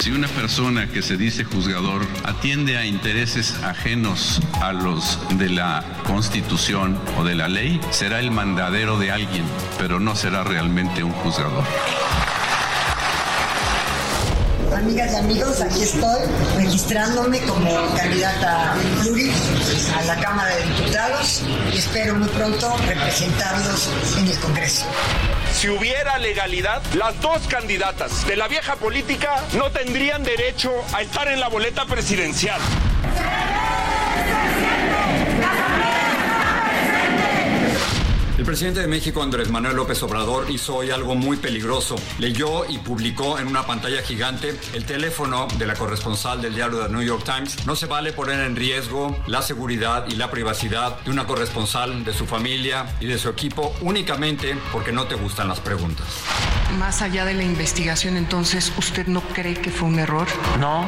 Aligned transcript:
Si 0.00 0.10
una 0.10 0.28
persona 0.28 0.88
que 0.88 1.02
se 1.02 1.16
dice 1.16 1.44
juzgador 1.44 2.06
atiende 2.24 2.76
a 2.76 2.84
intereses 2.84 3.54
ajenos 3.62 4.40
a 4.60 4.72
los 4.72 5.18
de 5.38 5.48
la 5.48 5.82
Constitución 6.06 6.98
o 7.18 7.24
de 7.24 7.34
la 7.34 7.48
ley, 7.48 7.80
será 7.90 8.20
el 8.20 8.30
mandadero 8.30 8.98
de 8.98 9.10
alguien, 9.12 9.44
pero 9.78 10.00
no 10.00 10.14
será 10.14 10.44
realmente 10.44 11.02
un 11.02 11.12
juzgador. 11.12 11.64
Amigas 14.76 15.12
y 15.12 15.16
amigos, 15.16 15.60
aquí 15.60 15.82
estoy 15.82 16.20
registrándome 16.56 17.40
como 17.42 17.70
candidata 17.96 18.74
pluri 19.02 19.30
a 19.96 20.02
la 20.02 20.16
Cámara 20.16 20.54
de 20.56 20.64
Diputados 20.64 21.42
y 21.72 21.78
espero 21.78 22.16
muy 22.16 22.28
pronto 22.28 22.76
representarlos 22.86 23.88
en 24.18 24.28
el 24.28 24.38
Congreso. 24.40 24.86
Si 25.54 25.68
hubiera 25.68 26.18
legalidad, 26.18 26.82
las 26.94 27.18
dos 27.20 27.46
candidatas 27.46 28.26
de 28.26 28.36
la 28.36 28.48
vieja 28.48 28.74
política 28.74 29.36
no 29.56 29.70
tendrían 29.70 30.24
derecho 30.24 30.70
a 30.92 31.00
estar 31.00 31.28
en 31.28 31.38
la 31.38 31.48
boleta 31.48 31.86
presidencial. 31.86 32.60
El 38.44 38.48
presidente 38.48 38.80
de 38.80 38.88
México, 38.88 39.22
Andrés 39.22 39.48
Manuel 39.48 39.74
López 39.74 40.02
Obrador, 40.02 40.50
hizo 40.50 40.76
hoy 40.76 40.90
algo 40.90 41.14
muy 41.14 41.38
peligroso. 41.38 41.96
Leyó 42.18 42.66
y 42.68 42.76
publicó 42.76 43.38
en 43.38 43.46
una 43.46 43.64
pantalla 43.64 44.02
gigante 44.02 44.54
el 44.74 44.84
teléfono 44.84 45.48
de 45.56 45.66
la 45.66 45.72
corresponsal 45.72 46.42
del 46.42 46.54
diario 46.54 46.84
The 46.84 46.92
New 46.92 47.00
York 47.00 47.24
Times. 47.24 47.64
No 47.64 47.74
se 47.74 47.86
vale 47.86 48.12
poner 48.12 48.40
en 48.40 48.54
riesgo 48.54 49.16
la 49.28 49.40
seguridad 49.40 50.04
y 50.10 50.16
la 50.16 50.30
privacidad 50.30 51.00
de 51.00 51.10
una 51.10 51.26
corresponsal, 51.26 52.04
de 52.04 52.12
su 52.12 52.26
familia 52.26 52.84
y 53.00 53.06
de 53.06 53.16
su 53.16 53.30
equipo 53.30 53.74
únicamente 53.80 54.58
porque 54.72 54.92
no 54.92 55.06
te 55.06 55.14
gustan 55.14 55.48
las 55.48 55.60
preguntas. 55.60 56.06
Más 56.78 57.00
allá 57.00 57.24
de 57.24 57.32
la 57.34 57.44
investigación, 57.44 58.16
entonces, 58.18 58.72
¿usted 58.76 59.06
no 59.06 59.22
cree 59.22 59.54
que 59.54 59.70
fue 59.70 59.88
un 59.88 59.98
error? 59.98 60.26
No, 60.60 60.84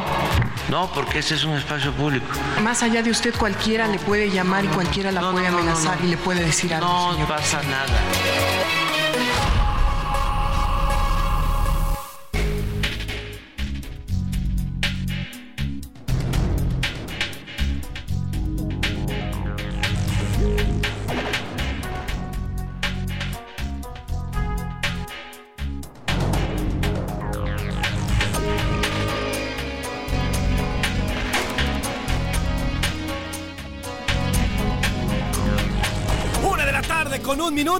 no, 0.68 0.90
porque 0.92 1.20
ese 1.20 1.36
es 1.36 1.44
un 1.44 1.52
espacio 1.56 1.92
público. 1.92 2.26
Más 2.62 2.82
allá 2.82 3.02
de 3.02 3.10
usted, 3.10 3.34
cualquiera 3.34 3.86
le 3.86 3.98
puede 4.00 4.30
llamar 4.30 4.64
y 4.64 4.68
cualquiera 4.68 5.10
la 5.12 5.20
No, 5.22 5.32
puede 5.32 5.46
no, 5.46 5.52
no, 5.52 5.58
amenazar 5.58 6.00
no. 6.00 6.06
y 6.06 6.10
le 6.10 6.16
puede 6.18 6.44
decir 6.44 6.74
algo. 6.74 6.86
No 6.86 7.12
señor. 7.12 7.28
Pasa 7.46 7.62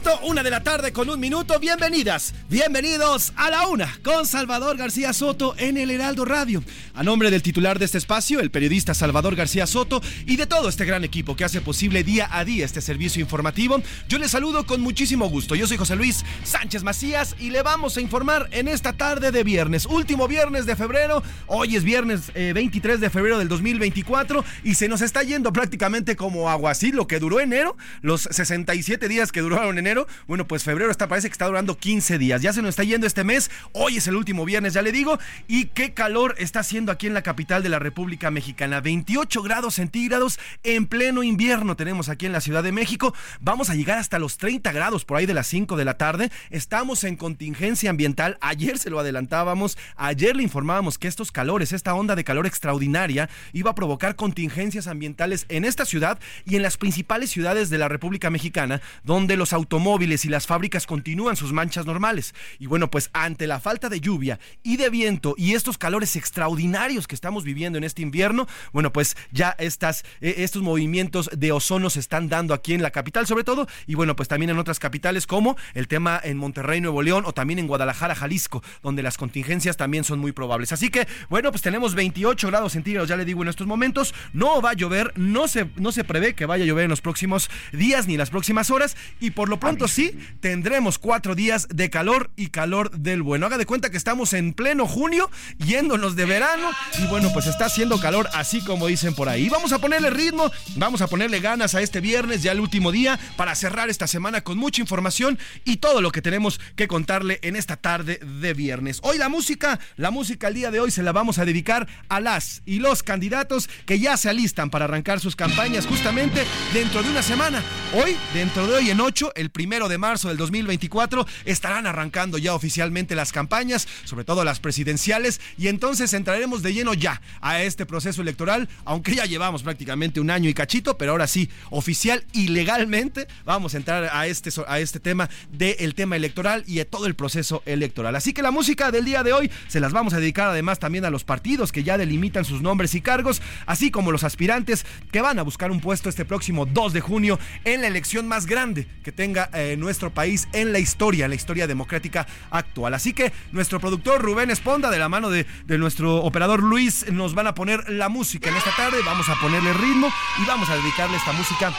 con 0.06 0.18
un 0.22 0.25
minuto, 0.25 0.25
una 0.36 0.42
de 0.42 0.50
la 0.50 0.62
tarde 0.62 0.92
con 0.92 1.08
un 1.08 1.18
minuto. 1.18 1.58
Bienvenidas, 1.58 2.34
bienvenidos 2.50 3.32
a 3.36 3.48
la 3.48 3.68
una 3.68 3.98
con 4.02 4.26
Salvador 4.26 4.76
García 4.76 5.14
Soto 5.14 5.54
en 5.56 5.78
el 5.78 5.90
Heraldo 5.90 6.26
Radio. 6.26 6.62
A 6.92 7.02
nombre 7.02 7.30
del 7.30 7.40
titular 7.40 7.78
de 7.78 7.86
este 7.86 7.96
espacio, 7.96 8.40
el 8.40 8.50
periodista 8.50 8.92
Salvador 8.92 9.34
García 9.34 9.66
Soto 9.66 10.02
y 10.26 10.36
de 10.36 10.46
todo 10.46 10.68
este 10.68 10.84
gran 10.84 11.04
equipo 11.04 11.36
que 11.36 11.44
hace 11.44 11.62
posible 11.62 12.04
día 12.04 12.28
a 12.30 12.44
día 12.44 12.66
este 12.66 12.82
servicio 12.82 13.22
informativo, 13.22 13.80
yo 14.10 14.18
les 14.18 14.30
saludo 14.30 14.66
con 14.66 14.82
muchísimo 14.82 15.26
gusto. 15.30 15.54
Yo 15.54 15.66
soy 15.66 15.78
José 15.78 15.96
Luis 15.96 16.22
Sánchez 16.44 16.82
Macías 16.82 17.34
y 17.38 17.48
le 17.48 17.62
vamos 17.62 17.96
a 17.96 18.02
informar 18.02 18.48
en 18.50 18.68
esta 18.68 18.92
tarde 18.92 19.30
de 19.30 19.42
viernes, 19.42 19.86
último 19.86 20.28
viernes 20.28 20.66
de 20.66 20.76
febrero. 20.76 21.22
Hoy 21.46 21.76
es 21.76 21.84
viernes 21.84 22.30
eh, 22.34 22.52
23 22.54 23.00
de 23.00 23.08
febrero 23.08 23.38
del 23.38 23.48
2024 23.48 24.44
y 24.64 24.74
se 24.74 24.88
nos 24.88 25.00
está 25.00 25.22
yendo 25.22 25.50
prácticamente 25.50 26.14
como 26.14 26.50
agua 26.50 26.72
así 26.72 26.92
lo 26.92 27.06
que 27.06 27.20
duró 27.20 27.40
enero, 27.40 27.78
los 28.02 28.28
67 28.30 29.08
días 29.08 29.32
que 29.32 29.40
duraron 29.40 29.78
enero. 29.78 30.06
Bueno, 30.26 30.44
pues 30.48 30.64
febrero 30.64 30.90
está, 30.90 31.06
parece 31.06 31.28
que 31.28 31.32
está 31.32 31.46
durando 31.46 31.78
15 31.78 32.18
días. 32.18 32.42
Ya 32.42 32.52
se 32.52 32.60
nos 32.60 32.70
está 32.70 32.82
yendo 32.82 33.06
este 33.06 33.22
mes. 33.22 33.48
Hoy 33.70 33.98
es 33.98 34.08
el 34.08 34.16
último 34.16 34.44
viernes, 34.44 34.74
ya 34.74 34.82
le 34.82 34.90
digo. 34.90 35.20
Y 35.46 35.66
qué 35.66 35.94
calor 35.94 36.34
está 36.38 36.60
haciendo 36.60 36.90
aquí 36.90 37.06
en 37.06 37.14
la 37.14 37.22
capital 37.22 37.62
de 37.62 37.68
la 37.68 37.78
República 37.78 38.32
Mexicana. 38.32 38.80
28 38.80 39.40
grados 39.42 39.74
centígrados 39.74 40.40
en 40.64 40.86
pleno 40.86 41.22
invierno 41.22 41.76
tenemos 41.76 42.08
aquí 42.08 42.26
en 42.26 42.32
la 42.32 42.40
Ciudad 42.40 42.64
de 42.64 42.72
México. 42.72 43.14
Vamos 43.40 43.70
a 43.70 43.76
llegar 43.76 43.98
hasta 43.98 44.18
los 44.18 44.36
30 44.36 44.72
grados 44.72 45.04
por 45.04 45.16
ahí 45.16 45.26
de 45.26 45.34
las 45.34 45.46
5 45.46 45.76
de 45.76 45.84
la 45.84 45.96
tarde. 45.96 46.32
Estamos 46.50 47.04
en 47.04 47.14
contingencia 47.14 47.90
ambiental. 47.90 48.36
Ayer 48.40 48.78
se 48.78 48.90
lo 48.90 48.98
adelantábamos. 48.98 49.78
Ayer 49.94 50.34
le 50.34 50.42
informábamos 50.42 50.98
que 50.98 51.06
estos 51.06 51.30
calores, 51.30 51.72
esta 51.72 51.94
onda 51.94 52.16
de 52.16 52.24
calor 52.24 52.48
extraordinaria, 52.48 53.30
iba 53.52 53.70
a 53.70 53.74
provocar 53.76 54.16
contingencias 54.16 54.88
ambientales 54.88 55.46
en 55.48 55.64
esta 55.64 55.84
ciudad 55.84 56.18
y 56.44 56.56
en 56.56 56.62
las 56.62 56.78
principales 56.78 57.30
ciudades 57.30 57.70
de 57.70 57.78
la 57.78 57.88
República 57.88 58.28
Mexicana, 58.28 58.80
donde 59.04 59.36
los 59.36 59.52
automóviles 59.52 60.15
y 60.24 60.28
las 60.28 60.46
fábricas 60.46 60.86
continúan 60.86 61.36
sus 61.36 61.52
manchas 61.52 61.86
normales. 61.86 62.34
Y 62.58 62.66
bueno, 62.66 62.90
pues 62.90 63.10
ante 63.12 63.46
la 63.46 63.60
falta 63.60 63.88
de 63.88 64.00
lluvia 64.00 64.38
y 64.62 64.76
de 64.76 64.90
viento 64.90 65.34
y 65.36 65.54
estos 65.54 65.78
calores 65.78 66.16
extraordinarios 66.16 67.06
que 67.06 67.14
estamos 67.14 67.44
viviendo 67.44 67.78
en 67.78 67.84
este 67.84 68.02
invierno, 68.02 68.46
bueno, 68.72 68.92
pues 68.92 69.16
ya 69.30 69.54
estas, 69.58 70.04
eh, 70.20 70.36
estos 70.38 70.62
movimientos 70.62 71.28
de 71.36 71.52
ozono 71.52 71.90
se 71.90 72.00
están 72.00 72.28
dando 72.28 72.54
aquí 72.54 72.72
en 72.74 72.82
la 72.82 72.90
capital 72.90 73.26
sobre 73.26 73.44
todo 73.44 73.66
y 73.86 73.94
bueno, 73.94 74.16
pues 74.16 74.28
también 74.28 74.50
en 74.50 74.58
otras 74.58 74.78
capitales 74.78 75.26
como 75.26 75.56
el 75.74 75.88
tema 75.88 76.20
en 76.22 76.38
Monterrey, 76.38 76.80
Nuevo 76.80 77.02
León 77.02 77.24
o 77.26 77.32
también 77.32 77.58
en 77.58 77.66
Guadalajara, 77.66 78.14
Jalisco, 78.14 78.62
donde 78.82 79.02
las 79.02 79.16
contingencias 79.16 79.76
también 79.76 80.04
son 80.04 80.18
muy 80.18 80.32
probables. 80.32 80.72
Así 80.72 80.88
que, 80.88 81.06
bueno, 81.28 81.50
pues 81.50 81.62
tenemos 81.62 81.94
28 81.94 82.48
grados 82.48 82.72
centígrados, 82.72 83.08
ya 83.08 83.16
le 83.16 83.24
digo 83.24 83.42
en 83.42 83.48
estos 83.48 83.66
momentos, 83.66 84.14
no 84.32 84.60
va 84.60 84.70
a 84.70 84.74
llover, 84.74 85.12
no 85.16 85.48
se, 85.48 85.68
no 85.76 85.92
se 85.92 86.04
prevé 86.04 86.34
que 86.34 86.46
vaya 86.46 86.64
a 86.64 86.66
llover 86.66 86.84
en 86.84 86.90
los 86.90 87.00
próximos 87.00 87.50
días 87.72 88.06
ni 88.06 88.16
las 88.16 88.30
próximas 88.30 88.70
horas 88.70 88.96
y 89.20 89.30
por 89.30 89.48
lo 89.48 89.58
pronto 89.58 89.88
sí 89.88 90.05
tendremos 90.40 90.98
cuatro 90.98 91.34
días 91.34 91.68
de 91.68 91.90
calor 91.90 92.30
y 92.36 92.48
calor 92.48 92.90
del 92.90 93.22
bueno. 93.22 93.46
Haga 93.46 93.58
de 93.58 93.66
cuenta 93.66 93.90
que 93.90 93.96
estamos 93.96 94.32
en 94.32 94.52
pleno 94.52 94.86
junio, 94.86 95.30
yéndonos 95.58 96.16
de 96.16 96.24
verano 96.24 96.70
y 96.98 97.06
bueno, 97.06 97.30
pues 97.32 97.46
está 97.46 97.66
haciendo 97.66 98.00
calor 98.00 98.28
así 98.34 98.60
como 98.60 98.86
dicen 98.86 99.14
por 99.14 99.28
ahí. 99.28 99.48
Vamos 99.48 99.72
a 99.72 99.78
ponerle 99.78 100.10
ritmo, 100.10 100.50
vamos 100.76 101.02
a 101.02 101.06
ponerle 101.06 101.40
ganas 101.40 101.74
a 101.74 101.82
este 101.82 102.00
viernes, 102.00 102.42
ya 102.42 102.52
el 102.52 102.60
último 102.60 102.92
día, 102.92 103.18
para 103.36 103.54
cerrar 103.54 103.88
esta 103.88 104.06
semana 104.06 104.42
con 104.42 104.58
mucha 104.58 104.80
información 104.80 105.38
y 105.64 105.78
todo 105.78 106.00
lo 106.00 106.12
que 106.12 106.22
tenemos 106.22 106.60
que 106.76 106.88
contarle 106.88 107.38
en 107.42 107.56
esta 107.56 107.76
tarde 107.76 108.18
de 108.18 108.54
viernes. 108.54 109.00
Hoy 109.02 109.18
la 109.18 109.28
música, 109.28 109.78
la 109.96 110.10
música 110.10 110.48
el 110.48 110.54
día 110.54 110.70
de 110.70 110.80
hoy 110.80 110.90
se 110.90 111.02
la 111.02 111.12
vamos 111.12 111.38
a 111.38 111.44
dedicar 111.44 111.86
a 112.08 112.20
las 112.20 112.62
y 112.66 112.78
los 112.78 113.02
candidatos 113.02 113.68
que 113.86 113.98
ya 113.98 114.16
se 114.16 114.28
alistan 114.28 114.70
para 114.70 114.84
arrancar 114.84 115.20
sus 115.20 115.36
campañas 115.36 115.86
justamente 115.86 116.44
dentro 116.72 117.02
de 117.02 117.10
una 117.10 117.22
semana. 117.22 117.62
Hoy, 117.94 118.16
dentro 118.34 118.66
de 118.66 118.76
hoy 118.76 118.90
en 118.90 119.00
8, 119.00 119.32
el 119.34 119.50
primero 119.50 119.88
de 119.88 119.95
marzo 119.98 120.28
del 120.28 120.36
2024, 120.36 121.26
estarán 121.44 121.86
arrancando 121.86 122.38
ya 122.38 122.54
oficialmente 122.54 123.14
las 123.14 123.32
campañas, 123.32 123.88
sobre 124.04 124.24
todo 124.24 124.44
las 124.44 124.60
presidenciales, 124.60 125.40
y 125.58 125.68
entonces 125.68 126.12
entraremos 126.12 126.62
de 126.62 126.72
lleno 126.72 126.94
ya 126.94 127.20
a 127.40 127.62
este 127.62 127.86
proceso 127.86 128.22
electoral, 128.22 128.68
aunque 128.84 129.14
ya 129.14 129.24
llevamos 129.24 129.62
prácticamente 129.62 130.20
un 130.20 130.30
año 130.30 130.48
y 130.48 130.54
cachito, 130.54 130.96
pero 130.98 131.12
ahora 131.12 131.26
sí, 131.26 131.50
oficial 131.70 132.24
y 132.32 132.48
legalmente, 132.48 133.26
vamos 133.44 133.74
a 133.74 133.78
entrar 133.78 134.10
a 134.12 134.26
este, 134.26 134.50
a 134.66 134.80
este 134.80 135.00
tema 135.00 135.28
del 135.50 135.94
tema 135.94 136.16
electoral 136.16 136.64
y 136.66 136.76
de 136.76 136.84
todo 136.84 137.06
el 137.06 137.14
proceso 137.14 137.62
electoral. 137.66 138.16
Así 138.16 138.32
que 138.32 138.42
la 138.42 138.50
música 138.50 138.90
del 138.90 139.04
día 139.04 139.22
de 139.22 139.32
hoy 139.32 139.50
se 139.68 139.80
las 139.80 139.92
vamos 139.92 140.14
a 140.14 140.20
dedicar 140.20 140.48
además 140.48 140.78
también 140.78 141.04
a 141.04 141.10
los 141.10 141.24
partidos 141.24 141.72
que 141.72 141.82
ya 141.82 141.98
delimitan 141.98 142.44
sus 142.44 142.62
nombres 142.62 142.94
y 142.94 143.00
cargos, 143.00 143.42
así 143.66 143.90
como 143.90 144.12
los 144.12 144.24
aspirantes 144.24 144.84
que 145.10 145.20
van 145.20 145.38
a 145.38 145.42
buscar 145.42 145.70
un 145.70 145.80
puesto 145.80 146.08
este 146.08 146.24
próximo 146.24 146.66
2 146.66 146.92
de 146.92 147.00
junio 147.00 147.38
en 147.64 147.80
la 147.80 147.88
elección 147.88 148.28
más 148.28 148.46
grande 148.46 148.86
que 149.02 149.12
tenga 149.12 149.50
eh, 149.52 149.76
nuestro 149.86 150.10
país 150.10 150.48
en 150.52 150.72
la 150.72 150.80
historia, 150.80 151.24
en 151.24 151.30
la 151.30 151.36
historia 151.36 151.66
democrática 151.66 152.26
actual. 152.50 152.92
Así 152.92 153.12
que 153.12 153.32
nuestro 153.52 153.78
productor 153.80 154.20
Rubén 154.20 154.50
Esponda, 154.50 154.90
de 154.90 154.98
la 154.98 155.08
mano 155.08 155.30
de, 155.30 155.46
de 155.64 155.78
nuestro 155.78 156.16
operador 156.16 156.60
Luis, 156.62 157.10
nos 157.12 157.34
van 157.34 157.46
a 157.46 157.54
poner 157.54 157.88
la 157.88 158.08
música 158.08 158.50
en 158.50 158.56
esta 158.56 158.74
tarde, 158.76 158.98
vamos 159.06 159.28
a 159.28 159.36
ponerle 159.36 159.72
ritmo 159.72 160.08
y 160.42 160.46
vamos 160.46 160.68
a 160.68 160.76
dedicarle 160.76 161.16
esta 161.16 161.32
música 161.32 161.72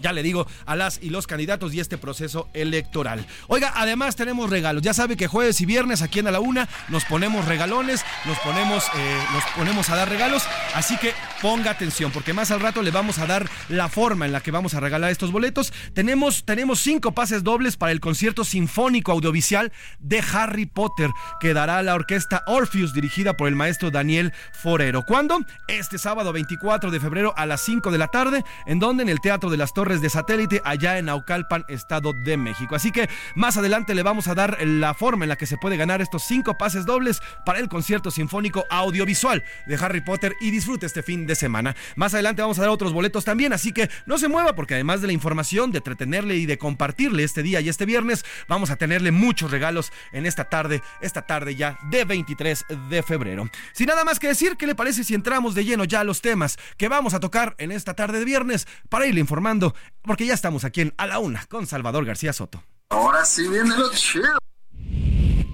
ya 0.00 0.12
le 0.12 0.22
digo, 0.22 0.46
a 0.66 0.76
las 0.76 1.00
y 1.02 1.10
los 1.10 1.26
candidatos 1.26 1.74
y 1.74 1.80
este 1.80 1.98
proceso 1.98 2.48
electoral. 2.54 3.26
Oiga, 3.48 3.72
además 3.76 4.16
tenemos 4.16 4.50
regalos. 4.50 4.82
Ya 4.82 4.94
sabe 4.94 5.16
que 5.16 5.26
jueves 5.26 5.60
y 5.60 5.66
viernes 5.66 6.02
aquí 6.02 6.18
en 6.18 6.28
A 6.28 6.30
la 6.30 6.40
Una 6.40 6.68
nos 6.88 7.04
ponemos 7.04 7.44
regalones, 7.46 8.04
nos 8.24 8.38
ponemos, 8.40 8.84
eh, 8.94 9.18
nos 9.32 9.44
ponemos 9.56 9.90
a 9.90 9.96
dar 9.96 10.08
regalos. 10.08 10.42
Así 10.74 10.96
que 10.96 11.12
ponga 11.42 11.70
atención, 11.70 12.10
porque 12.12 12.32
más 12.32 12.50
al 12.50 12.60
rato 12.60 12.82
le 12.82 12.90
vamos 12.90 13.18
a 13.18 13.26
dar 13.26 13.48
la 13.68 13.88
forma 13.88 14.26
en 14.26 14.32
la 14.32 14.40
que 14.40 14.50
vamos 14.50 14.74
a 14.74 14.80
regalar 14.80 15.10
estos 15.10 15.32
boletos. 15.32 15.72
Tenemos, 15.94 16.44
tenemos 16.44 16.80
cinco 16.80 17.12
pases 17.12 17.42
dobles 17.42 17.76
para 17.76 17.92
el 17.92 18.00
concierto 18.00 18.44
sinfónico 18.44 19.12
audiovisual 19.12 19.72
de 19.98 20.22
Harry 20.32 20.66
Potter, 20.66 21.10
que 21.40 21.54
dará 21.54 21.82
la 21.82 21.94
orquesta 21.94 22.42
Orpheus, 22.46 22.92
dirigida 22.94 23.36
por 23.36 23.48
el 23.48 23.56
maestro 23.56 23.90
Daniel 23.90 24.32
Forero. 24.52 25.04
¿Cuándo? 25.06 25.40
Este 25.68 25.98
sábado 25.98 26.32
24 26.32 26.90
de 26.90 27.00
febrero 27.00 27.34
a 27.36 27.46
las 27.46 27.60
5 27.62 27.90
de 27.90 27.98
la 27.98 28.08
tarde, 28.08 28.44
en 28.66 28.78
donde 28.78 29.02
en 29.02 29.08
el 29.08 29.20
Teatro 29.20 29.50
de 29.50 29.56
las 29.56 29.72
Torres 29.72 29.89
de 29.98 30.08
satélite 30.08 30.62
allá 30.64 30.98
en 30.98 31.06
Naucalpan, 31.06 31.64
Estado 31.66 32.12
de 32.12 32.36
México. 32.36 32.76
Así 32.76 32.92
que 32.92 33.08
más 33.34 33.56
adelante 33.56 33.96
le 33.96 34.04
vamos 34.04 34.28
a 34.28 34.36
dar 34.36 34.64
la 34.64 34.94
forma 34.94 35.24
en 35.24 35.30
la 35.30 35.36
que 35.36 35.46
se 35.46 35.56
puede 35.56 35.76
ganar 35.76 36.00
estos 36.00 36.22
cinco 36.22 36.56
pases 36.56 36.86
dobles 36.86 37.20
para 37.44 37.58
el 37.58 37.68
concierto 37.68 38.12
sinfónico 38.12 38.66
audiovisual 38.70 39.42
de 39.66 39.74
Harry 39.74 40.00
Potter 40.00 40.36
y 40.40 40.52
disfrute 40.52 40.86
este 40.86 41.02
fin 41.02 41.26
de 41.26 41.34
semana. 41.34 41.74
Más 41.96 42.14
adelante 42.14 42.42
vamos 42.42 42.58
a 42.58 42.62
dar 42.62 42.70
otros 42.70 42.92
boletos 42.92 43.24
también, 43.24 43.52
así 43.52 43.72
que 43.72 43.90
no 44.06 44.16
se 44.16 44.28
mueva 44.28 44.54
porque 44.54 44.74
además 44.74 45.00
de 45.00 45.08
la 45.08 45.12
información, 45.12 45.72
de 45.72 45.78
entretenerle 45.78 46.36
y 46.36 46.46
de 46.46 46.56
compartirle 46.56 47.24
este 47.24 47.42
día 47.42 47.60
y 47.60 47.68
este 47.68 47.84
viernes, 47.84 48.24
vamos 48.46 48.70
a 48.70 48.76
tenerle 48.76 49.10
muchos 49.10 49.50
regalos 49.50 49.92
en 50.12 50.24
esta 50.24 50.44
tarde, 50.44 50.82
esta 51.00 51.22
tarde 51.22 51.56
ya 51.56 51.80
de 51.90 52.04
23 52.04 52.64
de 52.88 53.02
febrero. 53.02 53.50
Sin 53.72 53.86
nada 53.86 54.04
más 54.04 54.20
que 54.20 54.28
decir, 54.28 54.56
¿qué 54.56 54.68
le 54.68 54.76
parece 54.76 55.02
si 55.02 55.14
entramos 55.14 55.56
de 55.56 55.64
lleno 55.64 55.84
ya 55.84 56.00
a 56.00 56.04
los 56.04 56.20
temas 56.20 56.58
que 56.76 56.88
vamos 56.88 57.14
a 57.14 57.20
tocar 57.20 57.54
en 57.58 57.72
esta 57.72 57.94
tarde 57.94 58.20
de 58.20 58.24
viernes 58.24 58.68
para 58.88 59.06
irle 59.06 59.20
informando 59.20 59.74
porque 60.02 60.26
ya 60.26 60.34
estamos 60.34 60.64
aquí 60.64 60.80
en 60.80 60.94
A 60.96 61.06
la 61.06 61.18
Una 61.18 61.44
con 61.46 61.66
Salvador 61.66 62.04
García 62.04 62.32
Soto. 62.32 62.62
Ahora 62.90 63.24
sí 63.24 63.46
viene 63.48 63.76
lo 63.76 63.90
chido. 63.92 64.38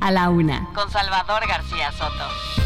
A 0.01 0.11
la 0.11 0.31
Una 0.31 0.69
con 0.75 0.91
Salvador 0.91 1.47
García 1.49 1.93
Soto. 1.93 2.66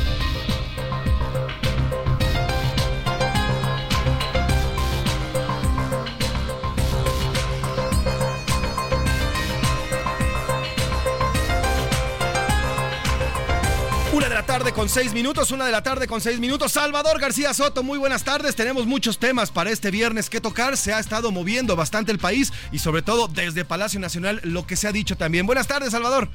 Una 14.12 14.28
de 14.28 14.34
la 14.34 14.44
tarde 14.44 14.72
con 14.72 14.88
seis 14.88 15.12
minutos, 15.12 15.52
una 15.52 15.64
de 15.64 15.70
la 15.70 15.84
tarde 15.84 16.08
con 16.08 16.20
seis 16.20 16.40
minutos. 16.40 16.72
Salvador 16.72 17.20
García 17.20 17.54
Soto, 17.54 17.84
muy 17.84 17.96
buenas 17.96 18.24
tardes. 18.24 18.56
Tenemos 18.56 18.84
muchos 18.84 19.20
temas 19.20 19.52
para 19.52 19.70
este 19.70 19.92
viernes 19.92 20.28
que 20.28 20.40
tocar. 20.40 20.76
Se 20.76 20.92
ha 20.92 20.98
estado 20.98 21.30
moviendo 21.30 21.76
bastante 21.76 22.10
el 22.10 22.18
país 22.18 22.52
y 22.72 22.80
sobre 22.80 23.02
todo 23.02 23.28
desde 23.28 23.64
Palacio 23.64 24.00
Nacional 24.00 24.40
lo 24.42 24.66
que 24.66 24.74
se 24.74 24.88
ha 24.88 24.92
dicho 24.92 25.16
también. 25.16 25.46
Buenas 25.46 25.68
tardes, 25.68 25.92
Salvador. 25.92 26.28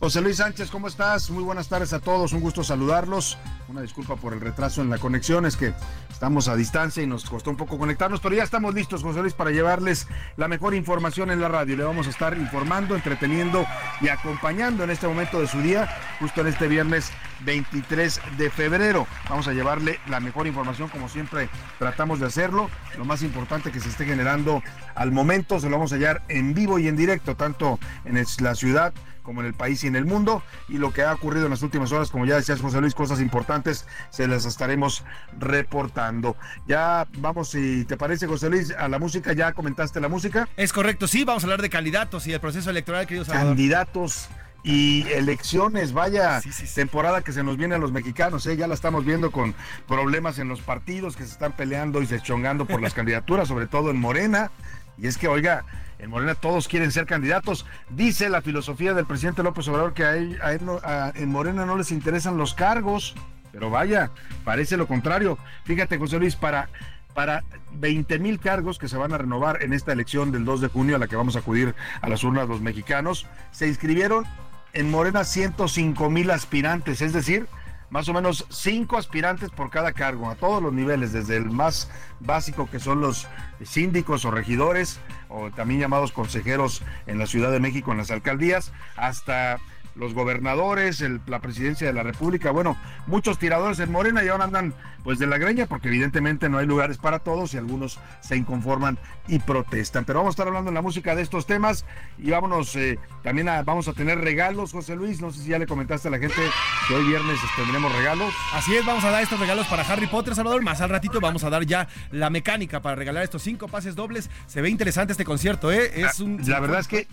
José 0.00 0.20
Luis 0.20 0.36
Sánchez, 0.36 0.70
¿cómo 0.70 0.86
estás? 0.86 1.28
Muy 1.28 1.42
buenas 1.42 1.68
tardes 1.68 1.92
a 1.92 1.98
todos, 1.98 2.32
un 2.32 2.40
gusto 2.40 2.62
saludarlos. 2.62 3.36
Una 3.66 3.80
disculpa 3.80 4.14
por 4.14 4.32
el 4.32 4.40
retraso 4.40 4.80
en 4.80 4.90
la 4.90 4.98
conexión, 4.98 5.44
es 5.44 5.56
que 5.56 5.74
estamos 6.08 6.46
a 6.46 6.54
distancia 6.54 7.02
y 7.02 7.06
nos 7.08 7.28
costó 7.28 7.50
un 7.50 7.56
poco 7.56 7.78
conectarnos, 7.78 8.20
pero 8.20 8.36
ya 8.36 8.44
estamos 8.44 8.74
listos, 8.74 9.02
José 9.02 9.22
Luis, 9.22 9.34
para 9.34 9.50
llevarles 9.50 10.06
la 10.36 10.46
mejor 10.46 10.74
información 10.74 11.32
en 11.32 11.40
la 11.40 11.48
radio. 11.48 11.76
Le 11.76 11.82
vamos 11.82 12.06
a 12.06 12.10
estar 12.10 12.38
informando, 12.38 12.94
entreteniendo 12.94 13.66
y 14.00 14.08
acompañando 14.08 14.84
en 14.84 14.90
este 14.90 15.08
momento 15.08 15.40
de 15.40 15.48
su 15.48 15.60
día, 15.62 15.88
justo 16.20 16.42
en 16.42 16.46
este 16.46 16.68
viernes 16.68 17.10
23 17.40 18.20
de 18.36 18.50
febrero. 18.50 19.06
Vamos 19.28 19.48
a 19.48 19.52
llevarle 19.52 20.00
la 20.08 20.20
mejor 20.20 20.46
información, 20.46 20.88
como 20.88 21.08
siempre 21.08 21.48
tratamos 21.78 22.20
de 22.20 22.26
hacerlo. 22.26 22.70
Lo 22.96 23.04
más 23.04 23.22
importante 23.22 23.72
que 23.72 23.80
se 23.80 23.88
esté 23.88 24.04
generando 24.04 24.62
al 24.94 25.12
momento, 25.12 25.60
se 25.60 25.66
lo 25.68 25.76
vamos 25.76 25.92
a 25.92 25.96
hallar 25.96 26.22
en 26.28 26.54
vivo 26.54 26.78
y 26.78 26.88
en 26.88 26.96
directo, 26.96 27.36
tanto 27.36 27.78
en 28.04 28.22
la 28.40 28.54
ciudad 28.54 28.92
como 29.28 29.42
en 29.42 29.46
el 29.46 29.52
país 29.52 29.84
y 29.84 29.88
en 29.88 29.94
el 29.94 30.06
mundo. 30.06 30.42
Y 30.70 30.78
lo 30.78 30.90
que 30.90 31.02
ha 31.02 31.12
ocurrido 31.12 31.44
en 31.44 31.50
las 31.50 31.62
últimas 31.62 31.92
horas, 31.92 32.10
como 32.10 32.24
ya 32.24 32.36
decías 32.36 32.62
José 32.62 32.80
Luis, 32.80 32.94
cosas 32.94 33.20
importantes, 33.20 33.86
se 34.08 34.26
las 34.26 34.46
estaremos 34.46 35.04
reportando. 35.38 36.34
Ya 36.66 37.06
vamos, 37.18 37.50
si 37.50 37.84
te 37.84 37.98
parece 37.98 38.26
José 38.26 38.48
Luis, 38.48 38.70
a 38.70 38.88
la 38.88 38.98
música, 38.98 39.34
ya 39.34 39.52
comentaste 39.52 40.00
la 40.00 40.08
música. 40.08 40.48
Es 40.56 40.72
correcto, 40.72 41.06
sí, 41.06 41.24
vamos 41.24 41.44
a 41.44 41.46
hablar 41.46 41.60
de 41.60 41.68
candidatos 41.68 42.26
y 42.26 42.32
el 42.32 42.40
proceso 42.40 42.70
electoral, 42.70 43.06
querido 43.06 43.26
Salvador. 43.26 43.50
Candidatos 43.50 44.30
y 44.62 45.06
elecciones, 45.12 45.92
vaya 45.92 46.40
temporada 46.74 47.22
que 47.22 47.32
se 47.32 47.42
nos 47.42 47.56
viene 47.56 47.76
a 47.76 47.78
los 47.78 47.92
mexicanos, 47.92 48.46
¿eh? 48.46 48.56
ya 48.56 48.66
la 48.66 48.74
estamos 48.74 49.04
viendo 49.04 49.30
con 49.30 49.54
problemas 49.86 50.38
en 50.38 50.48
los 50.48 50.60
partidos 50.60 51.16
que 51.16 51.24
se 51.24 51.32
están 51.32 51.52
peleando 51.52 52.02
y 52.02 52.06
se 52.06 52.20
chongando 52.20 52.66
por 52.66 52.82
las 52.82 52.94
candidaturas, 52.94 53.48
sobre 53.48 53.66
todo 53.66 53.90
en 53.90 53.98
Morena. 53.98 54.50
Y 54.98 55.06
es 55.06 55.16
que, 55.16 55.28
oiga, 55.28 55.64
en 55.98 56.10
Morena 56.10 56.34
todos 56.34 56.66
quieren 56.66 56.90
ser 56.90 57.06
candidatos. 57.06 57.66
Dice 57.88 58.28
la 58.28 58.42
filosofía 58.42 58.94
del 58.94 59.06
presidente 59.06 59.42
López 59.42 59.68
Obrador 59.68 59.94
que 59.94 60.04
a 60.04 60.16
en 60.16 61.28
Morena 61.28 61.64
no 61.64 61.76
les 61.76 61.92
interesan 61.92 62.36
los 62.36 62.54
cargos. 62.54 63.14
Pero 63.52 63.70
vaya, 63.70 64.10
parece 64.44 64.76
lo 64.76 64.86
contrario. 64.86 65.38
Fíjate, 65.64 65.98
José 65.98 66.18
Luis, 66.18 66.36
para, 66.36 66.68
para 67.14 67.44
20 67.72 68.18
mil 68.18 68.38
cargos 68.38 68.78
que 68.78 68.88
se 68.88 68.96
van 68.96 69.12
a 69.12 69.18
renovar 69.18 69.62
en 69.62 69.72
esta 69.72 69.92
elección 69.92 70.30
del 70.32 70.44
2 70.44 70.60
de 70.60 70.68
junio 70.68 70.96
a 70.96 70.98
la 70.98 71.08
que 71.08 71.16
vamos 71.16 71.36
a 71.36 71.40
acudir 71.40 71.74
a 72.00 72.08
las 72.08 72.22
urnas 72.24 72.48
los 72.48 72.60
mexicanos, 72.60 73.26
se 73.50 73.66
inscribieron 73.66 74.26
en 74.72 74.90
Morena 74.90 75.24
105 75.24 76.10
mil 76.10 76.30
aspirantes, 76.30 77.00
es 77.00 77.12
decir, 77.12 77.48
más 77.90 78.08
o 78.08 78.12
menos 78.12 78.46
cinco 78.50 78.98
aspirantes 78.98 79.50
por 79.50 79.70
cada 79.70 79.92
cargo, 79.92 80.30
a 80.30 80.34
todos 80.34 80.62
los 80.62 80.72
niveles, 80.72 81.12
desde 81.12 81.36
el 81.36 81.50
más 81.50 81.90
básico 82.20 82.68
que 82.70 82.80
son 82.80 83.00
los 83.00 83.26
síndicos 83.64 84.24
o 84.24 84.30
regidores, 84.30 85.00
o 85.28 85.50
también 85.50 85.80
llamados 85.80 86.12
consejeros 86.12 86.82
en 87.06 87.18
la 87.18 87.26
Ciudad 87.26 87.50
de 87.50 87.60
México, 87.60 87.92
en 87.92 87.98
las 87.98 88.10
alcaldías, 88.10 88.72
hasta 88.96 89.58
los 89.98 90.14
gobernadores, 90.14 91.04
la 91.26 91.40
presidencia 91.40 91.86
de 91.86 91.92
la 91.92 92.02
República, 92.02 92.50
bueno, 92.50 92.76
muchos 93.06 93.38
tiradores 93.38 93.80
en 93.80 93.92
Morena 93.92 94.24
y 94.24 94.28
ahora 94.28 94.44
andan 94.44 94.74
pues 95.02 95.18
de 95.18 95.26
la 95.26 95.38
greña 95.38 95.66
porque 95.66 95.88
evidentemente 95.88 96.48
no 96.48 96.58
hay 96.58 96.66
lugares 96.66 96.98
para 96.98 97.18
todos 97.18 97.54
y 97.54 97.56
algunos 97.56 97.98
se 98.20 98.36
inconforman 98.36 98.98
y 99.26 99.38
protestan. 99.38 100.04
Pero 100.04 100.20
vamos 100.20 100.32
a 100.32 100.34
estar 100.34 100.46
hablando 100.46 100.70
en 100.70 100.74
la 100.74 100.82
música 100.82 101.14
de 101.14 101.22
estos 101.22 101.46
temas 101.46 101.84
y 102.18 102.30
vámonos, 102.30 102.74
eh, 102.76 102.98
también 103.22 103.48
vamos 103.64 103.88
a 103.88 103.92
tener 103.92 104.20
regalos, 104.20 104.72
José 104.72 104.96
Luis, 104.96 105.20
no 105.20 105.30
sé 105.30 105.42
si 105.42 105.48
ya 105.48 105.58
le 105.58 105.66
comentaste 105.66 106.08
a 106.08 106.10
la 106.10 106.18
gente 106.18 106.42
que 106.86 106.94
hoy 106.94 107.04
viernes 107.04 107.38
tendremos 107.56 107.92
regalos. 107.94 108.32
Así 108.54 108.76
es, 108.76 108.86
vamos 108.86 109.04
a 109.04 109.10
dar 109.10 109.22
estos 109.22 109.40
regalos 109.40 109.66
para 109.66 109.82
Harry 109.82 110.06
Potter, 110.06 110.34
Salvador, 110.34 110.62
más 110.62 110.80
al 110.80 110.90
ratito 110.90 111.20
vamos 111.20 111.42
a 111.42 111.50
dar 111.50 111.64
ya 111.64 111.88
la 112.12 112.30
mecánica 112.30 112.80
para 112.80 112.94
regalar 112.94 113.24
estos 113.24 113.42
cinco 113.42 113.66
pases 113.68 113.96
dobles. 113.96 114.30
Se 114.46 114.60
ve 114.60 114.70
interesante 114.70 115.12
este 115.12 115.24
concierto, 115.24 115.72
¿eh? 115.72 116.02
Es 116.02 116.20
ah, 116.20 116.24
un... 116.24 116.40
La 116.46 116.60
verdad 116.60 116.80
es 116.80 116.88
que 116.88 117.08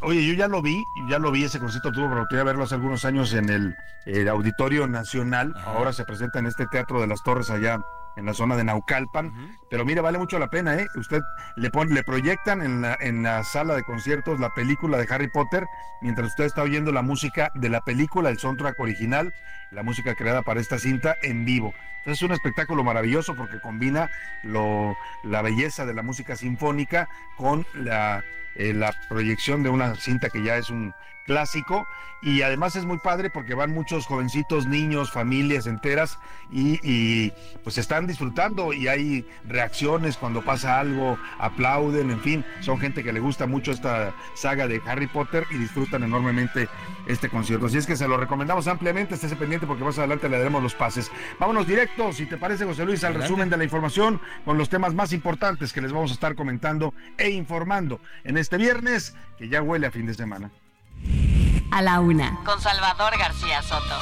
oye, 0.00 0.26
yo 0.26 0.34
ya 0.34 0.48
lo 0.48 0.62
vi, 0.62 0.84
ya 1.08 1.18
lo 1.18 1.30
vi, 1.30 1.44
ese 1.44 1.58
concierto 1.58 1.92
tuve 1.92 2.06
oportunidad 2.06 2.44
de 2.44 2.50
verlo 2.50 2.64
hace 2.64 2.74
algunos 2.74 3.04
años 3.04 3.32
en 3.34 3.48
el, 3.48 3.76
Auditorio 4.28 4.86
Nacional, 4.86 5.54
ahora 5.64 5.92
se 5.92 6.04
presenta 6.04 6.38
en 6.38 6.46
este 6.46 6.66
Teatro 6.66 7.00
de 7.00 7.06
las 7.06 7.22
Torres 7.22 7.50
allá 7.50 7.80
en 8.16 8.26
la 8.26 8.34
zona 8.34 8.56
de 8.56 8.64
Naucalpan, 8.64 9.56
pero 9.70 9.84
mire, 9.84 10.00
vale 10.00 10.18
mucho 10.18 10.38
la 10.38 10.48
pena, 10.48 10.74
¿eh? 10.74 10.86
Usted 10.96 11.20
le, 11.56 11.70
pone, 11.70 11.94
le 11.94 12.02
proyectan 12.02 12.60
en 12.60 12.82
la, 12.82 12.96
en 13.00 13.22
la 13.22 13.44
sala 13.44 13.74
de 13.74 13.82
conciertos 13.82 14.40
la 14.40 14.52
película 14.54 14.98
de 14.98 15.06
Harry 15.08 15.28
Potter, 15.28 15.66
mientras 16.02 16.28
usted 16.28 16.44
está 16.44 16.62
oyendo 16.62 16.92
la 16.92 17.02
música 17.02 17.52
de 17.54 17.68
la 17.68 17.82
película, 17.82 18.30
el 18.30 18.38
soundtrack 18.38 18.80
original, 18.80 19.32
la 19.70 19.82
música 19.82 20.14
creada 20.14 20.42
para 20.42 20.60
esta 20.60 20.78
cinta 20.78 21.14
en 21.22 21.44
vivo. 21.44 21.72
Entonces 21.98 22.22
es 22.22 22.28
un 22.28 22.32
espectáculo 22.32 22.82
maravilloso 22.82 23.36
porque 23.36 23.60
combina 23.60 24.10
lo, 24.42 24.96
la 25.22 25.42
belleza 25.42 25.84
de 25.84 25.94
la 25.94 26.02
música 26.02 26.34
sinfónica 26.34 27.08
con 27.36 27.66
la 27.74 28.24
eh, 28.56 28.72
la 28.72 28.94
proyección 29.08 29.62
de 29.62 29.70
una 29.70 29.94
cinta 29.94 30.30
que 30.30 30.42
ya 30.42 30.56
es 30.56 30.70
un 30.70 30.94
clásico 31.26 31.86
y 32.22 32.42
además 32.42 32.76
es 32.76 32.84
muy 32.84 32.98
padre 32.98 33.30
porque 33.30 33.54
van 33.54 33.70
muchos 33.70 34.06
jovencitos, 34.06 34.66
niños, 34.66 35.10
familias 35.10 35.66
enteras 35.66 36.18
y, 36.52 37.30
pues 37.62 37.78
están 37.78 38.06
disfrutando 38.06 38.72
y 38.72 38.88
hay 38.88 39.26
reacciones 39.46 40.16
cuando 40.16 40.42
pasa 40.42 40.80
algo, 40.80 41.18
aplauden, 41.38 42.10
en 42.10 42.20
fin, 42.20 42.44
son 42.60 42.78
gente 42.78 43.02
que 43.02 43.12
le 43.12 43.20
gusta 43.20 43.46
mucho 43.46 43.72
esta 43.72 44.12
saga 44.34 44.66
de 44.66 44.82
Harry 44.86 45.06
Potter 45.06 45.46
y 45.50 45.56
disfrutan 45.56 46.02
enormemente 46.02 46.68
este 47.06 47.28
concierto. 47.28 47.66
Así 47.66 47.78
es 47.78 47.86
que 47.86 47.96
se 47.96 48.06
lo 48.06 48.16
recomendamos 48.16 48.66
ampliamente, 48.66 49.14
estése 49.14 49.36
pendiente 49.36 49.66
porque 49.66 49.84
más 49.84 49.98
adelante 49.98 50.28
le 50.28 50.36
daremos 50.36 50.62
los 50.62 50.74
pases. 50.74 51.10
Vámonos 51.38 51.66
directos, 51.66 52.16
si 52.16 52.26
te 52.26 52.36
parece 52.36 52.66
José 52.66 52.84
Luis, 52.84 53.02
al 53.04 53.14
resumen 53.14 53.48
de 53.48 53.56
la 53.56 53.64
información 53.64 54.20
con 54.44 54.58
los 54.58 54.68
temas 54.68 54.94
más 54.94 55.12
importantes 55.12 55.72
que 55.72 55.80
les 55.80 55.92
vamos 55.92 56.10
a 56.10 56.14
estar 56.14 56.34
comentando 56.34 56.92
e 57.16 57.30
informando 57.30 58.00
en 58.24 58.36
este 58.40 58.56
viernes 58.56 59.14
que 59.38 59.48
ya 59.48 59.62
huele 59.62 59.86
a 59.86 59.90
fin 59.90 60.06
de 60.06 60.14
semana. 60.14 60.50
A 61.70 61.82
la 61.82 62.00
una. 62.00 62.40
Con 62.44 62.60
Salvador 62.60 63.16
García 63.18 63.62
Soto. 63.62 63.96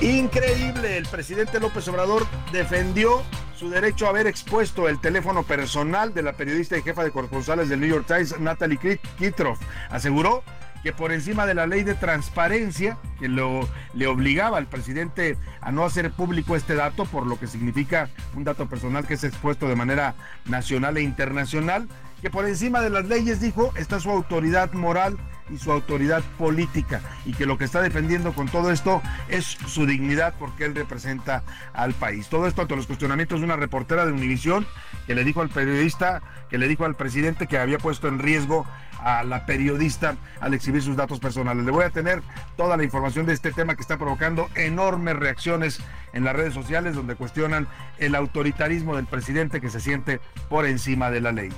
Increíble, 0.00 0.96
el 0.96 1.06
presidente 1.06 1.60
López 1.60 1.86
Obrador 1.88 2.26
defendió 2.52 3.22
su 3.54 3.68
derecho 3.68 4.06
a 4.06 4.08
haber 4.08 4.26
expuesto 4.26 4.88
el 4.88 4.98
teléfono 4.98 5.42
personal 5.42 6.14
de 6.14 6.22
la 6.22 6.32
periodista 6.32 6.78
y 6.78 6.82
jefa 6.82 7.04
de 7.04 7.10
corresponsales 7.10 7.68
del 7.68 7.80
New 7.80 7.90
York 7.90 8.06
Times, 8.06 8.40
Natalie 8.40 8.98
Kitroff. 9.18 9.60
Aseguró 9.90 10.42
que 10.82 10.94
por 10.94 11.12
encima 11.12 11.44
de 11.44 11.54
la 11.54 11.66
ley 11.66 11.82
de 11.82 11.94
transparencia 11.94 12.96
que 13.18 13.28
lo, 13.28 13.68
le 13.92 14.06
obligaba 14.06 14.56
al 14.56 14.66
presidente 14.66 15.36
a 15.60 15.70
no 15.70 15.84
hacer 15.84 16.10
público 16.10 16.56
este 16.56 16.74
dato, 16.74 17.04
por 17.04 17.26
lo 17.26 17.38
que 17.38 17.46
significa 17.46 18.08
un 18.34 18.44
dato 18.44 18.66
personal 18.66 19.06
que 19.06 19.14
es 19.14 19.24
expuesto 19.24 19.68
de 19.68 19.76
manera 19.76 20.14
nacional 20.46 20.96
e 20.96 21.02
internacional, 21.02 21.86
que 22.20 22.30
por 22.30 22.46
encima 22.46 22.80
de 22.80 22.90
las 22.90 23.06
leyes, 23.06 23.40
dijo, 23.40 23.72
está 23.76 24.00
su 24.00 24.10
autoridad 24.10 24.72
moral 24.72 25.16
y 25.50 25.58
su 25.58 25.72
autoridad 25.72 26.22
política 26.38 27.00
y 27.24 27.32
que 27.32 27.46
lo 27.46 27.58
que 27.58 27.64
está 27.64 27.80
defendiendo 27.80 28.32
con 28.32 28.48
todo 28.48 28.70
esto 28.70 29.02
es 29.28 29.44
su 29.44 29.86
dignidad 29.86 30.34
porque 30.38 30.64
él 30.64 30.74
representa 30.74 31.42
al 31.72 31.92
país. 31.94 32.28
Todo 32.28 32.46
esto 32.46 32.62
ante 32.62 32.76
los 32.76 32.86
cuestionamientos 32.86 33.40
de 33.40 33.46
una 33.46 33.56
reportera 33.56 34.06
de 34.06 34.12
Univisión 34.12 34.66
que 35.06 35.14
le 35.14 35.24
dijo 35.24 35.40
al 35.40 35.48
periodista, 35.48 36.22
que 36.48 36.58
le 36.58 36.68
dijo 36.68 36.84
al 36.84 36.94
presidente 36.94 37.46
que 37.46 37.58
había 37.58 37.78
puesto 37.78 38.08
en 38.08 38.18
riesgo 38.18 38.66
a 39.02 39.24
la 39.24 39.46
periodista 39.46 40.16
al 40.40 40.54
exhibir 40.54 40.82
sus 40.82 40.96
datos 40.96 41.20
personales. 41.20 41.64
Le 41.64 41.70
voy 41.70 41.84
a 41.84 41.90
tener 41.90 42.22
toda 42.56 42.76
la 42.76 42.84
información 42.84 43.26
de 43.26 43.32
este 43.32 43.50
tema 43.50 43.74
que 43.74 43.82
está 43.82 43.96
provocando 43.96 44.48
enormes 44.54 45.16
reacciones 45.16 45.80
en 46.12 46.24
las 46.24 46.36
redes 46.36 46.54
sociales 46.54 46.94
donde 46.94 47.14
cuestionan 47.14 47.66
el 47.98 48.14
autoritarismo 48.14 48.96
del 48.96 49.06
presidente 49.06 49.60
que 49.60 49.70
se 49.70 49.80
siente 49.80 50.20
por 50.48 50.66
encima 50.66 51.10
de 51.10 51.20
la 51.20 51.32
ley. 51.32 51.50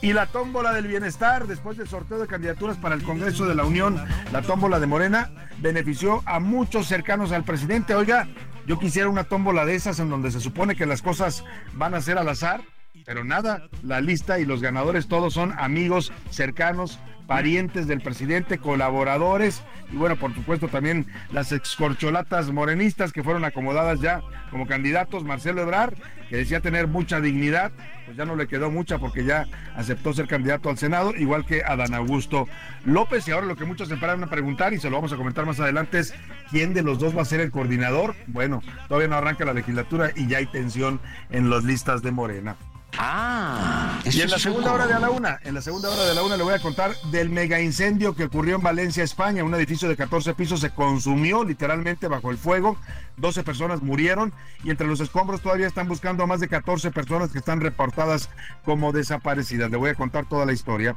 Y 0.00 0.12
la 0.12 0.26
tómbola 0.26 0.72
del 0.72 0.88
bienestar, 0.88 1.46
después 1.46 1.78
del 1.78 1.88
sorteo 1.88 2.18
de 2.18 2.26
candidaturas 2.26 2.76
para 2.76 2.96
el 2.96 3.04
Congreso 3.04 3.46
de 3.46 3.54
la 3.54 3.64
Unión, 3.64 4.04
la 4.32 4.42
tómbola 4.42 4.80
de 4.80 4.86
Morena, 4.88 5.30
benefició 5.58 6.22
a 6.26 6.40
muchos 6.40 6.88
cercanos 6.88 7.30
al 7.30 7.44
presidente. 7.44 7.94
Oiga, 7.94 8.26
yo 8.66 8.78
quisiera 8.78 9.08
una 9.08 9.24
tómbola 9.24 9.64
de 9.64 9.76
esas 9.76 10.00
en 10.00 10.10
donde 10.10 10.32
se 10.32 10.40
supone 10.40 10.74
que 10.74 10.86
las 10.86 11.02
cosas 11.02 11.44
van 11.74 11.94
a 11.94 12.00
ser 12.00 12.18
al 12.18 12.28
azar, 12.28 12.62
pero 13.04 13.24
nada, 13.24 13.68
la 13.82 14.00
lista 14.00 14.38
y 14.38 14.44
los 14.44 14.62
ganadores 14.62 15.08
todos 15.08 15.34
son 15.34 15.52
amigos 15.58 16.12
cercanos 16.30 16.98
parientes 17.26 17.86
del 17.86 18.00
presidente, 18.00 18.58
colaboradores 18.58 19.62
y 19.92 19.96
bueno, 19.96 20.16
por 20.16 20.34
supuesto 20.34 20.68
también 20.68 21.06
las 21.32 21.52
excorcholatas 21.52 22.50
morenistas 22.50 23.12
que 23.12 23.22
fueron 23.22 23.44
acomodadas 23.44 24.00
ya 24.00 24.22
como 24.50 24.66
candidatos. 24.66 25.24
Marcelo 25.24 25.62
Ebrar, 25.62 25.94
que 26.28 26.36
decía 26.36 26.60
tener 26.60 26.88
mucha 26.88 27.20
dignidad, 27.20 27.72
pues 28.06 28.16
ya 28.16 28.24
no 28.24 28.36
le 28.36 28.46
quedó 28.46 28.70
mucha 28.70 28.98
porque 28.98 29.24
ya 29.24 29.46
aceptó 29.76 30.12
ser 30.12 30.26
candidato 30.26 30.70
al 30.70 30.78
Senado, 30.78 31.14
igual 31.16 31.44
que 31.44 31.62
Adán 31.62 31.94
Augusto 31.94 32.48
López. 32.84 33.28
Y 33.28 33.32
ahora 33.32 33.46
lo 33.46 33.56
que 33.56 33.64
muchos 33.64 33.88
se 33.88 33.96
paran 33.96 34.22
a 34.24 34.28
preguntar 34.28 34.72
y 34.72 34.78
se 34.78 34.90
lo 34.90 34.96
vamos 34.96 35.12
a 35.12 35.16
comentar 35.16 35.46
más 35.46 35.60
adelante 35.60 35.98
es 35.98 36.14
quién 36.50 36.74
de 36.74 36.82
los 36.82 36.98
dos 36.98 37.16
va 37.16 37.22
a 37.22 37.26
ser 37.26 37.40
el 37.40 37.50
coordinador. 37.50 38.14
Bueno, 38.26 38.62
todavía 38.88 39.08
no 39.08 39.16
arranca 39.16 39.44
la 39.44 39.54
legislatura 39.54 40.10
y 40.14 40.26
ya 40.26 40.38
hay 40.38 40.46
tensión 40.46 41.00
en 41.30 41.50
las 41.50 41.64
listas 41.64 42.02
de 42.02 42.12
Morena. 42.12 42.56
Ah, 42.98 44.00
y 44.04 44.20
en 44.20 44.30
la 44.30 44.38
segunda 44.38 44.72
hora 44.72 44.86
de 44.86 45.00
la 45.00 45.10
una, 45.10 45.40
en 45.44 45.54
la 45.54 45.62
segunda 45.62 45.88
hora 45.88 46.04
de 46.04 46.14
la 46.14 46.22
una 46.22 46.36
le 46.36 46.42
voy 46.42 46.54
a 46.54 46.58
contar 46.58 46.94
del 47.10 47.30
mega 47.30 47.60
incendio 47.60 48.14
que 48.14 48.24
ocurrió 48.24 48.56
en 48.56 48.62
Valencia, 48.62 49.02
España. 49.02 49.44
Un 49.44 49.54
edificio 49.54 49.88
de 49.88 49.96
14 49.96 50.34
pisos 50.34 50.60
se 50.60 50.70
consumió 50.70 51.42
literalmente 51.42 52.06
bajo 52.08 52.30
el 52.30 52.38
fuego. 52.38 52.76
12 53.16 53.42
personas 53.44 53.82
murieron 53.82 54.32
y 54.62 54.70
entre 54.70 54.86
los 54.86 55.00
escombros 55.00 55.40
todavía 55.40 55.66
están 55.66 55.88
buscando 55.88 56.22
a 56.22 56.26
más 56.26 56.40
de 56.40 56.48
14 56.48 56.90
personas 56.90 57.30
que 57.30 57.38
están 57.38 57.60
reportadas 57.60 58.28
como 58.64 58.92
desaparecidas. 58.92 59.70
Le 59.70 59.76
voy 59.76 59.90
a 59.90 59.94
contar 59.94 60.26
toda 60.28 60.44
la 60.44 60.52
historia. 60.52 60.96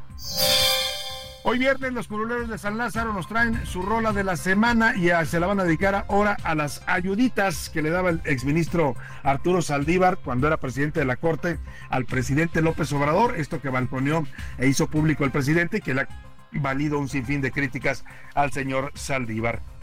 Hoy 1.48 1.60
viernes 1.60 1.94
los 1.94 2.08
curuleros 2.08 2.50
de 2.50 2.58
San 2.58 2.76
Lázaro 2.76 3.14
nos 3.14 3.28
traen 3.28 3.68
su 3.68 3.84
rola 3.84 4.12
de 4.14 4.24
la 4.24 4.36
semana 4.36 4.96
y 4.96 5.12
se 5.28 5.40
la 5.40 5.46
van 5.46 5.60
a 5.60 5.64
dedicar 5.64 6.08
ahora 6.10 6.38
a 6.44 6.56
las 6.56 6.82
ayuditas 6.88 7.70
que 7.70 7.84
le 7.84 7.92
daba 7.92 8.10
el 8.10 8.20
exministro 8.26 8.96
Arturo 9.22 9.62
Saldívar 9.62 10.18
cuando 10.18 10.48
era 10.48 10.58
presidente 10.58 11.02
de 11.02 11.06
la 11.06 11.18
Corte 11.18 11.60
al 11.92 12.06
presidente 12.06 12.64
López 12.64 12.92
Obrador, 12.94 13.36
esto 13.38 13.62
que 13.62 13.70
balconeó 13.70 14.26
e 14.58 14.68
hizo 14.68 14.88
público 14.88 15.24
el 15.24 15.30
presidente 15.30 15.82
que 15.82 15.94
le 15.94 16.02
ha 16.02 16.08
valido 16.54 16.98
un 16.98 17.10
sinfín 17.10 17.42
de 17.42 17.52
críticas 17.52 18.06
al 18.34 18.52
señor 18.52 18.92
Saldívar. 18.96 19.75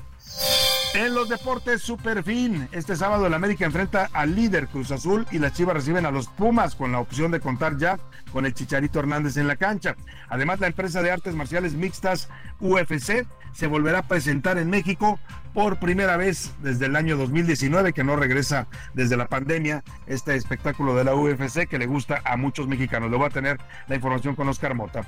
En 0.94 1.14
los 1.14 1.30
deportes, 1.30 1.80
super 1.80 2.22
fin. 2.22 2.68
Este 2.70 2.96
sábado 2.96 3.26
el 3.26 3.32
América 3.32 3.64
enfrenta 3.64 4.10
al 4.12 4.34
líder 4.34 4.68
Cruz 4.68 4.90
Azul 4.90 5.26
y 5.30 5.38
las 5.38 5.54
Chivas 5.54 5.74
reciben 5.74 6.04
a 6.04 6.10
los 6.10 6.28
Pumas 6.28 6.74
con 6.74 6.92
la 6.92 6.98
opción 6.98 7.30
de 7.30 7.40
contar 7.40 7.78
ya 7.78 7.98
con 8.30 8.44
el 8.44 8.52
Chicharito 8.52 8.98
Hernández 8.98 9.38
en 9.38 9.48
la 9.48 9.56
cancha. 9.56 9.96
Además, 10.28 10.60
la 10.60 10.66
empresa 10.66 11.00
de 11.00 11.10
artes 11.10 11.34
marciales 11.34 11.72
mixtas 11.72 12.28
UFC 12.60 13.26
se 13.54 13.66
volverá 13.66 14.00
a 14.00 14.08
presentar 14.08 14.58
en 14.58 14.68
México 14.68 15.18
por 15.54 15.78
primera 15.78 16.18
vez 16.18 16.52
desde 16.60 16.86
el 16.86 16.96
año 16.96 17.16
2019, 17.16 17.94
que 17.94 18.04
no 18.04 18.16
regresa 18.16 18.66
desde 18.92 19.16
la 19.16 19.28
pandemia, 19.28 19.84
este 20.06 20.34
espectáculo 20.34 20.94
de 20.94 21.04
la 21.04 21.14
UFC 21.14 21.66
que 21.68 21.78
le 21.78 21.86
gusta 21.86 22.20
a 22.24 22.36
muchos 22.36 22.68
mexicanos. 22.68 23.10
Le 23.10 23.16
voy 23.16 23.26
a 23.26 23.30
tener 23.30 23.58
la 23.88 23.94
información 23.94 24.34
con 24.34 24.48
Oscar 24.48 24.74
Mota. 24.74 25.06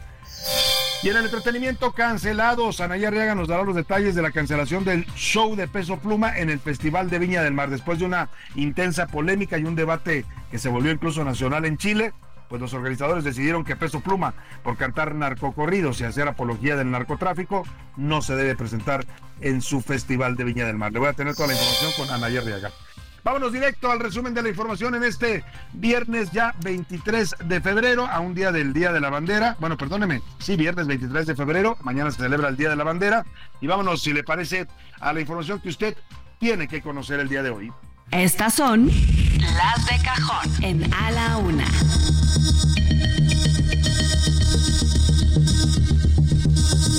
Y 1.04 1.10
en 1.10 1.18
el 1.18 1.26
entretenimiento 1.26 1.92
cancelado, 1.92 2.70
Anaya 2.78 3.08
Arriaga 3.08 3.34
nos 3.34 3.46
dará 3.46 3.62
los 3.62 3.76
detalles 3.76 4.14
de 4.14 4.22
la 4.22 4.30
cancelación 4.30 4.86
del 4.86 5.04
show 5.16 5.54
de 5.54 5.68
peso 5.68 5.98
pluma 5.98 6.38
en 6.38 6.48
el 6.48 6.58
Festival 6.58 7.10
de 7.10 7.18
Viña 7.18 7.42
del 7.42 7.52
Mar. 7.52 7.68
Después 7.68 7.98
de 7.98 8.06
una 8.06 8.30
intensa 8.54 9.06
polémica 9.06 9.58
y 9.58 9.64
un 9.64 9.74
debate 9.74 10.24
que 10.50 10.58
se 10.58 10.70
volvió 10.70 10.90
incluso 10.90 11.22
nacional 11.22 11.66
en 11.66 11.76
Chile, 11.76 12.14
pues 12.48 12.62
los 12.62 12.72
organizadores 12.72 13.22
decidieron 13.22 13.64
que 13.64 13.76
Peso 13.76 14.00
Pluma, 14.00 14.32
por 14.62 14.78
cantar 14.78 15.14
narcocorridos 15.14 16.00
y 16.00 16.04
hacer 16.04 16.26
apología 16.26 16.74
del 16.74 16.90
narcotráfico, 16.90 17.64
no 17.98 18.22
se 18.22 18.34
debe 18.34 18.56
presentar 18.56 19.04
en 19.42 19.60
su 19.60 19.82
Festival 19.82 20.36
de 20.36 20.44
Viña 20.44 20.64
del 20.64 20.78
Mar. 20.78 20.90
Le 20.90 21.00
voy 21.00 21.08
a 21.08 21.12
tener 21.12 21.34
toda 21.34 21.48
la 21.48 21.52
información 21.52 21.92
con 21.98 22.14
Anaya 22.14 22.40
Arriaga. 22.40 22.70
Vámonos 23.24 23.54
directo 23.54 23.90
al 23.90 24.00
resumen 24.00 24.34
de 24.34 24.42
la 24.42 24.50
información 24.50 24.94
en 24.94 25.02
este 25.02 25.42
viernes 25.72 26.30
ya 26.30 26.54
23 26.62 27.36
de 27.46 27.60
febrero, 27.62 28.06
a 28.06 28.20
un 28.20 28.34
día 28.34 28.52
del 28.52 28.74
Día 28.74 28.92
de 28.92 29.00
la 29.00 29.08
Bandera. 29.08 29.56
Bueno, 29.60 29.78
perdóneme, 29.78 30.20
sí, 30.38 30.56
viernes 30.56 30.86
23 30.86 31.26
de 31.26 31.34
febrero, 31.34 31.78
mañana 31.82 32.10
se 32.10 32.18
celebra 32.18 32.50
el 32.50 32.58
Día 32.58 32.68
de 32.68 32.76
la 32.76 32.84
Bandera. 32.84 33.24
Y 33.62 33.66
vámonos, 33.66 34.02
si 34.02 34.12
le 34.12 34.24
parece, 34.24 34.66
a 35.00 35.14
la 35.14 35.20
información 35.22 35.58
que 35.60 35.70
usted 35.70 35.96
tiene 36.38 36.68
que 36.68 36.82
conocer 36.82 37.18
el 37.18 37.30
día 37.30 37.42
de 37.42 37.48
hoy. 37.48 37.72
Estas 38.10 38.52
son 38.52 38.88
las 38.88 39.86
de 39.86 40.04
cajón 40.04 40.62
en 40.62 40.92
A 40.92 41.10
la 41.10 41.38
Una. 41.38 41.64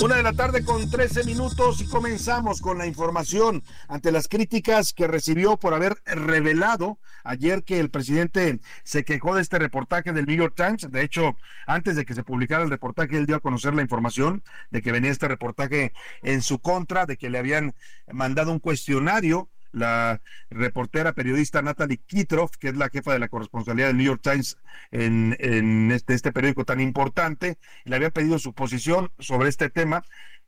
Una 0.02 0.16
de 0.16 0.22
la 0.22 0.34
tarde 0.34 0.62
con 0.62 0.90
13 0.90 1.24
minutos 1.24 1.80
y 1.80 1.86
comenzamos 1.86 2.60
con 2.60 2.76
la 2.76 2.86
información 2.86 3.62
ante 3.88 4.12
las 4.12 4.28
críticas 4.28 4.92
que 4.92 5.06
recibió 5.06 5.56
por 5.56 5.72
haber 5.72 5.96
revelado 6.04 6.98
ayer 7.24 7.64
que 7.64 7.80
el 7.80 7.90
presidente 7.90 8.60
se 8.84 9.04
quejó 9.04 9.34
de 9.34 9.42
este 9.42 9.58
reportaje 9.58 10.12
del 10.12 10.26
New 10.26 10.36
York 10.36 10.54
Times. 10.54 10.90
De 10.92 11.02
hecho, 11.02 11.36
antes 11.66 11.96
de 11.96 12.04
que 12.04 12.14
se 12.14 12.22
publicara 12.22 12.62
el 12.62 12.70
reportaje, 12.70 13.16
él 13.16 13.26
dio 13.26 13.36
a 13.36 13.40
conocer 13.40 13.74
la 13.74 13.82
información 13.82 14.44
de 14.70 14.82
que 14.82 14.92
venía 14.92 15.10
este 15.10 15.28
reportaje 15.28 15.92
en 16.22 16.42
su 16.42 16.58
contra, 16.58 17.06
de 17.06 17.16
que 17.16 17.30
le 17.30 17.38
habían 17.38 17.74
mandado 18.12 18.52
un 18.52 18.58
cuestionario 18.58 19.48
la 19.76 20.22
reportera 20.50 21.12
periodista 21.12 21.60
Natalie 21.60 21.98
Kitroff, 21.98 22.56
que 22.56 22.68
es 22.68 22.76
la 22.76 22.88
jefa 22.88 23.12
de 23.12 23.18
la 23.18 23.28
corresponsalía 23.28 23.86
del 23.86 23.98
New 23.98 24.06
York 24.06 24.22
Times 24.22 24.56
en, 24.90 25.90
este, 25.92 26.14
este, 26.14 26.32
periódico 26.32 26.64
tan 26.64 26.80
importante, 26.80 27.58
le 27.84 27.96
había 27.96 28.10
pedido 28.10 28.38
su 28.38 28.54
posición 28.54 29.12
sobre 29.18 29.50
este 29.50 29.68
tema, 29.68 30.02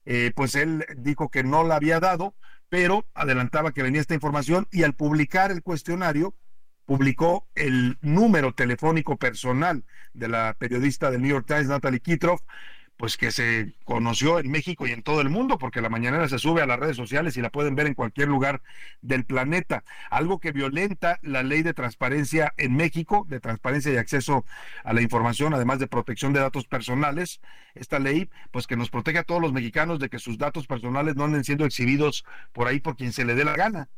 eh, 0.06 0.32
pues 0.34 0.54
él 0.54 0.86
dijo 0.96 1.28
que 1.28 1.44
no 1.44 1.62
la 1.62 1.76
había 1.76 2.00
dado, 2.00 2.34
pero 2.70 3.06
adelantaba 3.14 3.72
que 3.72 3.82
venía 3.82 4.00
esta 4.00 4.14
información 4.14 4.66
y 4.70 4.82
al 4.82 4.94
publicar 4.94 5.50
el 5.50 5.62
cuestionario, 5.62 6.34
publicó 6.86 7.46
el 7.54 7.98
número 8.00 8.54
telefónico 8.54 9.18
personal 9.18 9.84
de 10.14 10.28
la 10.28 10.56
periodista 10.58 11.10
del 11.10 11.20
New 11.20 11.30
York 11.30 11.46
Times, 11.46 11.66
Natalie 11.66 12.00
Kitroff, 12.00 12.40
pues 12.98 13.16
que 13.16 13.30
se 13.30 13.74
conoció 13.84 14.40
en 14.40 14.50
México 14.50 14.84
y 14.86 14.90
en 14.90 15.04
todo 15.04 15.20
el 15.20 15.30
mundo, 15.30 15.56
porque 15.56 15.80
la 15.80 15.88
mañanera 15.88 16.28
se 16.28 16.40
sube 16.40 16.62
a 16.62 16.66
las 16.66 16.80
redes 16.80 16.96
sociales 16.96 17.36
y 17.36 17.40
la 17.40 17.48
pueden 17.48 17.76
ver 17.76 17.86
en 17.86 17.94
cualquier 17.94 18.26
lugar 18.26 18.60
del 19.02 19.24
planeta. 19.24 19.84
Algo 20.10 20.40
que 20.40 20.50
violenta 20.50 21.20
la 21.22 21.44
ley 21.44 21.62
de 21.62 21.74
transparencia 21.74 22.52
en 22.56 22.74
México, 22.74 23.24
de 23.28 23.38
transparencia 23.38 23.92
y 23.92 23.98
acceso 23.98 24.44
a 24.82 24.92
la 24.92 25.00
información, 25.00 25.54
además 25.54 25.78
de 25.78 25.86
protección 25.86 26.32
de 26.32 26.40
datos 26.40 26.66
personales. 26.66 27.40
Esta 27.76 28.00
ley, 28.00 28.28
pues 28.50 28.66
que 28.66 28.76
nos 28.76 28.90
protege 28.90 29.18
a 29.18 29.22
todos 29.22 29.40
los 29.40 29.52
mexicanos 29.52 30.00
de 30.00 30.08
que 30.08 30.18
sus 30.18 30.36
datos 30.36 30.66
personales 30.66 31.14
no 31.14 31.24
anden 31.24 31.44
siendo 31.44 31.64
exhibidos 31.64 32.24
por 32.52 32.66
ahí 32.66 32.80
por 32.80 32.96
quien 32.96 33.12
se 33.12 33.24
le 33.24 33.36
dé 33.36 33.44
la 33.44 33.54
gana. 33.54 33.88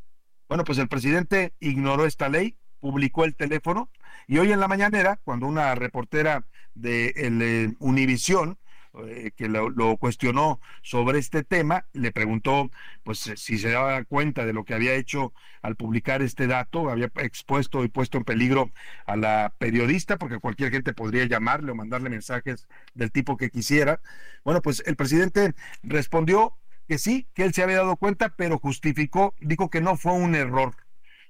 Bueno, 0.46 0.64
pues 0.64 0.76
el 0.76 0.88
presidente 0.88 1.54
ignoró 1.58 2.04
esta 2.04 2.28
ley, 2.28 2.58
publicó 2.80 3.24
el 3.24 3.34
teléfono 3.34 3.88
y 4.26 4.36
hoy 4.36 4.52
en 4.52 4.60
la 4.60 4.68
mañanera, 4.68 5.18
cuando 5.24 5.46
una 5.46 5.74
reportera 5.74 6.44
de 6.74 7.14
eh, 7.16 7.72
Univisión 7.78 8.58
eh, 9.06 9.30
que 9.36 9.48
lo, 9.48 9.96
cuestionó 9.98 10.60
sobre 10.82 11.20
este 11.20 11.44
tema, 11.44 11.86
le 11.92 12.10
preguntó 12.10 12.70
pues 13.04 13.18
si 13.36 13.56
se 13.56 13.70
daba 13.70 14.02
cuenta 14.04 14.44
de 14.44 14.52
lo 14.52 14.64
que 14.64 14.74
había 14.74 14.94
hecho 14.94 15.32
al 15.62 15.76
publicar 15.76 16.22
este 16.22 16.48
dato, 16.48 16.90
había 16.90 17.10
expuesto 17.16 17.84
y 17.84 17.88
puesto 17.88 18.18
en 18.18 18.24
peligro 18.24 18.72
a 19.06 19.16
la 19.16 19.54
periodista, 19.58 20.18
porque 20.18 20.40
cualquier 20.40 20.72
gente 20.72 20.92
podría 20.92 21.24
llamarle 21.26 21.70
o 21.70 21.76
mandarle 21.76 22.10
mensajes 22.10 22.66
del 22.94 23.12
tipo 23.12 23.36
que 23.36 23.50
quisiera. 23.50 24.00
Bueno, 24.44 24.60
pues 24.60 24.82
el 24.84 24.96
presidente 24.96 25.54
respondió 25.84 26.56
que 26.88 26.98
sí, 26.98 27.28
que 27.34 27.44
él 27.44 27.54
se 27.54 27.62
había 27.62 27.76
dado 27.76 27.96
cuenta, 27.96 28.30
pero 28.30 28.58
justificó, 28.58 29.36
dijo 29.40 29.70
que 29.70 29.80
no 29.80 29.96
fue 29.96 30.14
un 30.14 30.34
error, 30.34 30.74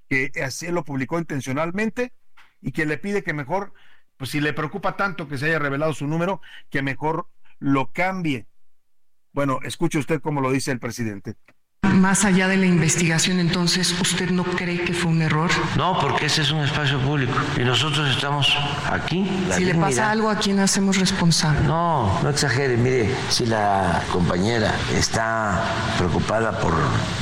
que 0.09 0.31
así 0.43 0.67
lo 0.71 0.83
publicó 0.83 1.19
intencionalmente 1.19 2.11
y 2.59 2.71
que 2.71 2.87
le 2.87 2.97
pide 2.97 3.23
que 3.23 3.33
mejor, 3.33 3.73
pues 4.17 4.31
si 4.31 4.41
le 4.41 4.53
preocupa 4.53 4.97
tanto 4.97 5.27
que 5.27 5.37
se 5.37 5.45
haya 5.45 5.59
revelado 5.59 5.93
su 5.93 6.07
número, 6.07 6.41
que 6.71 6.81
mejor 6.81 7.27
lo 7.61 7.91
cambie. 7.93 8.47
Bueno, 9.31 9.59
escuche 9.63 9.99
usted 9.99 10.19
cómo 10.19 10.41
lo 10.41 10.51
dice 10.51 10.71
el 10.71 10.79
presidente. 10.79 11.35
Más 12.01 12.25
allá 12.25 12.47
de 12.47 12.57
la 12.57 12.65
investigación, 12.65 13.39
entonces, 13.39 13.93
¿usted 13.99 14.29
no 14.29 14.43
cree 14.43 14.81
que 14.83 14.93
fue 14.93 15.11
un 15.11 15.21
error? 15.21 15.49
No, 15.75 15.99
porque 15.99 16.27
ese 16.27 16.41
es 16.41 16.51
un 16.51 16.61
espacio 16.61 16.99
público 16.99 17.33
y 17.57 17.63
nosotros 17.63 18.09
estamos 18.09 18.55
aquí. 18.89 19.29
si 19.55 19.65
le 19.65 19.75
pasa 19.75 20.09
algo, 20.09 20.29
¿a 20.29 20.35
quién 20.35 20.59
hacemos 20.59 20.97
responsable? 20.97 21.61
No, 21.61 22.19
no 22.23 22.29
exagere. 22.29 22.77
Mire, 22.77 23.13
si 23.29 23.45
la 23.45 24.01
compañera 24.11 24.73
está 24.95 25.63
preocupada 25.97 26.59
por 26.59 26.73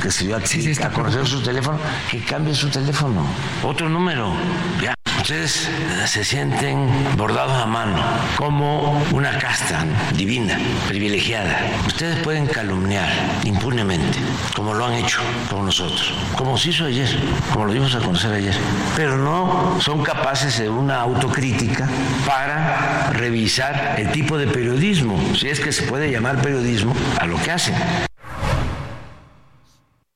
que 0.02 0.10
se 0.10 0.26
dio 0.26 0.36
aquí 0.36 0.72
a 0.82 0.90
conocer 0.90 1.26
su 1.26 1.42
teléfono, 1.42 1.78
que 2.10 2.22
cambie 2.24 2.54
su 2.54 2.68
teléfono. 2.68 3.24
Otro 3.62 3.88
número, 3.88 4.34
ya. 4.80 4.94
Ustedes 5.20 5.68
se 6.06 6.24
sienten 6.24 6.88
bordados 7.16 7.52
a 7.52 7.66
mano, 7.66 8.02
como 8.36 9.00
una 9.12 9.38
casta 9.38 9.84
divina, 10.16 10.58
privilegiada. 10.88 11.56
Ustedes 11.86 12.18
pueden 12.24 12.46
calumniar 12.46 13.08
impunemente, 13.44 14.18
como 14.54 14.74
lo 14.74 14.86
han 14.86 14.94
hecho 14.94 15.20
con 15.48 15.66
nosotros, 15.66 16.14
como 16.36 16.56
se 16.58 16.70
hizo 16.70 16.84
ayer, 16.84 17.08
como 17.52 17.66
lo 17.66 17.72
dimos 17.72 17.94
a 17.94 18.00
conocer 18.00 18.32
ayer. 18.32 18.54
Pero 18.96 19.16
no 19.16 19.80
son 19.80 20.02
capaces 20.02 20.58
de 20.58 20.68
una 20.68 21.00
autocrítica 21.00 21.88
para 22.26 23.10
revisar 23.10 23.96
el 23.98 24.10
tipo 24.12 24.38
de 24.38 24.46
periodismo, 24.46 25.18
si 25.34 25.48
es 25.48 25.60
que 25.60 25.72
se 25.72 25.84
puede 25.84 26.10
llamar 26.10 26.42
periodismo, 26.42 26.94
a 27.18 27.26
lo 27.26 27.36
que 27.42 27.50
hacen. 27.50 27.74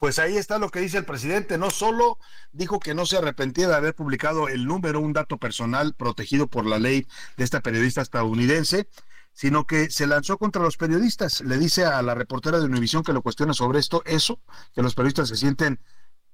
Pues 0.04 0.18
ahí 0.18 0.36
está 0.36 0.58
lo 0.58 0.68
que 0.68 0.80
dice 0.80 0.98
el 0.98 1.06
presidente. 1.06 1.56
No 1.56 1.70
solo 1.70 2.18
dijo 2.52 2.78
que 2.78 2.92
no 2.92 3.06
se 3.06 3.16
arrepentía 3.16 3.68
de 3.68 3.74
haber 3.74 3.94
publicado 3.94 4.48
el 4.48 4.66
número, 4.66 5.00
un 5.00 5.14
dato 5.14 5.38
personal 5.38 5.94
protegido 5.94 6.46
por 6.46 6.66
la 6.66 6.78
ley 6.78 7.06
de 7.38 7.44
esta 7.44 7.62
periodista 7.62 8.02
estadounidense, 8.02 8.86
sino 9.34 9.66
que 9.66 9.90
se 9.90 10.06
lanzó 10.06 10.38
contra 10.38 10.62
los 10.62 10.76
periodistas. 10.76 11.42
Le 11.42 11.58
dice 11.58 11.84
a 11.84 12.00
la 12.02 12.14
reportera 12.14 12.58
de 12.58 12.66
Univisión 12.66 13.02
que 13.02 13.12
lo 13.12 13.20
cuestiona 13.20 13.52
sobre 13.52 13.80
esto, 13.80 14.02
eso, 14.06 14.40
que 14.74 14.82
los 14.82 14.94
periodistas 14.94 15.28
se 15.28 15.36
sienten 15.36 15.80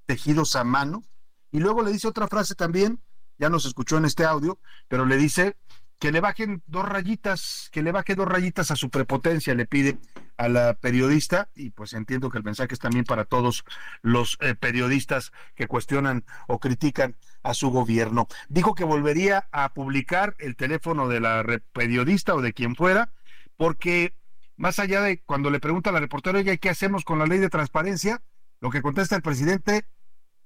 tejidos 0.05 0.55
a 0.55 0.63
mano. 0.63 1.03
Y 1.51 1.59
luego 1.59 1.83
le 1.83 1.91
dice 1.91 2.07
otra 2.07 2.27
frase 2.27 2.55
también, 2.55 3.01
ya 3.37 3.49
nos 3.49 3.65
escuchó 3.65 3.97
en 3.97 4.05
este 4.05 4.23
audio, 4.23 4.59
pero 4.87 5.05
le 5.05 5.17
dice 5.17 5.57
que 5.99 6.11
le 6.11 6.21
bajen 6.21 6.63
dos 6.67 6.85
rayitas, 6.87 7.69
que 7.71 7.81
le 7.81 7.91
baje 7.91 8.15
dos 8.15 8.27
rayitas 8.27 8.71
a 8.71 8.75
su 8.75 8.89
prepotencia, 8.89 9.53
le 9.53 9.65
pide 9.65 9.99
a 10.37 10.47
la 10.47 10.73
periodista, 10.75 11.49
y 11.53 11.71
pues 11.71 11.93
entiendo 11.93 12.29
que 12.29 12.37
el 12.37 12.43
mensaje 12.43 12.73
es 12.73 12.79
también 12.79 13.05
para 13.05 13.25
todos 13.25 13.63
los 14.01 14.37
eh, 14.41 14.55
periodistas 14.55 15.31
que 15.55 15.67
cuestionan 15.67 16.23
o 16.47 16.59
critican 16.59 17.15
a 17.43 17.53
su 17.53 17.69
gobierno. 17.69 18.27
Dijo 18.49 18.75
que 18.75 18.83
volvería 18.83 19.47
a 19.51 19.73
publicar 19.73 20.35
el 20.39 20.55
teléfono 20.55 21.07
de 21.07 21.19
la 21.19 21.43
periodista 21.73 22.35
o 22.35 22.41
de 22.41 22.53
quien 22.53 22.75
fuera, 22.75 23.13
porque 23.57 24.15
más 24.57 24.79
allá 24.79 25.01
de 25.01 25.21
cuando 25.21 25.49
le 25.49 25.59
pregunta 25.59 25.89
a 25.89 25.93
la 25.93 25.99
reportera, 25.99 26.39
oye, 26.39 26.57
¿qué 26.59 26.69
hacemos 26.69 27.03
con 27.03 27.19
la 27.19 27.25
ley 27.25 27.39
de 27.39 27.49
transparencia? 27.49 28.21
Lo 28.59 28.69
que 28.69 28.81
contesta 28.81 29.15
el 29.15 29.21
presidente, 29.21 29.85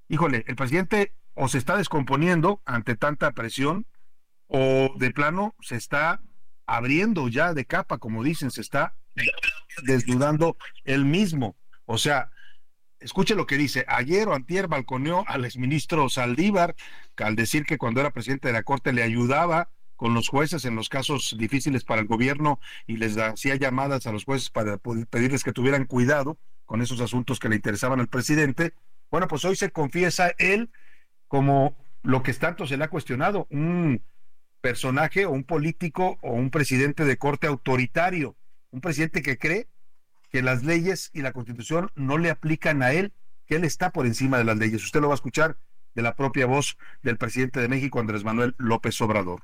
híjole, 0.07 0.45
el 0.47 0.55
presidente 0.55 1.13
o 1.33 1.49
se 1.49 1.57
está 1.57 1.75
descomponiendo 1.75 2.61
ante 2.65 2.95
tanta 2.95 3.31
presión, 3.31 3.85
o 4.47 4.93
de 4.97 5.11
plano 5.11 5.55
se 5.61 5.75
está 5.75 6.21
abriendo 6.65 7.27
ya 7.27 7.53
de 7.53 7.65
capa, 7.65 7.97
como 7.97 8.23
dicen, 8.23 8.51
se 8.51 8.61
está 8.61 8.95
desnudando 9.83 10.57
él 10.83 11.05
mismo. 11.05 11.57
O 11.85 11.97
sea, 11.97 12.31
escuche 12.99 13.35
lo 13.35 13.45
que 13.45 13.57
dice. 13.57 13.85
Ayer 13.87 14.27
o 14.27 14.33
antier 14.33 14.67
balconeó 14.67 15.23
al 15.27 15.45
exministro 15.45 16.09
Saldívar 16.09 16.75
al 17.17 17.35
decir 17.35 17.65
que 17.65 17.77
cuando 17.77 18.01
era 18.01 18.11
presidente 18.11 18.47
de 18.47 18.53
la 18.53 18.63
Corte 18.63 18.93
le 18.93 19.03
ayudaba 19.03 19.69
con 19.95 20.13
los 20.13 20.27
jueces 20.27 20.65
en 20.65 20.75
los 20.75 20.89
casos 20.89 21.35
difíciles 21.37 21.83
para 21.83 22.01
el 22.01 22.07
gobierno 22.07 22.59
y 22.85 22.97
les 22.97 23.17
hacía 23.17 23.55
llamadas 23.55 24.07
a 24.07 24.11
los 24.11 24.25
jueces 24.25 24.49
para 24.49 24.77
pedirles 24.77 25.43
que 25.43 25.53
tuvieran 25.53 25.85
cuidado 25.85 26.37
con 26.65 26.81
esos 26.81 26.99
asuntos 26.99 27.39
que 27.39 27.49
le 27.49 27.55
interesaban 27.55 27.99
al 27.99 28.07
presidente. 28.07 28.73
Bueno, 29.09 29.27
pues 29.27 29.45
hoy 29.45 29.55
se 29.55 29.71
confiesa 29.71 30.31
él 30.37 30.69
como 31.27 31.77
lo 32.03 32.23
que 32.23 32.33
tanto 32.33 32.67
se 32.67 32.77
le 32.77 32.83
ha 32.83 32.89
cuestionado, 32.89 33.47
un 33.49 34.03
personaje 34.61 35.25
o 35.25 35.31
un 35.31 35.43
político 35.43 36.17
o 36.21 36.33
un 36.33 36.49
presidente 36.49 37.05
de 37.05 37.17
corte 37.17 37.47
autoritario, 37.47 38.35
un 38.71 38.81
presidente 38.81 39.21
que 39.21 39.37
cree 39.37 39.67
que 40.35 40.41
las 40.41 40.65
leyes 40.65 41.11
y 41.13 41.21
la 41.21 41.31
constitución 41.31 41.91
no 41.95 42.17
le 42.17 42.29
aplican 42.29 42.83
a 42.83 42.91
él, 42.91 43.13
que 43.47 43.55
él 43.55 43.63
está 43.63 43.91
por 43.91 44.05
encima 44.05 44.37
de 44.37 44.43
las 44.43 44.57
leyes. 44.57 44.83
Usted 44.83 44.99
lo 44.99 45.07
va 45.07 45.13
a 45.13 45.15
escuchar 45.15 45.55
de 45.93 46.01
la 46.01 46.17
propia 46.17 46.45
voz 46.45 46.75
del 47.03 47.17
presidente 47.17 47.61
de 47.61 47.69
México, 47.69 48.01
Andrés 48.01 48.25
Manuel 48.25 48.53
López 48.57 48.99
Obrador. 48.99 49.43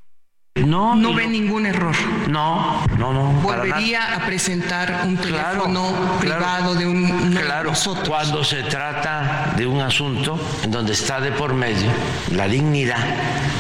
No, 0.56 0.96
no 0.96 1.14
ve 1.14 1.28
ningún 1.28 1.66
error. 1.66 1.96
No, 2.28 2.86
no, 2.98 3.14
no. 3.14 3.32
Volvería 3.42 4.16
a 4.16 4.26
presentar 4.26 5.04
un 5.06 5.16
teléfono 5.16 6.18
privado 6.20 6.76
de 6.76 6.86
un 6.86 7.34
claro, 7.34 7.72
cuando 8.06 8.44
se 8.44 8.64
trata 8.64 9.54
de 9.56 9.66
un 9.66 9.80
asunto 9.80 10.38
en 10.62 10.72
donde 10.72 10.92
está 10.92 11.22
de 11.22 11.32
por 11.32 11.54
medio 11.54 11.90
la 12.32 12.50
dignidad 12.50 12.98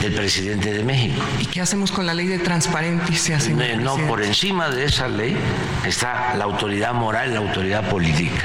del 0.01 0.13
presidente 0.13 0.73
de 0.73 0.83
México. 0.83 1.23
¿Y 1.39 1.45
qué 1.45 1.61
hacemos 1.61 1.93
con 1.93 2.05
la 2.05 2.13
ley 2.13 2.27
de 2.27 2.39
transparencia, 2.39 3.39
señor? 3.39 3.77
No, 3.77 3.95
por 3.99 4.21
encima 4.21 4.67
de 4.69 4.83
esa 4.83 5.07
ley 5.07 5.37
está 5.85 6.35
la 6.35 6.43
autoridad 6.43 6.93
moral, 6.93 7.33
la 7.33 7.39
autoridad 7.39 7.89
política. 7.89 8.43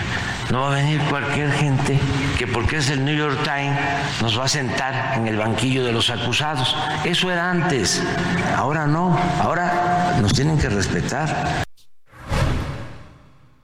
No 0.51 0.61
va 0.61 0.73
a 0.73 0.75
venir 0.77 1.01
cualquier 1.11 1.51
gente 1.51 1.99
que 2.39 2.47
porque 2.47 2.77
es 2.77 2.89
el 2.91 3.05
New 3.05 3.17
York 3.17 3.43
Times 3.43 3.77
nos 4.23 4.39
va 4.39 4.45
a 4.45 4.49
sentar 4.49 5.19
en 5.19 5.27
el 5.27 5.37
banquillo 5.37 5.85
de 5.85 5.93
los 5.93 6.09
acusados. 6.09 6.77
Eso 7.05 7.33
era 7.33 7.51
antes, 7.51 8.01
ahora 8.55 8.87
no, 8.87 9.19
ahora 9.41 10.17
nos 10.21 10.33
tienen 10.33 10.57
que 10.57 10.69
respetar. 10.69 11.65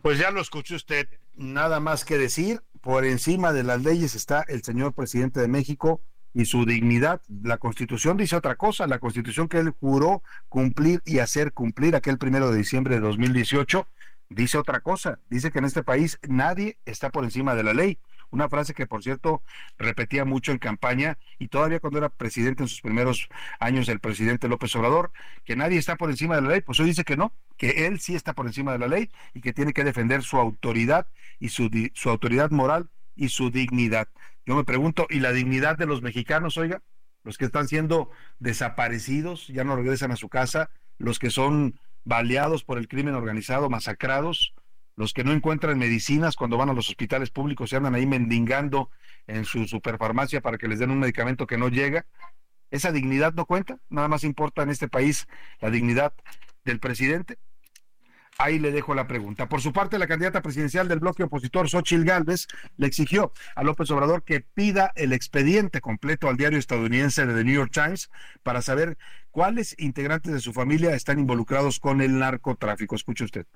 Pues 0.02 0.18
ya 0.18 0.32
lo 0.32 0.40
escuchó 0.40 0.74
usted, 0.74 1.06
nada 1.36 1.78
más 1.78 2.04
que 2.04 2.18
decir, 2.18 2.62
por 2.80 3.04
encima 3.04 3.52
de 3.52 3.62
las 3.62 3.84
leyes 3.84 4.16
está 4.16 4.44
el 4.48 4.64
señor 4.64 4.92
presidente 4.92 5.40
de 5.40 5.46
México 5.46 6.00
y 6.34 6.46
su 6.46 6.64
dignidad. 6.64 7.20
La 7.44 7.58
constitución 7.58 8.16
dice 8.16 8.34
otra 8.34 8.56
cosa, 8.56 8.88
la 8.88 8.98
constitución 8.98 9.48
que 9.48 9.58
él 9.58 9.70
juró 9.70 10.24
cumplir 10.48 11.00
y 11.04 11.20
hacer 11.20 11.52
cumplir 11.52 11.94
aquel 11.94 12.18
primero 12.18 12.50
de 12.50 12.58
diciembre 12.58 12.96
de 12.96 13.02
2018 13.02 13.86
dice 14.34 14.58
otra 14.58 14.80
cosa, 14.80 15.18
dice 15.30 15.50
que 15.50 15.58
en 15.58 15.64
este 15.64 15.82
país 15.82 16.18
nadie 16.28 16.78
está 16.84 17.10
por 17.10 17.24
encima 17.24 17.54
de 17.54 17.62
la 17.62 17.74
ley. 17.74 17.98
Una 18.30 18.48
frase 18.48 18.72
que, 18.72 18.86
por 18.86 19.02
cierto, 19.02 19.42
repetía 19.76 20.24
mucho 20.24 20.52
en 20.52 20.58
campaña 20.58 21.18
y 21.38 21.48
todavía 21.48 21.80
cuando 21.80 21.98
era 21.98 22.08
presidente 22.08 22.62
en 22.62 22.68
sus 22.68 22.80
primeros 22.80 23.28
años 23.60 23.90
el 23.90 24.00
presidente 24.00 24.48
López 24.48 24.74
Obrador, 24.74 25.12
que 25.44 25.54
nadie 25.54 25.78
está 25.78 25.96
por 25.96 26.08
encima 26.08 26.36
de 26.36 26.42
la 26.42 26.48
ley, 26.48 26.62
pues 26.62 26.80
hoy 26.80 26.86
dice 26.86 27.04
que 27.04 27.18
no, 27.18 27.34
que 27.58 27.86
él 27.86 28.00
sí 28.00 28.14
está 28.14 28.32
por 28.32 28.46
encima 28.46 28.72
de 28.72 28.78
la 28.78 28.88
ley 28.88 29.10
y 29.34 29.42
que 29.42 29.52
tiene 29.52 29.74
que 29.74 29.84
defender 29.84 30.22
su 30.22 30.38
autoridad 30.38 31.06
y 31.40 31.50
su, 31.50 31.70
su 31.92 32.08
autoridad 32.08 32.50
moral 32.50 32.88
y 33.14 33.28
su 33.28 33.50
dignidad. 33.50 34.08
Yo 34.46 34.56
me 34.56 34.64
pregunto, 34.64 35.06
¿y 35.10 35.20
la 35.20 35.32
dignidad 35.32 35.76
de 35.76 35.86
los 35.86 36.00
mexicanos, 36.00 36.56
oiga? 36.56 36.80
Los 37.24 37.36
que 37.36 37.44
están 37.44 37.68
siendo 37.68 38.10
desaparecidos, 38.38 39.46
ya 39.48 39.62
no 39.62 39.76
regresan 39.76 40.10
a 40.10 40.16
su 40.16 40.30
casa, 40.30 40.70
los 40.98 41.18
que 41.18 41.30
son 41.30 41.78
baleados 42.04 42.64
por 42.64 42.78
el 42.78 42.88
crimen 42.88 43.14
organizado, 43.14 43.70
masacrados, 43.70 44.54
los 44.96 45.12
que 45.12 45.24
no 45.24 45.32
encuentran 45.32 45.78
medicinas 45.78 46.36
cuando 46.36 46.56
van 46.56 46.68
a 46.68 46.74
los 46.74 46.88
hospitales 46.88 47.30
públicos 47.30 47.72
y 47.72 47.76
andan 47.76 47.94
ahí 47.94 48.06
mendigando 48.06 48.90
en 49.26 49.44
su 49.44 49.66
superfarmacia 49.66 50.40
para 50.40 50.58
que 50.58 50.68
les 50.68 50.78
den 50.78 50.90
un 50.90 50.98
medicamento 50.98 51.46
que 51.46 51.58
no 51.58 51.68
llega. 51.68 52.06
Esa 52.70 52.92
dignidad 52.92 53.34
no 53.34 53.46
cuenta, 53.46 53.78
nada 53.88 54.08
más 54.08 54.24
importa 54.24 54.62
en 54.62 54.70
este 54.70 54.88
país 54.88 55.26
la 55.60 55.70
dignidad 55.70 56.12
del 56.64 56.80
presidente. 56.80 57.38
Ahí 58.38 58.58
le 58.58 58.72
dejo 58.72 58.94
la 58.94 59.06
pregunta. 59.06 59.48
Por 59.48 59.60
su 59.60 59.72
parte, 59.72 59.98
la 59.98 60.06
candidata 60.06 60.42
presidencial 60.42 60.88
del 60.88 61.00
bloque 61.00 61.22
opositor, 61.22 61.68
Xochil 61.68 62.04
Gálvez, 62.04 62.48
le 62.76 62.86
exigió 62.86 63.32
a 63.54 63.62
López 63.62 63.90
Obrador 63.90 64.24
que 64.24 64.40
pida 64.40 64.92
el 64.96 65.12
expediente 65.12 65.80
completo 65.80 66.28
al 66.28 66.36
diario 66.36 66.58
estadounidense 66.58 67.26
de 67.26 67.34
The 67.34 67.44
New 67.44 67.54
York 67.54 67.70
Times 67.72 68.10
para 68.42 68.62
saber 68.62 68.96
cuáles 69.30 69.74
integrantes 69.78 70.32
de 70.32 70.40
su 70.40 70.52
familia 70.52 70.94
están 70.94 71.18
involucrados 71.18 71.78
con 71.78 72.00
el 72.00 72.18
narcotráfico. 72.18 72.96
Escuche 72.96 73.24
usted. 73.24 73.46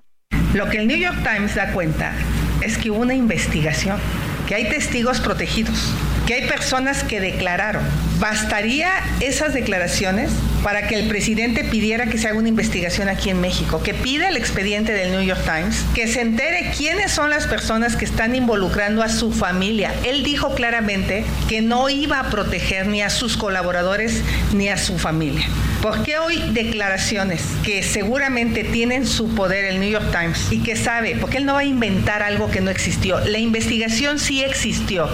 Lo 0.53 0.69
que 0.69 0.77
el 0.77 0.87
New 0.87 0.97
York 0.97 1.17
Times 1.23 1.55
da 1.55 1.73
cuenta 1.73 2.13
es 2.61 2.77
que 2.77 2.89
hubo 2.89 2.99
una 2.99 3.13
investigación, 3.13 3.99
que 4.47 4.55
hay 4.55 4.69
testigos 4.69 5.19
protegidos, 5.19 5.93
que 6.27 6.33
hay 6.33 6.47
personas 6.47 7.05
que 7.05 7.21
declararon. 7.21 7.81
¿Bastaría 8.19 8.89
esas 9.21 9.53
declaraciones 9.53 10.29
para 10.61 10.85
que 10.87 10.95
el 10.95 11.07
presidente 11.07 11.63
pidiera 11.63 12.07
que 12.07 12.17
se 12.17 12.27
haga 12.27 12.37
una 12.37 12.49
investigación 12.49 13.07
aquí 13.07 13.29
en 13.29 13.39
México, 13.39 13.81
que 13.81 13.93
pida 13.93 14.27
el 14.27 14.35
expediente 14.35 14.91
del 14.91 15.11
New 15.11 15.21
York 15.21 15.39
Times, 15.45 15.85
que 15.95 16.07
se 16.07 16.19
entere 16.19 16.71
quiénes 16.75 17.13
son 17.13 17.29
las 17.29 17.47
personas 17.47 17.95
que 17.95 18.03
están 18.03 18.35
involucrando 18.35 19.03
a 19.03 19.09
su 19.09 19.31
familia? 19.31 19.93
Él 20.03 20.23
dijo 20.23 20.53
claramente 20.53 21.23
que 21.47 21.61
no 21.61 21.89
iba 21.89 22.19
a 22.19 22.29
proteger 22.29 22.87
ni 22.87 23.01
a 23.01 23.09
sus 23.09 23.37
colaboradores 23.37 24.21
ni 24.53 24.67
a 24.67 24.77
su 24.77 24.97
familia. 24.97 25.47
¿Por 25.81 26.03
qué 26.03 26.17
hoy 26.17 26.43
declaraciones 26.51 27.41
que 27.63 27.83
seguramente 27.83 28.65
tienen 28.65 29.07
su 29.07 29.33
poder 29.33 29.63
el 29.63 29.79
New 29.79 29.89
York 29.89 30.11
Times 30.11 30.51
y 30.51 30.61
que 30.61 30.75
sabe, 30.75 31.15
porque 31.21 31.37
él 31.37 31.45
no 31.45 31.53
va 31.53 31.59
a 31.59 31.65
inventar 31.65 32.21
algo 32.21 32.51
que 32.51 32.59
no 32.59 32.69
existió? 32.69 33.19
La 33.21 33.37
investigación 33.37 34.19
sí 34.19 34.43
existió. 34.43 35.07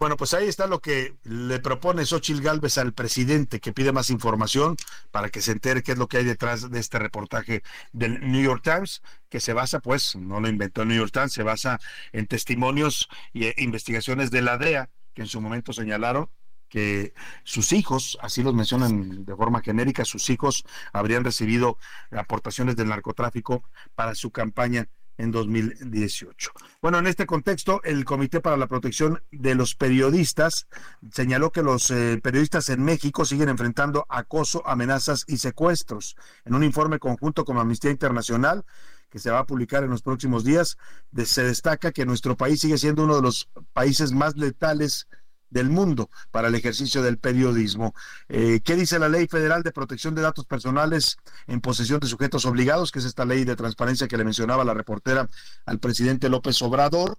Bueno, 0.00 0.16
pues 0.16 0.32
ahí 0.32 0.48
está 0.48 0.66
lo 0.66 0.80
que 0.80 1.14
le 1.24 1.60
propone 1.60 2.06
Xochil 2.06 2.40
Gálvez 2.40 2.78
al 2.78 2.94
presidente, 2.94 3.60
que 3.60 3.74
pide 3.74 3.92
más 3.92 4.08
información 4.08 4.76
para 5.10 5.28
que 5.28 5.42
se 5.42 5.52
entere 5.52 5.82
qué 5.82 5.92
es 5.92 5.98
lo 5.98 6.08
que 6.08 6.16
hay 6.16 6.24
detrás 6.24 6.70
de 6.70 6.80
este 6.80 6.98
reportaje 6.98 7.62
del 7.92 8.18
New 8.32 8.42
York 8.42 8.62
Times, 8.64 9.02
que 9.28 9.40
se 9.40 9.52
basa, 9.52 9.80
pues, 9.80 10.16
no 10.16 10.40
lo 10.40 10.48
inventó 10.48 10.80
el 10.80 10.88
New 10.88 10.96
York 10.96 11.12
Times, 11.12 11.34
se 11.34 11.42
basa 11.42 11.78
en 12.12 12.26
testimonios 12.26 13.10
e 13.34 13.54
investigaciones 13.58 14.30
de 14.30 14.40
la 14.40 14.56
DEA, 14.56 14.88
que 15.12 15.20
en 15.20 15.28
su 15.28 15.38
momento 15.42 15.74
señalaron 15.74 16.30
que 16.70 17.12
sus 17.44 17.72
hijos, 17.72 18.16
así 18.22 18.42
los 18.42 18.54
mencionan 18.54 19.26
de 19.26 19.36
forma 19.36 19.60
genérica, 19.60 20.06
sus 20.06 20.30
hijos 20.30 20.64
habrían 20.94 21.24
recibido 21.24 21.76
aportaciones 22.10 22.74
del 22.76 22.88
narcotráfico 22.88 23.64
para 23.94 24.14
su 24.14 24.30
campaña 24.30 24.88
en 25.20 25.30
2018. 25.30 26.52
Bueno, 26.80 26.98
en 26.98 27.06
este 27.06 27.26
contexto, 27.26 27.82
el 27.84 28.04
Comité 28.04 28.40
para 28.40 28.56
la 28.56 28.66
Protección 28.66 29.22
de 29.30 29.54
los 29.54 29.74
Periodistas 29.74 30.66
señaló 31.12 31.52
que 31.52 31.62
los 31.62 31.90
eh, 31.90 32.18
periodistas 32.22 32.70
en 32.70 32.82
México 32.82 33.24
siguen 33.24 33.50
enfrentando 33.50 34.06
acoso, 34.08 34.66
amenazas 34.66 35.24
y 35.28 35.36
secuestros. 35.36 36.16
En 36.44 36.54
un 36.54 36.64
informe 36.64 36.98
conjunto 36.98 37.44
con 37.44 37.58
Amnistía 37.58 37.90
Internacional, 37.90 38.64
que 39.10 39.18
se 39.18 39.30
va 39.30 39.40
a 39.40 39.46
publicar 39.46 39.84
en 39.84 39.90
los 39.90 40.02
próximos 40.02 40.44
días, 40.44 40.78
se 41.24 41.42
destaca 41.44 41.92
que 41.92 42.06
nuestro 42.06 42.36
país 42.36 42.60
sigue 42.60 42.78
siendo 42.78 43.04
uno 43.04 43.16
de 43.16 43.22
los 43.22 43.50
países 43.72 44.12
más 44.12 44.36
letales 44.36 45.08
del 45.50 45.68
mundo 45.68 46.10
para 46.30 46.48
el 46.48 46.54
ejercicio 46.54 47.02
del 47.02 47.18
periodismo. 47.18 47.94
Eh, 48.28 48.60
¿Qué 48.64 48.76
dice 48.76 48.98
la 48.98 49.08
Ley 49.08 49.26
Federal 49.26 49.62
de 49.62 49.72
Protección 49.72 50.14
de 50.14 50.22
Datos 50.22 50.46
Personales 50.46 51.18
en 51.46 51.60
posesión 51.60 52.00
de 52.00 52.06
sujetos 52.06 52.46
obligados, 52.46 52.92
que 52.92 53.00
es 53.00 53.04
esta 53.04 53.24
ley 53.24 53.44
de 53.44 53.56
transparencia 53.56 54.08
que 54.08 54.16
le 54.16 54.24
mencionaba 54.24 54.64
la 54.64 54.74
reportera 54.74 55.28
al 55.66 55.78
presidente 55.78 56.28
López 56.28 56.60
Obrador? 56.62 57.18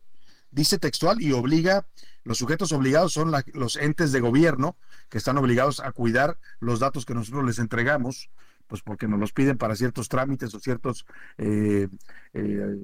Dice 0.50 0.78
textual 0.78 1.22
y 1.22 1.32
obliga, 1.32 1.86
los 2.24 2.38
sujetos 2.38 2.72
obligados 2.74 3.14
son 3.14 3.32
los 3.54 3.78
entes 3.78 4.12
de 4.12 4.20
gobierno 4.20 4.76
que 5.10 5.18
están 5.18 5.38
obligados 5.38 5.80
a 5.80 5.92
cuidar 5.92 6.38
los 6.60 6.80
datos 6.80 7.06
que 7.06 7.14
nosotros 7.14 7.46
les 7.46 7.58
entregamos, 7.60 8.30
pues 8.68 8.82
porque 8.82 9.08
nos 9.08 9.20
los 9.20 9.32
piden 9.32 9.58
para 9.58 9.76
ciertos 9.76 10.10
trámites 10.10 10.54
o 10.54 10.60
ciertas 10.60 11.06
eh, 11.38 11.88
eh, 12.34 12.78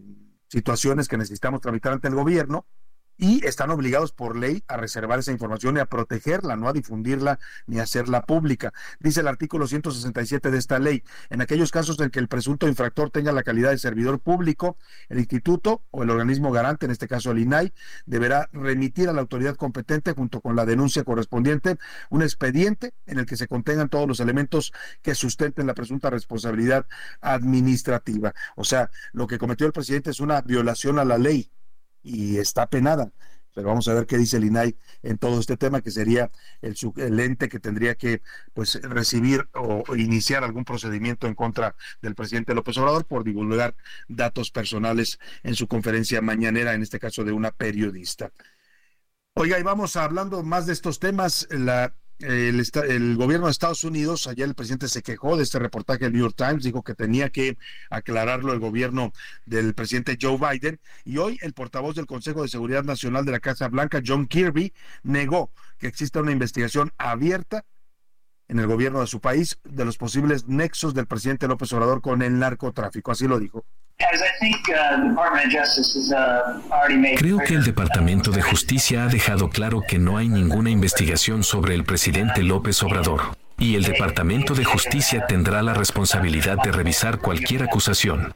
situaciones 0.47 1.07
que 1.07 1.17
necesitamos 1.17 1.61
tramitar 1.61 1.93
ante 1.93 2.07
el 2.07 2.15
gobierno 2.15 2.65
y 3.17 3.45
están 3.45 3.71
obligados 3.71 4.11
por 4.11 4.35
ley 4.35 4.63
a 4.67 4.77
reservar 4.77 5.19
esa 5.19 5.31
información 5.31 5.77
y 5.77 5.79
a 5.79 5.85
protegerla, 5.85 6.55
no 6.55 6.67
a 6.67 6.73
difundirla 6.73 7.39
ni 7.65 7.79
a 7.79 7.83
hacerla 7.83 8.21
pública. 8.23 8.73
Dice 8.99 9.21
el 9.21 9.27
artículo 9.27 9.67
167 9.67 10.51
de 10.51 10.57
esta 10.57 10.79
ley, 10.79 11.03
en 11.29 11.41
aquellos 11.41 11.71
casos 11.71 11.99
en 11.99 12.09
que 12.09 12.19
el 12.19 12.27
presunto 12.27 12.67
infractor 12.67 13.09
tenga 13.09 13.31
la 13.31 13.43
calidad 13.43 13.71
de 13.71 13.77
servidor 13.77 14.19
público, 14.19 14.77
el 15.09 15.19
instituto 15.19 15.83
o 15.91 16.03
el 16.03 16.09
organismo 16.09 16.51
garante, 16.51 16.85
en 16.85 16.91
este 16.91 17.07
caso 17.07 17.31
el 17.31 17.39
INAI, 17.39 17.73
deberá 18.05 18.49
remitir 18.53 19.09
a 19.09 19.13
la 19.13 19.21
autoridad 19.21 19.55
competente 19.55 20.13
junto 20.13 20.41
con 20.41 20.55
la 20.55 20.65
denuncia 20.65 21.03
correspondiente 21.03 21.77
un 22.09 22.21
expediente 22.21 22.93
en 23.05 23.19
el 23.19 23.25
que 23.25 23.37
se 23.37 23.47
contengan 23.47 23.89
todos 23.89 24.07
los 24.07 24.19
elementos 24.19 24.73
que 25.01 25.15
sustenten 25.15 25.67
la 25.67 25.73
presunta 25.73 26.09
responsabilidad 26.09 26.85
administrativa. 27.21 28.33
O 28.55 28.63
sea, 28.63 28.91
lo 29.13 29.27
que 29.27 29.37
cometió 29.37 29.65
el 29.65 29.73
presidente 29.73 30.11
es 30.11 30.19
una 30.19 30.41
violación 30.41 30.99
a 30.99 31.05
la 31.05 31.17
ley 31.17 31.51
y 32.07 32.37
está 32.37 32.69
penada. 32.69 33.11
Pero 33.53 33.69
vamos 33.69 33.87
a 33.87 33.93
ver 33.95 34.05
qué 34.05 34.19
dice 34.19 34.37
el 34.37 34.45
INAI 34.45 34.77
en 35.01 35.17
todo 35.17 35.39
este 35.39 35.57
tema, 35.57 35.81
que 35.81 35.89
sería 35.89 36.29
el, 36.61 37.19
ente 37.19 37.49
que 37.49 37.59
tendría 37.59 37.95
que 37.95 38.21
pues 38.53 38.79
recibir 38.83 39.49
o, 39.55 39.83
iniciar 39.95 40.43
algún 40.43 40.63
procedimiento 40.63 41.25
en 41.25 41.33
contra 41.33 41.75
del 42.03 42.13
presidente 42.13 42.53
López 42.53 42.77
Obrador 42.77 43.05
por 43.05 43.23
divulgar 43.23 43.75
datos 44.07 44.51
personales 44.51 45.17
en 45.41 45.55
su 45.55 45.67
conferencia 45.67 46.21
mañanera, 46.21 46.75
en 46.75 46.83
este 46.83 46.99
caso 46.99 47.23
de 47.23 47.31
una 47.31 47.49
periodista. 47.49 48.31
Oiga, 49.33 49.57
y 49.57 49.63
vamos 49.63 49.95
hablando 49.95 50.43
más 50.43 50.67
de 50.67 50.73
estos 50.73 50.99
temas. 50.99 51.47
La 51.49 51.95
el, 52.19 53.15
gobierno 53.15 53.45
de 53.45 53.51
Estados 53.51 53.83
Unidos, 53.83 54.27
ayer 54.27 54.47
el 54.47 54.55
presidente 54.55 54.87
se 54.87 55.01
quejó 55.01 55.37
de 55.37 55.43
este 55.43 55.59
reportaje 55.59 56.05
del 56.05 56.13
New 56.13 56.23
York 56.23 56.35
Times, 56.35 56.63
dijo 56.63 56.83
que 56.83 56.95
tenía 56.95 57.29
que 57.29 57.57
aclararlo 57.89 58.53
el 58.53 58.59
gobierno 58.59 59.13
del 59.45 59.73
presidente 59.73 60.17
Joe 60.19 60.37
Biden, 60.37 60.79
y 61.05 61.17
hoy 61.17 61.37
el 61.41 61.53
portavoz 61.53 61.95
del 61.95 62.07
Consejo 62.07 62.41
de 62.41 62.47
Seguridad 62.47 62.83
Nacional 62.83 63.25
de 63.25 63.31
la 63.31 63.39
Casa 63.39 63.67
Blanca, 63.67 64.01
John 64.05 64.27
Kirby, 64.27 64.73
negó 65.03 65.51
que 65.77 65.87
exista 65.87 66.21
una 66.21 66.31
investigación 66.31 66.91
abierta 66.97 67.65
en 68.47 68.59
el 68.59 68.67
gobierno 68.67 69.01
de 69.01 69.07
su 69.07 69.19
país 69.19 69.59
de 69.63 69.85
los 69.85 69.97
posibles 69.97 70.47
nexos 70.47 70.93
del 70.93 71.05
presidente 71.05 71.47
López 71.47 71.71
Obrador 71.73 72.01
con 72.01 72.21
el 72.21 72.39
narcotráfico, 72.39 73.11
así 73.11 73.27
lo 73.27 73.39
dijo. 73.39 73.65
Creo 77.17 77.39
que 77.39 77.53
el 77.55 77.63
Departamento 77.63 78.31
de 78.31 78.41
Justicia 78.43 79.03
ha 79.03 79.07
dejado 79.07 79.49
claro 79.49 79.81
que 79.87 79.97
no 79.97 80.17
hay 80.17 80.29
ninguna 80.29 80.69
investigación 80.69 81.43
sobre 81.43 81.73
el 81.73 81.83
presidente 81.83 82.43
López 82.43 82.83
Obrador, 82.83 83.35
y 83.57 83.75
el 83.75 83.83
Departamento 83.83 84.53
de 84.53 84.65
Justicia 84.65 85.25
tendrá 85.25 85.63
la 85.63 85.73
responsabilidad 85.73 86.57
de 86.63 86.71
revisar 86.71 87.19
cualquier 87.19 87.63
acusación. 87.63 88.35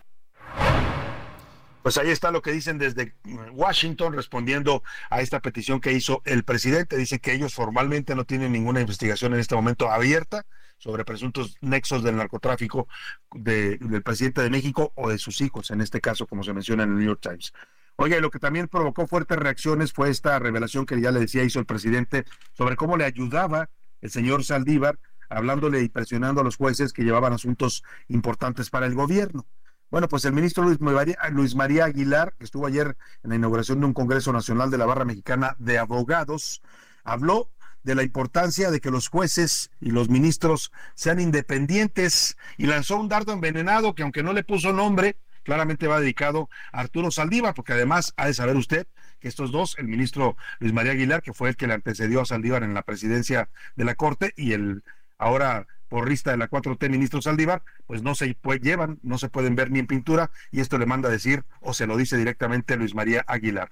Pues 1.84 1.98
ahí 1.98 2.10
está 2.10 2.32
lo 2.32 2.42
que 2.42 2.52
dicen 2.52 2.80
desde 2.80 3.14
Washington 3.54 4.14
respondiendo 4.14 4.84
a 5.10 5.22
esta 5.22 5.42
petición 5.42 5.80
que 5.80 5.94
hizo 5.94 6.22
el 6.26 6.44
presidente. 6.44 6.98
Dice 6.98 7.20
que 7.20 7.34
ellos 7.34 7.54
formalmente 7.54 8.16
no 8.16 8.24
tienen 8.26 8.52
ninguna 8.52 8.82
investigación 8.82 9.34
en 9.34 9.40
este 9.40 9.56
momento 9.56 9.92
abierta 9.92 10.46
sobre 10.82 11.06
presuntos 11.06 11.58
nexos 11.62 12.02
del 12.02 12.16
narcotráfico 12.16 12.88
del 13.32 14.02
presidente 14.02 14.42
de 14.42 14.50
México 14.50 14.92
o 14.96 15.10
de 15.10 15.20
sus 15.20 15.40
hijos, 15.42 15.70
en 15.70 15.80
este 15.80 16.02
caso, 16.02 16.26
como 16.26 16.44
se 16.44 16.54
menciona 16.54 16.84
en 16.84 16.90
el 16.90 16.96
New 16.98 17.08
York 17.08 17.22
Times. 17.22 17.54
Y 18.00 18.20
lo 18.20 18.32
que 18.32 18.40
también 18.40 18.68
provocó 18.68 19.06
fuertes 19.06 19.38
reacciones 19.38 19.94
fue 19.94 20.10
esta 20.10 20.40
revelación 20.40 20.88
que 20.88 21.00
ya 21.00 21.12
le 21.12 21.20
decía 21.20 21.44
hizo 21.44 21.60
el 21.60 21.68
presidente 21.68 22.26
sobre 22.54 22.76
cómo 22.76 22.98
le 22.98 23.06
ayudaba 23.06 23.70
el 24.02 24.10
señor 24.10 24.44
Saldívar, 24.44 24.98
hablándole 25.30 25.84
y 25.84 25.90
presionando 25.90 26.42
a 26.42 26.44
los 26.44 26.58
jueces 26.58 26.94
que 26.94 27.04
llevaban 27.04 27.32
asuntos 27.32 27.84
importantes 28.08 28.72
para 28.72 28.88
el 28.88 28.96
gobierno. 28.96 29.46
Bueno, 29.92 30.08
pues 30.08 30.26
el 30.26 30.34
ministro 30.34 30.64
Luis 30.64 30.82
María, 30.82 31.16
Luis 31.30 31.54
María 31.54 31.86
Aguilar, 31.86 32.34
que 32.40 32.46
estuvo 32.46 32.66
ayer 32.66 32.98
en 33.24 33.30
la 33.30 33.36
inauguración 33.36 33.80
de 33.82 33.86
un 33.86 33.94
Congreso 33.94 34.34
Nacional 34.34 34.72
de 34.72 34.80
la 34.80 34.88
Barra 34.88 35.06
Mexicana 35.06 35.56
de 35.60 35.78
Abogados, 35.78 36.64
habló 37.04 37.52
de 37.84 37.96
la 37.96 38.04
importancia 38.04 38.72
de 38.72 38.80
que 38.80 38.92
los 38.92 39.08
jueces 39.08 39.72
y 39.80 39.92
los 39.92 40.10
ministros 40.10 40.72
sean 40.96 41.20
independientes 41.20 42.38
y 42.58 42.68
lanzó 42.68 42.98
un 42.98 43.10
dardo 43.10 43.34
envenenado 43.34 43.96
que 43.96 44.04
aunque 44.04 44.24
no 44.24 44.34
le 44.34 44.44
puso 44.44 44.74
nombre, 44.74 45.18
claramente 45.44 45.88
va 45.88 46.00
dedicado 46.00 46.50
a 46.72 46.82
Arturo 46.82 47.12
Saldívar, 47.12 47.54
porque 47.54 47.74
además 47.74 48.14
ha 48.18 48.28
de 48.28 48.34
saber 48.34 48.56
usted 48.56 48.88
que 49.20 49.28
estos 49.28 49.52
dos, 49.52 49.76
el 49.78 49.88
ministro 49.88 50.36
Luis 50.60 50.74
María 50.74 50.94
Aguilar, 50.94 51.22
que 51.22 51.34
fue 51.34 51.50
el 51.50 51.56
que 51.56 51.68
le 51.68 51.74
antecedió 51.74 52.22
a 52.22 52.26
Saldívar 52.26 52.64
en 52.64 52.74
la 52.74 52.82
presidencia 52.82 53.50
de 53.76 53.86
la 53.86 53.96
Corte, 53.96 54.34
y 54.36 54.54
el 54.54 54.84
ahora 55.18 55.68
porrista 55.90 56.32
de 56.32 56.38
la 56.38 56.50
4T, 56.50 56.90
ministro 56.90 57.22
Saldívar, 57.22 57.64
pues 57.86 58.02
no 58.02 58.16
se 58.16 58.38
llevan, 58.62 59.00
no 59.04 59.18
se 59.18 59.30
pueden 59.30 59.56
ver 59.56 59.70
ni 59.72 59.80
en 59.80 59.88
pintura, 59.88 60.32
y 60.52 60.62
esto 60.62 60.78
le 60.78 60.86
manda 60.86 61.10
a 61.10 61.12
decir 61.12 61.44
o 61.60 61.74
se 61.74 61.86
lo 61.86 61.98
dice 61.98 62.18
directamente 62.18 62.78
Luis 62.78 62.96
María 62.96 63.24
Aguilar. 63.28 63.72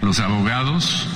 Los 0.00 0.18
abogados 0.20 1.08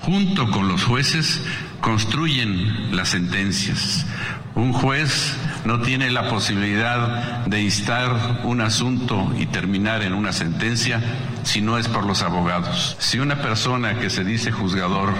junto 0.00 0.50
con 0.50 0.66
los 0.66 0.84
jueces, 0.84 1.42
construyen 1.82 2.96
las 2.96 3.10
sentencias. 3.10 4.06
Un 4.54 4.72
juez 4.72 5.36
no 5.64 5.80
tiene 5.80 6.10
la 6.10 6.30
posibilidad 6.30 7.44
de 7.44 7.60
instar 7.60 8.40
un 8.44 8.60
asunto 8.60 9.30
y 9.36 9.46
terminar 9.46 10.02
en 10.02 10.14
una 10.14 10.32
sentencia 10.32 11.00
si 11.42 11.60
no 11.60 11.76
es 11.78 11.88
por 11.88 12.06
los 12.06 12.22
abogados. 12.22 12.96
Si 12.98 13.18
una 13.18 13.42
persona 13.42 13.98
que 13.98 14.10
se 14.10 14.24
dice 14.24 14.52
juzgador 14.52 15.12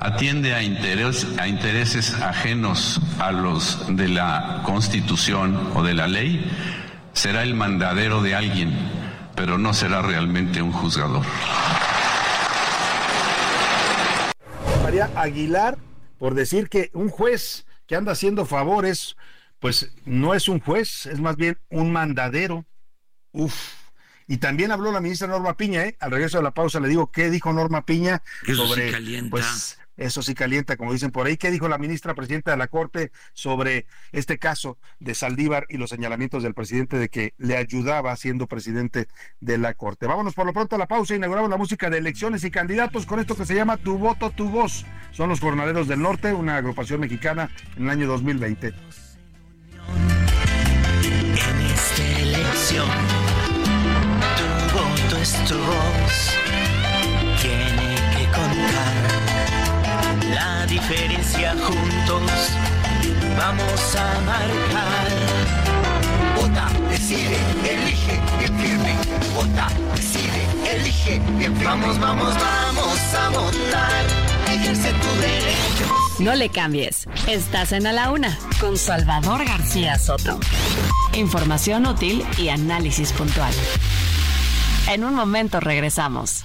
atiende 0.00 0.54
a, 0.54 0.58
a 0.58 1.48
intereses 1.48 2.20
ajenos 2.20 3.00
a 3.20 3.30
los 3.30 3.84
de 3.88 4.08
la 4.08 4.60
Constitución 4.64 5.70
o 5.74 5.84
de 5.84 5.94
la 5.94 6.08
ley, 6.08 6.50
será 7.12 7.44
el 7.44 7.54
mandadero 7.54 8.22
de 8.22 8.34
alguien, 8.34 8.76
pero 9.36 9.56
no 9.56 9.72
será 9.72 10.02
realmente 10.02 10.62
un 10.62 10.72
juzgador. 10.72 11.24
María 14.82 15.10
Aguilar, 15.14 15.78
por 16.22 16.34
decir 16.34 16.68
que 16.68 16.88
un 16.92 17.08
juez 17.08 17.66
que 17.84 17.96
anda 17.96 18.12
haciendo 18.12 18.46
favores, 18.46 19.16
pues 19.58 19.90
no 20.04 20.34
es 20.34 20.46
un 20.46 20.60
juez, 20.60 21.06
es 21.06 21.18
más 21.18 21.34
bien 21.34 21.58
un 21.68 21.90
mandadero. 21.90 22.64
Uf. 23.32 23.72
Y 24.28 24.36
también 24.36 24.70
habló 24.70 24.92
la 24.92 25.00
ministra 25.00 25.26
Norma 25.26 25.56
Piña, 25.56 25.84
¿eh? 25.84 25.96
Al 25.98 26.12
regreso 26.12 26.36
de 26.36 26.44
la 26.44 26.52
pausa 26.52 26.78
le 26.78 26.86
digo 26.86 27.10
qué 27.10 27.28
dijo 27.28 27.52
Norma 27.52 27.84
Piña 27.84 28.22
sobre 28.46 28.92
pues 29.30 29.80
eso 29.96 30.22
sí 30.22 30.34
calienta, 30.34 30.76
como 30.76 30.92
dicen 30.92 31.10
por 31.10 31.26
ahí. 31.26 31.36
¿Qué 31.36 31.50
dijo 31.50 31.68
la 31.68 31.78
ministra 31.78 32.14
presidenta 32.14 32.50
de 32.50 32.56
la 32.56 32.68
Corte 32.68 33.12
sobre 33.34 33.86
este 34.12 34.38
caso 34.38 34.78
de 35.00 35.14
Saldívar 35.14 35.66
y 35.68 35.76
los 35.76 35.90
señalamientos 35.90 36.42
del 36.42 36.54
presidente 36.54 36.96
de 36.98 37.08
que 37.08 37.34
le 37.38 37.56
ayudaba 37.56 38.14
siendo 38.16 38.46
presidente 38.46 39.08
de 39.40 39.58
la 39.58 39.74
Corte? 39.74 40.06
Vámonos 40.06 40.34
por 40.34 40.46
lo 40.46 40.52
pronto 40.52 40.76
a 40.76 40.78
la 40.78 40.86
pausa. 40.88 41.14
Inauguramos 41.14 41.50
la 41.50 41.56
música 41.56 41.90
de 41.90 41.98
elecciones 41.98 42.44
y 42.44 42.50
candidatos 42.50 43.06
con 43.06 43.20
esto 43.20 43.36
que 43.36 43.46
se 43.46 43.54
llama 43.54 43.76
Tu 43.76 43.98
voto, 43.98 44.30
tu 44.30 44.48
voz. 44.48 44.84
Son 45.10 45.28
los 45.28 45.40
Jornaleros 45.40 45.88
del 45.88 46.00
Norte, 46.00 46.32
una 46.32 46.56
agrupación 46.56 47.00
mexicana 47.00 47.50
en 47.76 47.84
el 47.84 47.90
año 47.90 48.06
2020. 48.06 48.68
En 51.34 51.66
esta 51.66 52.20
elección, 52.20 52.88
tu 54.36 54.78
voto 54.78 55.16
es 55.18 55.44
tu 55.44 55.58
voz. 55.58 56.31
La 60.34 60.66
diferencia 60.66 61.54
juntos 61.54 62.22
vamos 63.36 63.96
a 63.96 64.20
marcar. 64.20 65.08
Vota, 66.36 66.68
decide, 66.88 67.38
elige, 67.68 68.20
bien 68.38 68.58
firme. 68.58 68.96
Vota, 69.34 69.68
decide, 69.94 70.46
elige, 70.70 71.20
firme. 71.38 71.64
Vamos, 71.64 71.98
vamos, 71.98 72.34
vamos 72.34 72.98
a 73.14 73.28
votar. 73.30 74.04
Ejerce 74.48 74.92
tu 74.92 75.20
derecho. 75.20 75.94
No 76.18 76.34
le 76.34 76.48
cambies. 76.48 77.06
Estás 77.26 77.72
en 77.72 77.86
A 77.86 77.92
la 77.92 78.10
Una 78.10 78.38
con 78.60 78.76
Salvador 78.76 79.44
García 79.44 79.98
Soto. 79.98 80.38
Información 81.14 81.86
útil 81.86 82.24
y 82.38 82.48
análisis 82.48 83.12
puntual. 83.12 83.52
En 84.88 85.04
un 85.04 85.14
momento 85.14 85.60
regresamos. 85.60 86.44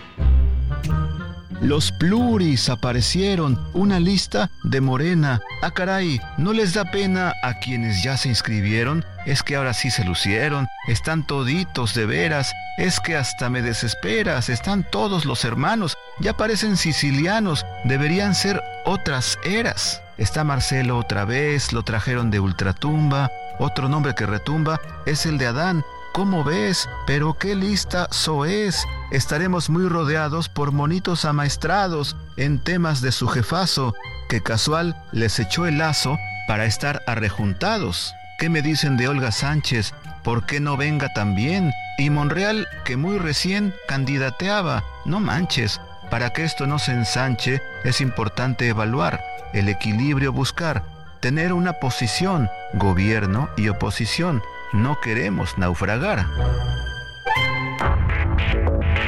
Los 1.61 1.91
pluris 1.91 2.69
aparecieron, 2.69 3.59
una 3.73 3.99
lista 3.99 4.49
de 4.63 4.81
Morena. 4.81 5.39
Ah, 5.61 5.69
caray, 5.69 6.19
¿no 6.39 6.53
les 6.53 6.73
da 6.73 6.85
pena 6.85 7.33
a 7.43 7.59
quienes 7.59 8.01
ya 8.01 8.17
se 8.17 8.29
inscribieron? 8.29 9.05
Es 9.27 9.43
que 9.43 9.55
ahora 9.55 9.75
sí 9.75 9.91
se 9.91 10.03
lucieron, 10.03 10.67
están 10.87 11.21
toditos 11.21 11.93
de 11.93 12.07
veras, 12.07 12.51
es 12.79 12.99
que 12.99 13.15
hasta 13.15 13.51
me 13.51 13.61
desesperas, 13.61 14.49
están 14.49 14.83
todos 14.89 15.25
los 15.25 15.45
hermanos, 15.45 15.95
ya 16.19 16.35
parecen 16.35 16.77
sicilianos, 16.77 17.63
deberían 17.83 18.33
ser 18.33 18.59
otras 18.85 19.37
eras. 19.45 20.01
Está 20.17 20.43
Marcelo 20.43 20.97
otra 20.97 21.25
vez, 21.25 21.73
lo 21.73 21.83
trajeron 21.83 22.31
de 22.31 22.39
ultratumba, 22.39 23.29
otro 23.59 23.87
nombre 23.87 24.15
que 24.15 24.25
retumba 24.25 24.81
es 25.05 25.27
el 25.27 25.37
de 25.37 25.45
Adán, 25.45 25.83
¿Cómo 26.13 26.43
ves? 26.43 26.89
Pero 27.07 27.37
qué 27.37 27.55
lista 27.55 28.07
soez. 28.11 28.83
Estaremos 29.11 29.69
muy 29.69 29.87
rodeados 29.87 30.49
por 30.49 30.73
monitos 30.73 31.23
amaestrados 31.23 32.17
en 32.35 32.59
temas 32.59 32.99
de 32.99 33.13
su 33.13 33.29
jefazo, 33.29 33.95
que 34.27 34.43
casual 34.43 35.01
les 35.13 35.39
echó 35.39 35.65
el 35.65 35.77
lazo 35.77 36.17
para 36.49 36.65
estar 36.65 37.01
arrejuntados. 37.07 38.13
¿Qué 38.37 38.49
me 38.49 38.61
dicen 38.61 38.97
de 38.97 39.07
Olga 39.07 39.31
Sánchez? 39.31 39.93
¿Por 40.21 40.45
qué 40.45 40.59
no 40.59 40.75
venga 40.75 41.07
también? 41.13 41.71
Y 41.97 42.09
Monreal, 42.09 42.67
que 42.83 42.97
muy 42.97 43.17
recién 43.17 43.73
candidateaba. 43.87 44.83
No 45.05 45.21
manches, 45.21 45.79
para 46.09 46.31
que 46.31 46.43
esto 46.43 46.67
no 46.67 46.77
se 46.77 46.91
ensanche, 46.91 47.61
es 47.85 48.01
importante 48.01 48.67
evaluar, 48.67 49.23
el 49.53 49.69
equilibrio 49.69 50.33
buscar, 50.33 50.83
tener 51.21 51.53
una 51.53 51.73
posición, 51.73 52.49
gobierno 52.73 53.49
y 53.55 53.69
oposición 53.69 54.41
no 54.73 54.99
queremos 55.01 55.57
naufragar. 55.57 56.25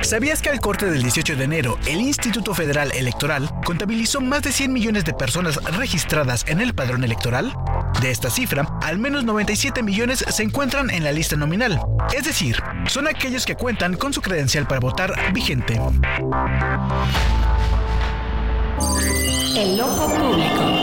¿Sabías 0.02 0.41
que 0.41 0.49
al 0.49 0.60
corte 0.60 0.86
del 0.86 1.02
18 1.02 1.38
de 1.38 1.43
enero, 1.45 1.80
el 1.88 2.02
Instituto 2.02 2.54
Federal 2.54 2.91
Electoral 2.93 3.49
contabilizó 3.65 4.19
más 4.19 4.41
de 4.41 4.52
100 4.52 4.73
millones 4.73 5.06
de 5.06 5.13
personas 5.13 5.56
registradas 5.78 6.43
en 6.47 6.60
el 6.60 6.76
padrón 6.76 7.06
electoral? 7.06 7.54
De 8.02 8.12
esta 8.12 8.30
cifra, 8.30 8.67
al 8.82 8.97
menos 8.97 9.23
97 9.23 9.82
millones 9.82 10.26
se 10.28 10.43
encuentran 10.43 10.89
en 10.89 11.06
la 11.06 11.13
lista 11.13 11.38
nominal, 11.38 11.80
es 12.13 12.26
decir, 12.26 12.62
son 12.88 13.08
aquellos 13.08 13.45
que 13.45 13.56
cuentan 13.56 13.95
con 13.95 14.12
su 14.12 14.21
credencial 14.21 14.67
para 14.67 14.82
votar 14.82 15.34
vigente. 15.34 15.80
El 19.56 19.78
loco 19.78 20.13
público. 20.13 20.83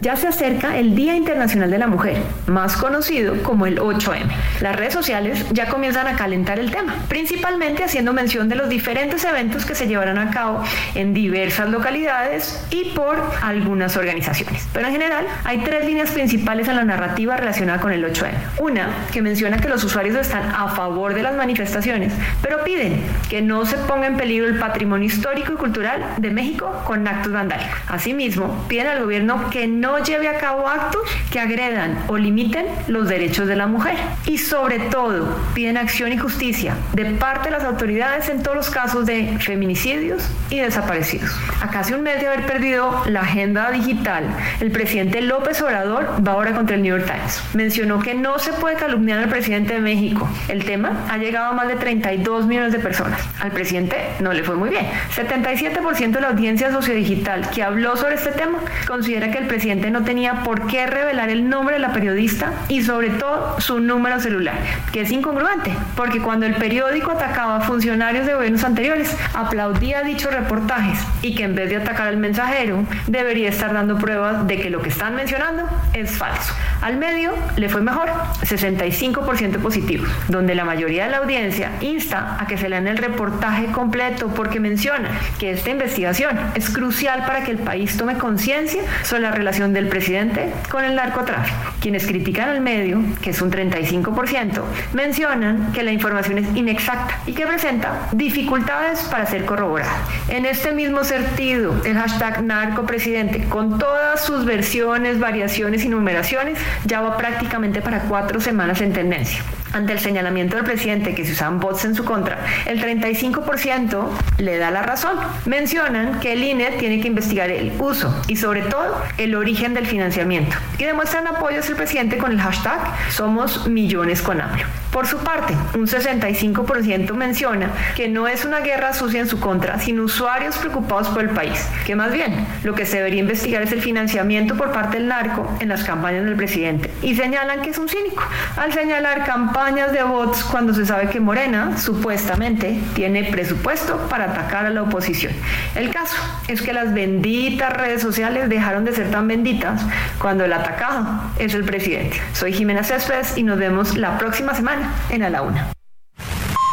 Ya 0.00 0.16
se 0.16 0.28
acerca 0.28 0.78
el 0.78 0.94
Día 0.94 1.14
Internacional 1.14 1.70
de 1.70 1.76
la 1.76 1.86
Mujer, 1.86 2.16
más 2.46 2.74
conocido 2.78 3.42
como 3.42 3.66
el 3.66 3.78
8M. 3.78 4.30
Las 4.62 4.74
redes 4.74 4.94
sociales 4.94 5.44
ya 5.52 5.68
comienzan 5.68 6.06
a 6.06 6.16
calentar 6.16 6.58
el 6.58 6.70
tema, 6.70 6.94
principalmente 7.08 7.84
haciendo 7.84 8.14
mención 8.14 8.48
de 8.48 8.54
los 8.54 8.70
diferentes 8.70 9.22
eventos 9.26 9.66
que 9.66 9.74
se 9.74 9.86
llevarán 9.88 10.16
a 10.16 10.30
cabo 10.30 10.62
en 10.94 11.12
diversas 11.12 11.68
localidades 11.68 12.66
y 12.70 12.92
por 12.94 13.22
algunas 13.42 13.98
organizaciones. 13.98 14.66
Pero 14.72 14.86
en 14.86 14.92
general 14.92 15.26
hay 15.44 15.58
tres 15.58 15.84
líneas 15.84 16.10
principales 16.12 16.66
en 16.68 16.76
la 16.76 16.84
narrativa 16.84 17.36
relacionada 17.36 17.78
con 17.78 17.92
el 17.92 18.02
8M. 18.02 18.32
Una, 18.58 18.88
que 19.12 19.20
menciona 19.20 19.58
que 19.58 19.68
los 19.68 19.84
usuarios 19.84 20.16
están 20.16 20.50
a 20.50 20.68
favor 20.68 21.12
de 21.12 21.22
las 21.22 21.36
manifestaciones, 21.36 22.14
pero 22.40 22.64
piden 22.64 23.02
que 23.28 23.42
no 23.42 23.66
se 23.66 23.76
ponga 23.76 24.06
en 24.06 24.16
peligro 24.16 24.46
el 24.46 24.58
patrimonio 24.58 25.08
histórico 25.08 25.52
y 25.52 25.56
cultural 25.56 26.02
de 26.16 26.30
México 26.30 26.82
con 26.86 27.06
actos 27.06 27.32
vandálicos. 27.32 27.76
Asimismo, 27.86 28.64
piden 28.66 28.86
al 28.86 29.02
gobierno 29.02 29.50
que 29.50 29.66
no 29.66 29.89
lleve 29.98 30.28
a 30.28 30.38
cabo 30.38 30.68
actos 30.68 31.02
que 31.30 31.40
agredan 31.40 32.04
o 32.08 32.16
limiten 32.16 32.66
los 32.88 33.08
derechos 33.08 33.46
de 33.46 33.56
la 33.56 33.66
mujer. 33.66 33.96
Y 34.26 34.38
sobre 34.38 34.78
todo, 34.78 35.36
piden 35.54 35.76
acción 35.76 36.12
y 36.12 36.18
justicia 36.18 36.74
de 36.92 37.04
parte 37.06 37.50
de 37.50 37.56
las 37.56 37.64
autoridades 37.64 38.28
en 38.28 38.42
todos 38.42 38.56
los 38.56 38.70
casos 38.70 39.06
de 39.06 39.38
feminicidios 39.38 40.28
y 40.50 40.60
desaparecidos. 40.60 41.30
A 41.60 41.68
casi 41.68 41.92
un 41.92 42.02
mes 42.02 42.20
de 42.20 42.28
haber 42.28 42.46
perdido 42.46 43.02
la 43.06 43.20
agenda 43.20 43.70
digital, 43.70 44.24
el 44.60 44.70
presidente 44.70 45.20
López 45.20 45.60
Obrador 45.62 46.26
va 46.26 46.32
ahora 46.32 46.52
contra 46.52 46.76
el 46.76 46.82
New 46.82 46.96
York 46.96 47.10
Times. 47.10 47.42
Mencionó 47.54 48.00
que 48.00 48.14
no 48.14 48.38
se 48.38 48.52
puede 48.52 48.76
calumniar 48.76 49.18
al 49.18 49.28
presidente 49.28 49.74
de 49.74 49.80
México. 49.80 50.28
El 50.48 50.64
tema 50.64 51.06
ha 51.08 51.18
llegado 51.18 51.46
a 51.46 51.52
más 51.52 51.68
de 51.68 51.76
32 51.76 52.46
millones 52.46 52.72
de 52.72 52.78
personas. 52.78 53.20
Al 53.40 53.50
presidente 53.50 53.96
no 54.20 54.32
le 54.32 54.42
fue 54.42 54.56
muy 54.56 54.70
bien. 54.70 54.86
77% 55.14 56.10
de 56.10 56.20
la 56.20 56.28
audiencia 56.28 56.70
sociodigital 56.70 57.48
que 57.50 57.62
habló 57.62 57.96
sobre 57.96 58.14
este 58.14 58.30
tema 58.30 58.58
considera 58.86 59.30
que 59.30 59.38
el 59.38 59.46
presidente 59.46 59.79
no 59.88 60.02
tenía 60.02 60.42
por 60.42 60.66
qué 60.66 60.86
revelar 60.86 61.30
el 61.30 61.48
nombre 61.48 61.76
de 61.76 61.80
la 61.80 61.92
periodista 61.92 62.52
y 62.68 62.82
sobre 62.82 63.10
todo 63.10 63.60
su 63.60 63.78
número 63.78 64.18
celular, 64.20 64.58
que 64.92 65.02
es 65.02 65.12
incongruente, 65.12 65.72
porque 65.96 66.20
cuando 66.20 66.46
el 66.46 66.56
periódico 66.56 67.12
atacaba 67.12 67.56
a 67.56 67.60
funcionarios 67.60 68.26
de 68.26 68.34
gobiernos 68.34 68.64
anteriores, 68.64 69.16
aplaudía 69.32 70.02
dichos 70.02 70.32
reportajes 70.32 70.98
y 71.22 71.34
que 71.34 71.44
en 71.44 71.54
vez 71.54 71.70
de 71.70 71.76
atacar 71.76 72.08
al 72.08 72.16
mensajero, 72.16 72.84
debería 73.06 73.48
estar 73.48 73.72
dando 73.72 73.96
pruebas 73.96 74.46
de 74.46 74.60
que 74.60 74.70
lo 74.70 74.82
que 74.82 74.88
están 74.88 75.14
mencionando 75.14 75.68
es 75.92 76.10
falso. 76.10 76.52
Al 76.82 76.96
medio 76.96 77.32
le 77.56 77.68
fue 77.68 77.82
mejor, 77.82 78.10
65% 78.42 79.58
positivos, 79.58 80.08
donde 80.28 80.54
la 80.54 80.64
mayoría 80.64 81.04
de 81.04 81.10
la 81.10 81.18
audiencia 81.18 81.70
insta 81.80 82.36
a 82.40 82.46
que 82.46 82.56
se 82.56 82.68
lean 82.68 82.88
el 82.88 82.96
reportaje 82.96 83.66
completo 83.66 84.28
porque 84.28 84.60
menciona 84.60 85.10
que 85.38 85.50
esta 85.50 85.70
investigación 85.70 86.38
es 86.54 86.70
crucial 86.70 87.24
para 87.26 87.44
que 87.44 87.50
el 87.50 87.58
país 87.58 87.96
tome 87.96 88.16
conciencia 88.16 88.82
sobre 89.02 89.22
la 89.22 89.30
relación 89.30 89.69
del 89.72 89.88
presidente 89.88 90.52
con 90.70 90.84
el 90.84 90.94
narcotráfico. 90.94 91.56
Quienes 91.80 92.06
critican 92.06 92.48
al 92.48 92.60
medio, 92.60 93.02
que 93.22 93.30
es 93.30 93.40
un 93.42 93.50
35%, 93.50 94.62
mencionan 94.92 95.72
que 95.72 95.82
la 95.82 95.92
información 95.92 96.38
es 96.38 96.56
inexacta 96.56 97.18
y 97.26 97.32
que 97.32 97.46
presenta 97.46 98.08
dificultades 98.12 99.00
para 99.04 99.26
ser 99.26 99.44
corroborada. 99.44 99.92
En 100.28 100.46
este 100.46 100.72
mismo 100.72 101.04
sentido, 101.04 101.74
el 101.84 101.96
hashtag 101.96 102.42
narcopresidente, 102.42 103.44
con 103.44 103.78
todas 103.78 104.24
sus 104.24 104.44
versiones, 104.44 105.18
variaciones 105.18 105.84
y 105.84 105.88
numeraciones, 105.88 106.58
ya 106.84 107.00
va 107.00 107.16
prácticamente 107.16 107.80
para 107.80 108.00
cuatro 108.00 108.40
semanas 108.40 108.80
en 108.80 108.92
tendencia. 108.92 109.42
Ante 109.72 109.92
el 109.92 110.00
señalamiento 110.00 110.56
del 110.56 110.64
presidente 110.64 111.14
que 111.14 111.24
se 111.24 111.32
usan 111.32 111.60
bots 111.60 111.84
en 111.84 111.94
su 111.94 112.04
contra, 112.04 112.44
el 112.66 112.82
35% 112.82 114.08
le 114.38 114.58
da 114.58 114.72
la 114.72 114.82
razón. 114.82 115.16
Mencionan 115.46 116.18
que 116.18 116.32
el 116.32 116.42
INE 116.42 116.72
tiene 116.72 117.00
que 117.00 117.06
investigar 117.06 117.50
el 117.50 117.72
uso 117.78 118.12
y 118.26 118.34
sobre 118.34 118.62
todo 118.62 119.00
el 119.16 119.36
origen 119.36 119.72
del 119.74 119.86
financiamiento 119.86 120.56
y 120.76 120.84
demuestran 120.84 121.28
apoyo 121.28 121.60
hacia 121.60 121.70
el 121.70 121.76
presidente 121.76 122.18
con 122.18 122.32
el 122.32 122.40
hashtag 122.40 122.80
Somos 123.10 123.68
Millones 123.68 124.22
con 124.22 124.40
AMLO. 124.40 124.64
Por 124.90 125.06
su 125.06 125.18
parte, 125.18 125.54
un 125.74 125.86
65% 125.86 127.14
menciona 127.14 127.70
que 127.94 128.08
no 128.08 128.26
es 128.26 128.44
una 128.44 128.58
guerra 128.58 128.92
sucia 128.92 129.20
en 129.20 129.28
su 129.28 129.38
contra, 129.38 129.78
sino 129.78 130.02
usuarios 130.02 130.58
preocupados 130.58 131.08
por 131.08 131.22
el 131.22 131.30
país, 131.30 131.64
que 131.86 131.94
más 131.94 132.10
bien 132.10 132.44
lo 132.64 132.74
que 132.74 132.86
se 132.86 132.96
debería 132.96 133.20
investigar 133.20 133.62
es 133.62 133.70
el 133.70 133.82
financiamiento 133.82 134.56
por 134.56 134.72
parte 134.72 134.98
del 134.98 135.06
narco 135.06 135.48
en 135.60 135.68
las 135.68 135.84
campañas 135.84 136.24
del 136.24 136.34
presidente 136.34 136.90
y 137.02 137.14
señalan 137.14 137.62
que 137.62 137.70
es 137.70 137.78
un 137.78 137.88
cínico 137.88 138.24
al 138.56 138.72
señalar 138.72 139.24
campañas 139.24 139.59
de 139.60 140.02
bots 140.02 140.42
cuando 140.44 140.72
se 140.72 140.86
sabe 140.86 141.10
que 141.10 141.20
Morena 141.20 141.76
supuestamente 141.76 142.80
tiene 142.94 143.24
presupuesto 143.24 143.98
para 144.08 144.32
atacar 144.32 144.64
a 144.64 144.70
la 144.70 144.82
oposición. 144.82 145.34
El 145.74 145.92
caso 145.92 146.16
es 146.48 146.62
que 146.62 146.72
las 146.72 146.94
benditas 146.94 147.70
redes 147.70 148.00
sociales 148.00 148.48
dejaron 148.48 148.86
de 148.86 148.94
ser 148.94 149.10
tan 149.10 149.28
benditas 149.28 149.82
cuando 150.18 150.46
el 150.46 150.52
atacado 150.54 151.06
es 151.38 151.52
el 151.52 151.64
presidente. 151.64 152.18
Soy 152.32 152.54
Jimena 152.54 152.82
Céspedes 152.82 153.36
y 153.36 153.42
nos 153.42 153.58
vemos 153.58 153.98
la 153.98 154.16
próxima 154.16 154.54
semana 154.54 154.94
en 155.10 155.24
A 155.24 155.30
la 155.30 155.42
Una. 155.42 155.72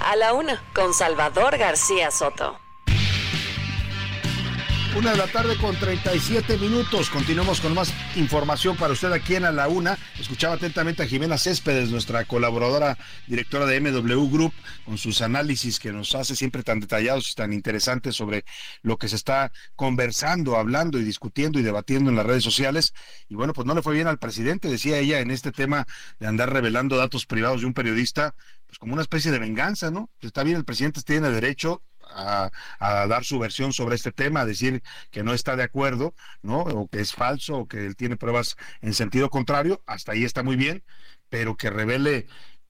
A 0.06 0.15
la 0.15 0.34
Una 0.34 0.63
con 0.73 0.93
Salvador 0.93 1.58
García 1.58 2.10
Soto. 2.10 2.58
Una 4.95 5.12
de 5.12 5.17
la 5.17 5.28
tarde 5.28 5.58
con 5.58 5.76
37 5.76 6.58
minutos. 6.58 7.10
Continuamos 7.10 7.62
con 7.62 7.73
más 7.73 7.93
información 8.15 8.76
para 8.76 8.93
usted 8.93 9.12
aquí 9.12 9.36
en 9.36 9.45
A 9.45 9.52
la 9.52 9.67
Una. 9.67 9.97
Escuchaba 10.19 10.56
atentamente 10.56 11.04
a 11.04 11.08
Jimena 11.08 11.38
Céspedes, 11.38 11.91
nuestra 11.91 12.26
colaboradora, 12.26 12.97
directora 13.28 13.65
de 13.65 13.80
MW 13.80 14.30
Group, 14.30 14.54
con 14.86 14.97
sus 14.97 15.21
análisis 15.21 15.80
que 15.80 15.91
nos 15.91 16.15
hace 16.15 16.36
siempre 16.36 16.63
tan 16.63 16.80
detallados 16.80 17.30
y 17.32 17.36
tan 17.36 17.54
interesantes 17.54 18.15
sobre 18.15 18.43
lo 18.82 18.97
que 18.97 19.08
se 19.08 19.17
está 19.17 19.52
conversando, 19.76 20.58
hablando 20.58 21.00
y 21.00 21.04
discutiendo 21.04 21.60
y 21.60 21.63
debatiendo 21.63 22.10
en 22.10 22.15
las 22.15 22.26
redes 22.26 22.43
sociales. 22.43 22.93
Y 23.30 23.36
bueno, 23.36 23.54
pues 23.54 23.67
no 23.67 23.76
le 23.76 23.84
fue 23.84 23.93
bien 23.93 24.08
al 24.08 24.17
presidente, 24.17 24.67
decía 24.67 24.97
ella, 24.97 25.19
en 25.19 25.30
este 25.30 25.52
tema 25.52 25.86
de 26.19 26.28
andar 26.28 26.52
revelando 26.52 26.97
datos 26.97 27.26
privados 27.26 27.62
de 27.62 27.67
un 27.67 27.73
periodista, 27.73 28.34
pues 28.65 28.80
como 28.80 28.93
una 28.93 29.04
especie 29.04 29.32
de 29.32 29.39
venganza, 29.39 29.91
¿no? 29.91 30.10
Está 30.21 30.43
bien, 30.43 30.58
el 30.58 30.65
presidente 30.65 31.02
tiene 31.04 31.30
derecho 31.30 31.84
a, 32.13 32.51
dar 33.07 33.23
su 33.23 33.39
versión 33.39 33.73
sobre 33.73 33.95
este 33.95 34.11
tema, 34.11 34.41
a 34.41 34.45
decir 34.45 34.83
que 35.11 35.23
no 35.23 35.33
está 35.33 35.55
de 35.55 35.63
acuerdo, 35.63 36.13
¿no? 36.41 36.61
O 36.61 36.87
que 36.87 36.99
es 36.99 37.13
falso, 37.13 37.59
o 37.59 37.67
que 37.67 37.85
él 37.85 37.95
tiene 37.95 38.17
pruebas 38.17 38.57
en 38.81 38.93
sentido 38.93 39.29
contrario, 39.29 39.81
hasta 39.85 40.13
ahí 40.13 40.23
está 40.23 40.43
muy 40.43 40.55
bien, 40.55 40.83
pero 41.29 41.57
que 41.57 41.69
revele 41.69 42.27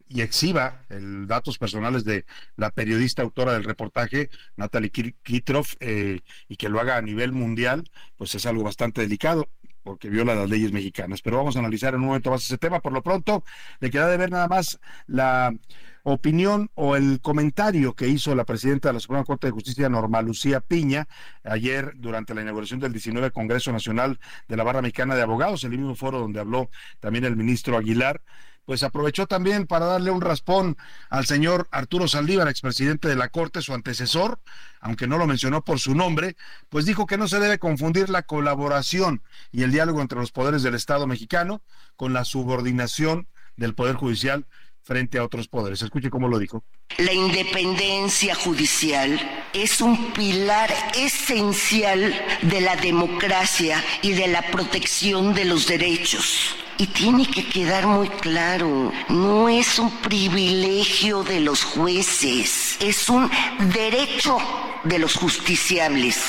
y 0.10 0.22
exhiba 0.22 0.86
el 0.90 1.28
datos 1.28 1.58
personales 1.58 2.04
de 2.06 2.26
la 2.56 2.72
periodista 2.72 3.22
autora 3.22 3.54
del 3.54 3.64
reportaje, 3.64 4.30
Natalie 4.56 4.92
Kitroff, 4.92 5.76
eh, 5.80 6.22
y 6.48 6.56
que 6.56 6.70
lo 6.70 6.80
haga 6.80 6.98
a 6.98 7.02
nivel 7.02 7.34
mundial, 7.34 7.90
pues 8.16 8.34
es 8.36 8.46
algo 8.46 8.64
bastante 8.64 9.02
delicado 9.02 9.50
porque 9.88 10.10
viola 10.10 10.36
las 10.36 10.50
leyes 10.50 10.74
mexicanas. 10.74 11.22
Pero 11.22 11.38
vamos 11.38 11.56
a 11.56 11.60
analizar 11.60 11.94
en 11.94 12.02
un 12.02 12.08
momento 12.08 12.30
más 12.30 12.44
ese 12.44 12.58
tema. 12.58 12.82
Por 12.82 12.92
lo 12.92 13.02
pronto, 13.02 13.46
le 13.80 13.90
queda 13.90 14.10
de 14.10 14.18
ver 14.18 14.30
nada 14.30 14.50
más 14.50 14.82
la 15.08 15.56
opinión 16.04 16.70
o 16.76 16.98
el 16.98 17.22
comentario 17.22 17.94
que 17.94 18.10
hizo 18.10 18.36
la 18.36 18.44
presidenta 18.44 18.90
de 18.90 18.96
la 18.96 19.00
Suprema 19.00 19.24
Corte 19.24 19.48
de 19.48 19.52
Justicia, 19.52 19.88
Norma 19.88 20.22
Lucía 20.22 20.60
Piña, 20.60 21.08
ayer 21.46 21.94
durante 21.96 22.36
la 22.36 22.42
inauguración 22.42 22.82
del 22.82 22.92
19 22.92 23.32
Congreso 23.32 23.72
Nacional 23.72 24.20
de 24.50 24.58
la 24.58 24.64
Barra 24.66 24.82
Mexicana 24.82 25.16
de 25.16 25.22
Abogados, 25.22 25.64
el 25.64 25.72
mismo 25.72 25.96
foro 25.96 26.20
donde 26.20 26.42
habló 26.42 26.70
también 27.00 27.24
el 27.24 27.38
ministro 27.38 27.78
Aguilar, 27.78 28.22
pues 28.68 28.84
aprovechó 28.84 29.28
también 29.28 29.66
para 29.66 29.86
darle 29.86 30.12
un 30.12 30.20
raspón 30.20 30.76
al 31.10 31.26
señor 31.26 31.70
Arturo 31.72 32.10
Saldívar, 32.10 32.50
expresidente 32.50 33.08
de 33.08 33.16
la 33.16 33.30
Corte, 33.30 33.62
su 33.62 33.74
antecesor, 33.74 34.42
aunque 34.82 35.08
no 35.08 35.18
lo 35.18 35.26
mencionó 35.26 35.64
por 35.64 35.80
su 35.80 35.96
nombre, 35.96 36.36
pues 36.68 36.86
dijo 36.86 37.06
que 37.06 37.18
no 37.18 37.30
se 37.30 37.40
debe 37.40 37.60
confundir 37.60 38.10
la 38.10 38.24
colaboración 38.24 39.24
y 39.54 39.64
el 39.64 39.72
diálogo 39.72 40.02
entre 40.02 40.20
los 40.20 40.34
poderes 40.34 40.64
del 40.64 40.76
Estado 40.76 41.08
mexicano 41.08 41.62
con 41.96 42.12
la 42.12 42.26
subordinación 42.26 43.30
del 43.56 43.74
Poder 43.74 43.96
Judicial 43.96 44.46
frente 44.84 45.18
a 45.18 45.24
otros 45.24 45.48
poderes. 45.48 45.82
Escuche 45.82 46.10
cómo 46.10 46.28
lo 46.28 46.38
dijo. 46.38 46.66
La 46.98 47.14
independencia 47.14 48.36
judicial 48.36 49.18
es 49.54 49.80
un 49.80 50.12
pilar 50.12 50.70
esencial 50.94 52.14
de 52.42 52.60
la 52.60 52.76
democracia 52.76 53.82
y 54.02 54.12
de 54.12 54.28
la 54.28 54.42
protección 54.52 55.34
de 55.34 55.46
los 55.46 55.68
derechos. 55.68 56.67
Y 56.80 56.88
tiene 56.88 57.26
que 57.26 57.48
quedar 57.48 57.88
muy 57.88 58.08
claro, 58.08 58.92
no 59.10 59.50
es 59.50 59.80
un 59.80 59.90
privilegio 59.98 61.24
de 61.24 61.40
los 61.40 61.64
jueces, 61.64 62.78
es 62.80 63.10
un 63.10 63.32
derecho 63.74 64.38
de 64.84 65.00
los 65.00 65.16
justiciables. 65.16 66.22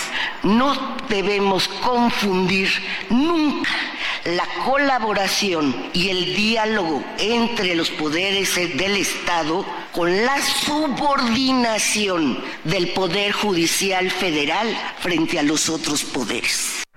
No 0.42 0.96
debemos 1.10 1.68
confundir 1.68 2.70
nunca 3.10 3.70
la 4.24 4.44
colaboración 4.64 5.90
y 5.92 6.08
el 6.08 6.34
diálogo 6.34 7.04
entre 7.18 7.74
los 7.74 7.90
poderes 7.90 8.54
del 8.54 8.96
Estado 8.96 9.66
con 9.92 10.24
la 10.24 10.40
subordinación 10.40 12.42
del 12.64 12.88
Poder 12.92 13.32
Judicial 13.32 14.10
Federal 14.10 14.74
frente 15.00 15.38
a 15.38 15.42
los 15.42 15.68
otros 15.68 16.04
poderes. 16.04 16.87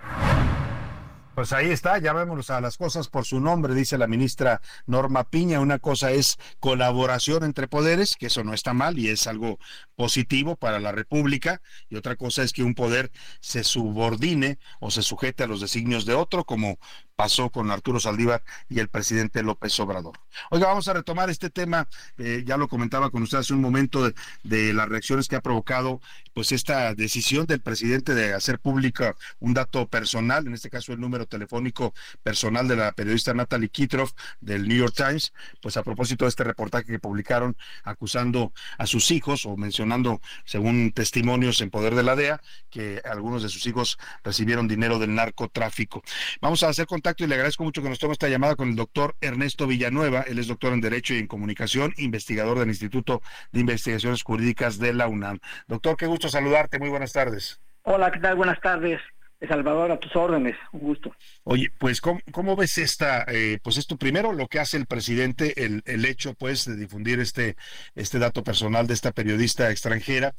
Pues 1.34 1.54
ahí 1.54 1.72
está, 1.72 1.98
llamémonos 1.98 2.50
a 2.50 2.60
las 2.60 2.78
cosas 2.78 3.08
por 3.08 3.26
su 3.26 3.40
nombre, 3.40 3.74
dice 3.74 3.98
la 3.98 4.06
ministra 4.06 4.62
Norma 4.86 5.24
Piña. 5.24 5.62
Una 5.62 5.80
cosa 5.80 6.12
es 6.12 6.38
colaboración 6.60 7.46
entre 7.46 7.70
poderes, 7.70 8.18
que 8.18 8.26
eso 8.26 8.44
no 8.44 8.54
está 8.54 8.74
mal 8.74 9.00
y 9.00 9.08
es 9.08 9.28
algo 9.28 9.58
positivo 9.96 10.58
para 10.58 10.80
la 10.82 10.92
República, 10.92 11.62
y 11.90 11.96
otra 11.96 12.18
cosa 12.18 12.44
es 12.44 12.52
que 12.52 12.64
un 12.64 12.76
poder 12.76 13.12
se 13.40 13.64
subordine 13.64 14.60
o 14.82 14.92
se 14.92 15.04
sujete 15.04 15.44
a 15.44 15.48
los 15.48 15.62
designios 15.62 16.06
de 16.06 16.16
otro, 16.16 16.44
como 16.44 16.78
pasó 17.22 17.52
con 17.52 17.70
Arturo 17.70 18.00
Saldívar 18.00 18.42
y 18.68 18.80
el 18.80 18.88
presidente 18.88 19.44
López 19.44 19.80
Obrador. 19.80 20.20
Oiga, 20.50 20.66
vamos 20.66 20.88
a 20.88 20.94
retomar 20.94 21.30
este 21.30 21.52
tema, 21.52 21.88
eh, 22.18 22.42
ya 22.48 22.58
lo 22.58 22.68
comentaba 22.68 23.12
con 23.12 23.22
usted 23.22 23.38
hace 23.38 23.54
un 23.54 23.62
momento, 23.62 24.04
de, 24.04 24.16
de, 24.42 24.74
las 24.74 24.90
reacciones 24.90 25.28
que 25.28 25.36
ha 25.36 25.42
provocado 25.42 26.02
pues 26.34 26.52
esta 26.52 26.96
decisión 26.96 27.46
del 27.46 27.60
presidente 27.60 28.16
de 28.16 28.34
hacer 28.34 28.58
pública 28.58 29.16
un 29.40 29.54
dato 29.54 29.88
personal, 29.88 30.48
en 30.48 30.56
este 30.56 30.72
caso 30.72 30.94
el 30.94 31.00
número 31.00 31.28
telefónico 31.28 31.94
personal 32.24 32.68
de 32.68 32.78
la 32.78 32.92
periodista 32.94 33.36
Natalie 33.36 33.70
Kitroff 33.70 34.14
del 34.40 34.68
New 34.68 34.78
York 34.78 34.96
Times, 34.96 35.32
pues 35.62 35.78
a 35.78 35.84
propósito 35.84 36.26
de 36.26 36.30
este 36.30 36.44
reportaje 36.44 36.86
que 36.86 36.98
publicaron 36.98 37.56
acusando 37.84 38.52
a 38.80 38.88
sus 38.88 39.12
hijos 39.12 39.46
o 39.46 39.58
mencionando, 39.58 40.22
según 40.46 40.92
testimonios 40.92 41.62
en 41.62 41.70
poder 41.70 41.94
de 41.94 42.02
la 42.02 42.16
DEA, 42.16 42.42
que 42.72 43.00
algunos 43.06 43.44
de 43.44 43.50
sus 43.50 43.68
hijos 43.68 44.00
recibieron 44.24 44.68
dinero 44.68 44.98
del 44.98 45.14
narcotráfico. 45.14 46.02
Vamos 46.42 46.64
a 46.64 46.70
hacer 46.70 46.88
contacto 46.88 47.11
y 47.20 47.28
le 47.28 47.36
agradezco 47.36 47.64
mucho 47.64 47.82
que 47.82 47.90
nos 47.90 48.00
tome 48.00 48.14
esta 48.14 48.30
llamada 48.30 48.56
con 48.56 48.70
el 48.70 48.76
doctor 48.76 49.16
Ernesto 49.22 49.68
Villanueva. 49.68 50.22
Él 50.22 50.40
es 50.40 50.48
doctor 50.48 50.74
en 50.74 50.82
Derecho 50.82 51.14
y 51.14 51.20
en 51.20 51.28
Comunicación, 51.28 51.94
investigador 51.98 52.60
del 52.60 52.70
Instituto 52.70 53.22
de 53.52 53.60
Investigaciones 53.60 54.24
Jurídicas 54.24 54.80
de 54.80 54.94
la 54.94 55.08
UNAM. 55.08 55.40
Doctor, 55.68 55.98
qué 55.98 56.08
gusto 56.08 56.30
saludarte. 56.30 56.80
Muy 56.80 56.90
buenas 56.90 57.14
tardes. 57.14 57.60
Hola, 57.84 58.12
¿qué 58.12 58.20
tal? 58.20 58.36
Buenas 58.36 58.62
tardes. 58.62 59.02
Salvador, 59.48 59.92
a 59.92 60.00
tus 60.00 60.16
órdenes, 60.16 60.56
un 60.72 60.82
gusto. 60.82 61.16
Oye, 61.44 61.72
pues, 61.80 62.00
¿cómo, 62.00 62.56
ves 62.56 62.78
esta, 62.78 63.26
eh, 63.28 63.58
pues 63.64 63.78
esto 63.78 63.98
primero, 63.98 64.34
lo 64.34 64.48
que 64.48 64.60
hace 64.60 64.78
el 64.78 64.86
presidente, 64.86 65.66
el, 65.66 65.82
el 65.86 66.06
hecho, 66.06 66.36
pues, 66.36 66.66
de 66.66 66.76
difundir 66.76 67.20
este, 67.20 67.56
este 67.96 68.20
dato 68.20 68.44
personal 68.44 68.86
de 68.86 68.94
esta 68.94 69.12
periodista 69.12 69.72
extranjera, 69.72 70.36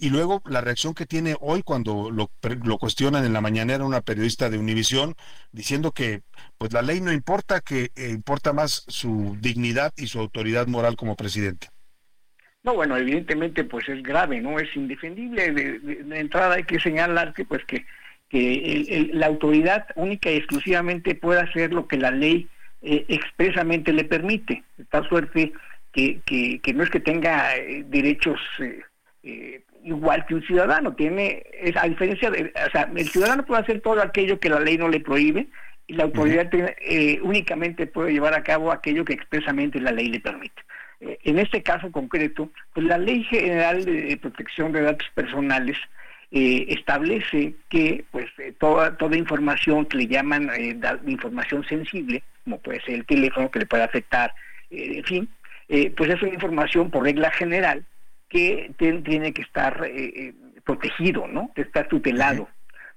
y 0.00 0.08
luego 0.08 0.42
la 0.46 0.62
reacción 0.62 0.94
que 0.94 1.04
tiene 1.04 1.36
hoy 1.40 1.62
cuando 1.62 2.10
lo, 2.10 2.30
lo, 2.64 2.78
cuestionan 2.78 3.24
en 3.26 3.34
la 3.34 3.42
mañanera 3.42 3.84
una 3.84 4.00
periodista 4.00 4.48
de 4.48 4.58
Univisión 4.58 5.14
diciendo 5.52 5.92
que 5.92 6.22
pues 6.56 6.72
la 6.72 6.80
ley 6.80 7.02
no 7.02 7.12
importa, 7.12 7.60
que 7.60 7.90
eh, 7.94 8.08
importa 8.08 8.54
más 8.54 8.84
su 8.88 9.36
dignidad 9.40 9.92
y 9.98 10.06
su 10.06 10.18
autoridad 10.18 10.66
moral 10.66 10.96
como 10.96 11.16
presidente. 11.16 11.68
No, 12.62 12.74
bueno, 12.74 12.96
evidentemente 12.96 13.64
pues 13.64 13.88
es 13.90 14.02
grave, 14.02 14.40
¿no? 14.40 14.58
Es 14.58 14.74
indefendible. 14.74 15.52
De, 15.52 16.18
entrada 16.18 16.54
hay 16.54 16.64
que 16.64 16.80
señalar 16.80 17.34
que 17.34 17.44
pues 17.44 17.62
que, 17.66 17.84
que 18.30 19.10
la 19.12 19.26
autoridad 19.26 19.86
única 19.96 20.30
y 20.30 20.36
exclusivamente 20.36 21.14
puede 21.14 21.40
hacer 21.40 21.74
lo 21.74 21.86
que 21.86 21.98
la 21.98 22.10
ley 22.10 22.48
eh, 22.80 23.04
expresamente 23.08 23.92
le 23.92 24.04
permite. 24.04 24.64
De 24.78 24.84
tal 24.86 25.06
suerte 25.10 25.52
que, 25.92 26.20
que, 26.24 26.72
no 26.72 26.84
es 26.84 26.90
que 26.90 27.00
tenga 27.00 27.54
eh, 27.56 27.84
derechos 27.86 28.40
igual 29.84 30.24
que 30.26 30.34
un 30.34 30.42
ciudadano. 30.42 30.94
Tiene, 30.94 31.42
es, 31.52 31.76
a 31.76 31.88
diferencia 31.88 32.30
de, 32.30 32.52
o 32.66 32.70
sea, 32.70 32.90
el 32.94 33.08
ciudadano 33.08 33.44
puede 33.44 33.62
hacer 33.62 33.80
todo 33.80 34.02
aquello 34.02 34.38
que 34.40 34.50
la 34.50 34.60
ley 34.60 34.78
no 34.78 34.88
le 34.88 35.00
prohíbe, 35.00 35.48
y 35.90 35.94
la 35.94 36.04
autoridad 36.04 36.48
eh, 36.54 37.18
únicamente 37.20 37.88
puede 37.88 38.12
llevar 38.12 38.34
a 38.34 38.44
cabo 38.44 38.70
aquello 38.70 39.04
que 39.04 39.12
expresamente 39.12 39.80
la 39.80 39.90
ley 39.90 40.06
le 40.06 40.20
permite. 40.20 40.62
Eh, 41.00 41.18
en 41.24 41.40
este 41.40 41.64
caso 41.64 41.90
concreto, 41.90 42.48
pues 42.72 42.86
la 42.86 42.96
Ley 42.96 43.24
General 43.24 43.84
de 43.84 44.16
Protección 44.16 44.70
de 44.70 44.82
Datos 44.82 45.08
Personales 45.16 45.76
eh, 46.30 46.66
establece 46.68 47.54
que 47.68 48.04
pues 48.12 48.26
toda 48.60 48.96
toda 48.98 49.16
información 49.16 49.84
que 49.84 49.96
le 49.96 50.06
llaman 50.06 50.48
información 51.08 51.64
sensible, 51.64 52.22
como 52.44 52.60
puede 52.60 52.80
ser 52.82 52.94
el 52.94 53.06
teléfono 53.06 53.50
que 53.50 53.58
le 53.58 53.66
puede 53.66 53.82
afectar, 53.82 54.32
en 54.70 55.02
fin, 55.02 55.28
pues 55.96 56.10
es 56.10 56.22
una 56.22 56.34
información 56.34 56.88
por 56.92 57.02
regla 57.02 57.32
general 57.32 57.84
que 58.30 58.72
tiene 58.78 59.32
que 59.34 59.42
estar 59.42 59.86
protegido, 60.64 61.26
¿no? 61.28 61.50
Que 61.54 61.62
está 61.62 61.86
tutelado 61.86 62.48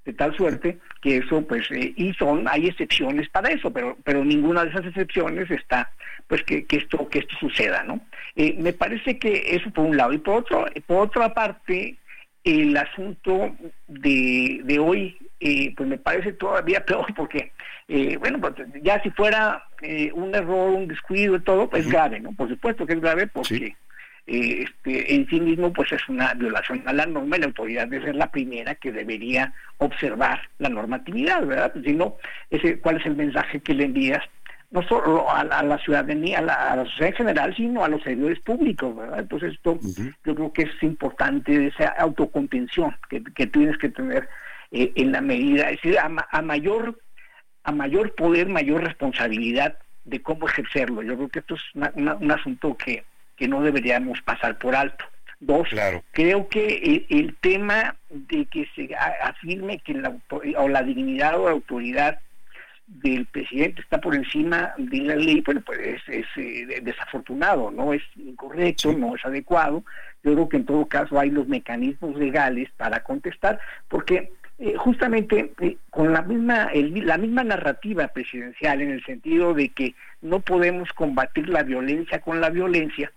de 0.06 0.14
tal 0.14 0.36
suerte 0.36 0.80
que 1.02 1.18
eso 1.18 1.46
pues 1.48 1.70
eh, 1.72 1.94
y 1.96 2.14
son 2.14 2.48
hay 2.48 2.68
excepciones 2.68 3.30
para 3.30 3.50
eso 3.50 3.72
pero 3.72 3.98
pero 4.04 4.24
ninguna 4.24 4.64
de 4.64 4.72
esas 4.72 4.86
excepciones 4.86 5.50
está 5.50 5.92
pues 6.28 6.44
que, 6.44 6.66
que 6.66 6.78
esto 6.78 7.08
que 7.08 7.20
esto 7.20 7.36
suceda 7.40 7.84
no 7.84 8.02
eh, 8.36 8.56
me 8.60 8.74
parece 8.74 9.20
que 9.20 9.56
eso 9.56 9.70
por 9.70 9.86
un 9.86 9.96
lado. 9.96 10.14
Y 10.14 10.18
por 10.18 10.38
otro 10.38 10.66
por 10.88 11.08
otra 11.08 11.34
parte 11.34 11.98
el 12.44 12.76
asunto 12.76 13.56
de, 13.88 14.62
de 14.64 14.80
hoy 14.80 15.18
eh, 15.40 15.74
pues 15.76 15.88
me 15.88 15.98
parece 15.98 16.34
todavía 16.34 16.86
peor 16.86 17.14
porque 17.16 17.52
bueno 18.20 18.40
pues 18.40 18.54
ya 18.82 19.02
si 19.04 19.10
fuera 19.12 19.64
un 20.14 20.34
error 20.34 20.72
un 20.72 20.88
descuido 20.88 21.36
y 21.36 21.42
todo 21.42 21.70
pues 21.70 21.88
grave 21.88 22.20
no 22.20 22.32
por 22.34 22.50
supuesto 22.50 22.86
que 22.86 22.94
es 22.94 23.02
grave 23.02 23.28
porque 23.28 23.76
eh, 24.26 24.64
este, 24.64 25.16
en 25.16 25.28
sí 25.28 25.40
mismo 25.40 25.74
pues 25.74 25.92
es 25.92 26.08
una 26.08 26.34
violación 26.34 26.82
a 26.86 26.94
la 26.94 27.06
norma 27.06 27.36
y 27.36 27.42
la 27.42 27.48
autoridad 27.48 27.88
debe 27.88 28.06
ser 28.06 28.16
la 28.16 28.32
primera 28.32 28.76
que 28.76 28.92
debería 28.92 29.54
observar 29.78 30.42
la 30.60 30.70
normatividad, 30.70 31.46
¿verdad? 31.46 31.74
Si 31.84 31.94
no, 31.94 32.16
ese, 32.50 32.80
¿cuál 32.80 32.98
es 32.98 33.06
el 33.06 33.16
mensaje 33.16 33.60
que 33.60 33.74
le 33.74 33.86
envías? 33.86 34.24
No 34.72 34.82
solo 34.88 35.30
a 35.30 35.44
la, 35.44 35.78
ciudadanía, 35.80 36.40
a 36.40 36.42
la, 36.76 36.86
sociedad 36.86 37.10
en 37.10 37.16
general, 37.16 37.56
sino 37.56 37.84
a 37.84 37.90
los 37.90 38.02
servidores 38.02 38.40
públicos, 38.40 38.96
¿verdad? 38.96 39.20
Entonces 39.20 39.54
esto 39.54 39.78
yo 40.26 40.36
creo 40.36 40.52
que 40.52 40.64
es 40.64 40.84
importante, 40.84 41.68
esa 41.68 41.90
autocontención 41.90 42.96
que, 43.08 43.24
que 43.24 43.46
tienes 43.46 43.78
que 43.78 43.90
tener 43.90 44.28
eh, 44.76 44.92
en 44.96 45.12
la 45.12 45.22
medida, 45.22 45.70
es 45.70 45.82
decir, 45.84 46.00
a, 46.00 46.42
mayor 46.42 47.00
a 47.64 47.72
mayor 47.72 48.16
poder, 48.16 48.48
mayor 48.48 48.84
responsabilidad 48.84 49.78
de 50.04 50.22
cómo 50.22 50.48
ejercerlo. 50.48 51.04
Yo 51.04 51.16
creo 51.16 51.30
que 51.30 51.40
esto 51.40 51.56
es 51.56 51.62
un 51.76 52.32
asunto 52.32 52.76
que, 52.76 53.04
que 53.44 53.50
no 53.50 53.62
deberíamos 53.62 54.22
pasar 54.22 54.58
por 54.58 54.74
alto. 54.74 55.04
Dos, 55.42 55.68
creo 56.14 56.48
que 56.48 57.06
el, 57.10 57.36
tema 57.42 57.98
de 58.10 58.46
que 58.46 58.66
se 58.74 58.96
afirme 58.96 59.80
que 59.80 59.96
la, 59.96 60.16
o 60.58 60.70
la 60.70 60.82
dignidad 60.82 61.38
o 61.38 61.48
la 61.48 61.52
autoridad 61.52 62.20
del 62.88 63.26
presidente 63.26 63.82
está 63.82 64.00
por 64.00 64.16
encima 64.16 64.74
de 64.78 65.00
la 65.00 65.18
ley, 65.18 65.42
bueno, 65.46 65.60
pues 65.66 66.00
es, 66.08 66.26
eh, 66.38 66.80
desafortunado, 66.84 67.70
no 67.70 67.92
es 67.92 68.02
incorrecto, 68.16 68.94
no 68.94 69.14
es 69.18 69.26
adecuado. 69.26 69.84
Yo 70.24 70.36
creo 70.36 70.48
que 70.48 70.58
en 70.58 70.66
todo 70.66 70.86
caso 70.86 71.20
hay 71.20 71.30
los 71.30 71.50
mecanismos 71.50 72.16
legales 72.16 72.70
para 72.78 73.04
contestar, 73.04 73.60
porque 73.90 74.32
eh, 74.58 74.76
justamente 74.78 75.52
eh, 75.60 75.76
con 75.90 76.14
la 76.14 76.22
misma, 76.22 76.70
la 76.74 77.18
misma 77.18 77.44
narrativa 77.44 78.08
presidencial, 78.08 78.80
en 78.80 78.92
el 78.92 79.04
sentido 79.04 79.54
de 79.54 79.68
que 79.68 79.96
no 80.22 80.40
podemos 80.40 80.94
combatir 80.94 81.50
la 81.50 81.64
violencia 81.64 82.22
con 82.22 82.40
la 82.40 82.50
violencia, 82.50 83.12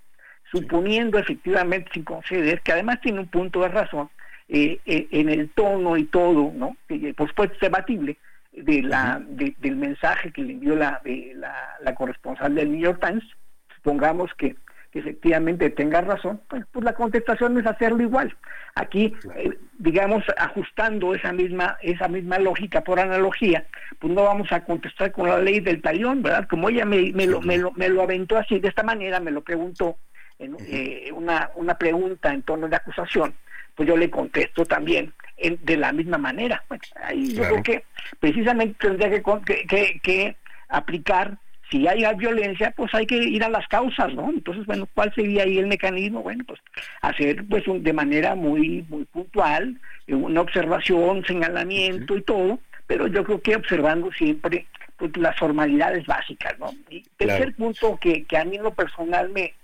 suponiendo 0.51 1.19
efectivamente, 1.19 1.91
sin 1.93 2.05
conceder, 2.05 2.61
que 2.63 2.73
además 2.73 3.01
tiene 3.01 3.21
un 3.21 3.29
punto 3.29 3.61
de 3.61 3.69
razón, 3.69 4.11
eh, 4.49 4.79
eh, 4.87 5.09
en 5.11 5.29
el 5.29 5.51
tono 5.51 5.97
y 5.97 6.05
todo, 6.05 6.53
¿no? 6.55 6.77
Que, 6.87 7.13
por 7.15 7.29
supuesto 7.29 7.55
es 7.55 7.61
debatible, 7.61 8.17
de 8.53 8.83
la, 8.83 9.21
del 9.29 9.77
mensaje 9.77 10.33
que 10.33 10.43
le 10.43 10.55
envió 10.55 10.77
la, 10.77 11.03
la, 11.83 11.95
corresponsal 11.95 12.55
del 12.55 12.71
New 12.71 12.81
York 12.81 13.05
Times, 13.05 13.25
supongamos 13.75 14.31
que, 14.35 14.57
efectivamente 14.93 15.69
tenga 15.69 16.01
razón, 16.01 16.41
pues, 16.49 16.65
pues, 16.73 16.83
la 16.83 16.95
contestación 16.95 17.59
es 17.59 17.67
hacerlo 17.67 18.03
igual. 18.03 18.35
Aquí, 18.77 19.13
eh, 19.35 19.51
digamos, 19.77 20.25
ajustando 20.39 21.15
esa 21.15 21.33
misma, 21.35 21.77
esa 21.83 22.09
misma 22.09 22.39
lógica 22.39 22.81
por 22.81 22.99
analogía, 22.99 23.67
pues 23.99 24.11
no 24.15 24.23
vamos 24.23 24.51
a 24.53 24.65
contestar 24.65 25.13
con 25.13 25.29
la 25.29 25.39
ley 25.39 25.61
del 25.61 25.83
talión, 25.83 26.23
¿verdad? 26.23 26.49
Como 26.49 26.71
ella 26.71 26.87
me, 26.87 27.13
me, 27.13 27.27
lo, 27.27 27.43
me, 27.43 27.59
lo, 27.59 27.73
me 27.73 27.91
lo 27.91 28.01
aventó 28.01 28.39
así, 28.39 28.59
de 28.59 28.69
esta 28.69 28.83
manera, 28.83 29.21
me 29.21 29.33
lo 29.33 29.43
preguntó, 29.43 29.99
en, 30.39 30.57
eh, 30.61 31.11
una, 31.13 31.51
una 31.55 31.77
pregunta 31.77 32.33
en 32.33 32.43
torno 32.43 32.69
de 32.69 32.77
acusación, 32.77 33.35
pues 33.75 33.89
yo 33.89 33.97
le 33.97 34.11
contesto 34.11 34.65
también 34.65 35.13
de 35.39 35.77
la 35.77 35.93
misma 35.93 36.19
manera. 36.19 36.65
Bueno, 36.69 36.83
ahí 37.03 37.35
yo 37.35 37.43
creo 37.43 37.63
que 37.63 37.85
precisamente 38.19 38.77
tendría 38.81 39.11
que, 39.11 39.23
que, 39.69 40.01
que, 40.03 40.37
aplicar, 40.69 41.39
si 41.71 41.87
hay 41.87 42.05
violencia, 42.17 42.73
pues 42.77 42.95
hay 42.95 43.07
que 43.07 43.17
ir 43.17 43.45
a 43.45 43.49
las 43.49 43.67
causas, 43.69 44.13
¿no? 44.15 44.31
Entonces, 44.31 44.65
bueno, 44.67 44.89
¿cuál 44.95 45.13
sería 45.15 45.43
ahí 45.43 45.59
el 45.59 45.67
mecanismo? 45.67 46.23
Bueno, 46.23 46.45
pues 46.47 46.61
hacer 47.03 47.45
pues 47.49 47.65
de 47.67 47.93
manera 47.93 48.35
muy, 48.35 48.85
muy 48.89 49.05
puntual, 49.05 49.79
una 50.09 50.41
observación, 50.41 51.25
señalamiento 51.25 52.17
y 52.17 52.23
todo, 52.23 52.59
pero 52.87 53.09
yo 53.09 53.25
creo 53.25 53.41
que 53.41 53.57
observando 53.57 54.11
siempre 54.13 54.67
pues, 54.97 55.17
las 55.17 55.37
formalidades 55.39 56.07
básicas, 56.07 56.59
¿no? 56.59 56.71
Y 56.89 57.03
tercer 57.17 57.55
punto 57.55 57.99
que, 58.01 58.25
que 58.25 58.39
a 58.39 58.45
mí 58.45 58.57
en 58.57 58.63
lo 58.63 58.73
personal 58.73 59.29
me, 59.31 59.55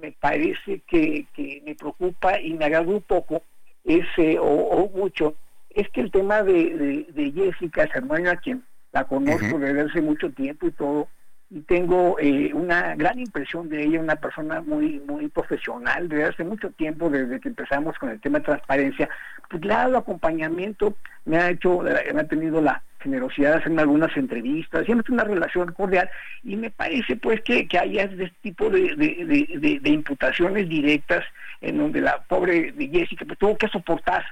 me 0.00 0.12
parece 0.12 0.80
que, 0.86 1.26
que 1.34 1.62
me 1.64 1.74
preocupa 1.74 2.40
y 2.40 2.54
me 2.54 2.64
agrada 2.64 2.86
un 2.86 3.02
poco, 3.02 3.42
es, 3.84 4.04
o, 4.40 4.90
mucho, 4.94 5.34
es 5.70 5.88
que 5.90 6.00
el 6.00 6.10
tema 6.10 6.42
de, 6.42 7.06
de, 7.08 7.32
Jessica 7.32 7.88
Sermón, 7.92 8.26
a 8.28 8.36
quien 8.36 8.64
la 8.92 9.04
conozco 9.04 9.58
desde 9.58 9.82
hace 9.82 10.00
mucho 10.00 10.30
tiempo 10.30 10.66
y 10.66 10.72
todo, 10.72 11.08
y 11.54 11.60
tengo 11.60 12.16
eh, 12.18 12.50
una 12.54 12.96
gran 12.96 13.18
impresión 13.18 13.68
de 13.68 13.84
ella, 13.84 14.00
una 14.00 14.16
persona 14.16 14.62
muy 14.62 15.02
muy 15.06 15.28
profesional 15.28 16.08
desde 16.08 16.24
hace 16.24 16.44
mucho 16.44 16.70
tiempo, 16.70 17.10
desde 17.10 17.40
que 17.40 17.48
empezamos 17.50 17.98
con 17.98 18.08
el 18.08 18.20
tema 18.20 18.38
de 18.38 18.46
transparencia, 18.46 19.08
pues 19.50 19.62
le 19.62 19.74
ha 19.74 19.78
dado 19.78 19.98
acompañamiento, 19.98 20.96
me 21.26 21.36
ha 21.36 21.50
hecho, 21.50 21.80
me 21.80 22.20
ha 22.20 22.26
tenido 22.26 22.62
la 22.62 22.82
generosidad 23.00 23.50
de 23.50 23.58
hacerme 23.58 23.82
algunas 23.82 24.16
entrevistas, 24.16 24.86
siempre 24.86 25.12
una 25.12 25.24
relación 25.24 25.72
cordial, 25.72 26.08
y 26.42 26.56
me 26.56 26.70
parece 26.70 27.16
pues 27.16 27.42
que, 27.42 27.68
que 27.68 27.78
haya 27.78 28.04
este 28.04 28.32
tipo 28.40 28.70
de, 28.70 28.96
de, 28.96 29.78
de, 29.82 29.90
imputaciones 29.90 30.66
directas 30.70 31.22
en 31.60 31.76
donde 31.76 32.00
la 32.00 32.22
pobre 32.22 32.72
de 32.72 32.88
Jessica 32.88 33.26
pues, 33.26 33.38
tuvo 33.38 33.58
que 33.58 33.68
soportar 33.68 34.24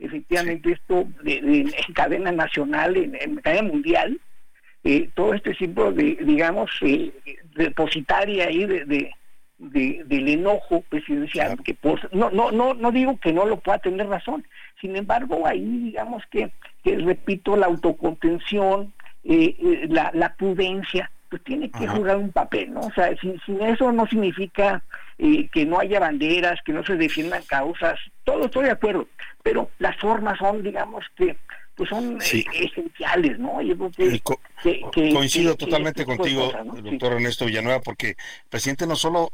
efectivamente 0.00 0.72
esto 0.72 1.06
en 1.24 1.70
cadena 1.94 2.32
nacional, 2.32 2.96
en, 2.96 3.14
en 3.14 3.36
cadena 3.36 3.68
mundial, 3.68 4.18
eh, 4.84 5.08
todo 5.14 5.34
este 5.34 5.54
tipo 5.54 5.90
de, 5.92 6.16
digamos, 6.20 6.70
eh, 6.82 7.12
depositaria 7.56 8.46
ahí 8.46 8.66
de, 8.66 9.10
de, 9.58 10.04
del 10.04 10.28
enojo 10.28 10.82
presidencial, 10.88 11.58
que 11.62 11.76
no, 12.12 12.30
no, 12.30 12.50
no, 12.52 12.74
no 12.74 12.92
digo 12.92 13.18
que 13.18 13.32
no 13.32 13.46
lo 13.46 13.58
pueda 13.58 13.78
tener 13.78 14.06
razón, 14.08 14.46
sin 14.80 14.96
embargo, 14.96 15.46
ahí 15.46 15.64
digamos 15.64 16.22
que, 16.30 16.50
que 16.82 16.98
repito, 16.98 17.56
la 17.56 17.66
autocontención, 17.66 18.92
eh, 19.24 19.56
eh 19.58 19.86
la, 19.88 20.10
la 20.12 20.34
prudencia, 20.34 21.10
pues 21.30 21.42
tiene 21.44 21.70
que 21.70 21.88
jugar 21.88 22.16
un 22.16 22.30
papel, 22.30 22.72
¿no? 22.72 22.80
O 22.80 22.92
sea, 22.92 23.16
sin, 23.16 23.40
sin 23.40 23.60
eso 23.62 23.90
no 23.90 24.06
significa 24.06 24.82
eh, 25.18 25.48
que 25.48 25.64
no 25.64 25.78
haya 25.80 25.98
banderas, 26.00 26.60
que 26.64 26.72
no 26.72 26.84
se 26.84 26.96
defiendan 26.96 27.42
causas, 27.44 27.98
todo 28.24 28.44
estoy 28.44 28.66
de 28.66 28.72
acuerdo, 28.72 29.08
pero 29.42 29.70
las 29.78 29.96
formas 29.96 30.38
son, 30.38 30.62
digamos, 30.62 31.04
que 31.16 31.36
pues 31.74 31.90
son 31.90 32.18
eh, 32.20 32.44
esenciales, 32.52 33.38
¿no? 33.38 33.60
Yo 33.60 33.76
que, 33.90 34.80
coincido 34.92 35.56
totalmente 35.56 36.04
contigo, 36.04 36.52
doctor 36.82 37.14
Ernesto 37.14 37.46
Villanueva, 37.46 37.80
porque 37.80 38.10
el 38.10 38.48
presidente 38.48 38.86
no 38.86 38.96
solo 38.96 39.28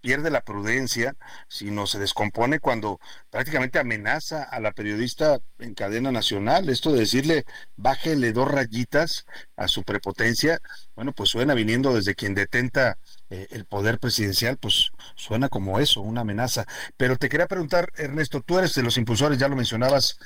pierde 0.00 0.30
la 0.30 0.40
prudencia, 0.42 1.14
sino 1.48 1.86
se 1.86 1.98
descompone 1.98 2.58
cuando 2.58 3.00
prácticamente 3.30 3.78
amenaza 3.78 4.44
a 4.44 4.60
la 4.60 4.72
periodista 4.72 5.40
en 5.58 5.74
cadena 5.74 6.10
nacional. 6.10 6.68
Esto 6.68 6.92
de 6.92 7.00
decirle, 7.00 7.44
bájele 7.76 8.32
dos 8.32 8.50
rayitas 8.50 9.26
a 9.56 9.68
su 9.68 9.82
prepotencia, 9.82 10.60
bueno, 10.94 11.12
pues 11.12 11.30
suena 11.30 11.54
viniendo 11.54 11.94
desde 11.94 12.14
quien 12.14 12.34
detenta 12.34 12.98
eh, 13.30 13.46
el 13.50 13.64
poder 13.64 13.98
presidencial, 13.98 14.56
pues 14.56 14.90
suena 15.14 15.48
como 15.48 15.78
eso, 15.78 16.00
una 16.00 16.22
amenaza. 16.22 16.66
Pero 16.96 17.16
te 17.16 17.28
quería 17.28 17.46
preguntar, 17.46 17.92
Ernesto, 17.96 18.40
tú 18.40 18.58
eres 18.58 18.74
de 18.74 18.82
los 18.82 18.96
impulsores, 18.96 19.38
ya 19.38 19.48
lo 19.48 19.56
mencionabas, 19.56 20.18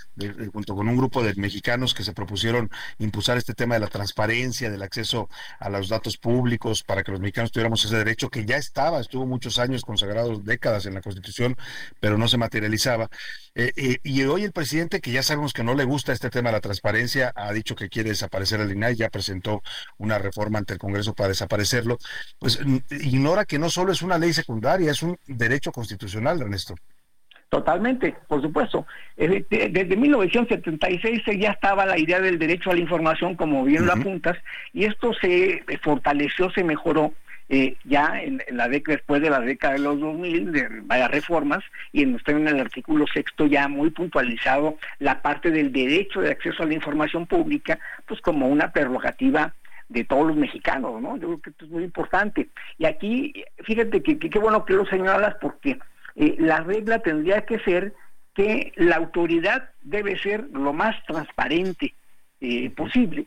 junto 0.53 0.75
con 0.75 0.89
un 0.89 0.97
grupo 0.97 1.23
de 1.23 1.35
mexicanos 1.35 1.93
que 1.95 2.03
se 2.03 2.13
propusieron 2.15 2.71
impulsar 2.99 3.37
este 3.37 3.55
tema 3.55 3.75
de 3.75 3.81
la 3.81 3.89
transparencia, 3.89 4.71
del 4.71 4.83
acceso 4.83 5.29
a 5.59 5.69
los 5.69 5.89
datos 5.89 6.17
públicos, 6.17 6.83
para 6.83 7.03
que 7.03 7.13
los 7.13 7.21
mexicanos 7.21 7.53
tuviéramos 7.53 7.85
ese 7.85 7.97
derecho 7.97 8.31
que 8.31 8.45
ya 8.45 8.57
estaba, 8.57 9.01
estuvo 9.01 9.27
muchos 9.27 9.59
años 9.59 9.83
consagrados, 9.83 10.45
décadas 10.45 10.87
en 10.87 10.95
la 10.95 11.03
Constitución, 11.03 11.57
pero 12.01 12.17
no 12.17 12.27
se 12.29 12.39
materializaba. 12.39 13.11
Eh, 13.57 13.73
eh, 13.77 13.99
y 14.03 14.25
hoy 14.25 14.43
el 14.43 14.53
presidente, 14.53 15.01
que 15.01 15.13
ya 15.13 15.23
sabemos 15.23 15.53
que 15.53 15.63
no 15.63 15.75
le 15.75 15.85
gusta 15.85 16.13
este 16.13 16.29
tema 16.29 16.49
de 16.49 16.55
la 16.55 16.61
transparencia, 16.61 17.33
ha 17.37 17.53
dicho 17.53 17.77
que 17.77 17.89
quiere 17.89 18.11
desaparecer 18.11 18.61
el 18.61 18.73
INAI, 18.73 18.97
ya 18.97 19.11
presentó 19.11 19.63
una 19.97 20.19
reforma 20.19 20.59
ante 20.59 20.73
el 20.73 20.81
Congreso 20.81 21.15
para 21.15 21.29
desaparecerlo, 21.29 21.99
pues 22.41 22.61
ignora 22.91 23.45
que 23.45 23.61
no 23.61 23.71
solo 23.71 23.93
es 23.93 24.03
una 24.03 24.19
ley 24.19 24.33
secundaria, 24.33 24.91
es 24.91 25.05
un 25.05 25.17
derecho 25.29 25.71
constitucional, 25.71 26.41
Ernesto. 26.41 26.75
Totalmente, 27.49 28.17
por 28.27 28.43
supuesto. 28.43 28.85
Desde 29.17 29.97
1976 29.97 31.23
ya 31.39 31.53
estaba 31.53 31.87
la 31.87 31.97
idea 31.97 32.19
del 32.21 32.41
derecho 32.41 32.73
a 32.73 32.75
la 32.75 32.81
información, 32.81 33.37
como 33.37 33.63
bien 33.63 33.87
lo 33.87 33.93
apuntas, 33.93 34.37
y 34.73 34.87
esto 34.87 35.13
se 35.15 35.63
fortaleció, 35.81 36.51
se 36.51 36.65
mejoró 36.65 37.15
eh, 37.49 37.77
ya 37.85 38.23
en, 38.23 38.43
la 38.51 38.69
década 38.69 38.97
después 38.97 39.21
de 39.21 39.29
la 39.29 39.41
década 39.41 39.75
de 39.75 39.81
los 39.81 40.01
2000 40.01 40.53
de 40.53 40.69
varias 40.85 41.11
reformas 41.11 41.63
y 41.93 42.03
en 42.03 42.15
usted 42.15 42.37
en 42.37 42.49
el 42.49 42.61
artículo 42.61 43.07
sexto 43.07 43.47
ya 43.47 43.69
muy 43.69 43.91
puntualizado 43.91 44.79
la 44.99 45.21
parte 45.21 45.51
del 45.51 45.71
derecho 45.71 46.23
de 46.23 46.31
acceso 46.31 46.63
a 46.63 46.67
la 46.67 46.75
información 46.75 47.27
pública 47.27 47.79
pues 48.07 48.21
como 48.23 48.49
una 48.49 48.73
prerrogativa 48.73 49.53
de 49.91 50.05
todos 50.05 50.29
los 50.29 50.37
mexicanos, 50.37 51.01
¿no? 51.03 51.17
Yo 51.19 51.27
creo 51.27 51.41
que 51.43 51.51
esto 51.51 51.67
es 51.67 51.71
muy 51.71 51.85
importante. 51.85 52.49
Y 52.79 52.87
aquí, 52.87 53.45
fíjate 53.65 54.03
que 54.03 54.19
qué 54.19 54.39
bueno 54.39 54.65
que 54.65 54.73
lo 54.73 54.87
señalas 54.87 55.37
porque 55.41 55.79
eh, 56.17 56.37
la 56.39 56.61
regla 56.61 57.01
tendría 57.01 57.45
que 57.45 57.59
ser 57.59 57.93
que 58.35 58.73
la 58.77 58.97
autoridad 58.97 59.71
debe 59.83 60.19
ser 60.19 60.49
lo 60.53 60.73
más 60.73 60.97
transparente 61.07 61.95
eh, 62.41 62.71
posible 62.71 63.27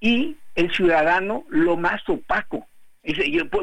y 0.00 0.36
el 0.54 0.72
ciudadano 0.72 1.44
lo 1.48 1.76
más 1.76 2.08
opaco 2.08 2.66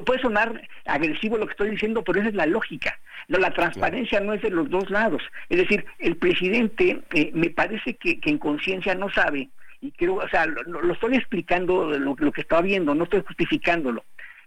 puede 0.05 0.21
sonar 0.21 0.61
agresivo 0.85 1.37
lo 1.37 1.45
que 1.45 1.51
estoy 1.51 1.69
diciendo, 1.71 2.03
pero 2.03 2.19
esa 2.19 2.29
es 2.29 2.35
la 2.35 2.45
lógica. 2.45 2.97
la 3.27 3.51
transparencia 3.51 4.19
no 4.19 4.33
es 4.33 4.41
de 4.41 4.49
los 4.49 4.69
dos 4.69 4.89
lados. 4.89 5.21
Es 5.49 5.57
decir, 5.57 5.85
el 5.99 6.17
presidente 6.17 7.01
eh, 7.13 7.31
me 7.33 7.49
parece 7.49 7.95
que, 7.95 8.19
en 8.23 8.37
conciencia 8.37 8.95
no 8.95 9.09
sabe, 9.09 9.49
y 9.81 9.91
creo, 9.91 10.15
o 10.15 10.29
sea, 10.29 10.45
lo, 10.45 10.91
estoy 10.91 11.15
explicando 11.15 11.89
lo, 11.89 12.15
lo, 12.17 12.31
que 12.31 12.41
estaba 12.41 12.61
viendo, 12.61 12.95
no 12.95 13.03
estoy 13.03 13.21
justificándolo. 13.21 14.03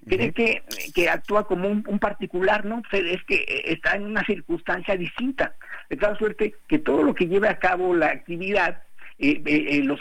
Cree 0.07 0.32
que, 0.32 0.62
que 0.95 1.09
actúa 1.09 1.47
como 1.47 1.68
un, 1.68 1.84
un, 1.86 1.99
particular, 1.99 2.64
¿no? 2.64 2.82
Es 2.93 3.22
que 3.24 3.34
eh, 3.34 3.62
está 3.66 3.97
en 3.97 4.05
una 4.05 4.24
circunstancia 4.24 4.97
distinta. 4.97 5.55
De 5.91 5.97
tal 5.97 6.16
suerte 6.16 6.55
que 6.68 6.78
todo 6.78 7.03
lo 7.03 7.14
que 7.14 7.26
lleve 7.26 7.49
a 7.49 7.59
cabo 7.59 7.95
la 7.95 8.07
actividad 8.07 8.82
eh, 9.18 9.42
eh, 9.44 9.82
los, 9.84 10.00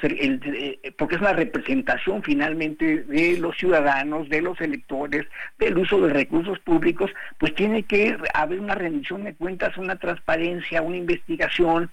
porque 0.97 1.15
es 1.15 1.21
la 1.21 1.33
representación 1.33 2.21
finalmente 2.23 3.03
de 3.03 3.37
los 3.39 3.57
ciudadanos, 3.57 4.29
de 4.29 4.41
los 4.41 4.59
electores, 4.61 5.25
del 5.57 5.77
uso 5.77 6.01
de 6.01 6.13
recursos 6.13 6.59
públicos, 6.59 7.11
pues 7.39 7.55
tiene 7.55 7.83
que 7.83 8.17
haber 8.33 8.59
una 8.59 8.75
rendición 8.75 9.23
de 9.23 9.33
cuentas, 9.33 9.77
una 9.77 9.95
transparencia, 9.95 10.81
una 10.81 10.97
investigación, 10.97 11.89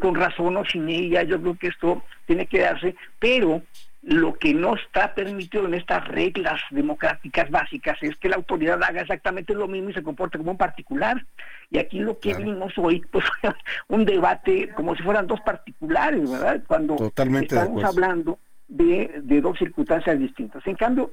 con 0.00 0.14
razón 0.14 0.56
o 0.56 0.64
sin 0.64 0.88
ella, 0.88 1.24
yo 1.24 1.40
creo 1.40 1.58
que 1.58 1.66
esto 1.66 2.04
tiene 2.26 2.46
que 2.46 2.60
darse, 2.60 2.94
pero 3.18 3.62
lo 4.02 4.34
que 4.34 4.52
no 4.52 4.74
está 4.74 5.14
permitido 5.14 5.64
en 5.66 5.74
estas 5.74 6.06
reglas 6.08 6.60
democráticas 6.70 7.48
básicas 7.50 7.96
es 8.02 8.16
que 8.16 8.28
la 8.28 8.36
autoridad 8.36 8.82
haga 8.82 9.02
exactamente 9.02 9.54
lo 9.54 9.68
mismo 9.68 9.90
y 9.90 9.94
se 9.94 10.02
comporte 10.02 10.38
como 10.38 10.50
un 10.50 10.56
particular. 10.56 11.24
Y 11.70 11.78
aquí 11.78 12.00
lo 12.00 12.18
que 12.18 12.34
vimos 12.34 12.72
hoy, 12.76 13.00
pues 13.12 13.24
un 13.88 14.04
debate 14.04 14.70
como 14.74 14.96
si 14.96 15.02
fueran 15.04 15.28
dos 15.28 15.40
particulares, 15.42 16.28
¿verdad? 16.28 16.62
Cuando 16.66 17.12
estamos 17.16 17.84
hablando 17.84 18.38
de, 18.66 19.20
de, 19.22 19.40
dos 19.40 19.56
circunstancias 19.58 20.18
distintas. 20.18 20.66
En 20.66 20.74
cambio, 20.74 21.12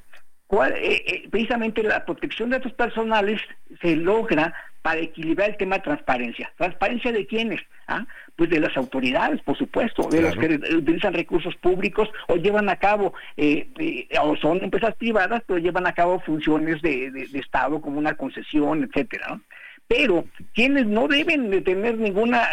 eh, 0.52 1.04
eh, 1.06 1.28
precisamente 1.30 1.84
la 1.84 2.04
protección 2.04 2.50
de 2.50 2.58
datos 2.58 2.74
personales 2.74 3.40
se 3.82 3.96
logra 3.96 4.54
para 4.82 5.02
equilibrar 5.02 5.50
el 5.50 5.58
tema 5.58 5.78
de 5.78 5.84
transparencia. 5.84 6.52
¿Transparencia 6.58 7.12
de 7.12 7.26
quiénes? 7.26 7.62
¿Ah? 7.88 8.06
Pues 8.36 8.50
de 8.50 8.60
las 8.60 8.76
autoridades, 8.78 9.42
por 9.42 9.58
supuesto, 9.58 10.04
de 10.04 10.22
los 10.22 10.36
que 10.36 10.60
utilizan 10.76 11.14
recursos 11.14 11.56
públicos 11.56 12.10
o 12.28 12.36
llevan 12.36 12.70
a 12.70 12.78
cabo, 12.78 13.14
eh, 13.36 13.68
eh, 13.78 14.08
o 14.22 14.36
son 14.38 14.64
empresas 14.64 14.96
privadas, 14.96 15.44
pero 15.46 15.60
llevan 15.60 15.88
a 15.88 15.94
cabo 15.94 16.20
funciones 16.20 16.82
de, 16.82 17.12
de, 17.12 17.40
Estado 17.40 17.82
como 17.82 17.98
una 17.98 18.16
concesión, 18.16 18.84
etcétera. 18.84 19.40
Pero 19.88 20.26
quienes 20.54 20.86
no 20.86 21.08
deben 21.08 21.50
de 21.50 21.62
tener 21.62 21.98
ninguna 21.98 22.48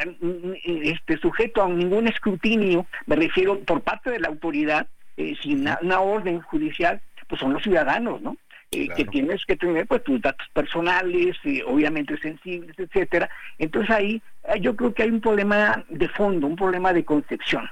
este 0.65 1.19
sujeto 1.19 1.63
a 1.63 1.69
ningún 1.69 2.09
escrutinio, 2.09 2.87
me 3.07 3.17
refiero 3.17 3.61
por 3.61 3.83
parte 3.83 4.11
de 4.11 4.21
la 4.21 4.29
autoridad, 4.29 4.87
eh, 5.19 5.35
sin 5.43 5.69
una 5.83 6.01
orden 6.01 6.41
judicial, 6.41 7.01
pues 7.29 7.41
son 7.41 7.53
los 7.53 7.63
ciudadanos, 7.63 8.23
¿no? 8.23 8.37
Eh, 8.73 8.89
que 8.97 9.05
tienes 9.05 9.45
que 9.45 9.57
tener 9.57 9.87
pues 9.87 10.03
tus 10.03 10.21
datos 10.21 10.47
personales, 10.53 11.37
y 11.45 11.63
obviamente 11.63 12.19
sensibles, 12.19 12.77
etcétera. 12.77 13.31
Entonces 13.59 13.91
ahí 13.91 14.23
eh, 14.49 14.61
yo 14.61 14.75
creo 14.75 14.93
que 14.93 15.05
hay 15.05 15.11
un 15.11 15.21
problema 15.21 15.85
de 15.89 16.09
fondo, 16.09 16.49
un 16.49 16.57
problema 16.57 16.93
de 16.93 17.05
concepción, 17.05 17.71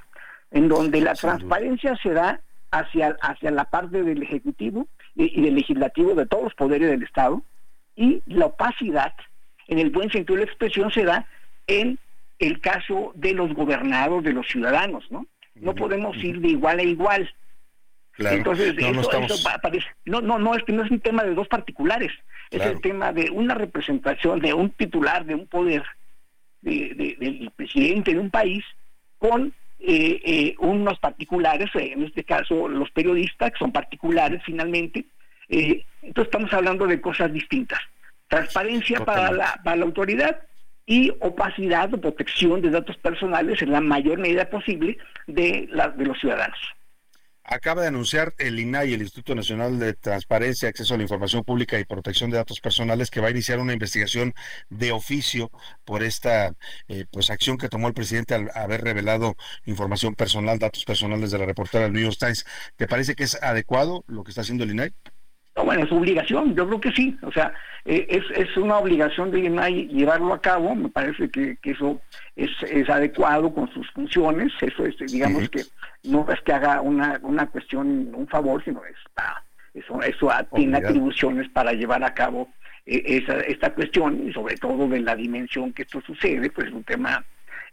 en 0.53 0.68
donde 0.68 1.01
la 1.01 1.14
transparencia 1.14 1.97
se 1.97 2.11
da 2.11 2.40
hacia, 2.70 3.16
hacia 3.20 3.51
la 3.51 3.64
parte 3.64 4.05
del 4.05 4.22
Ejecutivo 4.22 4.86
y, 5.16 5.42
del 5.42 5.57
Legislativo, 5.57 6.14
de 6.14 6.26
todos 6.26 6.45
los 6.45 6.55
poderes 6.55 6.88
del 6.88 7.03
Estado, 7.03 7.42
y 7.97 8.22
la 8.26 8.47
opacidad, 8.47 9.14
en 9.66 9.80
el 9.80 9.90
buen 9.90 10.11
sentido 10.11 10.36
de 10.36 10.45
la 10.45 10.51
expresión, 10.51 10.92
se 10.92 11.05
da 11.05 11.26
en 11.66 11.99
el 12.38 12.61
caso 12.61 13.12
de 13.16 13.32
los 13.32 13.53
gobernados, 13.53 14.22
de 14.22 14.32
los 14.32 14.47
ciudadanos, 14.47 15.11
¿no? 15.11 15.26
No 15.57 15.74
podemos 15.74 16.16
ir 16.16 16.40
de 16.40 16.49
igual 16.49 16.78
a 16.78 16.82
igual. 16.82 17.34
Entonces, 18.19 18.75
no, 18.77 20.21
no, 20.21 20.21
no, 20.21 20.39
no, 20.39 20.55
es 20.55 20.62
que 20.65 20.73
no 20.73 20.85
es 20.85 20.91
un 20.91 21.01
tema 21.01 21.25
de 21.25 21.35
dos 21.35 21.49
particulares, 21.49 22.12
es 22.51 22.62
el 22.62 22.81
tema 22.81 23.12
de 23.12 23.31
una 23.31 23.55
representación 23.55 24.39
de 24.41 24.55
un 24.55 24.71
titular 24.71 25.25
de 25.25 25.35
un 25.35 25.47
poder 25.47 25.83
del 26.62 27.51
presidente 27.57 28.12
de 28.12 28.21
un 28.21 28.31
país 28.31 28.65
con 29.19 29.53
eh, 29.81 30.21
eh, 30.25 30.55
unos 30.61 30.99
particulares, 30.99 31.69
eh, 31.75 31.93
en 31.93 32.05
este 32.05 32.25
caso 32.25 32.69
los 32.69 32.91
periodistas, 32.91 33.53
que 33.53 33.59
son 33.59 33.73
particulares 33.73 34.43
finalmente. 34.45 35.05
entonces 35.49 36.25
estamos 36.25 36.53
hablando 36.53 36.87
de 36.87 37.01
cosas 37.01 37.33
distintas. 37.33 37.81
Transparencia 38.29 39.05
para 39.05 39.31
la, 39.31 39.61
para 39.62 39.77
la 39.77 39.85
autoridad 39.85 40.41
y 40.87 41.11
opacidad 41.21 41.93
o 41.93 42.01
protección 42.01 42.62
de 42.62 42.71
datos 42.71 42.97
personales 42.97 43.61
en 43.61 43.73
la 43.73 43.81
mayor 43.81 44.19
medida 44.19 44.49
posible 44.49 44.97
de, 45.27 45.69
la, 45.71 45.89
de 45.89 46.07
los 46.07 46.19
ciudadanos. 46.19 46.59
Acaba 47.47 47.82
de 47.82 47.88
anunciar 47.88 48.34
el 48.38 48.59
INAI, 48.59 48.95
el 48.95 49.03
Instituto 49.03 49.34
Nacional 49.34 49.78
de 49.78 49.92
Transparencia, 49.92 50.70
Acceso 50.70 50.95
a 50.95 50.97
la 50.97 51.03
Información 51.03 51.45
Pública 51.45 51.78
y 51.78 51.84
Protección 51.84 52.30
de 52.30 52.38
Datos 52.38 52.61
Personales, 52.61 53.11
que 53.11 53.20
va 53.20 53.28
a 53.28 53.30
iniciar 53.30 53.59
una 53.59 53.74
investigación 53.74 54.32
de 54.70 54.92
oficio 54.92 55.51
por 55.84 56.03
esta 56.03 56.55
eh, 56.88 57.05
pues 57.11 57.28
acción 57.28 57.59
que 57.59 57.68
tomó 57.68 57.88
el 57.88 57.95
presidente 57.95 58.34
al 58.34 58.51
haber 58.55 58.82
revelado 58.82 59.36
información 59.66 60.14
personal, 60.14 60.59
datos 60.59 60.86
personales 60.86 61.30
de 61.30 61.38
la 61.38 61.45
reportera 61.45 61.84
del 61.84 61.92
New 61.92 62.03
York 62.03 62.16
Times. 62.18 62.47
¿Te 62.76 62.88
parece 62.88 63.14
que 63.14 63.24
es 63.24 63.34
adecuado 63.42 64.05
lo 64.07 64.24
que 64.24 64.30
está 64.30 64.40
haciendo 64.40 64.64
el 64.64 64.70
INAI? 64.70 64.95
Bueno, 65.63 65.85
es 65.85 65.93
obligación, 65.93 66.55
yo 66.57 66.67
creo 66.67 66.81
que 66.81 66.93
sí, 66.93 67.17
o 67.23 67.31
sea, 67.31 67.55
eh, 67.85 68.07
es, 68.09 68.25
es 68.37 68.57
una 68.57 68.79
obligación 68.79 69.31
de 69.31 69.41
INAI 69.41 69.87
llevarlo 69.87 70.35
a 70.35 70.41
cabo, 70.41 70.75
me 70.75 70.89
parece 70.89 71.29
que, 71.31 71.57
eso 71.63 72.01
es, 72.35 72.51
es, 72.69 72.91
adecuado 72.91 73.55
con 73.55 73.73
sus 73.73 73.89
funciones, 73.93 74.53
eso 74.61 74.85
es, 74.85 74.97
digamos 75.13 75.49
que 75.51 75.63
no 76.03 76.27
es 76.29 76.41
que 76.41 76.53
haga 76.53 76.81
una, 76.81 77.21
una 77.23 77.47
cuestión, 77.47 78.13
un 78.15 78.27
favor, 78.27 78.65
sino 78.65 78.85
es 78.85 78.97
eso, 79.75 80.01
eso 80.03 80.31
tiene 80.55 80.79
atribuciones 80.79 81.49
para 81.51 81.73
llevar 81.73 82.03
a 82.03 82.15
cabo 82.15 82.49
eh, 82.87 83.03
esa, 83.07 83.39
esta 83.41 83.73
cuestión 83.75 84.29
y 84.29 84.33
sobre 84.33 84.57
todo 84.57 84.89
de 84.89 85.01
la 85.01 85.15
dimensión 85.15 85.73
que 85.73 85.83
esto 85.83 86.01
sucede, 86.01 86.51
pues 86.51 86.69
es 86.69 86.73
un 86.73 86.85
tema 86.85 87.25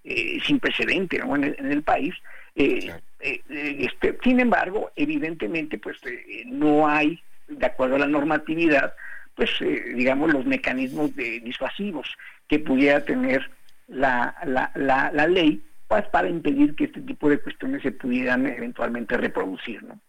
eh, 0.04 0.40
sin 0.46 0.60
precedente 0.60 1.18
en, 1.18 1.44
el, 1.44 1.56
en, 1.58 1.72
el, 1.72 1.82
país. 1.82 2.14
este, 2.56 4.18
sin 4.24 4.40
embargo, 4.40 4.92
evidentemente, 4.96 5.80
pues 5.80 5.98
no 6.46 6.88
hay 6.88 7.20
de 7.58 7.66
acuerdo 7.66 7.96
a 7.96 8.00
la 8.00 8.08
normatividad, 8.08 8.94
pues 9.36 9.50
eh, 9.62 9.94
digamos 9.96 10.32
los 10.32 10.46
mecanismos 10.46 11.16
de 11.16 11.40
disuasivos 11.40 12.08
que 12.48 12.60
pudiera 12.60 13.04
tener 13.04 13.50
la, 13.88 14.36
la, 14.46 14.72
la, 15.14 15.28
ley 15.28 15.64
pues, 15.88 16.06
para 16.10 16.30
impedir 16.30 16.76
que 16.76 16.86
este 16.86 17.02
tipo 17.02 17.30
de 17.30 17.40
cuestiones 17.40 17.82
se 17.82 17.92
pudieran 17.92 18.46
eventualmente 18.46 19.18
reproducir, 19.18 19.84
¿no? 19.84 20.00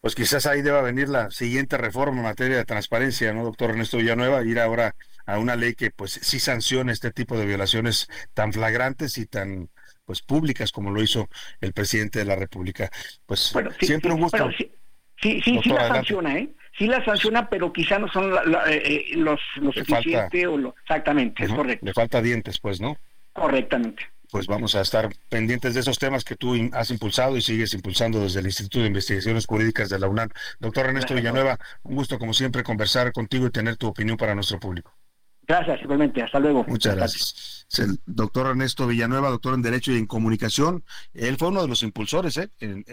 Pues 0.00 0.14
quizás 0.14 0.46
ahí 0.46 0.62
deba 0.62 0.80
venir 0.80 1.08
la 1.08 1.30
siguiente 1.30 1.76
reforma 1.76 2.18
en 2.18 2.24
materia 2.24 2.56
de 2.56 2.64
transparencia, 2.64 3.32
¿no, 3.32 3.44
doctor 3.44 3.70
Ernesto 3.70 3.96
Villanueva? 3.96 4.42
Ir 4.44 4.60
ahora 4.60 4.94
a 5.26 5.38
una 5.38 5.56
ley 5.56 5.74
que 5.74 5.90
pues 5.90 6.12
sí 6.12 6.38
sancione 6.38 6.92
este 6.92 7.10
tipo 7.10 7.36
de 7.36 7.46
violaciones 7.46 8.08
tan 8.32 8.52
flagrantes 8.52 9.18
y 9.18 9.26
tan 9.26 9.70
pues 10.04 10.22
públicas 10.22 10.72
como 10.72 10.90
lo 10.90 11.02
hizo 11.02 11.28
el 11.60 11.72
presidente 11.72 12.20
de 12.20 12.24
la 12.24 12.36
República. 12.36 12.90
Pues 13.26 13.52
siempre 13.80 14.12
un 14.12 14.22
gusto. 14.22 14.50
Sí, 14.56 14.72
sí, 15.20 15.40
sí 15.42 15.60
la 15.68 15.88
sanciona, 15.88 16.36
¿eh? 16.36 16.48
Sí 16.76 16.86
la 16.86 17.04
sanciona, 17.04 17.48
pero 17.48 17.72
quizá 17.72 17.98
no 17.98 18.08
son 18.08 18.32
eh, 18.32 18.36
eh, 18.68 19.04
los, 19.16 19.40
los 19.56 19.74
suficientes 19.74 20.46
o 20.46 20.56
lo, 20.56 20.74
exactamente, 20.82 21.44
es 21.44 21.52
correcto. 21.52 21.84
Le 21.84 21.92
falta 21.92 22.22
dientes, 22.22 22.60
pues, 22.60 22.80
¿no? 22.80 22.96
Correctamente. 23.32 24.04
Pues 24.30 24.46
vamos 24.46 24.74
a 24.74 24.82
estar 24.82 25.08
pendientes 25.30 25.74
de 25.74 25.80
esos 25.80 25.98
temas 25.98 26.22
que 26.22 26.36
tú 26.36 26.54
has 26.72 26.90
impulsado 26.90 27.36
y 27.36 27.40
sigues 27.40 27.72
impulsando 27.72 28.20
desde 28.20 28.40
el 28.40 28.46
Instituto 28.46 28.80
de 28.80 28.88
Investigaciones 28.88 29.46
Jurídicas 29.46 29.88
de 29.88 29.98
la 29.98 30.06
UNAM. 30.06 30.28
Doctor 30.60 30.86
Ernesto 30.86 31.14
Villanueva, 31.14 31.58
un 31.82 31.96
gusto 31.96 32.18
como 32.18 32.34
siempre 32.34 32.62
conversar 32.62 33.10
contigo 33.12 33.46
y 33.46 33.50
tener 33.50 33.76
tu 33.76 33.86
opinión 33.86 34.18
para 34.18 34.34
nuestro 34.34 34.60
público. 34.60 34.92
Gracias, 35.48 35.80
igualmente. 35.80 36.22
Hasta 36.22 36.38
luego. 36.38 36.62
Muchas 36.68 36.94
gracias. 36.94 37.66
el 37.78 37.98
doctor 38.04 38.48
Ernesto 38.48 38.86
Villanueva, 38.86 39.30
doctor 39.30 39.54
en 39.54 39.62
Derecho 39.62 39.92
y 39.92 39.96
en 39.96 40.04
Comunicación. 40.04 40.84
Él 41.14 41.38
fue 41.38 41.48
uno 41.48 41.62
de 41.62 41.68
los 41.68 41.82
impulsores, 41.82 42.36
¿eh? 42.36 42.50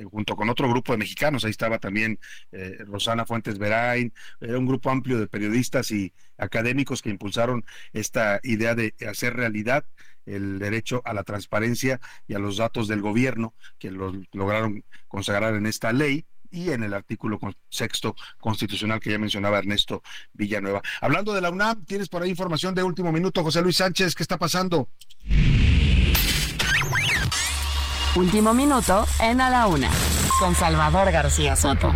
junto 0.09 0.37
con 0.37 0.49
otro 0.49 0.69
grupo 0.69 0.93
de 0.93 0.99
mexicanos. 0.99 1.43
Ahí 1.43 1.51
estaba 1.51 1.79
también 1.79 2.17
eh, 2.53 2.77
Rosana 2.85 3.25
Fuentes 3.25 3.57
Verain. 3.57 4.13
Era 4.39 4.57
un 4.57 4.65
grupo 4.65 4.89
amplio 4.89 5.19
de 5.19 5.27
periodistas 5.27 5.91
y 5.91 6.13
académicos 6.37 7.01
que 7.01 7.09
impulsaron 7.09 7.65
esta 7.91 8.39
idea 8.41 8.73
de 8.73 8.93
hacer 9.05 9.35
realidad 9.35 9.83
el 10.25 10.57
derecho 10.57 11.01
a 11.03 11.13
la 11.13 11.23
transparencia 11.23 11.99
y 12.25 12.35
a 12.35 12.39
los 12.39 12.55
datos 12.55 12.87
del 12.87 13.01
gobierno, 13.01 13.53
que 13.77 13.91
lo 13.91 14.13
lograron 14.31 14.85
consagrar 15.09 15.55
en 15.55 15.65
esta 15.65 15.91
ley 15.91 16.25
y 16.51 16.71
en 16.71 16.83
el 16.83 16.93
artículo 16.93 17.39
sexto 17.69 18.15
constitucional 18.39 18.99
que 18.99 19.11
ya 19.11 19.19
mencionaba 19.19 19.59
Ernesto 19.59 20.01
Villanueva. 20.33 20.81
Hablando 21.01 21.33
de 21.33 21.41
la 21.41 21.49
UNAM, 21.49 21.85
tienes 21.85 22.09
por 22.09 22.23
ahí 22.23 22.29
información 22.29 22.75
de 22.75 22.83
último 22.83 23.11
minuto, 23.11 23.43
José 23.43 23.61
Luis 23.61 23.77
Sánchez, 23.77 24.15
¿qué 24.15 24.23
está 24.23 24.37
pasando? 24.37 24.89
Último 28.15 28.53
minuto 28.53 29.05
en 29.19 29.41
A 29.41 29.49
la 29.49 29.67
Una, 29.67 29.89
con 30.39 30.55
Salvador 30.55 31.11
García 31.11 31.55
Soto. 31.55 31.93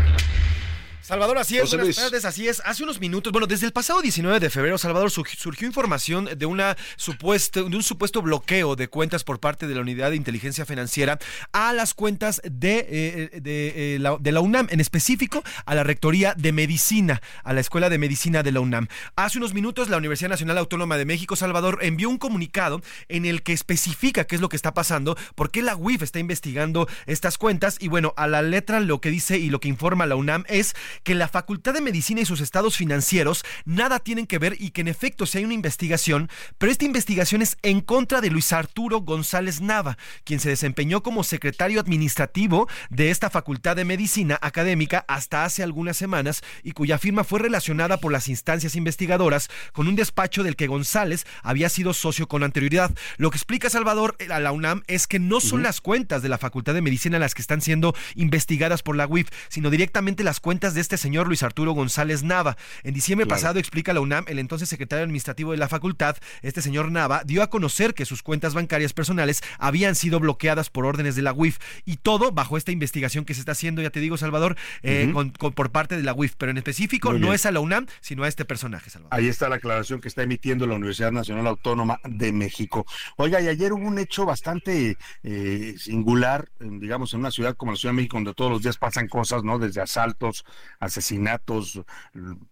Salvador, 1.10 1.39
así 1.39 1.57
es, 1.57 1.74
buenas 1.74 1.95
tardes, 1.95 2.24
así 2.24 2.47
es. 2.47 2.62
Hace 2.66 2.84
unos 2.84 2.99
minutos, 2.99 3.34
bueno, 3.34 3.47
desde 3.47 3.66
el 3.66 3.74
pasado 3.74 3.99
19 3.99 4.39
de 4.39 4.51
febrero, 4.51 4.78
Salvador, 4.78 5.10
surgió 5.10 5.66
información 5.66 6.30
de, 6.38 6.45
una 6.45 6.78
supuesto, 6.97 7.68
de 7.68 7.76
un 7.76 7.82
supuesto 7.82 8.22
bloqueo 8.22 8.76
de 8.76 8.89
cuentas 8.89 9.24
por 9.24 9.39
parte 9.39 9.66
de 9.66 9.74
la 9.74 9.82
Unidad 9.82 10.12
de 10.12 10.18
Inteligencia 10.18 10.68
Financiera 10.68 11.18
a 11.51 11.74
las 11.74 11.95
cuentas 11.95 12.43
de, 12.43 12.86
eh, 12.88 13.41
de, 13.41 13.95
eh, 13.95 13.97
la, 13.97 14.18
de, 14.20 14.32
la, 14.32 14.41
UNAM, 14.41 14.68
en 14.70 14.80
específico 14.80 15.41
a 15.66 15.74
la 15.74 15.84
Rectoría 15.84 16.36
de 16.38 16.51
Medicina, 16.51 17.24
a 17.43 17.53
la 17.53 17.62
Escuela 17.62 17.89
de 17.89 17.97
Medicina 17.97 18.43
de 18.43 18.51
la 18.51 18.60
UNAM. 18.60 18.88
Hace 19.16 19.39
unos 19.39 19.55
minutos, 19.55 19.89
la 19.89 19.97
Universidad 19.97 20.30
Nacional 20.30 20.60
Autónoma 20.60 20.95
de 20.97 21.05
México, 21.05 21.36
Salvador, 21.36 21.80
envió 21.82 22.07
un 22.07 22.20
comunicado 22.20 22.84
en 23.07 23.26
el 23.26 23.41
que 23.41 23.53
especifica 23.53 24.26
qué 24.26 24.36
es 24.36 24.41
lo 24.41 24.49
que 24.49 24.57
está 24.57 24.76
pasando, 24.76 25.18
por 25.34 25.49
qué 25.49 25.64
la 25.64 25.76
UIF 25.76 26.03
está 26.03 26.20
investigando 26.20 26.88
estas 27.07 27.39
cuentas 27.39 27.78
y 27.80 27.88
bueno, 27.88 28.14
a 28.16 28.28
la 28.28 28.43
letra 28.43 28.80
lo 28.80 29.01
que 29.01 29.10
dice 29.10 29.39
y 29.39 29.49
lo 29.49 29.60
que 29.60 29.70
informa 29.70 30.05
la 30.05 30.16
UNAM 30.16 30.43
es 30.47 30.76
que 31.04 31.16
la 31.16 31.28
Facultad 31.28 31.74
de 31.74 31.82
Medicina 31.82 32.22
y 32.22 32.26
sus 32.26 32.41
estados 32.41 32.78
financieros 32.78 33.43
nada 33.66 34.00
tienen 34.00 34.28
que 34.28 34.39
ver 34.39 34.56
y 34.60 34.72
que 34.72 34.82
en 34.82 34.88
efecto 34.88 35.26
si 35.26 35.38
hay 35.38 35.45
una 35.45 35.54
investigación, 35.54 36.30
pero 36.58 36.72
esta 36.72 36.86
investigación 36.86 37.41
es 37.41 37.58
en 37.62 37.82
contra 37.82 38.22
de 38.22 38.30
Luis 38.30 38.54
Arturo 38.54 39.02
González 39.02 39.62
Nava, 39.62 39.97
quien 40.24 40.39
se 40.39 40.50
desempeñó 40.50 41.04
como 41.04 41.24
secretario 41.24 41.80
administrativo 41.80 42.68
de 42.89 43.12
esta 43.12 43.30
Facultad 43.30 43.76
de 43.76 43.86
Medicina 43.86 44.38
académica 44.41 45.06
hasta 45.08 45.45
hace 45.45 45.64
algunas 45.64 45.97
semanas 45.97 46.41
y 46.64 46.72
cuya 46.72 46.97
firma 46.97 47.24
fue 47.24 47.39
relacionada 47.39 47.97
por 47.97 48.12
las 48.12 48.28
instancias 48.28 48.76
investigadoras 48.76 49.50
con 49.74 49.88
un 49.88 49.95
despacho 49.95 50.43
del 50.43 50.56
que 50.56 50.68
González 50.68 51.26
había 51.43 51.70
sido 51.70 51.93
socio 51.93 52.28
con 52.28 52.43
anterioridad. 52.43 52.91
Lo 53.18 53.32
que 53.32 53.38
explica 53.38 53.70
Salvador 53.70 54.16
a 54.30 54.39
la 54.39 54.52
UNAM 54.52 54.84
es 54.88 55.08
que 55.08 55.20
no 55.20 55.39
son 55.39 55.64
las 55.64 55.82
cuentas 55.82 56.22
de 56.22 56.30
la 56.30 56.38
Facultad 56.38 56.74
de 56.74 56.82
Medicina 56.82 57.20
las 57.20 57.34
que 57.34 57.41
están 57.41 57.62
siendo 57.62 57.95
investigadas 58.16 58.84
por 58.84 58.95
la 58.95 59.08
UIF, 59.08 59.30
sino 59.50 59.70
directamente 59.70 60.24
las 60.24 60.39
cuentas 60.39 60.74
de 60.74 60.82
este 60.90 60.98
señor 60.98 61.28
Luis 61.28 61.44
Arturo 61.44 61.74
González 61.74 62.24
Nava. 62.24 62.58
En 62.82 62.96
diciembre 62.96 63.28
pasado, 63.28 63.60
explica 63.60 63.94
la 63.94 64.00
UNAM, 64.00 64.26
el 64.28 64.40
entonces 64.40 64.68
secretario 64.68 65.04
administrativo 65.04 65.52
de 65.52 65.58
la 65.58 65.70
facultad, 65.70 66.18
este 66.42 66.64
señor 66.64 66.92
Nava, 66.92 67.22
dio 67.26 67.44
a 67.44 67.52
conocer 67.52 67.94
que 67.94 68.06
sus 68.06 68.24
cuentas 68.24 68.56
bancarias 68.56 68.92
personales 68.92 69.44
habían 69.60 69.94
sido 69.94 70.20
bloqueadas 70.20 70.72
por 70.72 70.88
órdenes 70.88 71.16
de 71.16 71.22
la 71.22 71.32
UIF 71.32 71.60
y 71.86 71.98
todo 71.98 72.32
bajo 72.32 72.58
esta 72.58 72.72
investigación 72.72 73.24
que 73.24 73.36
se 73.36 73.42
está 73.42 73.52
haciendo, 73.52 73.84
ya 73.84 73.92
te 73.92 74.00
digo, 74.00 74.18
Salvador, 74.18 74.56
eh, 74.82 75.14
por 75.38 75.70
parte 75.70 75.96
de 75.96 76.02
la 76.02 76.16
UIF, 76.16 76.34
pero 76.40 76.50
en 76.50 76.58
específico 76.58 77.14
no 77.14 77.36
es 77.36 77.46
a 77.46 77.52
la 77.52 77.60
UNAM, 77.60 77.86
sino 78.02 78.24
a 78.24 78.28
este 78.28 78.44
personaje, 78.44 78.90
Salvador. 78.90 79.14
Ahí 79.14 79.28
está 79.28 79.48
la 79.48 79.58
aclaración 79.58 80.02
que 80.02 80.08
está 80.08 80.24
emitiendo 80.24 80.66
la 80.66 80.74
Universidad 80.74 81.12
Nacional 81.12 81.46
Autónoma 81.46 82.00
de 82.04 82.32
México. 82.32 82.88
Oiga, 83.18 83.40
y 83.42 83.48
ayer 83.48 83.74
hubo 83.74 83.86
un 83.86 84.00
hecho 84.00 84.26
bastante 84.26 84.98
eh, 85.22 85.76
singular, 85.78 86.50
digamos, 86.60 87.14
en 87.14 87.20
una 87.20 87.30
ciudad 87.30 87.56
como 87.56 87.74
la 87.74 87.78
Ciudad 87.78 87.94
de 87.94 87.98
México, 87.98 88.18
donde 88.18 88.34
todos 88.34 88.50
los 88.50 88.64
días 88.64 88.78
pasan 88.78 89.08
cosas, 89.08 89.44
¿no? 89.44 89.60
Desde 89.60 89.82
asaltos, 89.82 90.46
asesinatos 90.80 91.82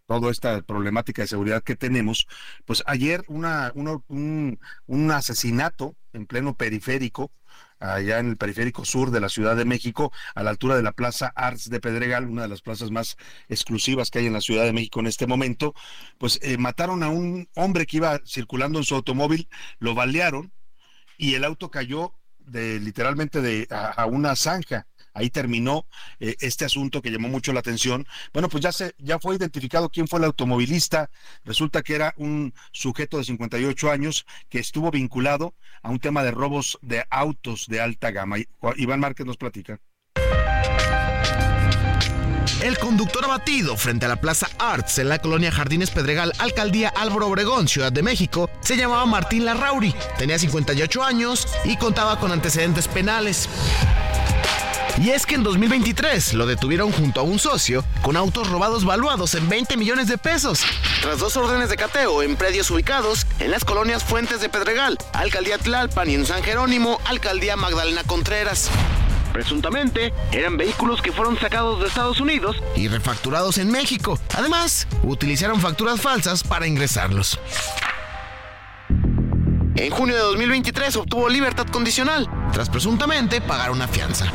toda 0.06 0.32
esta 0.32 0.62
problemática 0.62 1.22
de 1.22 1.28
seguridad 1.28 1.64
que 1.64 1.76
tenemos, 1.76 2.28
pues 2.66 2.84
ayer 2.86 3.24
una, 3.28 3.72
un, 3.76 4.60
un 4.86 5.12
asesinato 5.12 5.96
en 6.14 6.26
pleno 6.26 6.56
periférico, 6.56 7.32
allá 7.80 8.20
en 8.20 8.30
el 8.30 8.38
periférico 8.38 8.86
sur 8.86 9.12
de 9.12 9.20
la 9.20 9.30
Ciudad 9.30 9.56
de 9.56 9.66
México, 9.66 10.12
a 10.36 10.44
la 10.44 10.50
altura 10.50 10.76
de 10.76 10.84
la 10.84 10.92
Plaza 10.92 11.32
Arts 11.36 11.70
de 11.70 11.80
Pedregal, 11.80 12.28
una 12.28 12.44
de 12.44 12.48
las 12.48 12.62
plazas 12.62 12.92
más 12.92 13.18
exclusivas 13.50 14.10
que 14.10 14.20
hay 14.20 14.26
en 14.26 14.34
la 14.34 14.42
Ciudad 14.42 14.66
de 14.66 14.74
México 14.74 15.00
en 15.00 15.08
este 15.08 15.28
momento, 15.28 15.74
pues 16.18 16.40
eh, 16.42 16.58
mataron 16.58 17.04
a 17.04 17.10
un 17.10 17.48
hombre 17.56 17.86
que 17.86 17.98
iba 17.98 18.20
circulando 18.26 18.80
en 18.80 18.86
su 18.86 18.96
automóvil, 18.96 19.48
lo 19.80 19.96
balearon 19.96 20.52
y 21.18 21.36
el 21.36 21.44
auto 21.44 21.72
cayó 21.72 22.14
de 22.40 22.80
literalmente 22.80 23.42
de 23.42 23.68
a 23.70 24.06
una 24.06 24.36
zanja 24.36 24.88
ahí 25.18 25.30
terminó 25.30 25.88
eh, 26.20 26.36
este 26.40 26.66
asunto 26.66 27.02
que 27.02 27.12
llamó 27.12 27.28
mucho 27.28 27.52
la 27.52 27.60
atención. 27.60 28.08
Bueno, 28.34 28.50
pues 28.50 28.64
ya 28.64 28.72
se 28.72 28.94
ya 29.00 29.20
fue 29.20 29.36
identificado 29.36 29.90
quién 29.90 30.08
fue 30.08 30.20
el 30.20 30.26
automovilista. 30.26 31.10
Resulta 31.44 31.82
que 31.82 31.96
era 31.96 32.14
un 32.18 32.54
sujeto 32.72 33.18
de 33.18 33.24
58 33.24 33.92
años 33.92 34.26
que 34.50 34.60
estuvo 34.60 34.92
vinculado 34.92 35.56
a 35.82 35.90
un 35.90 36.00
tema 36.00 36.24
de 36.24 36.32
robos 36.32 36.78
de 36.82 37.06
autos 37.10 37.66
de 37.68 37.82
alta 37.82 38.12
gama. 38.12 38.38
Iván 38.78 39.00
Márquez 39.00 39.26
nos 39.26 39.38
platica. 39.38 39.80
El 42.62 42.78
conductor 42.80 43.24
abatido 43.24 43.78
frente 43.78 44.06
a 44.06 44.10
la 44.10 44.20
Plaza 44.20 44.50
Arts 44.58 44.98
en 44.98 45.10
la 45.10 45.20
colonia 45.20 45.52
Jardines 45.52 45.92
Pedregal, 45.92 46.34
alcaldía 46.40 46.90
Álvaro 46.90 47.28
Obregón, 47.28 47.68
Ciudad 47.68 47.92
de 47.92 48.02
México, 48.02 48.50
se 48.62 48.76
llamaba 48.76 49.06
Martín 49.06 49.46
Larrauri, 49.46 49.94
tenía 50.18 50.40
58 50.40 51.04
años 51.04 51.48
y 51.66 51.78
contaba 51.78 52.20
con 52.20 52.32
antecedentes 52.32 52.88
penales. 52.88 53.48
Y 55.00 55.12
es 55.12 55.28
que 55.28 55.36
en 55.36 55.44
2023 55.44 56.34
lo 56.34 56.48
detuvieron 56.48 56.92
junto 56.92 57.20
a 57.20 57.24
un 57.24 57.38
socio 57.38 57.84
con 58.02 58.18
autos 58.18 58.50
robados 58.50 58.84
valuados 58.84 59.36
en 59.36 59.48
20 59.48 59.78
millones 59.78 60.08
de 60.08 60.18
pesos, 60.18 60.64
tras 61.02 61.20
dos 61.20 61.38
órdenes 61.38 61.70
de 61.70 61.76
cateo 61.76 62.24
en 62.24 62.36
predios 62.36 62.72
ubicados 62.72 63.28
en 63.40 63.52
las 63.52 63.64
colonias 63.64 64.04
Fuentes 64.04 64.42
de 64.42 64.50
Pedregal, 64.50 64.98
Alcaldía 65.14 65.60
Tlalpan 65.60 66.10
y 66.10 66.16
en 66.16 66.26
San 66.26 66.42
Jerónimo, 66.42 67.00
Alcaldía 67.06 67.56
Magdalena 67.56 68.04
Contreras. 68.06 68.72
Presuntamente, 69.34 70.14
eran 70.32 70.58
vehículos 70.58 71.04
que 71.04 71.12
fueron 71.12 71.40
sacados 71.40 71.80
de 71.80 71.88
Estados 71.88 72.20
Unidos 72.20 72.58
y 72.76 72.88
refacturados 72.88 73.60
en 73.60 73.70
México. 73.70 74.20
Además, 74.36 74.88
utilizaron 75.04 75.62
facturas 75.62 76.02
falsas 76.02 76.44
para 76.44 76.66
ingresarlos. 76.66 77.40
En 79.76 79.92
junio 79.92 80.16
de 80.16 80.22
2023 80.22 80.96
obtuvo 80.96 81.30
libertad 81.30 81.68
condicional, 81.68 82.28
tras 82.52 82.68
presuntamente 82.68 83.42
pagar 83.42 83.70
una 83.70 83.88
fianza. 83.88 84.26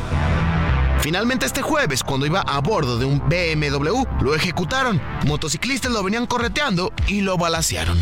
Finalmente 1.03 1.45
este 1.45 1.61
jueves, 1.61 2.01
cuando 2.01 2.25
iba 2.25 2.39
a 2.39 2.61
bordo 2.61 2.97
de 2.97 3.03
un 3.03 3.19
BMW, 3.27 4.05
lo 4.21 4.35
ejecutaron. 4.35 5.01
Motociclistas 5.25 5.91
lo 5.91 6.01
venían 6.01 6.25
correteando 6.25 6.93
y 7.07 7.19
lo 7.19 7.37
balacearon. 7.37 7.99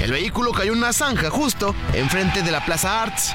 El 0.00 0.12
vehículo 0.12 0.52
cayó 0.52 0.70
en 0.70 0.78
una 0.78 0.92
zanja 0.92 1.28
justo 1.28 1.74
enfrente 1.92 2.42
de 2.42 2.52
la 2.52 2.64
Plaza 2.64 3.02
Arts. 3.02 3.34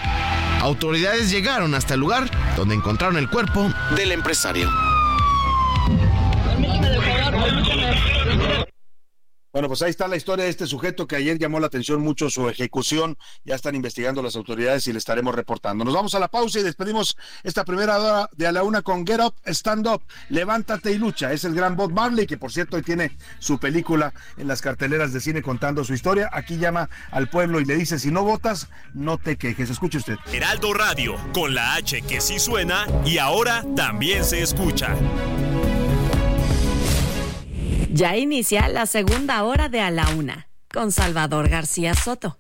Autoridades 0.62 1.30
llegaron 1.30 1.76
hasta 1.76 1.96
el 1.96 2.00
lugar 2.00 2.32
donde 2.56 2.76
encontraron 2.76 3.18
el 3.18 3.30
cuerpo 3.30 3.70
del 3.98 4.14
empresario. 4.14 4.70
Bueno, 9.56 9.70
pues 9.70 9.82
ahí 9.84 9.90
está 9.90 10.10
la 10.10 10.18
historia 10.18 10.44
de 10.44 10.52
este 10.52 10.68
sujeto 10.68 11.08
que 11.08 11.16
ayer 11.16 11.40
llamó 11.40 11.62
la 11.62 11.68
atención 11.68 12.02
mucho 12.02 12.30
su 12.30 12.50
ejecución. 12.50 13.18
Ya 13.46 13.56
están 13.56 13.74
investigando 13.74 14.22
las 14.22 14.36
autoridades 14.36 14.86
y 14.90 14.92
le 14.92 14.98
estaremos 14.98 15.34
reportando. 15.34 15.86
Nos 15.86 15.94
vamos 15.94 16.14
a 16.14 16.20
la 16.20 16.28
pausa 16.28 16.60
y 16.60 16.64
despedimos 16.64 17.16
esta 17.42 17.64
primera 17.64 17.98
hora 17.98 18.30
de 18.36 18.48
a 18.48 18.52
la 18.52 18.64
una 18.64 18.82
con 18.82 19.08
Get 19.08 19.22
Up, 19.22 19.34
Stand 19.46 19.88
Up, 19.88 20.04
Levántate 20.28 20.92
y 20.92 20.98
Lucha. 20.98 21.32
Es 21.32 21.46
el 21.46 21.56
gran 21.56 21.78
Bob 21.78 21.94
Marley, 21.94 22.28
que 22.28 22.38
por 22.38 22.52
cierto 22.52 22.76
hoy 22.76 22.84
tiene 22.84 23.18
su 23.40 23.58
película 23.58 24.14
en 24.36 24.50
las 24.50 24.62
carteleras 24.62 25.14
de 25.14 25.22
cine 25.22 25.42
contando 25.42 25.86
su 25.86 25.94
historia. 25.94 26.30
Aquí 26.34 26.58
llama 26.58 26.90
al 27.10 27.30
pueblo 27.30 27.62
y 27.62 27.64
le 27.64 27.78
dice, 27.78 27.98
si 27.98 28.12
no 28.12 28.26
votas, 28.26 28.68
no 28.94 29.18
te 29.18 29.38
quejes. 29.38 29.70
Escuche 29.70 30.00
usted. 30.00 30.18
Heraldo 30.34 30.74
Radio, 30.74 31.16
con 31.34 31.56
la 31.56 31.76
H 31.76 32.02
que 32.02 32.20
sí 32.20 32.40
suena 32.40 32.88
y 33.06 33.20
ahora 33.20 33.64
también 33.74 34.26
se 34.26 34.42
escucha. 34.42 34.98
Ya 37.96 38.18
inicia 38.18 38.68
la 38.68 38.88
segunda 38.88 39.46
hora 39.46 39.70
de 39.70 39.80
A 39.80 39.90
la 39.90 40.10
Una 40.10 40.50
con 40.70 40.92
Salvador 40.92 41.48
García 41.48 41.94
Soto. 41.96 42.36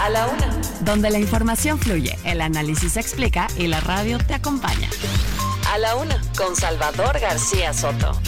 A 0.00 0.10
la 0.10 0.26
Una. 0.26 0.60
Donde 0.80 1.10
la 1.10 1.20
información 1.20 1.78
fluye, 1.78 2.18
el 2.24 2.40
análisis 2.40 2.94
se 2.94 3.00
explica 3.00 3.46
y 3.56 3.68
la 3.68 3.78
radio 3.78 4.18
te 4.18 4.34
acompaña. 4.34 4.90
A 5.72 5.78
la 5.78 5.94
Una 5.94 6.20
con 6.36 6.56
Salvador 6.56 7.20
García 7.20 7.72
Soto. 7.72 8.20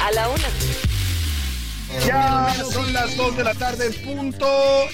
A 0.00 0.10
la 0.12 0.30
Una. 0.30 0.48
Ya 2.06 2.54
son 2.72 2.94
las 2.94 3.14
2 3.14 3.36
de 3.36 3.44
la 3.44 3.52
tarde 3.52 3.88
en 3.88 4.16
punto 4.16 4.48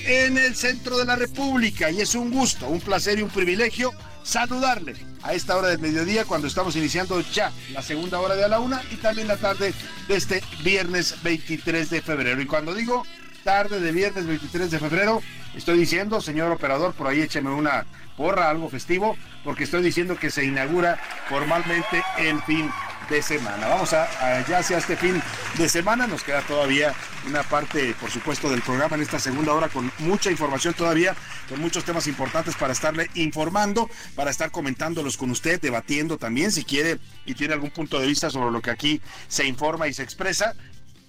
en 0.05 0.39
el 0.39 0.57
centro 0.57 0.99
de 0.99 1.05
la 1.05 1.15
República 1.15 1.89
y 1.93 2.01
es 2.01 2.17
un 2.17 2.33
gusto, 2.33 2.67
un 2.67 2.81
placer 2.81 3.21
y 3.21 3.23
un 3.23 3.31
privilegio 3.31 3.93
saludarle 4.23 4.95
a 5.23 5.35
esta 5.35 5.57
hora 5.57 5.69
del 5.69 5.79
mediodía 5.79 6.25
cuando 6.25 6.47
estamos 6.47 6.77
iniciando 6.77 7.21
ya 7.21 7.53
la 7.73 7.83
segunda 7.83 8.21
hora 8.21 8.35
de 8.35 8.45
a 8.45 8.49
la 8.49 8.61
una 8.61 8.83
y 8.91 8.97
también 8.97 9.29
la 9.29 9.37
tarde 9.37 9.75
de 10.09 10.17
este 10.17 10.43
viernes 10.63 11.17
23 11.23 11.91
de 11.91 12.03
febrero. 12.03 12.41
Y 12.41 12.47
cuando 12.47 12.75
digo 12.75 13.05
tarde 13.45 13.81
de 13.81 13.93
viernes 13.93 14.27
23 14.27 14.71
de 14.71 14.79
febrero, 14.79 15.23
estoy 15.57 15.79
diciendo, 15.79 16.21
señor 16.21 16.51
operador, 16.53 16.95
por 16.95 17.07
ahí 17.07 17.21
écheme 17.21 17.51
una 17.51 17.87
porra, 18.17 18.51
algo 18.51 18.69
festivo, 18.69 19.17
porque 19.45 19.65
estoy 19.65 19.83
diciendo 19.83 20.17
que 20.17 20.31
se 20.31 20.45
inaugura 20.45 20.99
formalmente 21.29 22.03
el 22.19 22.41
fin 22.43 22.71
de 23.09 23.23
semana. 23.23 23.69
Vamos 23.69 23.93
a, 23.93 24.47
ya 24.47 24.59
hacia 24.59 24.79
este 24.79 24.97
fin 24.97 25.23
de 25.57 25.69
semana, 25.69 26.07
nos 26.07 26.23
queda 26.23 26.41
todavía 26.43 26.95
una 27.27 27.43
parte, 27.43 27.95
por 28.01 28.11
supuesto, 28.11 28.51
del 28.51 28.63
programa 28.63 28.97
en 28.97 29.03
esta 29.03 29.19
segunda 29.19 29.53
hora 29.53 29.69
con 29.69 29.91
mucha 29.99 30.31
información 30.31 30.75
todavía, 30.75 31.15
con 31.49 31.61
muchos 31.61 31.85
temas 31.85 32.07
importantes 32.07 32.55
para 32.57 32.73
estarle 32.73 33.11
informando, 33.15 33.89
para 34.15 34.31
estar 34.31 34.51
comentándolos 34.51 35.17
con 35.17 35.31
usted, 35.31 35.61
debatiendo 35.61 36.19
también 36.19 36.53
si 36.53 36.65
quiere 36.65 36.99
y 37.27 37.35
tiene 37.35 37.55
algún 37.55 37.71
punto 37.71 37.99
de 37.99 38.07
vista 38.07 38.31
sobre 38.31 38.51
lo 38.51 38.61
que 38.61 38.71
aquí 38.71 39.01
se 39.29 39.47
informa 39.47 39.89
y 39.89 39.95
se 39.95 40.03
expresa 40.03 40.55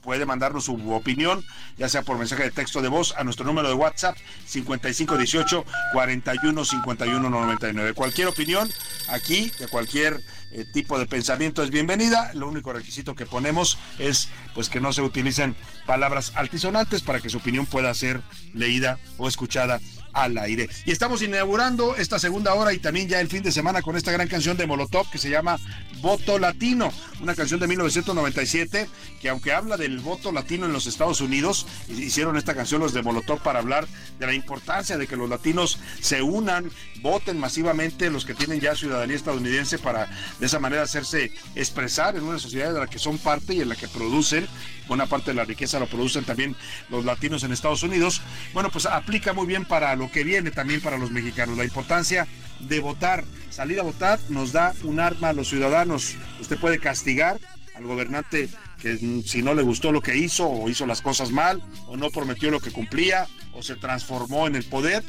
puede 0.04 0.26
mandarnos 0.26 0.66
su 0.66 0.94
opinión, 0.94 1.44
ya 1.78 1.90
sea 1.90 2.04
por 2.04 2.18
mensaje 2.18 2.44
de 2.44 2.52
texto 2.52 2.82
de 2.82 2.90
voz 2.90 3.16
a 3.18 3.24
nuestro 3.24 3.46
número 3.46 3.70
de 3.70 3.74
WhatsApp 3.74 4.16
5518 4.46 5.66
41 5.94 6.66
51 6.66 7.30
99. 7.30 7.94
Cualquier 7.94 8.28
opinión 8.28 8.70
aquí 9.10 9.52
de 9.60 9.68
cualquier 9.68 10.20
eh, 10.54 10.66
tipo 10.72 11.00
de 11.00 11.08
pensamiento 11.08 11.64
es 11.64 11.72
bienvenida. 11.72 12.32
Lo 12.34 12.48
único 12.48 12.72
requisito 12.74 13.16
que 13.16 13.26
ponemos 13.26 13.78
es 13.98 14.30
pues 14.54 14.70
que 14.70 14.80
no 14.80 14.94
se 14.94 15.02
utilicen 15.02 15.56
palabras 15.86 16.32
altisonantes 16.36 17.02
para 17.02 17.20
que 17.20 17.30
su 17.30 17.38
opinión 17.38 17.66
pueda 17.66 17.94
ser 17.94 18.22
leída 18.54 19.00
o 19.18 19.28
escuchada 19.28 19.80
al 20.14 20.38
aire. 20.38 20.70
Y 20.86 20.92
estamos 20.92 21.22
inaugurando 21.22 21.96
esta 21.96 22.20
segunda 22.20 22.54
hora 22.54 22.74
y 22.74 22.80
también 22.80 23.08
ya 23.08 23.20
el 23.20 23.28
fin 23.28 23.44
de 23.44 23.52
semana 23.52 23.82
con 23.82 23.96
esta 23.98 24.12
gran 24.12 24.28
canción 24.28 24.58
de 24.58 24.68
Molotov 24.68 25.10
que 25.10 25.18
se 25.18 25.30
llama 25.30 25.60
Voto 26.02 26.40
Latino, 26.40 26.92
una 27.22 27.36
canción 27.36 27.60
de 27.60 27.68
1997 27.68 28.88
que 29.22 29.30
aunque 29.30 29.54
habla 29.54 29.78
del 29.78 30.00
voto 30.00 30.32
latino 30.34 30.66
en 30.66 30.74
los 30.74 30.86
Estados 30.86 31.22
Unidos, 31.22 31.66
hicieron 31.88 32.36
esta 32.36 32.54
canción 32.54 32.82
los 32.82 32.94
de 32.94 33.02
Molotov 33.02 33.40
para 33.40 33.60
hablar 33.60 33.88
de 34.20 34.26
la 34.26 34.34
importancia 34.34 34.98
de 34.98 35.08
que 35.08 35.16
los 35.16 35.30
latinos 35.30 35.80
se 36.02 36.22
unan, 36.22 36.70
voten 37.02 37.40
masivamente 37.40 38.10
los 38.10 38.26
que 38.26 38.34
tienen 38.34 38.60
ya 38.60 38.76
ciudadanía 38.76 39.16
estadounidense 39.16 39.80
para 39.80 40.10
de 40.40 40.46
esa 40.46 40.60
manera 40.60 40.84
hacerse 40.84 41.32
expresar 41.56 42.18
en 42.18 42.24
una 42.24 42.38
sociedad 42.38 42.74
de 42.74 42.80
la 42.80 42.88
que 42.88 43.00
son 43.00 43.18
parte 43.18 43.54
y 43.54 43.62
en 43.62 43.70
la 43.70 43.76
que 43.76 43.88
producen 43.88 44.48
buena 44.88 45.06
parte 45.06 45.32
de 45.32 45.36
la 45.36 45.46
riqueza 45.46 45.80
lo 45.80 45.88
producen 45.88 46.24
también 46.24 46.56
los 46.90 47.06
latinos 47.06 47.44
en 47.44 47.52
Estados 47.52 47.84
Unidos, 47.84 48.22
bueno, 48.54 48.70
pues 48.70 48.86
aplica 48.86 49.34
muy 49.34 49.48
bien 49.48 49.66
para 49.66 49.96
lo 50.04 50.12
que 50.12 50.26
viene 50.26 50.52
también 50.52 50.82
para 50.82 50.98
los 50.98 51.12
mexicanos. 51.12 51.58
La 51.58 51.64
importancia 51.64 52.28
de 52.60 52.80
votar, 52.82 53.24
salir 53.50 53.80
a 53.80 53.84
votar 53.84 54.20
nos 54.28 54.52
da 54.52 54.74
un 54.84 55.00
arma 55.00 55.30
a 55.30 55.34
los 55.34 55.48
ciudadanos. 55.48 56.16
Usted 56.42 56.58
puede 56.58 56.78
castigar 56.78 57.40
al 57.74 57.86
gobernante 57.86 58.50
que 58.82 58.98
si 59.26 59.42
no 59.42 59.56
le 59.56 59.64
gustó 59.64 59.94
lo 59.94 60.02
que 60.02 60.18
hizo 60.18 60.46
o 60.46 60.70
hizo 60.70 60.86
las 60.86 61.02
cosas 61.02 61.32
mal 61.32 61.64
o 61.88 61.96
no 61.96 62.10
prometió 62.10 62.52
lo 62.52 62.60
que 62.60 62.72
cumplía 62.72 63.28
o 63.54 63.64
se 63.64 63.76
transformó 63.76 64.46
en 64.46 64.56
el 64.56 64.66
poder, 64.66 65.04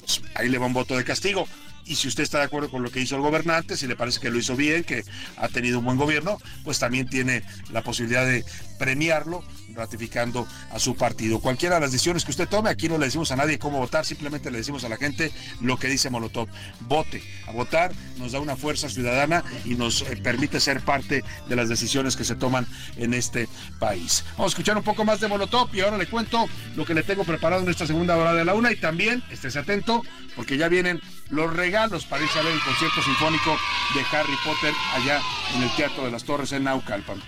pues 0.00 0.20
ahí 0.34 0.48
le 0.48 0.58
va 0.58 0.66
un 0.66 0.72
voto 0.72 0.96
de 0.96 1.04
castigo 1.04 1.46
y 1.90 1.96
si 1.96 2.08
usted 2.08 2.22
está 2.22 2.38
de 2.38 2.44
acuerdo 2.44 2.70
con 2.70 2.82
lo 2.82 2.90
que 2.90 3.00
hizo 3.00 3.16
el 3.16 3.22
gobernante, 3.22 3.76
si 3.76 3.86
le 3.86 3.96
parece 3.96 4.20
que 4.20 4.30
lo 4.30 4.38
hizo 4.38 4.54
bien, 4.54 4.84
que 4.84 5.02
ha 5.36 5.48
tenido 5.48 5.80
un 5.80 5.84
buen 5.84 5.96
gobierno, 5.96 6.38
pues 6.62 6.78
también 6.78 7.08
tiene 7.08 7.42
la 7.72 7.82
posibilidad 7.82 8.24
de 8.24 8.44
premiarlo 8.78 9.42
ratificando 9.80 10.46
a 10.70 10.78
su 10.78 10.94
partido. 10.94 11.40
Cualquiera 11.40 11.76
de 11.76 11.80
las 11.80 11.92
decisiones 11.92 12.24
que 12.24 12.30
usted 12.30 12.48
tome, 12.48 12.70
aquí 12.70 12.88
no 12.88 12.98
le 12.98 13.06
decimos 13.06 13.32
a 13.32 13.36
nadie 13.36 13.58
cómo 13.58 13.78
votar, 13.78 14.04
simplemente 14.04 14.50
le 14.50 14.58
decimos 14.58 14.84
a 14.84 14.88
la 14.88 14.96
gente 14.96 15.32
lo 15.60 15.78
que 15.78 15.88
dice 15.88 16.10
Molotov. 16.10 16.48
Vote. 16.80 17.22
A 17.46 17.52
votar 17.52 17.92
nos 18.18 18.32
da 18.32 18.40
una 18.40 18.56
fuerza 18.56 18.88
ciudadana 18.88 19.42
y 19.64 19.74
nos 19.74 20.02
eh, 20.02 20.16
permite 20.22 20.60
ser 20.60 20.82
parte 20.82 21.24
de 21.48 21.56
las 21.56 21.68
decisiones 21.68 22.14
que 22.14 22.24
se 22.24 22.36
toman 22.36 22.66
en 22.96 23.14
este 23.14 23.48
país. 23.78 24.24
Vamos 24.32 24.52
a 24.52 24.54
escuchar 24.54 24.76
un 24.76 24.84
poco 24.84 25.04
más 25.04 25.20
de 25.20 25.28
Molotov 25.28 25.74
y 25.74 25.80
ahora 25.80 25.96
le 25.96 26.06
cuento 26.06 26.46
lo 26.76 26.84
que 26.84 26.94
le 26.94 27.02
tengo 27.02 27.24
preparado 27.24 27.62
en 27.62 27.70
esta 27.70 27.86
segunda 27.86 28.16
hora 28.16 28.34
de 28.34 28.44
la 28.44 28.54
una 28.54 28.70
y 28.70 28.76
también 28.76 29.24
estés 29.30 29.56
atento 29.56 30.02
porque 30.36 30.58
ya 30.58 30.68
vienen 30.68 31.00
los 31.30 31.52
regalos 31.54 32.04
para 32.04 32.22
irse 32.22 32.38
a 32.38 32.42
ver 32.42 32.52
el 32.52 32.60
concierto 32.60 33.02
sinfónico 33.02 33.56
de 33.94 34.16
Harry 34.16 34.36
Potter 34.44 34.74
allá 34.94 35.20
en 35.56 35.62
el 35.62 35.74
Teatro 35.74 36.04
de 36.04 36.10
las 36.10 36.24
Torres 36.24 36.52
en 36.52 36.64
Naucalpan. 36.64 37.20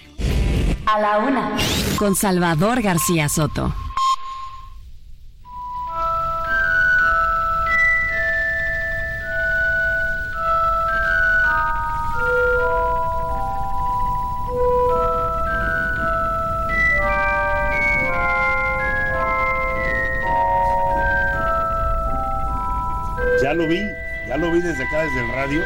A 0.84 1.00
la 1.00 1.18
una. 1.18 1.56
Con 1.96 2.16
Salvador 2.16 2.82
García 2.82 3.28
Soto. 3.28 3.72
Ya 23.40 23.54
lo 23.54 23.68
vi, 23.68 23.80
ya 24.28 24.36
lo 24.36 24.50
vi 24.50 24.60
desde 24.60 24.82
acá, 24.82 25.02
desde 25.02 25.20
el 25.20 25.32
radio. 25.32 25.62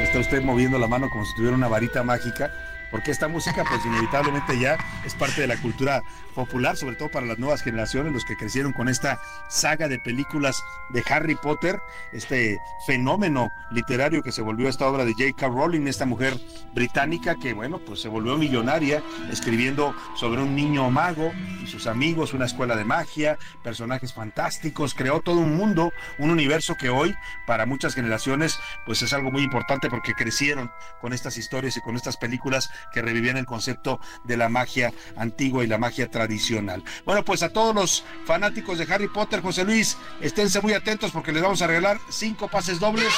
Está 0.00 0.18
usted 0.18 0.42
moviendo 0.42 0.78
la 0.78 0.88
mano 0.88 1.08
como 1.08 1.24
si 1.24 1.34
tuviera 1.36 1.54
una 1.54 1.68
varita 1.68 2.02
mágica 2.02 2.50
porque 2.90 3.10
esta 3.10 3.28
música 3.28 3.64
pues 3.68 3.84
inevitablemente 3.86 4.58
ya 4.58 4.76
es 5.04 5.14
parte 5.14 5.40
de 5.40 5.46
la 5.46 5.56
cultura 5.56 6.02
popular, 6.34 6.76
sobre 6.76 6.96
todo 6.96 7.10
para 7.10 7.26
las 7.26 7.38
nuevas 7.38 7.62
generaciones, 7.62 8.12
los 8.12 8.24
que 8.24 8.36
crecieron 8.36 8.72
con 8.72 8.88
esta 8.88 9.18
saga 9.48 9.88
de 9.88 9.98
películas 9.98 10.62
de 10.90 11.02
Harry 11.08 11.34
Potter, 11.34 11.80
este 12.12 12.60
fenómeno 12.86 13.50
literario 13.70 14.22
que 14.22 14.32
se 14.32 14.42
volvió 14.42 14.68
esta 14.68 14.86
obra 14.86 15.04
de 15.04 15.14
J.K. 15.14 15.48
Rowling, 15.48 15.86
esta 15.86 16.04
mujer 16.04 16.38
británica 16.74 17.36
que 17.36 17.54
bueno, 17.54 17.78
pues 17.78 18.00
se 18.00 18.08
volvió 18.08 18.36
millonaria 18.36 19.02
escribiendo 19.30 19.94
sobre 20.14 20.42
un 20.42 20.54
niño 20.54 20.90
mago 20.90 21.32
y 21.62 21.66
sus 21.66 21.86
amigos, 21.86 22.34
una 22.34 22.44
escuela 22.44 22.76
de 22.76 22.84
magia, 22.84 23.38
personajes 23.62 24.12
fantásticos, 24.12 24.94
creó 24.94 25.20
todo 25.20 25.40
un 25.40 25.56
mundo, 25.56 25.92
un 26.18 26.30
universo 26.30 26.74
que 26.74 26.90
hoy 26.90 27.16
para 27.46 27.64
muchas 27.64 27.94
generaciones 27.94 28.58
pues 28.84 29.00
es 29.00 29.12
algo 29.14 29.30
muy 29.30 29.42
importante 29.42 29.88
porque 29.88 30.12
crecieron 30.12 30.70
con 31.00 31.14
estas 31.14 31.38
historias 31.38 31.76
y 31.78 31.80
con 31.80 31.96
estas 31.96 32.18
películas 32.18 32.70
que 32.92 33.02
revivían 33.02 33.36
el 33.36 33.46
concepto 33.46 34.00
de 34.24 34.36
la 34.36 34.48
magia 34.48 34.92
antigua 35.16 35.64
y 35.64 35.66
la 35.66 35.78
magia 35.78 36.10
tradicional. 36.10 36.82
Bueno, 37.04 37.24
pues 37.24 37.42
a 37.42 37.50
todos 37.50 37.74
los 37.74 38.04
fanáticos 38.24 38.78
de 38.78 38.92
Harry 38.92 39.08
Potter, 39.08 39.40
José 39.40 39.64
Luis, 39.64 39.96
esténse 40.20 40.60
muy 40.60 40.72
atentos 40.72 41.10
porque 41.10 41.32
les 41.32 41.42
vamos 41.42 41.62
a 41.62 41.66
regalar 41.66 41.98
cinco 42.08 42.48
pases 42.48 42.80
dobles. 42.80 43.12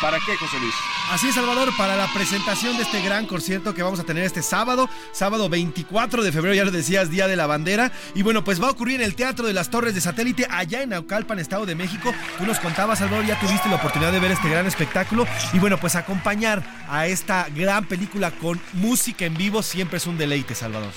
¿Para 0.00 0.18
qué, 0.18 0.36
José 0.36 0.58
Luis? 0.58 0.74
Así 1.10 1.28
es, 1.28 1.34
Salvador, 1.34 1.68
para 1.76 1.96
la 1.96 2.12
presentación 2.12 2.76
de 2.76 2.82
este 2.82 3.02
gran 3.02 3.26
concierto 3.26 3.74
que 3.74 3.82
vamos 3.82 4.00
a 4.00 4.04
tener 4.04 4.24
este 4.24 4.42
sábado, 4.42 4.88
sábado 5.12 5.48
24 5.48 6.22
de 6.22 6.32
febrero, 6.32 6.54
ya 6.54 6.64
lo 6.64 6.70
decías, 6.70 7.10
Día 7.10 7.28
de 7.28 7.36
la 7.36 7.46
Bandera. 7.46 7.92
Y 8.14 8.22
bueno, 8.22 8.42
pues 8.42 8.60
va 8.60 8.68
a 8.68 8.70
ocurrir 8.70 8.96
en 8.96 9.02
el 9.02 9.14
Teatro 9.14 9.46
de 9.46 9.52
las 9.52 9.70
Torres 9.70 9.94
de 9.94 10.00
Satélite, 10.00 10.46
allá 10.50 10.82
en 10.82 10.92
Aucalpan, 10.92 11.38
Estado 11.38 11.66
de 11.66 11.74
México. 11.74 12.12
Tú 12.38 12.46
nos 12.46 12.58
contabas, 12.58 12.98
Salvador, 12.98 13.26
ya 13.26 13.38
tuviste 13.38 13.68
la 13.68 13.76
oportunidad 13.76 14.12
de 14.12 14.20
ver 14.20 14.32
este 14.32 14.48
gran 14.48 14.66
espectáculo. 14.66 15.26
Y 15.52 15.58
bueno, 15.58 15.78
pues 15.78 15.94
acompañar 15.94 16.62
a 16.88 17.06
esta 17.06 17.46
gran 17.54 17.84
película 17.86 18.30
con 18.30 18.60
música 18.72 19.01
en 19.26 19.34
vivo 19.34 19.62
siempre 19.62 19.96
es 19.96 20.06
un 20.06 20.16
deleite, 20.16 20.54
Salvador. 20.54 20.92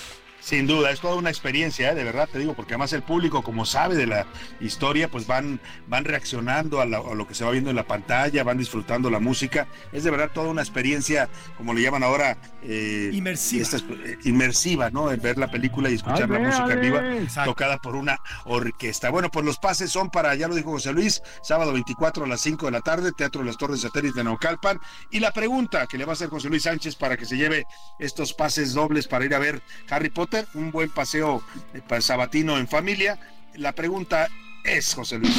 Sin 0.45 0.67
duda, 0.67 0.91
es 0.91 0.99
toda 0.99 1.15
una 1.15 1.31
experiencia, 1.31 1.91
¿eh? 1.91 1.95
de 1.95 2.03
verdad 2.03 2.29
te 2.31 2.37
digo, 2.37 2.53
porque 2.53 2.75
además 2.75 2.93
el 2.93 3.01
público, 3.01 3.41
como 3.41 3.65
sabe 3.65 3.95
de 3.95 4.05
la 4.05 4.27
historia, 4.59 5.09
pues 5.09 5.25
van, 5.25 5.59
van 5.87 6.05
reaccionando 6.05 6.81
a, 6.81 6.85
lo 6.85 7.27
que 7.27 7.33
se 7.33 7.43
va 7.43 7.49
viendo 7.49 7.71
en 7.71 7.75
la 7.75 7.87
pantalla, 7.87 8.43
van 8.43 8.59
disfrutando 8.59 9.09
la 9.09 9.19
música. 9.19 9.67
Es 9.91 10.03
de 10.03 10.11
verdad 10.11 10.29
toda 10.31 10.49
una 10.49 10.61
experiencia, 10.61 11.29
como 11.57 11.73
le 11.73 11.81
llaman 11.81 12.03
ahora, 12.03 12.37
eh, 12.61 13.09
inmersiva. 13.11 13.67
Eh, 14.05 14.19
inmersiva, 14.25 14.91
¿no? 14.91 15.05
ver 15.05 15.39
la 15.39 15.49
película 15.49 15.89
y 15.89 15.95
escuchar 15.95 16.29
la 16.29 16.37
música 16.37 16.75
viva 16.75 17.01
tocada 17.43 17.79
por 17.79 17.95
una 17.95 18.19
orquesta. 18.43 19.09
Bueno, 19.09 19.31
pues 19.31 19.43
los 19.47 19.57
pases 19.57 19.91
son 19.91 20.11
para, 20.11 20.35
ya 20.35 20.47
lo 20.47 20.53
dijo 20.53 20.69
José 20.69 20.93
Luis, 20.93 21.23
sábado 21.41 21.73
24 21.73 22.23
a 22.23 22.27
las 22.27 22.41
5 22.41 22.67
de 22.67 22.71
la 22.71 22.81
tarde, 22.81 23.13
Teatro 23.13 23.41
de 23.41 23.47
las 23.47 23.57
Torres 23.57 23.81
Satélite 23.81 24.19
de 24.19 24.25
Naucalpan. 24.25 24.79
Y 25.09 25.21
la 25.21 25.31
pregunta 25.31 25.87
que 25.87 25.97
le 25.97 26.05
va 26.05 26.11
a 26.11 26.13
hacer 26.13 26.29
José 26.29 26.49
Luis 26.49 26.61
Sánchez 26.61 26.95
para 26.97 27.17
que 27.17 27.25
se 27.25 27.35
lleve 27.35 27.65
estos 27.97 28.31
pases 28.35 28.75
dobles 28.75 29.07
para 29.07 29.25
ir 29.25 29.33
a 29.33 29.39
ver 29.39 29.63
Harry 29.89 30.11
Potter 30.11 30.34
un 30.53 30.71
buen 30.71 30.89
paseo 30.89 31.43
eh, 31.73 32.01
sabatino 32.01 32.57
en 32.57 32.67
familia. 32.67 33.19
La 33.55 33.71
pregunta 33.71 34.27
es, 34.63 34.93
José 34.93 35.19
Luis. 35.19 35.35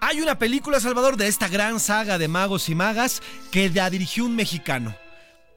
Hay 0.00 0.20
una 0.20 0.38
película, 0.38 0.80
Salvador, 0.80 1.16
de 1.16 1.28
esta 1.28 1.48
gran 1.48 1.78
saga 1.78 2.16
de 2.16 2.28
magos 2.28 2.68
y 2.68 2.74
magas 2.74 3.22
que 3.50 3.68
la 3.68 3.90
dirigió 3.90 4.24
un 4.24 4.34
mexicano. 4.34 4.94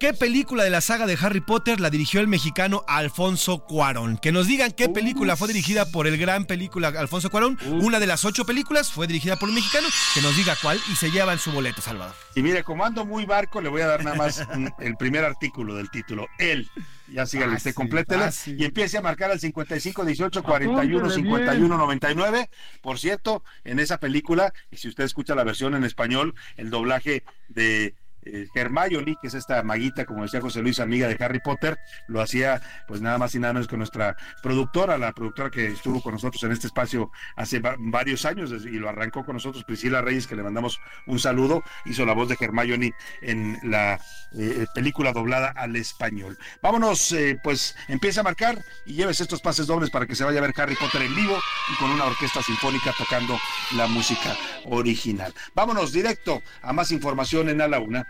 ¿Qué 0.03 0.13
película 0.13 0.65
de 0.65 0.69
la 0.69 0.81
saga 0.81 1.05
de 1.05 1.17
Harry 1.21 1.39
Potter 1.39 1.79
la 1.79 1.89
dirigió 1.89 2.19
el 2.19 2.27
mexicano 2.27 2.83
Alfonso 2.89 3.63
Cuarón? 3.63 4.17
Que 4.17 4.33
nos 4.33 4.47
digan 4.47 4.73
qué 4.73 4.89
película 4.89 5.37
fue 5.37 5.47
dirigida 5.47 5.85
por 5.85 6.07
el 6.07 6.17
gran 6.17 6.43
película 6.43 6.89
Alfonso 6.89 7.29
Cuarón. 7.29 7.57
Una 7.81 8.01
de 8.01 8.07
las 8.07 8.25
ocho 8.25 8.45
películas 8.45 8.91
fue 8.91 9.07
dirigida 9.07 9.37
por 9.37 9.47
un 9.47 9.55
mexicano. 9.55 9.87
Que 10.13 10.21
nos 10.21 10.35
diga 10.35 10.57
cuál 10.61 10.77
y 10.91 10.95
se 10.97 11.09
lleva 11.09 11.31
en 11.31 11.39
su 11.39 11.53
boleto, 11.53 11.81
Salvador. 11.81 12.13
Y 12.35 12.41
mire, 12.41 12.65
como 12.65 12.83
ando 12.83 13.05
muy 13.05 13.23
barco, 13.23 13.61
le 13.61 13.69
voy 13.69 13.79
a 13.79 13.87
dar 13.87 14.03
nada 14.03 14.17
más 14.17 14.45
el 14.79 14.97
primer 14.97 15.23
artículo 15.23 15.73
del 15.73 15.89
título. 15.89 16.27
Él. 16.37 16.69
Ya 17.07 17.25
sígale, 17.25 17.55
usted 17.55 17.73
complétela. 17.73 18.29
Y 18.45 18.65
empiece 18.65 18.97
a 18.97 19.01
marcar 19.01 19.31
al 19.31 19.39
55 19.39 20.03
18 20.03 20.43
41 20.43 21.09
51 21.11 21.77
99. 21.77 22.49
Por 22.81 22.99
cierto, 22.99 23.41
en 23.63 23.79
esa 23.79 23.99
película, 23.99 24.51
y 24.69 24.75
si 24.75 24.89
usted 24.89 25.05
escucha 25.05 25.33
la 25.33 25.45
versión 25.45 25.75
en 25.75 25.85
español, 25.85 26.35
el 26.57 26.71
doblaje 26.71 27.23
de 27.47 27.95
eh, 28.25 28.47
Hermione, 28.53 29.15
que 29.21 29.27
es 29.27 29.33
esta 29.33 29.61
maguita, 29.63 30.05
como 30.05 30.23
decía 30.23 30.41
José 30.41 30.61
Luis, 30.61 30.79
amiga 30.79 31.07
de 31.07 31.23
Harry 31.23 31.39
Potter, 31.39 31.77
lo 32.07 32.21
hacía 32.21 32.61
pues 32.87 33.01
nada 33.01 33.17
más 33.17 33.33
y 33.35 33.39
nada 33.39 33.53
menos 33.53 33.67
que 33.67 33.77
nuestra 33.77 34.15
productora, 34.41 34.97
la 34.97 35.11
productora 35.13 35.49
que 35.49 35.67
estuvo 35.67 36.01
con 36.01 36.13
nosotros 36.13 36.43
en 36.43 36.51
este 36.51 36.67
espacio 36.67 37.11
hace 37.35 37.61
varios 37.79 38.25
años 38.25 38.51
y 38.51 38.79
lo 38.79 38.89
arrancó 38.89 39.25
con 39.25 39.35
nosotros, 39.35 39.63
Priscila 39.63 40.01
Reyes, 40.01 40.27
que 40.27 40.35
le 40.35 40.43
mandamos 40.43 40.79
un 41.07 41.19
saludo, 41.19 41.63
hizo 41.85 42.05
la 42.05 42.13
voz 42.13 42.29
de 42.29 42.37
Hermione 42.39 42.93
en 43.21 43.59
la 43.63 43.99
eh, 44.37 44.65
película 44.73 45.13
doblada 45.13 45.49
al 45.49 45.75
español. 45.75 46.37
Vámonos, 46.61 47.11
eh, 47.11 47.39
pues 47.43 47.75
empieza 47.87 48.21
a 48.21 48.23
marcar 48.23 48.63
y 48.85 48.93
lleves 48.93 49.21
estos 49.21 49.41
pases 49.41 49.67
dobles 49.67 49.89
para 49.89 50.05
que 50.05 50.15
se 50.15 50.23
vaya 50.23 50.39
a 50.39 50.41
ver 50.41 50.53
Harry 50.57 50.75
Potter 50.75 51.01
en 51.01 51.15
vivo 51.15 51.37
y 51.71 51.75
con 51.77 51.91
una 51.91 52.05
orquesta 52.05 52.41
sinfónica 52.41 52.93
tocando 52.97 53.37
la 53.75 53.87
música 53.87 54.35
original. 54.65 55.33
Vámonos 55.55 55.91
directo 55.91 56.41
a 56.61 56.73
más 56.73 56.91
información 56.91 57.49
en 57.49 57.61
A 57.61 57.67
la 57.67 57.79
Una 57.79 58.07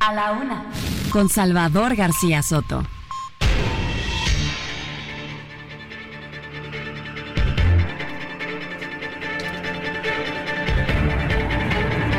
a 0.00 0.12
la 0.12 0.32
una. 0.32 0.64
Con 1.10 1.28
Salvador 1.28 1.94
García 1.94 2.42
Soto. 2.42 2.82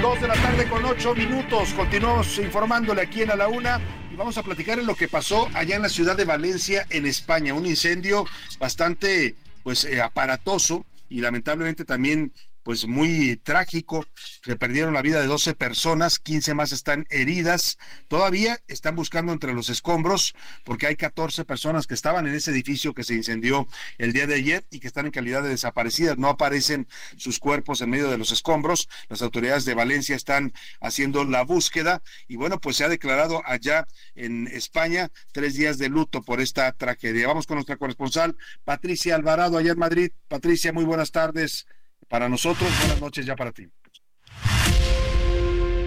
Dos 0.01 0.21
de 0.21 0.27
la 0.27 0.33
tarde 0.35 0.69
con 0.69 0.85
ocho 0.85 1.15
minutos. 1.15 1.73
Continuamos 1.73 2.37
informándole 2.37 3.01
aquí 3.01 3.21
en 3.21 3.31
A 3.31 3.35
la 3.35 3.47
Una 3.47 3.81
y 4.11 4.15
vamos 4.15 4.37
a 4.37 4.43
platicar 4.43 4.79
en 4.79 4.85
lo 4.85 4.95
que 4.95 5.07
pasó 5.07 5.49
allá 5.53 5.75
en 5.75 5.81
la 5.81 5.89
ciudad 5.89 6.15
de 6.15 6.25
Valencia, 6.25 6.85
en 6.89 7.05
España. 7.05 7.53
Un 7.53 7.65
incendio 7.65 8.25
bastante 8.59 9.35
pues 9.63 9.85
eh, 9.85 10.01
aparatoso 10.01 10.85
y 11.09 11.21
lamentablemente 11.21 11.83
también 11.83 12.31
pues 12.63 12.87
muy 12.87 13.37
trágico. 13.37 14.05
Se 14.43 14.55
perdieron 14.55 14.93
la 14.93 15.01
vida 15.01 15.19
de 15.21 15.27
12 15.27 15.53
personas, 15.53 16.19
15 16.19 16.53
más 16.53 16.71
están 16.71 17.05
heridas. 17.09 17.77
Todavía 18.07 18.59
están 18.67 18.95
buscando 18.95 19.33
entre 19.33 19.53
los 19.53 19.69
escombros 19.69 20.33
porque 20.63 20.87
hay 20.87 20.95
14 20.95 21.45
personas 21.45 21.87
que 21.87 21.93
estaban 21.93 22.25
en 22.25 22.33
ese 22.33 22.51
edificio 22.51 22.93
que 22.93 23.03
se 23.03 23.13
incendió 23.13 23.67
el 23.97 24.13
día 24.13 24.27
de 24.27 24.35
ayer 24.35 24.65
y 24.71 24.79
que 24.79 24.87
están 24.87 25.05
en 25.05 25.11
calidad 25.11 25.43
de 25.43 25.49
desaparecidas. 25.49 26.17
No 26.17 26.29
aparecen 26.29 26.87
sus 27.17 27.39
cuerpos 27.39 27.81
en 27.81 27.89
medio 27.89 28.09
de 28.09 28.17
los 28.17 28.31
escombros. 28.31 28.89
Las 29.09 29.21
autoridades 29.21 29.65
de 29.65 29.73
Valencia 29.73 30.15
están 30.15 30.53
haciendo 30.79 31.25
la 31.25 31.43
búsqueda 31.43 32.01
y 32.27 32.37
bueno, 32.37 32.59
pues 32.59 32.77
se 32.77 32.85
ha 32.85 32.89
declarado 32.89 33.41
allá 33.45 33.85
en 34.15 34.47
España 34.47 35.09
tres 35.31 35.55
días 35.55 35.77
de 35.77 35.89
luto 35.89 36.21
por 36.21 36.39
esta 36.39 36.71
tragedia. 36.71 37.27
Vamos 37.27 37.45
con 37.45 37.55
nuestra 37.55 37.77
corresponsal 37.77 38.37
Patricia 38.63 39.15
Alvarado 39.15 39.57
allá 39.57 39.73
en 39.73 39.79
Madrid. 39.79 40.11
Patricia, 40.27 40.71
muy 40.71 40.85
buenas 40.85 41.11
tardes 41.11 41.65
para 42.07 42.29
nosotros. 42.29 42.69
Buenas 42.79 43.01
noches 43.01 43.25
ya 43.25 43.35
para 43.35 43.51
ti. 43.51 43.67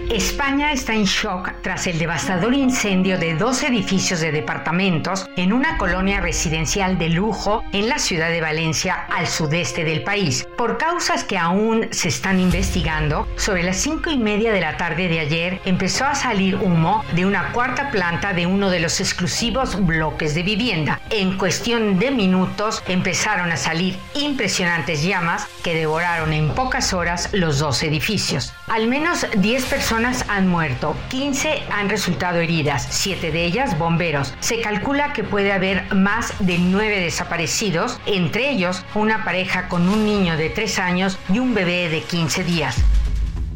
España 0.09 0.71
está 0.71 0.93
en 0.93 1.03
shock 1.03 1.51
tras 1.61 1.85
el 1.85 1.99
devastador 1.99 2.53
incendio 2.53 3.17
de 3.17 3.35
dos 3.35 3.61
edificios 3.63 4.21
de 4.21 4.31
departamentos 4.31 5.29
en 5.35 5.51
una 5.51 5.77
colonia 5.77 6.21
residencial 6.21 6.97
de 6.97 7.09
lujo 7.09 7.61
en 7.73 7.89
la 7.89 7.99
ciudad 7.99 8.29
de 8.29 8.39
Valencia, 8.39 8.95
al 9.09 9.27
sudeste 9.27 9.83
del 9.83 10.03
país. 10.03 10.47
Por 10.57 10.77
causas 10.77 11.25
que 11.25 11.37
aún 11.37 11.87
se 11.91 12.07
están 12.07 12.39
investigando, 12.39 13.27
sobre 13.35 13.63
las 13.63 13.77
cinco 13.77 14.09
y 14.09 14.17
media 14.17 14.53
de 14.53 14.61
la 14.61 14.77
tarde 14.77 15.09
de 15.09 15.19
ayer 15.19 15.59
empezó 15.65 16.05
a 16.05 16.15
salir 16.15 16.55
humo 16.55 17.03
de 17.13 17.25
una 17.25 17.51
cuarta 17.51 17.91
planta 17.91 18.31
de 18.31 18.45
uno 18.45 18.69
de 18.69 18.79
los 18.79 19.01
exclusivos 19.01 19.85
bloques 19.85 20.33
de 20.33 20.43
vivienda. 20.43 21.01
En 21.09 21.37
cuestión 21.37 21.99
de 21.99 22.11
minutos 22.11 22.81
empezaron 22.87 23.51
a 23.51 23.57
salir 23.57 23.99
impresionantes 24.15 25.03
llamas 25.03 25.47
que 25.63 25.75
devoraron 25.75 26.31
en 26.31 26.49
pocas 26.55 26.93
horas 26.93 27.29
los 27.33 27.59
dos 27.59 27.83
edificios. 27.83 28.53
Al 28.67 28.87
menos 28.87 29.25
10 29.35 29.65
personas 29.65 29.96
han 30.05 30.47
muerto, 30.47 30.95
15 31.09 31.63
han 31.71 31.89
resultado 31.89 32.39
heridas, 32.39 32.87
7 32.91 33.31
de 33.31 33.45
ellas 33.45 33.77
bomberos. 33.79 34.33
Se 34.39 34.61
calcula 34.61 35.13
que 35.13 35.23
puede 35.23 35.51
haber 35.51 35.93
más 35.93 36.33
de 36.39 36.57
9 36.59 36.99
desaparecidos, 36.99 37.99
entre 38.05 38.51
ellos 38.51 38.85
una 38.93 39.23
pareja 39.23 39.67
con 39.67 39.89
un 39.89 40.05
niño 40.05 40.37
de 40.37 40.49
3 40.49 40.79
años 40.79 41.17
y 41.33 41.39
un 41.39 41.53
bebé 41.53 41.89
de 41.89 42.01
15 42.01 42.43
días. 42.43 42.77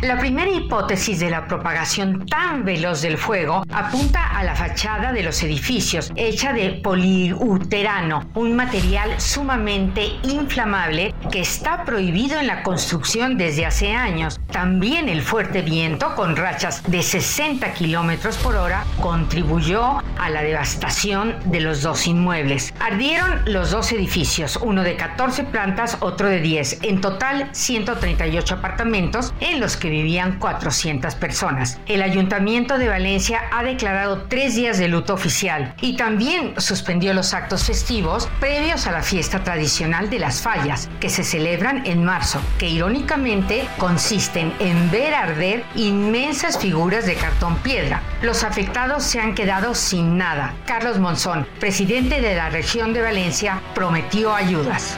La 0.01 0.17
primera 0.17 0.49
hipótesis 0.49 1.19
de 1.19 1.29
la 1.29 1.45
propagación 1.45 2.25
tan 2.25 2.65
veloz 2.65 3.03
del 3.03 3.19
fuego 3.19 3.63
apunta 3.71 4.35
a 4.35 4.43
la 4.43 4.55
fachada 4.55 5.13
de 5.13 5.21
los 5.21 5.43
edificios, 5.43 6.11
hecha 6.15 6.53
de 6.53 6.71
poliuterano, 6.83 8.27
un 8.33 8.55
material 8.55 9.21
sumamente 9.21 10.07
inflamable 10.23 11.13
que 11.31 11.41
está 11.41 11.85
prohibido 11.85 12.39
en 12.39 12.47
la 12.47 12.63
construcción 12.63 13.37
desde 13.37 13.67
hace 13.67 13.91
años. 13.91 14.39
También 14.51 15.07
el 15.07 15.21
fuerte 15.21 15.61
viento, 15.61 16.15
con 16.15 16.35
rachas 16.35 16.81
de 16.89 17.03
60 17.03 17.71
kilómetros 17.75 18.37
por 18.37 18.55
hora, 18.55 18.83
contribuyó 18.99 20.01
a 20.17 20.29
la 20.31 20.41
devastación 20.41 21.35
de 21.45 21.61
los 21.61 21.83
dos 21.83 22.07
inmuebles. 22.07 22.73
Ardieron 22.79 23.43
los 23.45 23.69
dos 23.69 23.91
edificios, 23.91 24.57
uno 24.63 24.81
de 24.81 24.95
14 24.95 25.43
plantas, 25.43 25.97
otro 25.99 26.27
de 26.27 26.39
10, 26.39 26.79
en 26.81 27.01
total 27.01 27.49
138 27.51 28.55
apartamentos 28.55 29.31
en 29.41 29.59
los 29.59 29.77
que 29.77 29.90
vivían 29.91 30.39
400 30.39 31.13
personas. 31.15 31.79
El 31.85 32.01
Ayuntamiento 32.01 32.79
de 32.79 32.87
Valencia 32.87 33.41
ha 33.51 33.63
declarado 33.63 34.23
tres 34.23 34.55
días 34.55 34.79
de 34.79 34.87
luto 34.87 35.13
oficial 35.13 35.75
y 35.81 35.95
también 35.95 36.53
suspendió 36.57 37.13
los 37.13 37.35
actos 37.35 37.65
festivos 37.65 38.27
previos 38.39 38.87
a 38.87 38.91
la 38.91 39.03
fiesta 39.03 39.43
tradicional 39.43 40.09
de 40.09 40.19
las 40.19 40.41
fallas, 40.41 40.89
que 40.99 41.09
se 41.09 41.23
celebran 41.23 41.85
en 41.85 42.03
marzo, 42.03 42.41
que 42.57 42.69
irónicamente 42.69 43.67
consisten 43.77 44.53
en 44.59 44.89
ver 44.89 45.13
arder 45.13 45.63
inmensas 45.75 46.57
figuras 46.57 47.05
de 47.05 47.15
cartón 47.15 47.57
piedra. 47.57 48.01
Los 48.21 48.43
afectados 48.43 49.03
se 49.03 49.19
han 49.19 49.35
quedado 49.35 49.75
sin 49.75 50.17
nada. 50.17 50.53
Carlos 50.65 50.99
Monzón, 50.99 51.45
presidente 51.59 52.21
de 52.21 52.35
la 52.35 52.49
región 52.49 52.93
de 52.93 53.01
Valencia, 53.01 53.61
prometió 53.75 54.33
ayudas. 54.33 54.97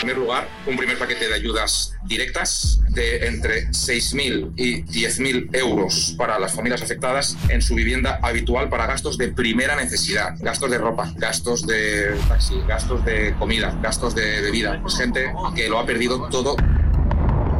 Primer 0.00 0.16
lugar, 0.16 0.48
un 0.66 0.78
primer 0.78 0.96
paquete 0.96 1.28
de 1.28 1.34
ayudas 1.34 1.92
directas 2.04 2.80
de 2.88 3.26
entre 3.26 3.68
6.000 3.68 4.54
y 4.56 4.82
10.000 4.84 5.54
euros 5.54 6.14
para 6.16 6.38
las 6.38 6.54
familias 6.54 6.80
afectadas 6.80 7.36
en 7.50 7.60
su 7.60 7.74
vivienda 7.74 8.18
habitual 8.22 8.70
para 8.70 8.86
gastos 8.86 9.18
de 9.18 9.28
primera 9.28 9.76
necesidad, 9.76 10.36
gastos 10.40 10.70
de 10.70 10.78
ropa, 10.78 11.12
gastos 11.16 11.66
de 11.66 12.16
taxi, 12.28 12.54
gastos 12.66 13.04
de 13.04 13.34
comida, 13.38 13.78
gastos 13.82 14.14
de 14.14 14.40
bebida. 14.40 14.82
Gente 14.96 15.34
que 15.54 15.68
lo 15.68 15.78
ha 15.78 15.84
perdido 15.84 16.28
todo 16.30 16.56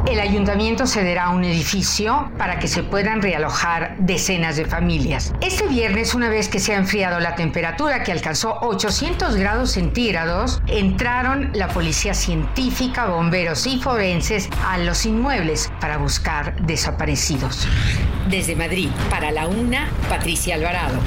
el 0.07 0.19
ayuntamiento 0.19 0.87
cederá 0.87 1.29
un 1.29 1.43
edificio 1.43 2.31
para 2.37 2.59
que 2.59 2.67
se 2.67 2.83
puedan 2.83 3.21
realojar 3.21 3.95
decenas 3.99 4.57
de 4.57 4.65
familias. 4.65 5.33
Este 5.41 5.67
viernes, 5.67 6.13
una 6.13 6.29
vez 6.29 6.49
que 6.49 6.59
se 6.59 6.73
ha 6.73 6.77
enfriado 6.77 7.19
la 7.19 7.35
temperatura 7.35 8.03
que 8.03 8.11
alcanzó 8.11 8.57
800 8.61 9.35
grados 9.35 9.71
centígrados, 9.71 10.61
entraron 10.67 11.51
la 11.53 11.67
policía 11.67 12.13
científica, 12.13 13.07
bomberos 13.07 13.67
y 13.67 13.79
forenses 13.79 14.49
a 14.65 14.77
los 14.77 15.05
inmuebles 15.05 15.71
para 15.79 15.97
buscar 15.97 16.59
desaparecidos. 16.65 17.67
Desde 18.29 18.55
Madrid, 18.55 18.89
para 19.09 19.31
la 19.31 19.47
UNA, 19.47 19.91
Patricia 20.09 20.55
Alvarado. 20.55 20.99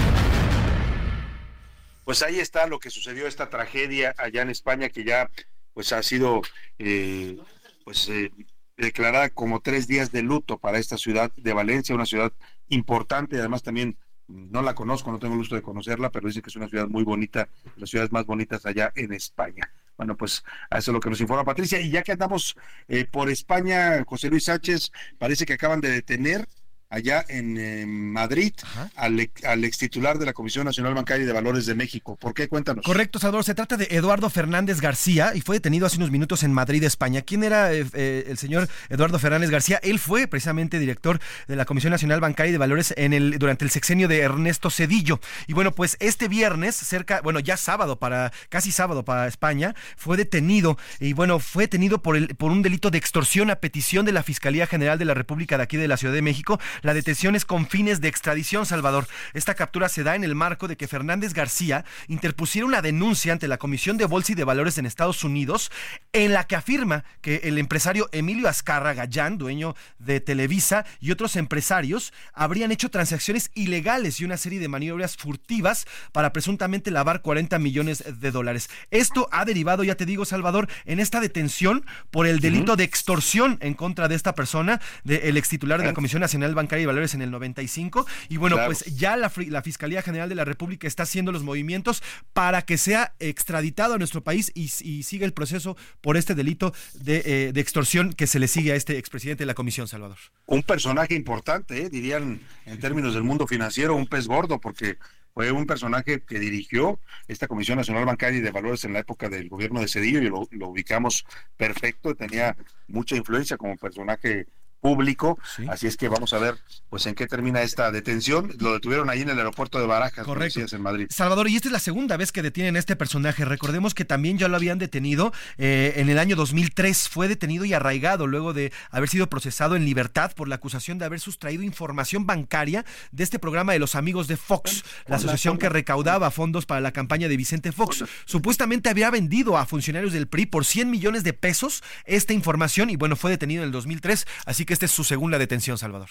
Pues 2.04 2.22
ahí 2.22 2.38
está 2.38 2.66
lo 2.66 2.78
que 2.78 2.90
sucedió 2.90 3.26
esta 3.26 3.48
tragedia 3.48 4.14
allá 4.18 4.42
en 4.42 4.50
España 4.50 4.88
que 4.90 5.04
ya 5.04 5.30
pues 5.72 5.92
ha 5.92 6.02
sido 6.02 6.42
eh, 6.78 7.38
pues 7.84 8.08
eh, 8.08 8.30
declarada 8.76 9.30
como 9.30 9.60
tres 9.60 9.86
días 9.86 10.12
de 10.12 10.22
luto 10.22 10.58
para 10.58 10.78
esta 10.78 10.96
ciudad 10.98 11.32
de 11.36 11.52
Valencia, 11.52 11.94
una 11.94 12.06
ciudad 12.06 12.32
importante, 12.68 13.38
además 13.38 13.62
también 13.62 13.96
no 14.26 14.62
la 14.62 14.74
conozco, 14.74 15.12
no 15.12 15.18
tengo 15.18 15.34
el 15.34 15.40
gusto 15.40 15.54
de 15.54 15.62
conocerla, 15.62 16.10
pero 16.10 16.28
dice 16.28 16.42
que 16.42 16.48
es 16.48 16.56
una 16.56 16.68
ciudad 16.68 16.88
muy 16.88 17.04
bonita, 17.04 17.48
las 17.76 17.90
ciudades 17.90 18.12
más 18.12 18.24
bonitas 18.26 18.64
allá 18.66 18.92
en 18.96 19.12
España. 19.12 19.70
Bueno, 19.96 20.16
pues 20.16 20.42
a 20.70 20.78
eso 20.78 20.90
es 20.90 20.94
lo 20.94 21.00
que 21.00 21.10
nos 21.10 21.20
informa 21.20 21.44
Patricia. 21.44 21.80
Y 21.80 21.90
ya 21.90 22.02
que 22.02 22.12
andamos 22.12 22.56
eh, 22.88 23.04
por 23.04 23.30
España, 23.30 24.02
José 24.04 24.28
Luis 24.28 24.44
Sánchez, 24.44 24.90
parece 25.18 25.46
que 25.46 25.52
acaban 25.52 25.80
de 25.80 25.90
detener 25.90 26.48
allá 26.94 27.24
en, 27.28 28.12
Madrid 28.12 28.52
al, 28.94 29.30
al 29.44 29.64
ex 29.64 29.78
titular 29.78 30.18
de 30.18 30.26
la 30.26 30.32
Comisión 30.32 30.64
Nacional 30.64 30.94
Bancaria 30.94 31.24
y 31.24 31.26
de 31.26 31.32
Valores 31.32 31.66
de 31.66 31.74
México. 31.74 32.16
¿Por 32.16 32.34
qué? 32.34 32.48
Cuéntanos. 32.48 32.84
Correcto, 32.84 33.18
Salvador. 33.18 33.44
Se 33.44 33.54
trata 33.54 33.76
de 33.76 33.88
Eduardo 33.90 34.30
Fernández 34.30 34.80
García 34.80 35.32
y 35.34 35.40
fue 35.40 35.56
detenido 35.56 35.86
hace 35.86 35.96
unos 35.96 36.10
minutos 36.10 36.42
en 36.42 36.52
Madrid, 36.52 36.82
España. 36.84 37.22
¿Quién 37.22 37.42
era 37.44 37.72
eh, 37.72 37.86
eh, 37.94 38.26
el 38.28 38.38
señor 38.38 38.68
Eduardo 38.88 39.18
Fernández 39.18 39.50
García? 39.50 39.80
Él 39.82 39.98
fue 39.98 40.26
precisamente 40.28 40.78
director 40.78 41.18
de 41.48 41.56
la 41.56 41.64
Comisión 41.64 41.90
Nacional 41.90 42.20
Bancaria 42.20 42.50
y 42.50 42.52
de 42.52 42.58
Valores 42.58 42.94
en 42.96 43.12
el, 43.12 43.38
durante 43.38 43.64
el 43.64 43.70
sexenio 43.70 44.08
de 44.08 44.20
Ernesto 44.20 44.70
Cedillo. 44.70 45.20
Y 45.46 45.52
bueno, 45.52 45.72
pues 45.72 45.96
este 46.00 46.28
viernes, 46.28 46.76
cerca, 46.76 47.20
bueno, 47.22 47.40
ya 47.40 47.56
sábado 47.56 47.98
para, 47.98 48.32
casi 48.48 48.70
sábado 48.70 49.04
para 49.04 49.26
España, 49.26 49.74
fue 49.96 50.16
detenido 50.16 50.78
y 51.00 51.12
bueno, 51.12 51.38
fue 51.38 51.64
detenido 51.64 52.02
por, 52.02 52.16
el, 52.16 52.28
por 52.36 52.52
un 52.52 52.62
delito 52.62 52.90
de 52.90 52.98
extorsión 52.98 53.50
a 53.50 53.56
petición 53.56 54.06
de 54.06 54.12
la 54.12 54.22
Fiscalía 54.22 54.66
General 54.66 54.98
de 54.98 55.04
la 55.04 55.14
República 55.14 55.56
de 55.56 55.64
aquí 55.64 55.76
de 55.76 55.88
la 55.88 55.96
Ciudad 55.96 56.14
de 56.14 56.22
México. 56.22 56.60
La 56.84 56.92
detención 56.92 57.34
es 57.34 57.46
con 57.46 57.66
fines 57.66 58.02
de 58.02 58.08
extradición, 58.08 58.66
Salvador. 58.66 59.06
Esta 59.32 59.54
captura 59.54 59.88
se 59.88 60.02
da 60.02 60.16
en 60.16 60.22
el 60.22 60.34
marco 60.34 60.68
de 60.68 60.76
que 60.76 60.86
Fernández 60.86 61.32
García 61.32 61.86
interpusiera 62.08 62.66
una 62.66 62.82
denuncia 62.82 63.32
ante 63.32 63.48
la 63.48 63.56
Comisión 63.56 63.96
de 63.96 64.04
Bolsa 64.04 64.32
y 64.32 64.34
de 64.34 64.44
Valores 64.44 64.76
en 64.76 64.84
Estados 64.84 65.24
Unidos, 65.24 65.72
en 66.12 66.34
la 66.34 66.46
que 66.46 66.56
afirma 66.56 67.04
que 67.22 67.36
el 67.44 67.56
empresario 67.56 68.10
Emilio 68.12 68.50
Azcarra 68.50 68.92
Gallán, 68.92 69.38
dueño 69.38 69.74
de 69.98 70.20
Televisa, 70.20 70.84
y 71.00 71.10
otros 71.10 71.36
empresarios 71.36 72.12
habrían 72.34 72.70
hecho 72.70 72.90
transacciones 72.90 73.50
ilegales 73.54 74.20
y 74.20 74.26
una 74.26 74.36
serie 74.36 74.60
de 74.60 74.68
maniobras 74.68 75.16
furtivas 75.16 75.86
para 76.12 76.34
presuntamente 76.34 76.90
lavar 76.90 77.22
40 77.22 77.58
millones 77.60 78.04
de 78.20 78.30
dólares. 78.30 78.68
Esto 78.90 79.26
ha 79.32 79.46
derivado, 79.46 79.84
ya 79.84 79.94
te 79.94 80.04
digo, 80.04 80.26
Salvador, 80.26 80.68
en 80.84 81.00
esta 81.00 81.20
detención 81.20 81.86
por 82.10 82.26
el 82.26 82.40
delito 82.40 82.76
de 82.76 82.84
extorsión 82.84 83.56
en 83.62 83.72
contra 83.72 84.06
de 84.06 84.16
esta 84.16 84.34
persona, 84.34 84.82
del 85.02 85.38
ex 85.38 85.48
titular 85.48 85.80
de 85.80 85.86
la 85.86 85.94
Comisión 85.94 86.20
Nacional 86.20 86.54
Bancaria 86.54 86.63
y 86.72 86.86
Valores 86.86 87.14
en 87.14 87.22
el 87.22 87.30
95. 87.30 88.06
Y 88.28 88.36
bueno, 88.36 88.56
pues 88.66 88.84
ya 88.96 89.16
la, 89.16 89.30
la 89.48 89.62
Fiscalía 89.62 90.02
General 90.02 90.28
de 90.28 90.34
la 90.34 90.44
República 90.44 90.86
está 90.86 91.04
haciendo 91.04 91.32
los 91.32 91.42
movimientos 91.42 92.02
para 92.32 92.62
que 92.62 92.78
sea 92.78 93.14
extraditado 93.20 93.94
a 93.94 93.98
nuestro 93.98 94.22
país 94.22 94.50
y, 94.54 94.68
siga 95.04 95.26
el 95.26 95.32
proceso 95.32 95.76
por 96.00 96.16
este 96.16 96.34
delito 96.34 96.72
eh, 97.06 97.50
de, 97.52 97.60
extorsión 97.60 98.12
que 98.12 98.26
se 98.26 98.38
le 98.38 98.48
sigue 98.48 98.72
a 98.72 98.74
este 98.74 98.98
expresidente 98.98 99.42
de 99.42 99.46
la 99.46 99.54
Comisión, 99.54 99.86
Salvador. 99.86 100.16
Un 100.46 100.62
personaje 100.62 101.14
importante, 101.14 101.82
eh, 101.82 101.90
dirían 101.90 102.40
en 102.66 102.80
términos 102.80 103.14
del 103.14 103.22
mundo 103.22 103.46
financiero, 103.46 103.94
un 103.94 104.06
pez 104.06 104.26
gordo, 104.26 104.60
porque 104.60 104.98
fue 105.34 105.50
un 105.50 105.66
personaje 105.66 106.22
que 106.22 106.38
dirigió 106.38 107.00
esta 107.28 107.48
Comisión 107.48 107.78
Nacional 107.78 108.04
Bancaria 108.04 108.38
y 108.38 108.42
de 108.42 108.50
Valores 108.50 108.84
en 108.84 108.92
la 108.92 109.00
época 109.00 109.28
del 109.28 109.48
gobierno 109.48 109.80
de 109.80 109.88
Cedillo 109.88 110.22
y 110.22 110.28
lo, 110.28 110.48
lo 110.52 110.68
ubicamos 110.68 111.26
perfecto, 111.56 112.14
tenía 112.14 112.56
mucha 112.86 113.16
influencia 113.16 113.56
como 113.56 113.76
personaje 113.76 114.46
público. 114.84 115.38
Así 115.68 115.86
es 115.86 115.96
que 115.96 116.08
vamos 116.08 116.34
a 116.34 116.38
ver 116.38 116.56
pues 116.90 117.06
en 117.06 117.14
qué 117.14 117.26
termina 117.26 117.62
esta 117.62 117.90
detención. 117.90 118.52
Lo 118.60 118.74
detuvieron 118.74 119.08
ahí 119.08 119.22
en 119.22 119.30
el 119.30 119.38
aeropuerto 119.38 119.80
de 119.80 119.86
Barajas, 119.86 120.26
Correcto. 120.26 120.60
en 120.70 120.82
Madrid. 120.82 121.06
Salvador, 121.08 121.48
y 121.48 121.56
esta 121.56 121.68
es 121.68 121.72
la 121.72 121.78
segunda 121.78 122.18
vez 122.18 122.32
que 122.32 122.42
detienen 122.42 122.76
a 122.76 122.80
este 122.80 122.94
personaje. 122.94 123.46
Recordemos 123.46 123.94
que 123.94 124.04
también 124.04 124.36
ya 124.36 124.46
lo 124.46 124.56
habían 124.56 124.78
detenido 124.78 125.32
eh, 125.56 125.94
en 125.96 126.10
el 126.10 126.18
año 126.18 126.36
2003. 126.36 127.08
Fue 127.08 127.28
detenido 127.28 127.64
y 127.64 127.72
arraigado 127.72 128.26
luego 128.26 128.52
de 128.52 128.74
haber 128.90 129.08
sido 129.08 129.30
procesado 129.30 129.74
en 129.74 129.86
libertad 129.86 130.32
por 130.36 130.48
la 130.48 130.56
acusación 130.56 130.98
de 130.98 131.06
haber 131.06 131.18
sustraído 131.18 131.62
información 131.62 132.26
bancaria 132.26 132.84
de 133.10 133.24
este 133.24 133.38
programa 133.38 133.72
de 133.72 133.78
los 133.78 133.94
amigos 133.94 134.28
de 134.28 134.36
Fox, 134.36 134.84
la 135.06 135.16
asociación 135.16 135.56
que 135.56 135.70
recaudaba 135.70 136.30
fondos 136.30 136.66
para 136.66 136.82
la 136.82 136.92
campaña 136.92 137.28
de 137.28 137.38
Vicente 137.38 137.72
Fox. 137.72 138.04
Supuestamente 138.26 138.90
había 138.90 139.10
vendido 139.10 139.56
a 139.56 139.64
funcionarios 139.64 140.12
del 140.12 140.28
PRI 140.28 140.44
por 140.44 140.66
100 140.66 140.90
millones 140.90 141.24
de 141.24 141.32
pesos 141.32 141.82
esta 142.04 142.34
información 142.34 142.90
y 142.90 142.96
bueno, 142.96 143.16
fue 143.16 143.30
detenido 143.30 143.62
en 143.62 143.68
el 143.68 143.72
2003. 143.72 144.26
Así 144.44 144.66
que 144.66 144.73
esta 144.74 144.86
es 144.86 144.92
su 144.92 145.04
segunda 145.04 145.38
detención, 145.38 145.78
Salvador. 145.78 146.10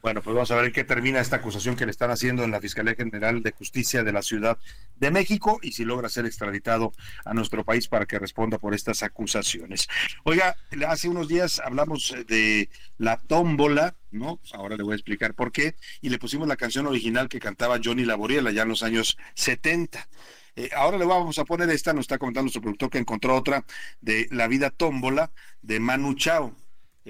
Bueno, 0.00 0.22
pues 0.22 0.32
vamos 0.32 0.50
a 0.52 0.56
ver 0.56 0.70
qué 0.72 0.84
termina 0.84 1.18
esta 1.18 1.36
acusación 1.36 1.74
que 1.74 1.84
le 1.84 1.90
están 1.90 2.10
haciendo 2.10 2.44
en 2.44 2.52
la 2.52 2.60
Fiscalía 2.60 2.94
General 2.94 3.42
de 3.42 3.50
Justicia 3.50 4.04
de 4.04 4.12
la 4.12 4.22
Ciudad 4.22 4.56
de 4.94 5.10
México 5.10 5.58
y 5.60 5.72
si 5.72 5.84
logra 5.84 6.08
ser 6.08 6.24
extraditado 6.24 6.92
a 7.24 7.34
nuestro 7.34 7.64
país 7.64 7.88
para 7.88 8.06
que 8.06 8.18
responda 8.18 8.58
por 8.58 8.74
estas 8.74 9.02
acusaciones. 9.02 9.88
Oiga, 10.22 10.56
hace 10.86 11.08
unos 11.08 11.26
días 11.26 11.60
hablamos 11.64 12.14
de 12.28 12.70
la 12.96 13.18
tómbola, 13.18 13.96
¿no? 14.12 14.40
Ahora 14.52 14.76
le 14.76 14.84
voy 14.84 14.92
a 14.92 14.96
explicar 14.96 15.34
por 15.34 15.50
qué, 15.50 15.74
y 16.00 16.10
le 16.10 16.18
pusimos 16.18 16.46
la 16.46 16.56
canción 16.56 16.86
original 16.86 17.28
que 17.28 17.40
cantaba 17.40 17.80
Johnny 17.82 18.04
Laboriel 18.04 18.46
allá 18.46 18.62
en 18.62 18.68
los 18.68 18.84
años 18.84 19.18
70. 19.34 20.08
Eh, 20.54 20.70
ahora 20.76 20.96
le 20.96 21.06
vamos 21.06 21.38
a 21.40 21.44
poner 21.44 21.68
esta, 21.70 21.92
nos 21.92 22.04
está 22.04 22.18
comentando 22.18 22.52
su 22.52 22.62
productor 22.62 22.88
que 22.88 22.98
encontró 22.98 23.34
otra 23.34 23.64
de 24.00 24.28
La 24.30 24.46
Vida 24.46 24.70
Tómbola 24.70 25.32
de 25.60 25.80
Manu 25.80 26.14
Chao 26.14 26.54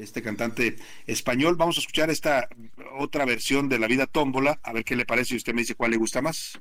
este 0.03 0.23
cantante 0.23 0.77
español. 1.07 1.57
Vamos 1.57 1.77
a 1.77 1.81
escuchar 1.81 2.11
esta 2.11 2.49
otra 2.99 3.25
versión 3.25 3.69
de 3.69 3.79
La 3.79 3.87
Vida 3.87 4.07
Tómbola, 4.07 4.61
a 4.63 4.73
ver 4.73 4.85
qué 4.85 4.97
le 4.97 5.07
parece 5.07 5.35
y 5.35 5.37
usted 5.37 5.55
me 5.55 5.63
dice 5.63 5.75
cuál 5.75 5.93
le 5.93 5.97
gusta 5.97 6.23
más. 6.23 6.59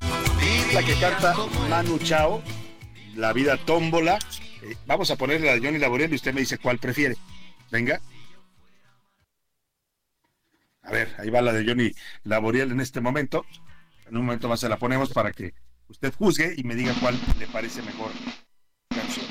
La 0.74 0.84
que 0.84 0.94
canta 0.96 1.36
Manu 1.70 1.98
Chao, 2.00 2.42
La 3.16 3.34
Vida 3.34 3.58
Tómbola. 3.58 4.20
Eh, 4.64 4.76
vamos 4.86 5.12
a 5.12 5.16
ponerle 5.16 5.52
de 5.52 5.66
Johnny 5.66 5.78
Laboriel 5.78 6.12
y 6.12 6.16
usted 6.16 6.34
me 6.34 6.42
dice 6.42 6.58
cuál 6.58 6.80
prefiere. 6.80 7.16
Venga. 7.72 8.02
A 10.84 10.92
ver, 10.92 11.14
ahí 11.18 11.30
va 11.30 11.42
la 11.42 11.52
de 11.52 11.66
Johnny 11.66 11.92
Laboriel 12.24 12.72
en 12.72 12.80
este 12.80 13.02
momento. 13.02 13.46
En 14.08 14.16
un 14.16 14.26
momento 14.26 14.48
más 14.48 14.60
se 14.60 14.70
la 14.70 14.78
ponemos 14.78 15.12
para 15.12 15.34
que 15.34 15.54
usted 15.90 16.14
juzgue 16.14 16.54
y 16.56 16.64
me 16.64 16.76
diga 16.76 16.94
cuál 17.02 17.20
le 17.40 17.48
parece 17.48 17.82
mejor 17.82 18.12
canción. 18.90 19.26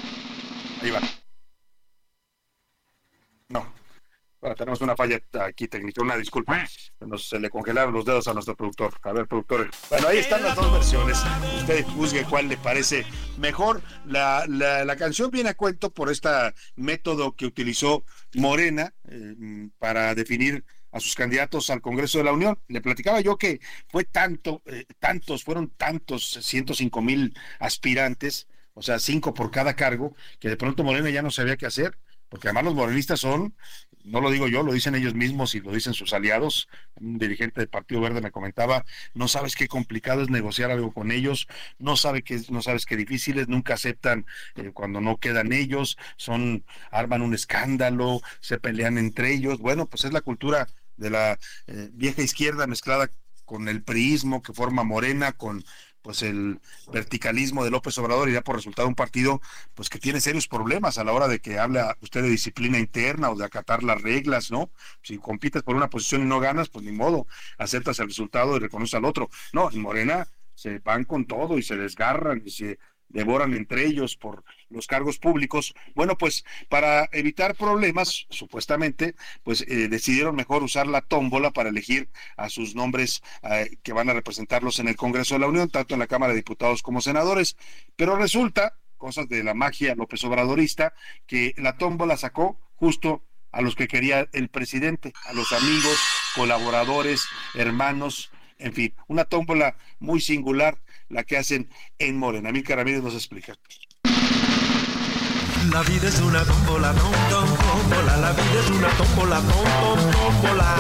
Ahí 0.83 0.91
va. 0.91 1.01
No, 3.49 3.73
tenemos 4.57 4.81
una 4.81 4.97
falla 4.97 5.21
aquí 5.41 5.69
técnica, 5.69 6.03
una 6.03 6.17
disculpa. 6.17 6.67
Nos, 7.01 7.29
se 7.29 7.41
le 7.41 7.51
congelaron 7.51 7.93
los 7.93 8.05
dedos 8.05 8.29
a 8.29 8.35
nuestro 8.35 8.57
productor. 8.57 8.95
A 9.03 9.13
ver, 9.13 9.27
productor. 9.27 9.71
Bueno, 9.91 10.09
ahí 10.09 10.19
están 10.19 10.43
las 10.43 10.55
dos 10.57 10.73
versiones. 10.73 11.19
Usted 11.59 11.85
juzgue 11.87 12.25
cuál 12.25 12.49
le 12.49 12.57
parece 12.57 13.05
mejor. 13.39 13.83
La, 14.07 14.45
la, 14.47 14.97
canción 14.97 15.31
viene 15.31 15.51
a 15.51 15.55
cuento 15.55 15.93
por 15.93 16.11
este 16.11 16.29
método 16.77 17.35
que 17.35 17.47
utilizó 17.47 18.05
Morena 18.35 18.95
eh, 19.09 19.69
para 19.79 20.15
definir 20.15 20.65
a 20.93 21.01
sus 21.01 21.15
candidatos 21.15 21.69
al 21.71 21.81
Congreso 21.81 22.19
de 22.19 22.25
la 22.25 22.33
Unión. 22.33 22.59
Le 22.69 22.81
platicaba 22.81 23.21
yo 23.21 23.37
que 23.37 23.61
fue 23.89 24.05
tanto, 24.05 24.63
eh, 24.67 24.85
tantos, 24.99 25.45
fueron 25.45 25.71
tantos, 25.71 26.39
105 26.43 27.03
mil 27.03 27.35
aspirantes, 27.59 28.49
o 28.75 28.83
sea, 28.83 28.99
cinco 28.99 29.35
por 29.35 29.51
cada 29.51 29.75
cargo, 29.75 30.15
que 30.39 30.49
de 30.49 30.57
pronto 30.57 30.85
Morena 30.85 31.11
ya 31.11 31.23
no 31.23 31.31
sabía 31.31 31.57
qué 31.57 31.67
hacer 31.67 31.99
porque 32.29 32.49
además 32.49 32.65
los 32.65 32.75
morenistas 32.75 33.21
son 33.21 33.55
no 34.07 34.21
lo 34.21 34.31
digo 34.31 34.47
yo, 34.47 34.63
lo 34.63 34.73
dicen 34.73 34.95
ellos 34.95 35.15
mismos 35.15 35.55
y 35.55 35.61
lo 35.61 35.73
dicen 35.73 35.93
sus 35.93 36.13
aliados. 36.13 36.69
Un 37.01 37.19
dirigente 37.19 37.61
del 37.61 37.69
Partido 37.69 38.01
Verde 38.01 38.21
me 38.21 38.31
comentaba, 38.31 38.85
no 39.15 39.29
sabes 39.29 39.57
qué 39.57 39.67
complicado 39.69 40.23
es 40.23 40.31
negociar 40.31 40.71
algo 40.71 40.93
con 40.93 41.11
ellos, 41.11 41.49
no 41.79 41.97
sabe 41.97 42.23
que 42.23 42.41
no 42.51 42.63
sabes 42.63 42.87
qué 42.87 42.97
difícil 42.97 43.39
es, 43.39 43.49
nunca 43.49 43.75
aceptan 43.75 44.25
eh, 44.55 44.71
cuando 44.73 45.01
no 45.01 45.19
quedan 45.19 45.53
ellos, 45.53 45.99
son 46.17 46.65
arman 46.91 47.23
un 47.23 47.35
escándalo, 47.35 48.21
se 48.41 48.59
pelean 48.59 48.97
entre 48.97 49.33
ellos. 49.33 49.59
Bueno, 49.59 49.87
pues 49.87 50.05
es 50.05 50.13
la 50.13 50.21
cultura 50.21 50.69
de 50.97 51.11
la 51.11 51.39
eh, 51.67 51.91
vieja 51.93 52.23
izquierda 52.23 52.67
mezclada 52.67 53.11
con 53.45 53.69
el 53.69 53.83
priismo 53.83 54.43
que 54.43 54.53
forma 54.53 54.83
Morena, 54.85 55.33
con 55.33 55.65
pues 56.07 56.23
el 56.23 56.61
verticalismo 56.93 57.65
de 57.65 57.73
López 57.73 57.99
Obrador 57.99 58.29
irá 58.29 58.41
por 58.41 58.55
resultado 58.55 58.87
un 58.87 58.95
partido 58.95 59.41
pues 59.75 59.89
que 59.89 59.99
tiene 59.99 60.21
serios 60.21 60.47
problemas 60.47 60.99
a 60.99 61.05
la 61.05 61.13
hora 61.13 61.27
de 61.27 61.41
que 61.41 61.59
habla 61.59 61.99
usted 62.01 62.23
de 62.23 62.29
disciplina 62.29 62.79
interna 62.79 63.29
o 63.29 63.35
de 63.35 63.45
acatar 63.45 63.83
las 63.83 64.01
reglas, 64.01 64.53
¿no? 64.53 64.71
Si 65.03 65.19
compites 65.19 65.65
por 65.65 65.75
una 65.75 65.91
posición 65.91 66.23
y 66.23 66.27
no 66.27 66.39
ganas, 66.39 66.69
pues 66.69 66.85
ni 66.85 66.93
modo, 66.93 67.27
aceptas 67.59 67.99
el 67.99 68.07
resultado 68.07 68.57
y 68.57 68.61
reconoces 68.61 68.95
al 68.95 69.05
otro. 69.05 69.31
No, 69.53 69.69
en 69.69 69.83
Morena 69.83 70.29
se 70.55 70.79
van 70.79 71.03
con 71.03 71.25
todo 71.25 71.59
y 71.59 71.65
se 71.65 71.77
desgarran 71.77 72.41
y 72.45 72.51
se 72.51 72.79
devoran 73.09 73.55
entre 73.55 73.87
ellos 73.87 74.17
por 74.17 74.45
los 74.69 74.87
cargos 74.87 75.19
públicos. 75.19 75.75
Bueno, 75.95 76.19
pues 76.19 76.45
para 76.69 77.09
evitar 77.13 77.55
problemas, 77.55 78.27
supuestamente, 78.31 79.15
pues 79.43 79.63
eh, 79.63 79.89
decidieron 79.89 80.37
mejor 80.37 80.63
usar 80.63 80.87
la 80.87 81.03
tómbola 81.03 81.51
para 81.51 81.71
elegir 81.71 82.09
a 82.37 82.49
sus 82.49 82.75
nombres 82.75 83.23
eh, 83.43 83.77
que 83.83 83.93
van 83.93 84.11
a 84.11 84.15
representarlos 84.15 84.79
en 84.79 84.89
el 84.89 84.97
Congreso 84.97 85.35
de 85.35 85.41
la 85.41 85.49
Unión, 85.49 85.71
tanto 85.71 85.95
en 85.95 86.01
la 86.01 86.07
Cámara 86.07 86.33
de 86.33 86.39
Diputados 86.39 86.83
como 86.83 87.01
senadores. 87.01 87.57
Pero 87.97 88.17
resulta, 88.17 88.79
cosas 88.97 89.29
de 89.29 89.45
la 89.45 89.55
magia 89.55 89.95
López 89.95 90.23
Obradorista, 90.25 90.95
que 91.27 91.55
la 91.57 91.77
tómbola 91.77 92.17
sacó 92.17 92.59
justo 92.75 93.23
a 93.53 93.63
los 93.63 93.75
que 93.75 93.89
quería 93.89 94.29
el 94.33 94.49
presidente, 94.49 95.13
a 95.25 95.33
los 95.33 95.53
amigos, 95.53 95.99
colaboradores, 96.35 97.25
hermanos, 97.55 98.31
en 98.59 98.73
fin, 98.73 98.95
una 99.07 99.25
tómbola 99.25 99.77
muy 99.99 100.21
singular 100.21 100.79
la 101.09 101.25
que 101.25 101.37
hacen 101.37 101.69
en 101.99 102.19
Morena. 102.19 102.53
Mil 102.53 102.65
Ramírez 102.67 103.03
nos 103.03 103.15
explica. 103.15 103.55
La 105.73 105.83
vida 105.83 106.09
es 106.09 106.21
una 106.21 106.45
tómbola, 106.45 106.95
tómbola, 107.29 108.17
la 108.19 108.33
vida 108.33 108.61
es 108.65 108.71
una 108.71 108.89
tómbola, 108.91 109.41
tómbola. 109.41 110.77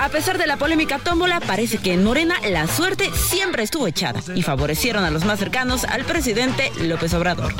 A 0.00 0.08
pesar 0.10 0.36
de 0.38 0.46
la 0.46 0.58
polémica 0.58 0.98
tómbola, 0.98 1.40
parece 1.40 1.78
que 1.78 1.94
en 1.94 2.04
Morena 2.04 2.36
la 2.50 2.66
suerte 2.66 3.10
siempre 3.14 3.62
estuvo 3.62 3.86
echada 3.86 4.20
y 4.34 4.42
favorecieron 4.42 5.04
a 5.04 5.10
los 5.10 5.24
más 5.24 5.38
cercanos 5.38 5.84
al 5.84 6.04
presidente 6.04 6.70
López 6.82 7.14
Obrador. 7.14 7.54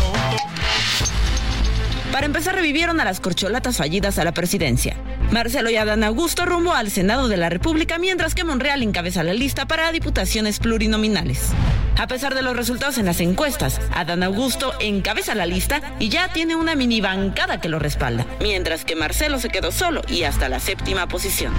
Para 2.13 2.27
empezar, 2.27 2.55
revivieron 2.55 3.01
a 3.01 3.05
las 3.05 3.19
corcholatas 3.19 3.79
fallidas 3.79 4.19
a 4.19 4.25
la 4.25 4.33
presidencia. 4.33 4.97
Marcelo 5.31 5.71
y 5.71 5.77
Adán 5.77 6.05
Augusto 6.05 6.45
rumbo 6.47 6.73
al 6.73 6.91
Senado 6.91 7.29
de 7.29 7.37
la 7.37 7.49
República, 7.49 7.99
mientras 7.99 8.35
que 8.35 8.45
Monreal 8.45 8.83
encabeza 8.83 9.23
la 9.23 9.35
lista 9.35 9.67
para 9.67 9.91
diputaciones 9.93 10.59
plurinominales. 10.59 11.51
A 11.97 12.07
pesar 12.07 12.35
de 12.35 12.43
los 12.43 12.57
resultados 12.57 12.99
en 12.99 13.07
las 13.07 13.21
encuestas, 13.21 13.81
Adán 13.93 14.23
Augusto 14.23 14.73
encabeza 14.81 15.35
la 15.35 15.47
lista 15.47 15.81
y 15.99 16.09
ya 16.09 16.29
tiene 16.29 16.57
una 16.57 16.75
mini 16.75 17.01
bancada 17.01 17.61
que 17.61 17.69
lo 17.69 17.79
respalda, 17.79 18.27
mientras 18.41 18.85
que 18.85 18.97
Marcelo 18.97 19.39
se 19.39 19.49
quedó 19.49 19.73
solo 19.73 20.03
y 20.09 20.25
hasta 20.25 20.49
la 20.49 20.61
séptima 20.61 21.09
posición. 21.09 21.53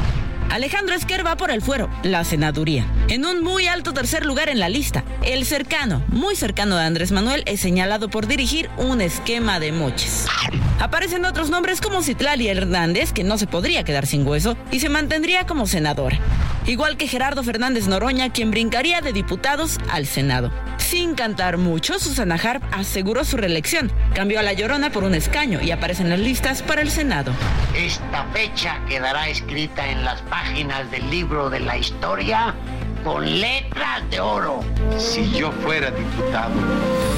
Alejandro 0.55 0.95
Esquer 0.95 1.27
va 1.27 1.35
por 1.35 1.51
el 1.51 1.61
fuero, 1.61 1.89
la 2.01 2.23
senaduría. 2.23 2.85
En 3.09 3.25
un 3.25 3.43
muy 3.43 3.67
alto 3.67 3.91
tercer 3.91 4.25
lugar 4.25 4.47
en 4.47 4.57
la 4.57 4.69
lista, 4.69 5.03
el 5.21 5.45
cercano, 5.45 6.01
muy 6.07 6.37
cercano 6.37 6.77
de 6.77 6.83
Andrés 6.85 7.11
Manuel, 7.11 7.43
es 7.45 7.59
señalado 7.59 8.07
por 8.07 8.25
dirigir 8.25 8.69
un 8.77 9.01
esquema 9.01 9.59
de 9.59 9.73
moches. 9.73 10.25
Aparecen 10.79 11.25
otros 11.25 11.49
nombres 11.49 11.81
como 11.81 12.01
Citlali 12.01 12.47
Hernández, 12.47 13.11
que 13.11 13.25
no 13.25 13.37
se 13.37 13.47
podría 13.47 13.83
quedar 13.83 14.07
sin 14.07 14.25
hueso, 14.25 14.55
y 14.71 14.79
se 14.79 14.87
mantendría 14.87 15.45
como 15.45 15.67
senadora. 15.67 16.21
Igual 16.67 16.95
que 16.95 17.09
Gerardo 17.09 17.43
Fernández 17.43 17.87
Noroña, 17.87 18.31
quien 18.31 18.49
brincaría 18.49 19.01
de 19.01 19.11
diputados 19.11 19.77
al 19.89 20.05
Senado. 20.05 20.53
Sin 20.77 21.15
cantar 21.15 21.57
mucho, 21.57 21.99
Susana 21.99 22.35
Harp 22.35 22.63
aseguró 22.71 23.25
su 23.25 23.35
reelección, 23.37 23.91
cambió 24.13 24.39
a 24.39 24.43
La 24.43 24.53
Llorona 24.53 24.91
por 24.91 25.03
un 25.03 25.15
escaño 25.15 25.59
y 25.61 25.71
aparece 25.71 26.03
en 26.03 26.11
las 26.11 26.19
listas 26.19 26.61
para 26.61 26.81
el 26.81 26.91
Senado. 26.91 27.33
Esta 27.75 28.25
fecha 28.31 28.79
quedará 28.87 29.27
escrita 29.27 29.85
en 29.87 30.03
las 30.05 30.21
páginas 30.23 30.44
del 30.91 31.09
libro 31.09 31.49
de 31.49 31.59
la 31.59 31.77
historia 31.77 32.53
con 33.05 33.39
letras 33.39 34.09
de 34.09 34.19
oro. 34.19 34.61
Si 34.97 35.31
yo 35.31 35.51
fuera 35.51 35.91
diputado. 35.91 36.53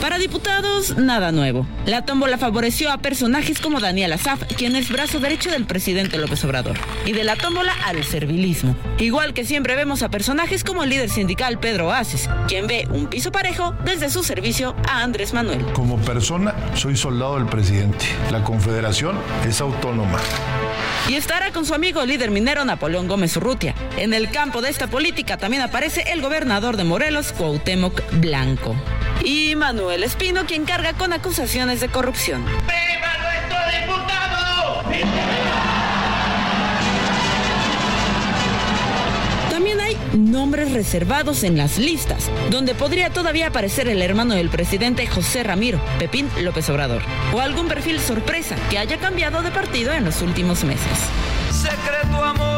Para 0.02 0.20
diputados, 0.20 0.98
nada 0.98 1.32
nuevo. 1.32 1.66
La 1.86 2.04
tómbola 2.04 2.38
favoreció 2.38 2.92
a 2.92 2.98
personajes 2.98 3.60
como 3.60 3.80
Daniel 3.80 4.12
Azaf, 4.12 4.44
quien 4.58 4.76
es 4.76 4.92
brazo 4.92 5.20
derecho 5.20 5.50
del 5.50 5.66
presidente 5.66 6.18
López 6.18 6.44
Obrador. 6.44 6.78
Y 7.06 7.14
de 7.14 7.24
la 7.24 7.38
tómbola 7.38 7.74
al 7.86 8.04
servilismo. 8.04 8.76
Igual 9.00 9.34
que 9.34 9.46
siempre 9.46 9.76
vemos 9.76 10.04
a 10.04 10.10
personajes 10.10 10.66
como 10.66 10.84
el 10.84 10.90
líder 10.90 11.10
sindical 11.10 11.58
Pedro 11.58 11.92
Aces, 11.94 12.30
quien 12.50 12.68
ve 12.68 12.86
un 12.92 13.08
piso 13.08 13.32
parejo 13.32 13.74
desde 13.86 14.10
su 14.10 14.24
servicio 14.24 14.76
a 14.90 15.04
Andrés 15.04 15.34
Manuel. 15.34 15.66
Como 15.72 15.98
persona, 16.00 16.54
soy 16.76 16.98
soldado 16.98 17.38
del 17.38 17.46
presidente. 17.46 18.06
La 18.30 18.44
confederación 18.44 19.18
es 19.48 19.62
autónoma. 19.62 20.20
Y 21.08 21.16
estará 21.16 21.54
con 21.54 21.66
su 21.66 21.74
amigo 21.74 22.06
líder 22.06 22.32
minero 22.32 22.66
Napoleón 22.66 23.08
Gómez 23.08 23.38
Urrutia. 23.38 23.74
En 23.96 24.14
el 24.14 24.30
campo 24.30 24.62
de 24.62 24.70
esta 24.70 24.88
política 24.88 25.38
también 25.38 25.64
aparece 25.64 25.77
el 25.78 26.22
gobernador 26.24 26.76
de 26.76 26.84
Morelos, 26.84 27.32
Cuauhtémoc 27.34 28.02
Blanco. 28.14 28.76
Y 29.24 29.56
Manuel 29.56 30.04
Espino, 30.04 30.48
quien 30.48 30.66
carga 30.66 30.94
con 30.94 31.14
acusaciones 31.14 31.80
de 31.82 31.88
corrupción. 31.88 32.44
¡Viva 32.46 33.14
nuestro 33.22 33.58
diputado! 33.80 34.82
También 39.52 39.80
hay 39.80 39.96
nombres 40.14 40.72
reservados 40.72 41.44
en 41.44 41.58
las 41.58 41.78
listas, 41.78 42.32
donde 42.50 42.74
podría 42.74 43.12
todavía 43.12 43.48
aparecer 43.48 43.88
el 43.88 44.02
hermano 44.02 44.34
del 44.34 44.50
presidente 44.50 45.06
José 45.06 45.44
Ramiro, 45.44 45.80
Pepín 46.00 46.28
López 46.42 46.68
Obrador, 46.72 47.04
o 47.36 47.40
algún 47.40 47.68
perfil 47.68 48.00
sorpresa 48.00 48.56
que 48.72 48.80
haya 48.80 48.98
cambiado 48.98 49.44
de 49.44 49.52
partido 49.52 49.94
en 49.94 50.06
los 50.06 50.24
últimos 50.24 50.64
meses. 50.64 50.98
Secreto 51.52 52.24
amor 52.24 52.57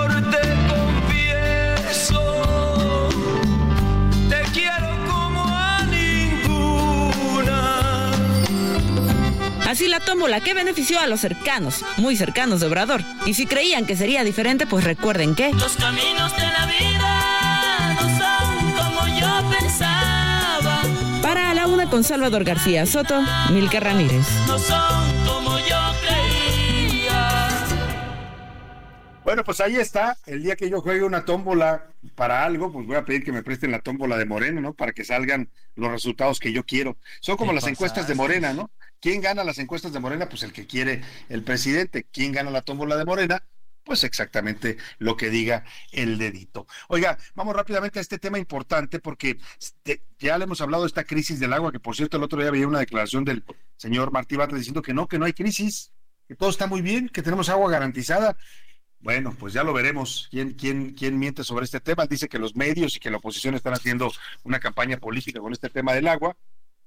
Así 9.69 9.87
la 9.87 9.99
tómbola 9.99 10.41
que 10.41 10.55
benefició 10.55 10.99
a 10.99 11.05
los 11.05 11.19
cercanos, 11.19 11.85
muy 11.97 12.15
cercanos 12.15 12.59
de 12.59 12.65
Obrador. 12.65 13.03
Y 13.27 13.35
si 13.35 13.45
creían 13.45 13.85
que 13.85 13.95
sería 13.95 14.23
diferente, 14.23 14.65
pues 14.65 14.83
recuerden 14.83 15.35
que... 15.35 15.51
Los 15.53 15.75
caminos 15.75 16.35
de 16.35 16.41
la 16.41 16.65
vida 16.65 17.93
no 17.93 18.01
son 18.17 18.71
como 18.71 19.19
yo 19.19 19.49
pensaba, 19.59 20.81
Para 21.21 21.51
a 21.51 21.53
la 21.53 21.67
una 21.67 21.87
con 21.87 22.03
Salvador 22.03 22.45
García 22.45 22.87
Soto, 22.87 23.21
Milka 23.51 23.79
Ramírez. 23.79 24.25
no 24.47 24.57
son 24.57 25.18
Bueno, 29.23 29.43
pues 29.43 29.59
ahí 29.59 29.75
está. 29.75 30.17
El 30.25 30.41
día 30.43 30.55
que 30.55 30.69
yo 30.69 30.81
juegue 30.81 31.03
una 31.03 31.25
tómbola 31.25 31.91
para 32.15 32.43
algo, 32.43 32.71
pues 32.71 32.87
voy 32.87 32.95
a 32.95 33.05
pedir 33.05 33.23
que 33.23 33.31
me 33.31 33.43
presten 33.43 33.71
la 33.71 33.79
tómbola 33.79 34.17
de 34.17 34.25
Morena, 34.25 34.61
¿no? 34.61 34.73
Para 34.73 34.91
que 34.91 35.03
salgan 35.03 35.49
los 35.75 35.91
resultados 35.91 36.39
que 36.39 36.51
yo 36.51 36.65
quiero. 36.65 36.97
Son 37.21 37.37
como 37.37 37.51
¿Qué 37.51 37.55
las 37.55 37.67
encuestas 37.67 38.07
de? 38.07 38.15
Morena, 38.15 38.53
¿no? 38.53 38.71
¿Quién 38.99 39.21
gana 39.21 39.43
las 39.43 39.59
encuestas 39.59 39.93
de 39.93 39.99
Morena? 39.99 40.27
Pues 40.29 40.43
el 40.43 40.53
que 40.53 40.65
quiere 40.65 41.01
el 41.29 41.43
presidente. 41.43 42.05
¿Quién 42.11 42.31
gana 42.31 42.49
la 42.49 42.61
tómbola 42.61 42.95
de 42.97 43.05
Morena? 43.05 43.43
Pues 43.83 44.03
exactamente 44.03 44.77
lo 44.97 45.15
que 45.15 45.29
diga 45.29 45.63
el 45.91 46.17
dedito. 46.17 46.65
Oiga, 46.87 47.17
vamos 47.35 47.55
rápidamente 47.55 47.99
a 47.99 48.01
este 48.01 48.19
tema 48.19 48.39
importante 48.39 48.99
porque 48.99 49.37
ya 50.19 50.37
le 50.37 50.45
hemos 50.45 50.61
hablado 50.61 50.83
de 50.83 50.87
esta 50.87 51.03
crisis 51.03 51.39
del 51.39 51.53
agua, 51.53 51.71
que 51.71 51.79
por 51.79 51.95
cierto 51.95 52.17
el 52.17 52.23
otro 52.23 52.41
día 52.41 52.51
veía 52.51 52.67
una 52.67 52.79
declaración 52.79 53.25
del 53.25 53.43
señor 53.77 54.11
Martí 54.11 54.35
Batres 54.35 54.59
diciendo 54.59 54.81
que 54.81 54.93
no, 54.93 55.07
que 55.07 55.17
no 55.17 55.25
hay 55.25 55.33
crisis, 55.33 55.91
que 56.27 56.35
todo 56.35 56.49
está 56.49 56.67
muy 56.67 56.81
bien, 56.81 57.09
que 57.09 57.21
tenemos 57.21 57.49
agua 57.49 57.71
garantizada. 57.71 58.37
Bueno, 59.01 59.33
pues 59.39 59.53
ya 59.53 59.63
lo 59.63 59.73
veremos 59.73 60.27
quién, 60.29 60.53
quién, 60.53 60.93
quién 60.93 61.17
miente 61.17 61.43
sobre 61.43 61.65
este 61.65 61.79
tema. 61.79 62.05
Dice 62.05 62.27
que 62.27 62.37
los 62.37 62.55
medios 62.55 62.95
y 62.95 62.99
que 62.99 63.09
la 63.09 63.17
oposición 63.17 63.55
están 63.55 63.73
haciendo 63.73 64.11
una 64.43 64.59
campaña 64.59 64.97
política 64.97 65.39
con 65.39 65.53
este 65.53 65.69
tema 65.69 65.93
del 65.93 66.07
agua. 66.07 66.35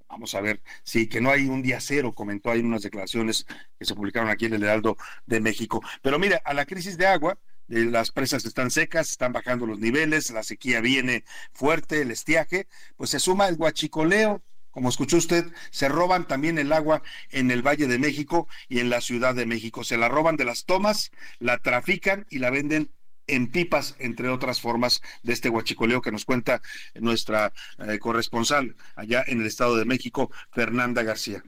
Vamos 0.08 0.34
a 0.34 0.42
ver, 0.42 0.60
sí, 0.84 1.08
que 1.08 1.22
no 1.22 1.30
hay 1.30 1.46
un 1.46 1.62
día 1.62 1.80
cero, 1.80 2.12
comentó 2.12 2.50
ahí 2.50 2.60
en 2.60 2.66
unas 2.66 2.82
declaraciones 2.82 3.46
que 3.78 3.86
se 3.86 3.94
publicaron 3.94 4.28
aquí 4.28 4.44
en 4.44 4.52
el 4.52 4.62
Heraldo 4.62 4.98
de 5.24 5.40
México. 5.40 5.82
Pero 6.02 6.18
mira, 6.18 6.42
a 6.44 6.52
la 6.52 6.66
crisis 6.66 6.98
de 6.98 7.06
agua, 7.06 7.38
eh, 7.70 7.86
las 7.86 8.10
presas 8.10 8.44
están 8.44 8.70
secas, 8.70 9.08
están 9.08 9.32
bajando 9.32 9.64
los 9.64 9.78
niveles, 9.78 10.30
la 10.30 10.42
sequía 10.42 10.82
viene 10.82 11.24
fuerte, 11.52 12.02
el 12.02 12.10
estiaje, 12.10 12.66
pues 12.96 13.08
se 13.08 13.20
suma 13.20 13.48
el 13.48 13.56
guachicoleo. 13.56 14.42
Como 14.73 14.89
escuchó 14.89 15.18
usted, 15.18 15.45
se 15.70 15.89
roban 15.89 16.27
también 16.27 16.59
el 16.59 16.73
agua 16.73 17.03
en 17.31 17.51
el 17.51 17.62
Valle 17.62 17.87
de 17.87 17.99
México 17.99 18.49
y 18.68 18.81
en 18.81 18.89
la 18.91 19.03
Ciudad 19.03 19.35
de 19.35 19.47
México. 19.47 19.85
Se 19.85 19.99
la 19.99 20.09
roban 20.09 20.37
de 20.37 20.47
las 20.47 20.64
tomas, 20.64 21.12
la 21.39 21.59
trafican 21.59 22.27
y 22.31 22.39
la 22.39 22.51
venden 22.51 22.91
en 23.27 23.51
pipas, 23.51 23.95
entre 23.99 24.31
otras 24.31 24.61
formas 24.61 25.03
de 25.23 25.35
este 25.35 25.51
huachicoleo 25.51 26.01
que 26.01 26.11
nos 26.11 26.25
cuenta 26.25 26.62
nuestra 26.95 27.53
eh, 27.79 27.99
corresponsal 27.99 28.75
allá 28.97 29.23
en 29.27 29.41
el 29.43 29.47
Estado 29.47 29.77
de 29.77 29.85
México, 29.85 30.31
Fernanda 30.51 31.03
García. 31.03 31.45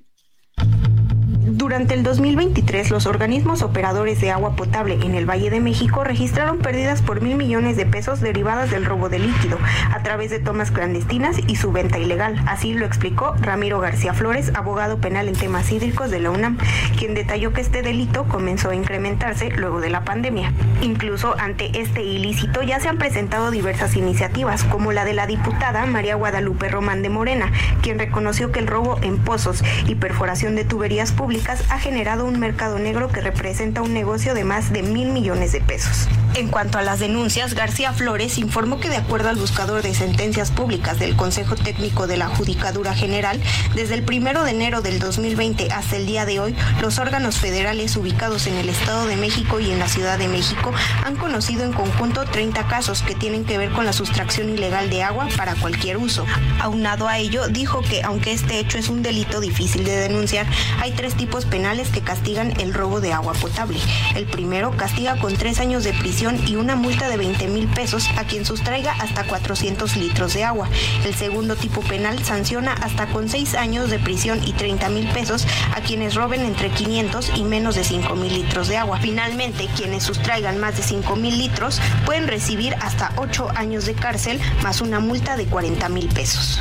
Durante 1.47 1.93
el 1.93 2.03
2023, 2.05 2.91
los 2.91 3.05
organismos 3.05 3.61
operadores 3.61 4.19
de 4.19 4.31
agua 4.31 4.57
potable 4.57 4.95
en 4.95 5.15
el 5.15 5.29
Valle 5.29 5.51
de 5.51 5.61
México 5.61 6.03
registraron 6.03 6.57
pérdidas 6.57 7.03
por 7.03 7.21
mil 7.21 7.37
millones 7.37 7.77
de 7.77 7.85
pesos 7.85 8.23
derivadas 8.23 8.71
del 8.71 8.87
robo 8.87 9.11
de 9.11 9.19
líquido 9.19 9.59
a 9.93 10.03
través 10.03 10.31
de 10.31 10.39
tomas 10.39 10.71
clandestinas 10.71 11.37
y 11.47 11.57
su 11.57 11.71
venta 11.71 11.99
ilegal. 11.99 12.43
Así 12.47 12.73
lo 12.73 12.87
explicó 12.87 13.35
Ramiro 13.43 13.79
García 13.79 14.15
Flores, 14.15 14.53
abogado 14.55 14.97
penal 14.97 15.29
en 15.29 15.35
temas 15.35 15.71
hídricos 15.71 16.11
de 16.11 16.21
la 16.21 16.31
UNAM, 16.31 16.57
quien 16.99 17.13
detalló 17.13 17.53
que 17.53 17.61
este 17.61 17.83
delito 17.83 18.25
comenzó 18.25 18.71
a 18.71 18.75
incrementarse 18.75 19.51
luego 19.51 19.83
de 19.83 19.91
la 19.91 20.03
pandemia. 20.03 20.51
Incluso 20.81 21.39
ante 21.39 21.79
este 21.79 22.03
ilícito 22.03 22.63
ya 22.63 22.81
se 22.81 22.89
han 22.89 22.97
presentado 22.97 23.51
diversas 23.51 23.97
iniciativas, 23.97 24.65
como 24.65 24.93
la 24.93 25.05
de 25.05 25.13
la 25.13 25.27
diputada 25.27 25.85
María 25.85 26.15
Guadalupe 26.15 26.71
Román 26.71 27.03
de 27.03 27.11
Morena, 27.11 27.53
quien 27.83 27.99
reconoció 27.99 28.51
que 28.51 28.61
el 28.61 28.67
robo 28.67 28.99
en 29.03 29.19
pozos 29.19 29.63
y 29.87 29.97
perforación 29.97 30.55
de 30.55 30.65
tuberías 30.65 31.13
públicas 31.13 31.34
ha 31.69 31.79
generado 31.79 32.25
un 32.25 32.39
mercado 32.39 32.79
negro 32.79 33.09
que 33.09 33.21
representa 33.21 33.83
un 33.83 33.93
negocio 33.93 34.35
de 34.35 34.45
más 34.45 34.73
de 34.73 34.83
mil 34.83 35.09
millones 35.09 35.53
de 35.53 35.61
pesos. 35.61 36.09
En 36.35 36.49
cuanto 36.49 36.79
a 36.79 36.83
las 36.83 36.99
denuncias, 36.99 37.55
García 37.55 37.93
Flores 37.93 38.39
informó 38.39 38.81
que 38.81 38.89
de 38.89 38.97
acuerdo 38.97 39.29
al 39.29 39.37
buscador 39.37 39.83
de 39.83 39.95
sentencias 39.95 40.51
públicas 40.51 40.99
del 40.99 41.15
Consejo 41.17 41.55
Técnico 41.55 42.07
de 42.07 42.17
la 42.17 42.29
Judicatura 42.29 42.95
General, 42.95 43.41
desde 43.75 43.95
el 43.95 44.03
primero 44.03 44.43
de 44.43 44.51
enero 44.51 44.81
del 44.81 44.99
2020 44.99 45.71
hasta 45.73 45.97
el 45.97 46.07
día 46.07 46.25
de 46.25 46.41
hoy, 46.41 46.57
los 46.81 46.99
órganos 46.99 47.39
federales 47.39 47.97
ubicados 47.97 48.47
en 48.47 48.55
el 48.55 48.69
Estado 48.69 49.07
de 49.07 49.17
México 49.17 49.61
y 49.61 49.71
en 49.71 49.79
la 49.79 49.89
Ciudad 49.89 50.19
de 50.19 50.29
México 50.29 50.73
han 51.05 51.17
conocido 51.17 51.65
en 51.65 51.73
conjunto 51.73 52.25
30 52.25 52.67
casos 52.67 53.03
que 53.03 53.15
tienen 53.15 53.45
que 53.45 53.59
ver 53.59 53.71
con 53.71 53.85
la 53.85 53.93
sustracción 53.93 54.51
ilegal 54.51 54.91
de 54.91 55.03
agua 55.03 55.29
para 55.37 55.55
cualquier 55.55 55.99
uso. 55.99 56.27
Aunado 56.61 57.07
a 57.07 57.19
ello, 57.19 57.47
dijo 57.49 57.81
que 57.83 58.03
aunque 58.03 58.33
este 58.33 58.59
hecho 58.59 58.79
es 58.79 58.89
un 58.89 59.03
delito 59.03 59.41
difícil 59.41 59.85
de 59.85 59.97
denunciar, 59.97 60.47
hay 60.81 60.93
tres 60.93 61.15
tipos 61.15 61.24
penales 61.45 61.89
que 61.89 62.01
castigan 62.01 62.53
el 62.61 62.73
robo 62.73 63.01
de 63.01 63.13
agua 63.13 63.33
potable. 63.35 63.79
El 64.15 64.27
primero 64.27 64.77
castiga 64.77 65.19
con 65.19 65.35
tres 65.35 65.59
años 65.59 65.85
de 65.85 65.93
prisión 65.93 66.39
y 66.47 66.57
una 66.57 66.77
multa 66.77 67.09
de 67.09 67.17
20 67.17 67.49
mil 67.49 67.67
pesos 67.69 68.09
a 68.17 68.25
quien 68.25 68.45
sustraiga 68.45 68.93
hasta 68.93 69.25
400 69.25 69.97
litros 69.97 70.35
de 70.35 70.45
agua. 70.45 70.69
El 71.05 71.15
segundo 71.15 71.57
tipo 71.57 71.81
penal 71.81 72.23
sanciona 72.25 72.75
hasta 72.75 73.07
con 73.07 73.29
seis 73.29 73.55
años 73.55 73.91
de 73.91 73.99
prisión 73.99 74.41
y 74.47 74.53
30 74.53 74.89
mil 74.91 75.09
pesos 75.09 75.47
a 75.75 75.81
quienes 75.81 76.15
roben 76.15 76.43
entre 76.43 76.71
500 76.71 77.33
y 77.37 77.45
menos 77.45 77.75
de 77.75 77.85
5 77.85 78.15
mil 78.15 78.33
litros 78.33 78.69
de 78.69 78.77
agua. 78.77 78.99
Finalmente, 79.01 79.69
quienes 79.77 80.05
sustraigan 80.05 80.59
más 80.59 80.77
de 80.77 80.83
5 80.83 81.17
mil 81.17 81.37
litros 81.39 81.81
pueden 82.07 82.29
recibir 82.29 82.75
hasta 82.81 83.13
8 83.17 83.49
años 83.57 83.87
de 83.87 83.95
cárcel 83.95 84.41
más 84.63 84.81
una 84.81 85.01
multa 85.01 85.37
de 85.37 85.47
40 85.47 85.89
mil 85.89 86.09
pesos. 86.09 86.61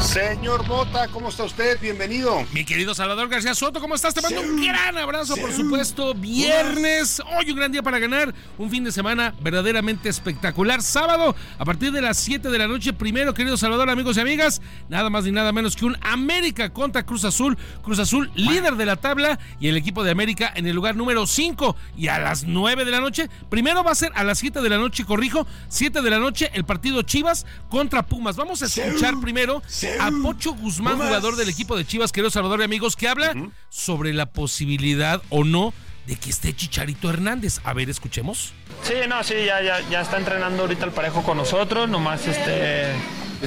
Señor 0.00 0.66
Bota, 0.66 1.08
¿cómo 1.08 1.28
está 1.28 1.44
usted? 1.44 1.80
Bienvenido. 1.80 2.44
Mi 2.52 2.64
querido 2.64 2.94
Salvador 2.94 3.28
García 3.28 3.54
Soto, 3.54 3.80
¿cómo 3.80 3.94
estás? 3.94 4.12
Te 4.12 4.20
mando 4.20 4.40
un 4.40 4.62
gran 4.62 4.96
abrazo, 4.98 5.36
por 5.36 5.52
supuesto. 5.52 6.14
Viernes, 6.14 7.22
hoy 7.36 7.50
un 7.50 7.56
gran 7.56 7.72
día 7.72 7.82
para 7.82 7.98
ganar. 7.98 8.34
Un 8.58 8.70
fin 8.70 8.84
de 8.84 8.92
semana 8.92 9.34
verdaderamente 9.40 10.08
espectacular. 10.08 10.82
Sábado, 10.82 11.34
a 11.58 11.64
partir 11.64 11.92
de 11.92 12.02
las 12.02 12.18
7 12.18 12.50
de 12.50 12.58
la 12.58 12.68
noche, 12.68 12.92
primero, 12.92 13.34
querido 13.34 13.56
Salvador, 13.56 13.88
amigos 13.88 14.16
y 14.16 14.20
amigas, 14.20 14.60
nada 14.88 15.10
más 15.10 15.24
ni 15.24 15.32
nada 15.32 15.52
menos 15.52 15.76
que 15.76 15.84
un 15.84 15.96
América 16.02 16.72
contra 16.72 17.06
Cruz 17.06 17.24
Azul. 17.24 17.56
Cruz 17.82 17.98
Azul, 17.98 18.30
líder 18.34 18.74
de 18.74 18.86
la 18.86 18.96
tabla, 18.96 19.38
y 19.58 19.68
el 19.68 19.76
equipo 19.76 20.04
de 20.04 20.10
América 20.10 20.52
en 20.54 20.66
el 20.66 20.74
lugar 20.74 20.96
número 20.96 21.26
5. 21.26 21.76
Y 21.96 22.08
a 22.08 22.18
las 22.18 22.44
9 22.44 22.84
de 22.84 22.90
la 22.90 23.00
noche, 23.00 23.30
primero 23.48 23.82
va 23.82 23.92
a 23.92 23.96
ser 23.96 24.12
a 24.14 24.24
las 24.24 24.38
7 24.38 24.60
de 24.60 24.68
la 24.68 24.78
noche, 24.78 25.04
corrijo, 25.04 25.46
7 25.68 26.02
de 26.02 26.10
la 26.10 26.18
noche, 26.18 26.50
el 26.52 26.64
partido 26.64 27.02
Chivas 27.02 27.46
contra 27.68 28.04
Pumas. 28.04 28.36
Vamos 28.36 28.62
a 28.62 28.66
escuchar 28.66 29.20
primero 29.20 29.62
a 30.00 30.10
Pocho 30.22 30.54
Guzmán, 30.54 30.96
jugador 30.96 31.36
del 31.36 31.48
equipo 31.48 31.76
de 31.76 31.86
Chivas, 31.86 32.12
querido 32.12 32.30
Salvador 32.30 32.60
y 32.60 32.64
amigos, 32.64 32.96
que 32.96 33.08
habla 33.08 33.34
sobre 33.68 34.12
la 34.12 34.26
posibilidad 34.26 35.22
o 35.30 35.44
no 35.44 35.72
de 36.06 36.16
que 36.16 36.30
esté 36.30 36.54
Chicharito 36.54 37.08
Hernández. 37.08 37.60
A 37.64 37.72
ver, 37.72 37.88
escuchemos. 37.88 38.52
Sí, 38.82 38.94
no, 39.08 39.22
sí, 39.24 39.34
ya, 39.46 39.62
ya, 39.62 39.80
ya 39.88 40.02
está 40.02 40.18
entrenando 40.18 40.62
ahorita 40.62 40.84
el 40.84 40.92
parejo 40.92 41.22
con 41.22 41.36
nosotros, 41.36 41.88
nomás 41.88 42.26
este 42.26 42.92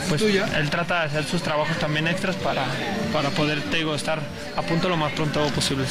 pues 0.10 0.22
él 0.22 0.70
trata 0.70 1.00
de 1.00 1.06
hacer 1.08 1.26
sus 1.26 1.42
trabajos 1.42 1.78
también 1.80 2.08
extras 2.08 2.36
para, 2.36 2.66
para 3.12 3.30
poder 3.32 3.62
te 3.64 3.78
digo, 3.78 3.96
estar 3.96 4.22
a 4.56 4.62
punto 4.62 4.90
lo 4.90 4.98
más 4.98 5.12
pronto 5.14 5.46
posible. 5.50 5.86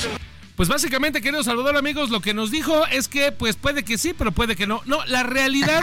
Pues 0.55 0.69
básicamente, 0.69 1.21
querido 1.21 1.45
Salvador, 1.45 1.77
amigos, 1.77 2.09
lo 2.11 2.21
que 2.21 2.33
nos 2.33 2.51
dijo 2.51 2.87
es 2.87 3.09
que 3.09 3.31
pues 3.31 3.57
puede 3.57 3.85
que 3.85 3.99
sí, 3.99 4.15
pero 4.17 4.33
puede 4.33 4.57
que 4.57 4.67
no. 4.67 4.81
No, 4.87 5.05
la 5.07 5.23
realidad, 5.23 5.83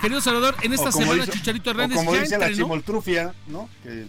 querido 0.00 0.20
Salvador, 0.20 0.56
en 0.62 0.72
esta 0.72 0.90
semana 0.92 1.26
Chicharito 1.26 1.70
Hernández 1.70 1.98
o 1.98 2.00
como 2.00 2.14
ya 2.14 2.22
dice 2.22 2.38
la 2.38 2.52
chimoltrufia, 2.52 3.34
¿no? 3.46 3.68
Que 3.82 4.06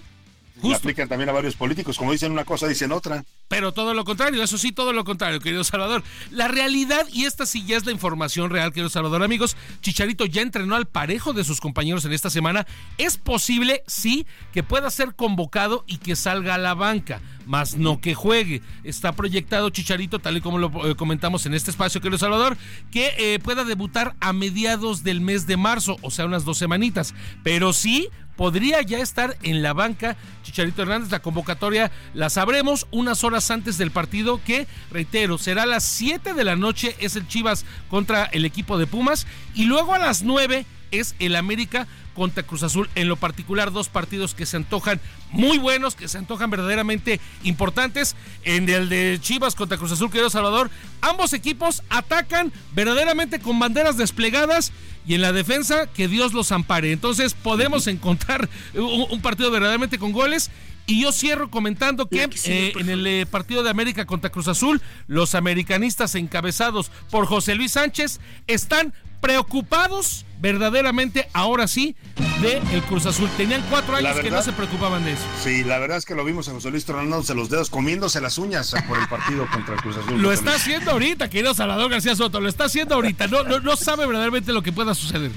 la 0.69 0.77
aplican 0.77 1.07
también 1.07 1.29
a 1.29 1.33
varios 1.33 1.55
políticos. 1.55 1.97
Como 1.97 2.11
dicen 2.11 2.31
una 2.31 2.45
cosa, 2.45 2.67
dicen 2.67 2.91
otra. 2.91 3.23
Pero 3.47 3.73
todo 3.73 3.93
lo 3.93 4.05
contrario, 4.05 4.41
eso 4.43 4.57
sí, 4.57 4.71
todo 4.71 4.93
lo 4.93 5.03
contrario, 5.03 5.39
querido 5.39 5.63
Salvador. 5.63 6.03
La 6.29 6.47
realidad, 6.47 7.05
y 7.11 7.25
esta 7.25 7.45
sí 7.45 7.65
ya 7.65 7.77
es 7.77 7.85
la 7.85 7.91
información 7.91 8.49
real, 8.49 8.71
querido 8.71 8.89
Salvador, 8.89 9.23
amigos, 9.23 9.57
Chicharito 9.81 10.25
ya 10.25 10.41
entrenó 10.41 10.75
al 10.75 10.85
parejo 10.85 11.33
de 11.33 11.43
sus 11.43 11.59
compañeros 11.59 12.05
en 12.05 12.13
esta 12.13 12.29
semana. 12.29 12.65
Es 12.97 13.17
posible, 13.17 13.83
sí, 13.88 14.25
que 14.53 14.63
pueda 14.63 14.89
ser 14.89 15.15
convocado 15.15 15.83
y 15.85 15.97
que 15.97 16.15
salga 16.15 16.55
a 16.55 16.57
la 16.57 16.75
banca, 16.75 17.21
más 17.45 17.75
no 17.75 17.99
que 17.99 18.13
juegue. 18.13 18.61
Está 18.83 19.11
proyectado 19.13 19.69
Chicharito, 19.69 20.19
tal 20.19 20.38
y 20.38 20.41
como 20.41 20.57
lo 20.57 20.88
eh, 20.88 20.95
comentamos 20.95 21.45
en 21.45 21.53
este 21.53 21.71
espacio, 21.71 21.99
querido 21.99 22.17
Salvador, 22.17 22.57
que 22.91 23.11
eh, 23.17 23.39
pueda 23.39 23.63
debutar 23.63 24.15
a 24.21 24.31
mediados 24.31 25.03
del 25.03 25.21
mes 25.21 25.45
de 25.47 25.57
marzo, 25.57 25.97
o 26.01 26.11
sea, 26.11 26.25
unas 26.25 26.45
dos 26.45 26.57
semanitas. 26.57 27.13
Pero 27.43 27.73
sí, 27.73 28.09
podría 28.41 28.81
ya 28.81 28.97
estar 28.97 29.38
en 29.43 29.61
la 29.61 29.72
banca 29.72 30.18
Chicharito 30.41 30.81
Hernández. 30.81 31.11
La 31.11 31.19
convocatoria 31.19 31.91
la 32.15 32.27
sabremos 32.31 32.88
unas 32.89 33.23
horas 33.23 33.51
antes 33.51 33.77
del 33.77 33.91
partido 33.91 34.41
que, 34.43 34.65
reitero, 34.89 35.38
será 35.38 35.61
a 35.61 35.68
las 35.68 35.84
7 35.84 36.34
de 36.34 36.43
la 36.43 36.55
noche, 36.55 36.95
es 36.97 37.15
el 37.15 37.27
Chivas 37.27 37.65
contra 37.88 38.23
el 38.23 38.43
equipo 38.43 38.80
de 38.80 38.88
Pumas 38.88 39.27
y 39.53 39.65
luego 39.65 39.93
a 39.93 39.99
las 39.99 40.23
9 40.23 40.65
es 40.91 41.15
el 41.19 41.35
América 41.35 41.88
contra 42.13 42.43
Cruz 42.43 42.63
Azul. 42.63 42.89
En 42.95 43.07
lo 43.07 43.15
particular, 43.15 43.72
dos 43.72 43.89
partidos 43.89 44.35
que 44.35 44.45
se 44.45 44.57
antojan 44.57 44.99
muy 45.31 45.57
buenos, 45.57 45.95
que 45.95 46.07
se 46.07 46.18
antojan 46.18 46.49
verdaderamente 46.49 47.19
importantes. 47.43 48.15
En 48.43 48.69
el 48.69 48.89
de 48.89 49.18
Chivas 49.22 49.55
contra 49.55 49.77
Cruz 49.77 49.91
Azul, 49.91 50.11
querido 50.11 50.30
Salvador, 50.30 50.69
ambos 51.01 51.34
equipos 51.34 51.84
atacan 51.89 52.51
verdaderamente 52.73 53.39
con 53.39 53.59
banderas 53.59 53.97
desplegadas 53.97 54.72
y 55.05 55.15
en 55.15 55.22
la 55.22 55.31
defensa 55.31 55.88
que 55.88 56.07
Dios 56.07 56.34
los 56.34 56.51
ampare. 56.51 56.91
Entonces 56.91 57.34
podemos 57.34 57.88
encontrar 57.88 58.49
un, 58.73 59.22
partido 59.22 59.51
verdaderamente 59.51 59.97
con 59.97 60.11
goles. 60.11 60.51
Y 60.88 61.03
yo 61.03 61.11
cierro 61.11 61.49
comentando 61.49 62.09
que 62.09 62.27
eh, 62.45 62.73
en 62.77 62.89
el 62.89 63.05
eh, 63.05 63.26
partido 63.26 63.63
de 63.63 63.69
América 63.69 64.05
contra 64.05 64.31
Cruz 64.31 64.47
Azul, 64.47 64.81
los 65.07 65.35
americanistas 65.35 66.15
encabezados 66.15 66.91
por 67.11 67.27
José 67.27 67.55
Luis 67.55 67.73
Sánchez 67.73 68.19
están 68.47 68.93
preocupados 69.22 70.26
verdaderamente, 70.41 71.27
ahora 71.34 71.68
sí, 71.68 71.95
de 72.41 72.57
el 72.73 72.81
Cruz 72.84 73.05
Azul. 73.05 73.30
Tenían 73.38 73.63
cuatro 73.69 73.95
años 73.95 74.19
que 74.19 74.31
no 74.31 74.41
se 74.41 74.51
preocupaban 74.51 75.05
de 75.05 75.13
eso. 75.13 75.23
Sí, 75.43 75.63
la 75.63 75.77
verdad 75.77 75.97
es 75.97 76.05
que 76.05 76.15
lo 76.15 76.26
vimos 76.26 76.49
a 76.49 76.51
José 76.51 76.72
Luis 76.72 76.84
tronándose 76.85 77.34
los 77.35 77.49
dedos, 77.49 77.69
comiéndose 77.69 78.19
las 78.19 78.38
uñas 78.38 78.73
por 78.88 78.97
el 78.97 79.07
partido 79.07 79.47
contra 79.51 79.76
el 79.76 79.81
Cruz 79.81 79.97
Azul. 79.97 80.22
Lo 80.22 80.31
está 80.31 80.55
haciendo 80.55 80.91
ahorita, 80.91 81.30
querido 81.30 81.53
Salvador 81.53 81.89
García 81.91 82.15
Soto, 82.15 82.39
lo 82.41 82.49
está 82.49 82.65
haciendo 82.65 82.95
ahorita. 82.95 83.27
No, 83.27 83.43
no, 83.43 83.59
no 83.59 83.76
sabe 83.76 84.05
verdaderamente 84.05 84.51
lo 84.51 84.63
que 84.63 84.72
pueda 84.72 84.95
suceder. 84.95 85.31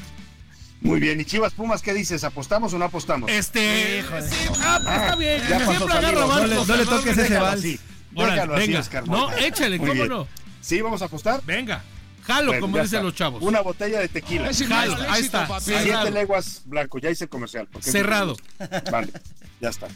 Muy 0.80 1.00
bien, 1.00 1.20
y 1.20 1.24
Chivas 1.24 1.54
Pumas, 1.54 1.80
¿qué 1.80 1.94
dices? 1.94 2.24
¿Apostamos 2.24 2.74
o 2.74 2.78
no 2.78 2.84
apostamos? 2.86 3.30
Este. 3.30 4.02
sí, 4.02 4.36
ah, 4.62 4.80
pues 4.82 4.96
está 4.96 5.16
bien. 5.16 5.40
ya 5.48 5.58
Siempre 5.66 5.92
agarra 5.94 6.12
no 6.26 6.46
le- 6.46 6.54
no 6.66 6.76
le 6.76 6.84
toques 6.86 7.16
ese 7.18 7.38
vals. 7.38 7.62
Sí, 7.62 7.80
Órale, 8.14 8.32
déjalo 8.34 8.54
así, 8.54 8.66
venga. 8.66 8.80
Oscar 8.80 9.08
No, 9.08 9.32
échale, 9.32 9.78
Muy 9.78 9.88
¿cómo 9.88 9.92
bien. 10.02 10.08
no? 10.08 10.28
¿Sí, 10.60 10.80
vamos 10.82 11.00
a 11.02 11.06
apostar? 11.06 11.40
Venga. 11.46 11.82
Jalo, 12.24 12.46
Bueno, 12.48 12.60
como 12.62 12.76
dicen 12.78 12.96
está. 12.98 13.02
los 13.02 13.14
chavos. 13.14 13.42
Una 13.42 13.60
botella 13.60 14.00
de 14.00 14.08
tequila. 14.08 14.50
Jalo, 14.52 14.96
ahí 15.08 15.22
está. 15.22 15.46
papi. 15.46 15.64
Siete 15.64 16.10
leguas 16.10 16.62
blanco, 16.64 16.98
ya 16.98 17.10
hice 17.10 17.24
el 17.24 17.30
comercial. 17.30 17.68
Cerrado. 17.80 18.36
Vale, 18.90 19.12
ya 19.60 19.68
está. 19.68 19.88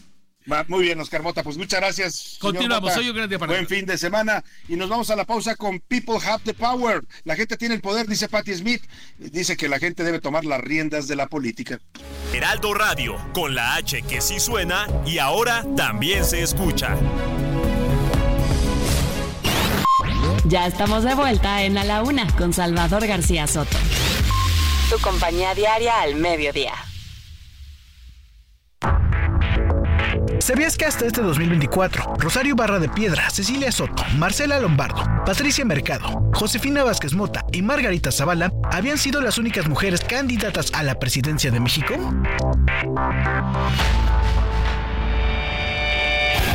Va, 0.50 0.64
Muy 0.66 0.84
bien, 0.84 0.98
Oscar 0.98 1.22
Mota, 1.22 1.42
pues 1.42 1.58
muchas 1.58 1.78
gracias. 1.78 2.38
Continuamos, 2.40 2.96
hoy 2.96 3.10
un 3.10 3.14
gran 3.16 3.28
día 3.28 3.38
para 3.38 3.52
Buen 3.52 3.66
fin 3.66 3.84
de 3.84 3.98
semana 3.98 4.42
y 4.66 4.76
nos 4.76 4.88
vamos 4.88 5.10
a 5.10 5.16
la 5.16 5.26
pausa 5.26 5.56
con 5.56 5.78
People 5.80 6.16
Have 6.24 6.42
the 6.44 6.54
Power. 6.54 7.04
La 7.24 7.36
gente 7.36 7.58
tiene 7.58 7.74
el 7.74 7.82
poder, 7.82 8.06
dice 8.06 8.28
Patti 8.30 8.54
Smith. 8.54 8.82
Dice 9.18 9.58
que 9.58 9.68
la 9.68 9.78
gente 9.78 10.04
debe 10.04 10.20
tomar 10.20 10.46
las 10.46 10.60
riendas 10.62 11.06
de 11.06 11.16
la 11.16 11.26
política. 11.26 11.78
Heraldo 12.32 12.72
Radio, 12.72 13.16
con 13.34 13.54
la 13.54 13.74
H 13.74 14.00
que 14.02 14.22
sí 14.22 14.40
suena 14.40 14.86
y 15.04 15.18
ahora 15.18 15.66
también 15.76 16.24
se 16.24 16.42
escucha. 16.42 16.96
Ya 20.44 20.66
estamos 20.66 21.04
de 21.04 21.14
vuelta 21.14 21.62
en 21.62 21.76
A 21.78 21.84
la 21.84 22.02
Una 22.02 22.26
con 22.36 22.52
Salvador 22.52 23.06
García 23.06 23.46
Soto. 23.46 23.76
Tu 24.90 24.98
compañía 25.00 25.54
diaria 25.54 26.00
al 26.00 26.14
mediodía. 26.14 26.72
¿Sabías 30.40 30.78
que 30.78 30.86
hasta 30.86 31.04
este 31.04 31.20
2024, 31.20 32.14
Rosario 32.16 32.54
Barra 32.54 32.78
de 32.78 32.88
Piedra, 32.88 33.28
Cecilia 33.28 33.70
Soto, 33.72 34.02
Marcela 34.16 34.58
Lombardo, 34.60 35.04
Patricia 35.26 35.64
Mercado, 35.64 36.30
Josefina 36.32 36.84
Vázquez 36.84 37.12
Mota 37.12 37.44
y 37.52 37.60
Margarita 37.60 38.10
Zavala 38.12 38.52
habían 38.70 38.96
sido 38.96 39.20
las 39.20 39.36
únicas 39.36 39.68
mujeres 39.68 40.00
candidatas 40.00 40.72
a 40.72 40.82
la 40.84 40.98
presidencia 40.98 41.50
de 41.50 41.60
México? 41.60 41.94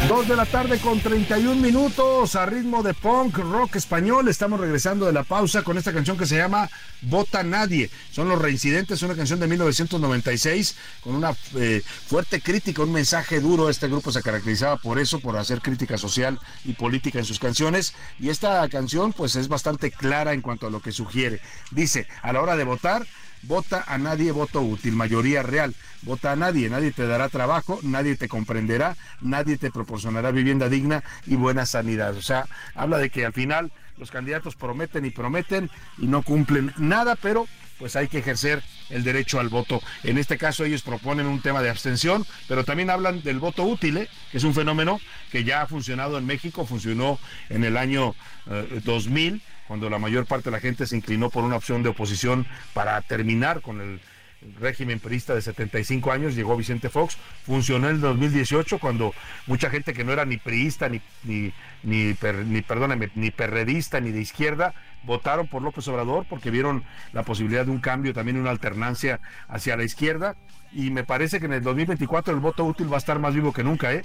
Dos 0.08 0.28
de 0.28 0.36
la 0.36 0.46
tarde 0.46 0.80
con 0.80 1.00
31 1.00 1.56
minutos 1.56 2.36
a 2.36 2.46
ritmo 2.46 2.84
de 2.84 2.94
punk 2.94 3.38
rock 3.38 3.78
español. 3.78 4.28
Estamos 4.28 4.60
regresando 4.60 5.06
de 5.06 5.14
la 5.14 5.24
pausa 5.24 5.64
con 5.64 5.78
esta 5.78 5.94
canción 5.94 6.18
que 6.18 6.26
se 6.26 6.36
llama 6.36 6.70
Vota 7.04 7.42
Nadie. 7.42 7.90
Son 8.12 8.28
los 8.28 8.42
reincidentes, 8.42 9.02
una 9.02 9.16
canción 9.16 9.40
de 9.40 9.48
1996 9.48 10.76
con 11.02 11.16
una 11.16 11.34
eh, 11.56 11.82
fuerte 12.08 12.42
crítica, 12.42 12.82
un 12.82 12.92
mensaje 12.92 13.40
duro. 13.40 13.70
Este 13.70 13.88
grupo 13.88 14.12
se 14.12 14.22
caracterizaba 14.22 14.76
por 14.76 15.00
eso, 15.00 15.22
por 15.22 15.38
hacer 15.38 15.62
crítica 15.62 15.98
social 15.98 16.38
y 16.66 16.74
política 16.74 17.20
en 17.20 17.26
sus 17.26 17.40
canciones. 17.40 17.94
Y 18.20 18.30
esta 18.30 18.68
canción 18.68 19.14
pues 19.14 19.38
es 19.38 19.48
bastante 19.48 19.90
clara 19.90 20.34
en 20.34 20.42
cuanto 20.42 20.68
a 20.68 20.70
lo 20.70 20.82
que 20.82 20.92
sugiere. 20.92 21.40
Dice, 21.72 22.08
a 22.22 22.34
la 22.34 22.42
hora 22.42 22.58
de 22.58 22.66
votar, 22.66 23.08
Vota 23.44 23.84
a 23.88 23.98
nadie, 23.98 24.32
voto 24.32 24.62
útil, 24.62 24.94
mayoría 24.94 25.44
real. 25.44 25.76
Vota 26.02 26.32
a 26.32 26.36
nadie, 26.36 26.70
nadie 26.70 26.92
te 26.92 27.06
dará 27.06 27.28
trabajo, 27.30 27.80
nadie 27.84 28.16
te 28.16 28.30
comprenderá, 28.30 28.96
nadie 29.22 29.58
te 29.58 29.70
proporcionará 29.70 30.32
vivienda 30.32 30.70
digna 30.70 31.04
y 31.28 31.36
buena 31.36 31.66
sanidad. 31.66 32.16
O 32.16 32.22
sea, 32.22 32.46
habla 32.74 32.98
de 32.98 33.10
que 33.10 33.26
al 33.26 33.34
final 33.34 33.72
los 33.98 34.12
candidatos 34.12 34.56
prometen 34.56 35.06
y 35.06 35.10
prometen 35.10 35.70
y 35.98 36.08
no 36.08 36.24
cumplen 36.24 36.74
nada, 36.78 37.16
pero 37.16 37.48
pues 37.80 37.96
hay 37.98 38.08
que 38.08 38.20
ejercer 38.20 38.64
el 38.90 39.04
derecho 39.04 39.42
al 39.42 39.50
voto. 39.50 39.82
En 40.04 40.18
este 40.18 40.38
caso 40.38 40.64
ellos 40.64 40.84
proponen 40.84 41.26
un 41.26 41.42
tema 41.42 41.62
de 41.62 41.70
abstención, 41.70 42.26
pero 42.48 42.64
también 42.64 42.90
hablan 42.90 43.22
del 43.24 43.40
voto 43.40 43.64
útil, 43.64 43.98
¿eh? 43.98 44.10
que 44.32 44.38
es 44.38 44.44
un 44.46 44.54
fenómeno 44.54 45.02
que 45.32 45.44
ya 45.44 45.62
ha 45.62 45.68
funcionado 45.68 46.18
en 46.18 46.26
México, 46.26 46.66
funcionó 46.66 47.20
en 47.50 47.66
el 47.66 47.76
año 47.76 48.16
eh, 48.48 48.82
2000 48.86 49.42
cuando 49.74 49.90
la 49.90 49.98
mayor 49.98 50.28
parte 50.28 50.46
de 50.46 50.52
la 50.52 50.60
gente 50.60 50.86
se 50.86 50.96
inclinó 50.96 51.32
por 51.32 51.44
una 51.44 51.56
opción 51.56 51.82
de 51.82 51.90
oposición 51.90 52.46
para 52.76 53.02
terminar 53.02 53.62
con 53.62 53.82
el 53.82 54.00
régimen 54.60 55.00
perista 55.00 55.34
de 55.34 55.42
75 55.42 56.12
años, 56.12 56.36
llegó 56.36 56.56
Vicente 56.56 56.90
Fox, 56.92 57.18
funcionó 57.44 57.90
en 57.90 57.96
el 57.96 58.02
2018 58.02 58.78
cuando 58.78 59.16
mucha 59.48 59.72
gente 59.72 59.94
que 59.96 60.04
no 60.04 60.14
era 60.14 60.26
ni 60.26 60.38
priista, 60.38 60.90
ni, 60.90 61.02
ni, 61.24 61.52
ni, 61.82 62.14
per- 62.14 62.46
ni, 62.46 62.62
perdóname, 62.62 63.10
ni 63.16 63.32
perredista, 63.32 64.00
ni 64.00 64.12
de 64.12 64.22
izquierda, 64.22 64.76
votaron 65.06 65.48
por 65.48 65.64
López 65.64 65.88
Obrador 65.88 66.28
porque 66.30 66.52
vieron 66.52 66.84
la 67.12 67.24
posibilidad 67.24 67.66
de 67.66 67.72
un 67.72 67.80
cambio, 67.80 68.14
también 68.14 68.38
una 68.38 68.52
alternancia 68.52 69.20
hacia 69.48 69.76
la 69.76 69.86
izquierda, 69.86 70.36
y 70.72 70.92
me 70.92 71.04
parece 71.04 71.40
que 71.40 71.48
en 71.48 71.54
el 71.54 71.64
2024 71.64 72.32
el 72.32 72.42
voto 72.42 72.64
útil 72.64 72.92
va 72.94 72.98
a 72.98 73.00
estar 73.00 73.18
más 73.18 73.34
vivo 73.34 73.52
que 73.54 73.64
nunca, 73.64 73.92
¿eh? 73.92 74.04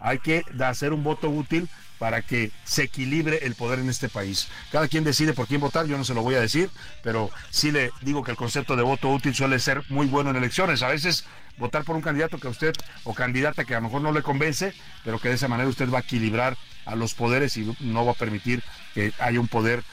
Hay 0.00 0.18
que 0.18 0.42
hacer 0.60 0.92
un 0.92 1.04
voto 1.04 1.28
útil 1.28 1.68
para 1.98 2.22
que 2.22 2.50
se 2.64 2.84
equilibre 2.84 3.40
el 3.42 3.54
poder 3.54 3.78
en 3.78 3.90
este 3.90 4.08
país. 4.08 4.48
Cada 4.72 4.88
quien 4.88 5.04
decide 5.04 5.34
por 5.34 5.46
quién 5.46 5.60
votar, 5.60 5.86
yo 5.86 5.98
no 5.98 6.04
se 6.04 6.14
lo 6.14 6.22
voy 6.22 6.34
a 6.34 6.40
decir, 6.40 6.70
pero 7.02 7.30
sí 7.50 7.70
le 7.70 7.90
digo 8.00 8.24
que 8.24 8.30
el 8.30 8.38
concepto 8.38 8.74
de 8.74 8.82
voto 8.82 9.10
útil 9.10 9.34
suele 9.34 9.58
ser 9.58 9.82
muy 9.90 10.06
bueno 10.06 10.30
en 10.30 10.36
elecciones. 10.36 10.82
A 10.82 10.88
veces 10.88 11.26
votar 11.58 11.84
por 11.84 11.94
un 11.94 12.02
candidato 12.02 12.38
que 12.38 12.48
a 12.48 12.50
usted 12.50 12.72
o 13.04 13.12
candidata 13.12 13.66
que 13.66 13.74
a 13.74 13.80
lo 13.80 13.88
mejor 13.88 14.00
no 14.00 14.12
le 14.12 14.22
convence, 14.22 14.72
pero 15.04 15.18
que 15.18 15.28
de 15.28 15.34
esa 15.34 15.46
manera 15.46 15.68
usted 15.68 15.90
va 15.90 15.98
a 15.98 16.00
equilibrar 16.00 16.56
a 16.86 16.96
los 16.96 17.12
poderes 17.12 17.58
y 17.58 17.76
no 17.80 18.06
va 18.06 18.12
a 18.12 18.14
permitir 18.14 18.62
que 18.94 19.12
haya 19.18 19.38
un 19.38 19.48
poder 19.48 19.84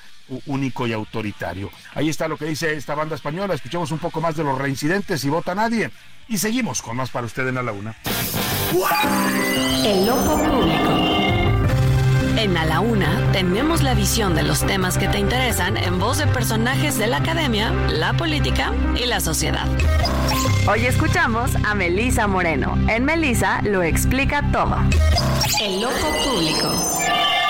único 0.45 0.87
y 0.87 0.93
autoritario. 0.93 1.69
Ahí 1.93 2.09
está 2.09 2.27
lo 2.27 2.37
que 2.37 2.45
dice 2.45 2.73
esta 2.73 2.95
banda 2.95 3.15
española. 3.15 3.53
Escuchemos 3.53 3.91
un 3.91 3.99
poco 3.99 4.21
más 4.21 4.35
de 4.35 4.43
los 4.43 4.57
reincidentes 4.57 5.23
y 5.23 5.29
vota 5.29 5.55
nadie. 5.55 5.91
Y 6.27 6.37
seguimos 6.37 6.81
con 6.81 6.97
más 6.97 7.09
para 7.09 7.25
usted 7.25 7.47
en 7.47 7.55
la 7.55 7.63
laguna. 7.63 7.95
El 9.85 10.05
loco 10.05 10.37
público. 10.37 11.37
En 12.37 12.55
A 12.55 12.65
la 12.65 12.81
Una 12.81 13.31
tenemos 13.31 13.81
la 13.81 13.95
visión 13.95 14.35
de 14.35 14.43
los 14.43 14.63
temas 14.63 14.99
que 14.99 15.07
te 15.07 15.17
interesan 15.17 15.75
en 15.75 15.97
voz 15.97 16.19
de 16.19 16.27
personajes 16.27 16.97
de 16.99 17.07
la 17.07 17.17
academia, 17.17 17.71
la 17.89 18.13
política 18.13 18.73
y 18.95 19.07
la 19.07 19.19
sociedad. 19.19 19.65
Hoy 20.69 20.85
escuchamos 20.85 21.55
a 21.55 21.73
Melisa 21.73 22.27
Moreno. 22.27 22.77
En 22.89 23.05
Melisa 23.05 23.61
lo 23.63 23.81
explica 23.81 24.51
todo. 24.51 24.77
El 25.61 25.81
loco 25.81 26.11
público. 26.23 27.46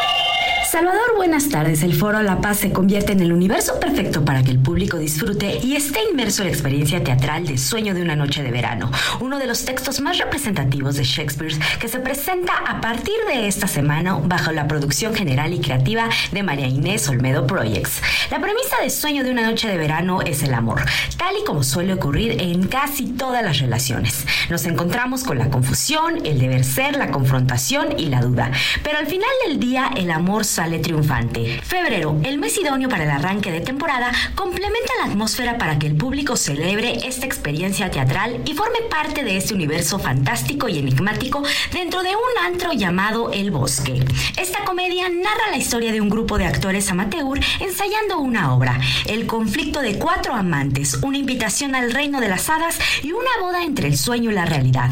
Salvador, 0.70 1.16
buenas 1.16 1.48
tardes. 1.48 1.82
El 1.82 1.94
Foro 1.94 2.22
La 2.22 2.42
Paz 2.42 2.58
se 2.58 2.74
convierte 2.74 3.14
en 3.14 3.22
el 3.22 3.32
universo 3.32 3.80
perfecto 3.80 4.26
para 4.26 4.44
que 4.44 4.52
el 4.52 4.60
público 4.60 4.98
disfrute 4.98 5.60
y 5.64 5.78
esté 5.78 6.00
inmerso 6.12 6.42
en 6.42 6.50
la 6.50 6.54
experiencia 6.54 7.02
teatral 7.02 7.48
de 7.48 7.58
Sueño 7.58 7.94
de 7.94 8.02
una 8.02 8.18
noche 8.18 8.44
de 8.44 8.52
verano, 8.52 8.92
uno 9.22 9.40
de 9.40 9.48
los 9.48 9.64
textos 9.64 10.02
más 10.02 10.18
representativos 10.18 10.98
de 10.98 11.06
Shakespeare 11.06 11.54
que 11.80 11.88
se 11.88 12.00
presenta 12.00 12.52
a 12.68 12.82
partir 12.82 13.16
de 13.30 13.48
esta 13.48 13.68
semana 13.68 14.20
bajo 14.22 14.52
la 14.52 14.68
producción 14.68 15.16
general 15.16 15.54
y 15.54 15.62
creativa 15.62 16.10
de 16.34 16.44
María 16.44 16.68
Inés 16.68 17.08
Olmedo 17.08 17.48
Projects. 17.48 18.02
La 18.30 18.42
premisa 18.42 18.76
de 18.84 18.90
Sueño 18.90 19.24
de 19.24 19.32
una 19.32 19.50
noche 19.50 19.70
de 19.70 19.78
verano 19.78 20.22
es 20.22 20.44
el 20.44 20.54
amor, 20.54 20.84
tal 21.16 21.34
y 21.42 21.46
como 21.46 21.64
suele 21.64 21.94
ocurrir 21.94 22.42
en 22.42 22.68
casi 22.68 23.06
todas 23.06 23.42
las 23.42 23.60
relaciones. 23.60 24.26
Nos 24.50 24.66
encontramos 24.66 25.24
con 25.24 25.38
la 25.38 25.50
confusión, 25.50 26.26
el 26.26 26.40
deber 26.40 26.66
ser, 26.66 26.98
la 26.98 27.12
confrontación 27.12 27.98
y 27.98 28.08
la 28.08 28.20
duda, 28.20 28.52
pero 28.84 28.98
al 28.98 29.08
final 29.08 29.30
del 29.48 29.62
día 29.62 29.92
el 29.96 30.12
amor 30.12 30.44
sale 30.58 30.80
triunfante. 30.80 31.62
Febrero, 31.62 32.20
el 32.24 32.40
mes 32.40 32.58
idóneo 32.58 32.90
para 32.90 33.04
el 33.04 33.12
arranque 33.12 33.52
de 33.52 33.62
temporada, 33.62 34.12
complementa 34.34 34.92
la 34.98 35.12
atmósfera 35.12 35.60
para 35.60 35.78
que 35.78 35.86
el 35.86 35.96
público 35.96 36.36
celebre 36.36 37.08
esta 37.08 37.28
experiencia 37.28 37.92
teatral 37.92 38.42
y 38.44 38.56
forme 38.56 38.80
parte 38.90 39.24
de 39.24 39.38
este 39.38 39.54
universo 39.54 40.00
fantástico 40.00 40.68
y 40.68 40.80
enigmático 40.80 41.44
dentro 41.72 42.02
de 42.02 42.10
un 42.10 42.44
antro 42.44 42.74
llamado 42.74 43.32
El 43.32 43.52
Bosque. 43.52 44.04
Esta 44.36 44.66
comedia 44.66 45.08
narra 45.10 45.52
la 45.52 45.58
historia 45.58 45.92
de 45.92 46.02
un 46.02 46.10
grupo 46.10 46.40
de 46.40 46.46
actores 46.46 46.90
amateur 46.90 47.40
ensayando 47.60 48.18
una 48.18 48.56
obra, 48.56 48.80
el 49.06 49.28
conflicto 49.28 49.82
de 49.82 50.00
cuatro 50.00 50.34
amantes, 50.34 50.96
una 51.04 51.20
invitación 51.20 51.76
al 51.76 51.92
reino 51.92 52.20
de 52.20 52.30
las 52.30 52.50
hadas 52.50 52.80
y 53.04 53.12
una 53.12 53.30
boda 53.42 53.64
entre 53.64 53.90
el 53.90 53.96
sueño 53.96 54.32
y 54.32 54.34
la 54.34 54.46
realidad. 54.46 54.90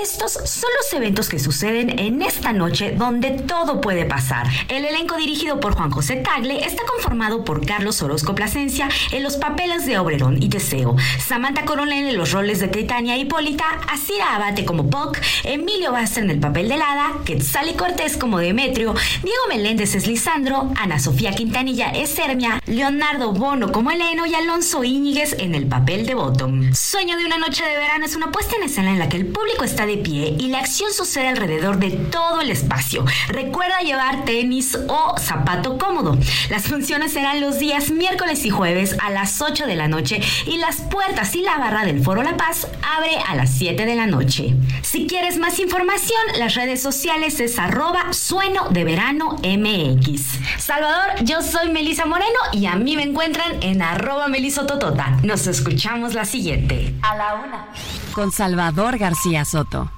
Estos 0.00 0.32
son 0.32 0.70
los 0.80 0.92
eventos 0.92 1.28
que 1.28 1.40
suceden 1.40 1.98
en 1.98 2.22
esta 2.22 2.52
noche 2.52 2.92
donde 2.96 3.30
todo 3.32 3.80
puede 3.80 4.04
pasar. 4.04 4.46
El 4.68 4.91
elenco 4.92 5.16
dirigido 5.16 5.58
por 5.58 5.74
Juan 5.74 5.90
José 5.90 6.16
Tagle 6.16 6.66
está 6.66 6.82
conformado 6.84 7.44
por 7.44 7.64
Carlos 7.64 8.02
Orozco 8.02 8.34
Plasencia 8.34 8.90
en 9.10 9.22
los 9.22 9.36
papeles 9.36 9.86
de 9.86 9.98
Oberón 9.98 10.42
y 10.42 10.50
Teseo, 10.50 10.96
Samantha 11.18 11.64
Coronel 11.64 12.08
en 12.08 12.16
los 12.18 12.32
roles 12.32 12.60
de 12.60 12.68
Tritania 12.68 13.16
y 13.16 13.22
Hipólita, 13.22 13.64
Asira 13.88 14.34
Abate 14.36 14.66
como 14.66 14.90
Puck, 14.90 15.18
Emilio 15.44 15.92
Basta 15.92 16.20
en 16.20 16.30
el 16.30 16.40
papel 16.40 16.68
de 16.68 16.76
Lada, 16.76 17.12
Quetzali 17.24 17.72
Cortés 17.72 18.18
como 18.18 18.38
Demetrio, 18.38 18.94
Diego 19.22 19.42
Meléndez 19.48 19.94
es 19.94 20.06
Lisandro, 20.06 20.70
Ana 20.76 20.98
Sofía 20.98 21.32
Quintanilla 21.32 21.90
es 21.90 22.18
Hermia, 22.18 22.60
Leonardo 22.66 23.32
Bono 23.32 23.72
como 23.72 23.90
Eleno 23.90 24.26
y 24.26 24.34
Alonso 24.34 24.84
Íñiguez 24.84 25.36
en 25.38 25.54
el 25.54 25.66
papel 25.66 26.04
de 26.04 26.14
Bottom. 26.14 26.74
Sueño 26.74 27.16
de 27.16 27.24
una 27.24 27.38
noche 27.38 27.64
de 27.64 27.76
verano 27.78 28.04
es 28.04 28.14
una 28.14 28.30
puesta 28.30 28.56
en 28.56 28.64
escena 28.64 28.90
en 28.90 28.98
la 28.98 29.08
que 29.08 29.16
el 29.16 29.26
público 29.26 29.64
está 29.64 29.86
de 29.86 29.96
pie 29.96 30.36
y 30.38 30.48
la 30.48 30.58
acción 30.58 30.92
sucede 30.92 31.28
alrededor 31.28 31.78
de 31.78 31.92
todo 31.92 32.42
el 32.42 32.50
espacio. 32.50 33.06
Recuerda 33.28 33.80
llevar 33.80 34.24
tenis 34.26 34.76
o 34.88 35.18
zapato 35.18 35.78
cómodo. 35.78 36.18
Las 36.50 36.64
funciones 36.64 37.12
serán 37.12 37.40
los 37.40 37.58
días 37.58 37.90
miércoles 37.90 38.44
y 38.44 38.50
jueves 38.50 38.96
a 39.00 39.10
las 39.10 39.40
8 39.40 39.66
de 39.66 39.76
la 39.76 39.88
noche 39.88 40.20
y 40.46 40.58
las 40.58 40.76
puertas 40.82 41.34
y 41.34 41.42
la 41.42 41.58
barra 41.58 41.84
del 41.84 42.02
Foro 42.02 42.22
La 42.22 42.36
Paz 42.36 42.66
abre 42.82 43.16
a 43.28 43.34
las 43.34 43.50
7 43.50 43.84
de 43.84 43.94
la 43.94 44.06
noche. 44.06 44.54
Si 44.82 45.06
quieres 45.06 45.38
más 45.38 45.58
información, 45.58 46.20
las 46.38 46.54
redes 46.54 46.82
sociales 46.82 47.40
es 47.40 47.58
arroba 47.58 48.12
sueno 48.12 48.68
de 48.70 48.84
verano 48.84 49.36
MX. 49.42 50.38
Salvador, 50.58 51.24
yo 51.24 51.42
soy 51.42 51.70
Melisa 51.70 52.06
Moreno 52.06 52.38
y 52.52 52.66
a 52.66 52.76
mí 52.76 52.96
me 52.96 53.04
encuentran 53.04 53.62
en 53.62 53.82
arroba 53.82 54.28
melisototota. 54.28 55.18
Nos 55.22 55.46
escuchamos 55.46 56.14
la 56.14 56.24
siguiente. 56.24 56.94
A 57.02 57.16
la 57.16 57.34
una. 57.34 57.66
Con 58.12 58.32
Salvador 58.32 58.98
García 58.98 59.44
Soto. 59.44 59.90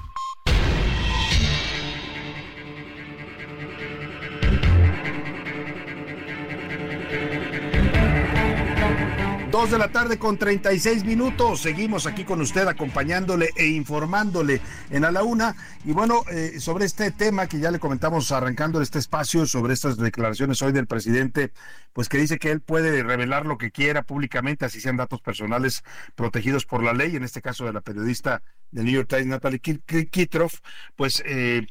Dos 9.55 9.71
de 9.71 9.77
la 9.77 9.87
tarde 9.87 10.19
con 10.19 10.37
36 10.37 11.05
minutos. 11.05 11.61
Seguimos 11.61 12.07
aquí 12.07 12.25
con 12.25 12.41
usted 12.41 12.67
acompañándole 12.67 13.51
e 13.55 13.67
informándole 13.67 14.59
en 14.89 15.05
A 15.05 15.11
la 15.11 15.23
Una. 15.23 15.55
Y 15.85 15.93
bueno, 15.93 16.25
eh, 16.29 16.59
sobre 16.59 16.83
este 16.83 17.09
tema 17.11 17.47
que 17.47 17.59
ya 17.59 17.71
le 17.71 17.79
comentamos 17.79 18.33
arrancando 18.33 18.81
este 18.81 18.99
espacio, 18.99 19.45
sobre 19.45 19.73
estas 19.73 19.95
declaraciones 19.95 20.61
hoy 20.61 20.73
del 20.73 20.87
presidente, 20.87 21.53
pues 21.93 22.09
que 22.09 22.17
dice 22.17 22.37
que 22.37 22.51
él 22.51 22.59
puede 22.59 23.01
revelar 23.01 23.45
lo 23.45 23.57
que 23.57 23.71
quiera 23.71 24.03
públicamente, 24.03 24.65
así 24.65 24.81
sean 24.81 24.97
datos 24.97 25.21
personales 25.21 25.85
protegidos 26.15 26.65
por 26.65 26.83
la 26.83 26.91
ley, 26.91 27.15
en 27.15 27.23
este 27.23 27.41
caso 27.41 27.63
de 27.63 27.71
la 27.71 27.79
periodista 27.79 28.41
del 28.71 28.83
New 28.83 28.93
York 28.93 29.07
Times, 29.07 29.27
Natalie 29.27 29.61
Kitroff, 29.61 30.59
pues, 30.97 31.23
eh, 31.25 31.65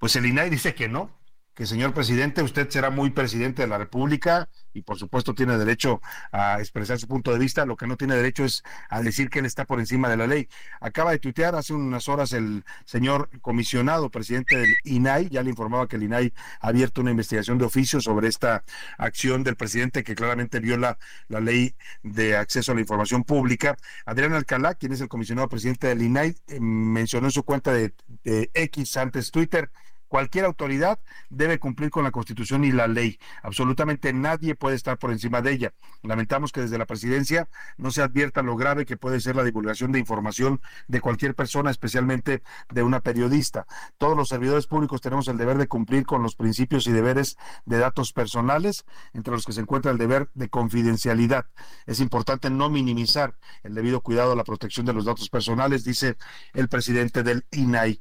pues 0.00 0.16
el 0.16 0.26
INAI 0.26 0.50
dice 0.50 0.74
que 0.74 0.88
no, 0.88 1.16
que 1.54 1.66
señor 1.66 1.94
presidente, 1.94 2.42
usted 2.42 2.68
será 2.68 2.90
muy 2.90 3.10
presidente 3.10 3.62
de 3.62 3.68
la 3.68 3.78
República 3.78 4.48
y 4.74 4.82
por 4.82 4.98
supuesto 4.98 5.34
tiene 5.34 5.58
derecho 5.58 6.00
a 6.30 6.58
expresar 6.58 6.98
su 6.98 7.08
punto 7.08 7.32
de 7.32 7.38
vista, 7.38 7.66
lo 7.66 7.76
que 7.76 7.86
no 7.86 7.96
tiene 7.96 8.14
derecho 8.14 8.44
es 8.44 8.62
a 8.88 9.02
decir 9.02 9.30
que 9.30 9.40
él 9.40 9.46
está 9.46 9.64
por 9.64 9.80
encima 9.80 10.08
de 10.08 10.16
la 10.16 10.26
ley. 10.26 10.48
Acaba 10.80 11.12
de 11.12 11.18
tuitear 11.18 11.54
hace 11.54 11.74
unas 11.74 12.08
horas 12.08 12.32
el 12.32 12.64
señor 12.84 13.28
comisionado, 13.40 14.10
presidente 14.10 14.56
del 14.56 14.74
INAI, 14.84 15.28
ya 15.28 15.42
le 15.42 15.50
informaba 15.50 15.88
que 15.88 15.96
el 15.96 16.04
INAI 16.04 16.32
ha 16.60 16.68
abierto 16.68 17.00
una 17.00 17.10
investigación 17.10 17.58
de 17.58 17.64
oficio 17.64 18.00
sobre 18.00 18.28
esta 18.28 18.64
acción 18.98 19.44
del 19.44 19.56
presidente 19.56 20.04
que 20.04 20.14
claramente 20.14 20.60
viola 20.60 20.98
la 21.28 21.40
ley 21.40 21.74
de 22.02 22.36
acceso 22.36 22.72
a 22.72 22.74
la 22.74 22.80
información 22.80 23.24
pública. 23.24 23.76
Adrián 24.06 24.34
Alcalá, 24.34 24.74
quien 24.74 24.92
es 24.92 25.00
el 25.00 25.08
comisionado 25.08 25.48
presidente 25.48 25.86
del 25.88 26.02
INAI, 26.02 26.36
eh, 26.48 26.60
mencionó 26.60 27.28
en 27.28 27.32
su 27.32 27.42
cuenta 27.42 27.72
de, 27.72 27.94
de 28.24 28.50
X 28.54 28.96
antes 28.96 29.30
Twitter, 29.30 29.70
Cualquier 30.12 30.44
autoridad 30.44 30.98
debe 31.30 31.58
cumplir 31.58 31.88
con 31.88 32.04
la 32.04 32.10
Constitución 32.10 32.64
y 32.64 32.70
la 32.70 32.86
ley. 32.86 33.18
Absolutamente 33.42 34.12
nadie 34.12 34.54
puede 34.54 34.76
estar 34.76 34.98
por 34.98 35.10
encima 35.10 35.40
de 35.40 35.52
ella. 35.52 35.72
Lamentamos 36.02 36.52
que 36.52 36.60
desde 36.60 36.76
la 36.76 36.84
presidencia 36.84 37.48
no 37.78 37.90
se 37.90 38.02
advierta 38.02 38.42
lo 38.42 38.54
grave 38.54 38.84
que 38.84 38.98
puede 38.98 39.20
ser 39.20 39.36
la 39.36 39.42
divulgación 39.42 39.90
de 39.90 40.00
información 40.00 40.60
de 40.86 41.00
cualquier 41.00 41.34
persona, 41.34 41.70
especialmente 41.70 42.42
de 42.70 42.82
una 42.82 43.00
periodista. 43.00 43.66
Todos 43.96 44.14
los 44.14 44.28
servidores 44.28 44.66
públicos 44.66 45.00
tenemos 45.00 45.28
el 45.28 45.38
deber 45.38 45.56
de 45.56 45.66
cumplir 45.66 46.04
con 46.04 46.22
los 46.22 46.36
principios 46.36 46.86
y 46.86 46.92
deberes 46.92 47.38
de 47.64 47.78
datos 47.78 48.12
personales, 48.12 48.84
entre 49.14 49.32
los 49.32 49.46
que 49.46 49.54
se 49.54 49.62
encuentra 49.62 49.92
el 49.92 49.96
deber 49.96 50.28
de 50.34 50.50
confidencialidad. 50.50 51.46
Es 51.86 52.00
importante 52.00 52.50
no 52.50 52.68
minimizar 52.68 53.38
el 53.62 53.74
debido 53.74 54.02
cuidado 54.02 54.32
a 54.32 54.36
la 54.36 54.44
protección 54.44 54.84
de 54.84 54.92
los 54.92 55.06
datos 55.06 55.30
personales, 55.30 55.84
dice 55.84 56.18
el 56.52 56.68
presidente 56.68 57.22
del 57.22 57.46
INAI. 57.50 57.98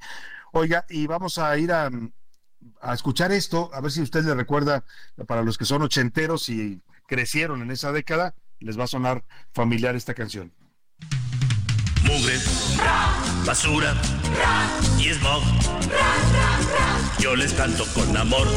Oiga, 0.52 0.86
y 0.90 1.08
vamos 1.08 1.38
a 1.38 1.58
ir 1.58 1.72
a, 1.72 1.90
escuchar 2.94 3.32
esto, 3.32 3.70
a 3.74 3.82
ver 3.82 3.92
si 3.92 4.02
usted 4.02 4.24
le 4.24 4.36
recuerda, 4.36 4.84
para 5.28 5.44
los 5.44 5.58
que 5.58 5.66
son 5.66 5.82
ochenteros 5.82 6.50
y 6.50 6.82
crecieron 7.08 7.62
en 7.62 7.72
esa 7.72 7.92
década, 7.92 8.36
les 8.60 8.78
va 8.78 8.84
a 8.84 8.88
sonar 8.88 9.24
familiar 9.54 9.96
esta 9.96 10.14
canción. 10.14 10.52
Mugre, 12.04 12.38
basura 13.46 13.96
y 15.00 15.14
smog. 15.14 15.44
Yo 17.20 17.36
les 17.36 17.54
canto 17.54 17.86
con 17.94 18.16
amor. 18.18 18.48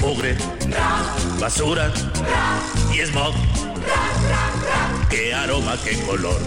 Mugre, 0.00 0.36
basura 1.38 1.92
y 2.94 3.00
smog 3.04 3.34
qué 5.10 5.34
aroma, 5.34 5.76
qué 5.84 5.98
color. 6.02 6.40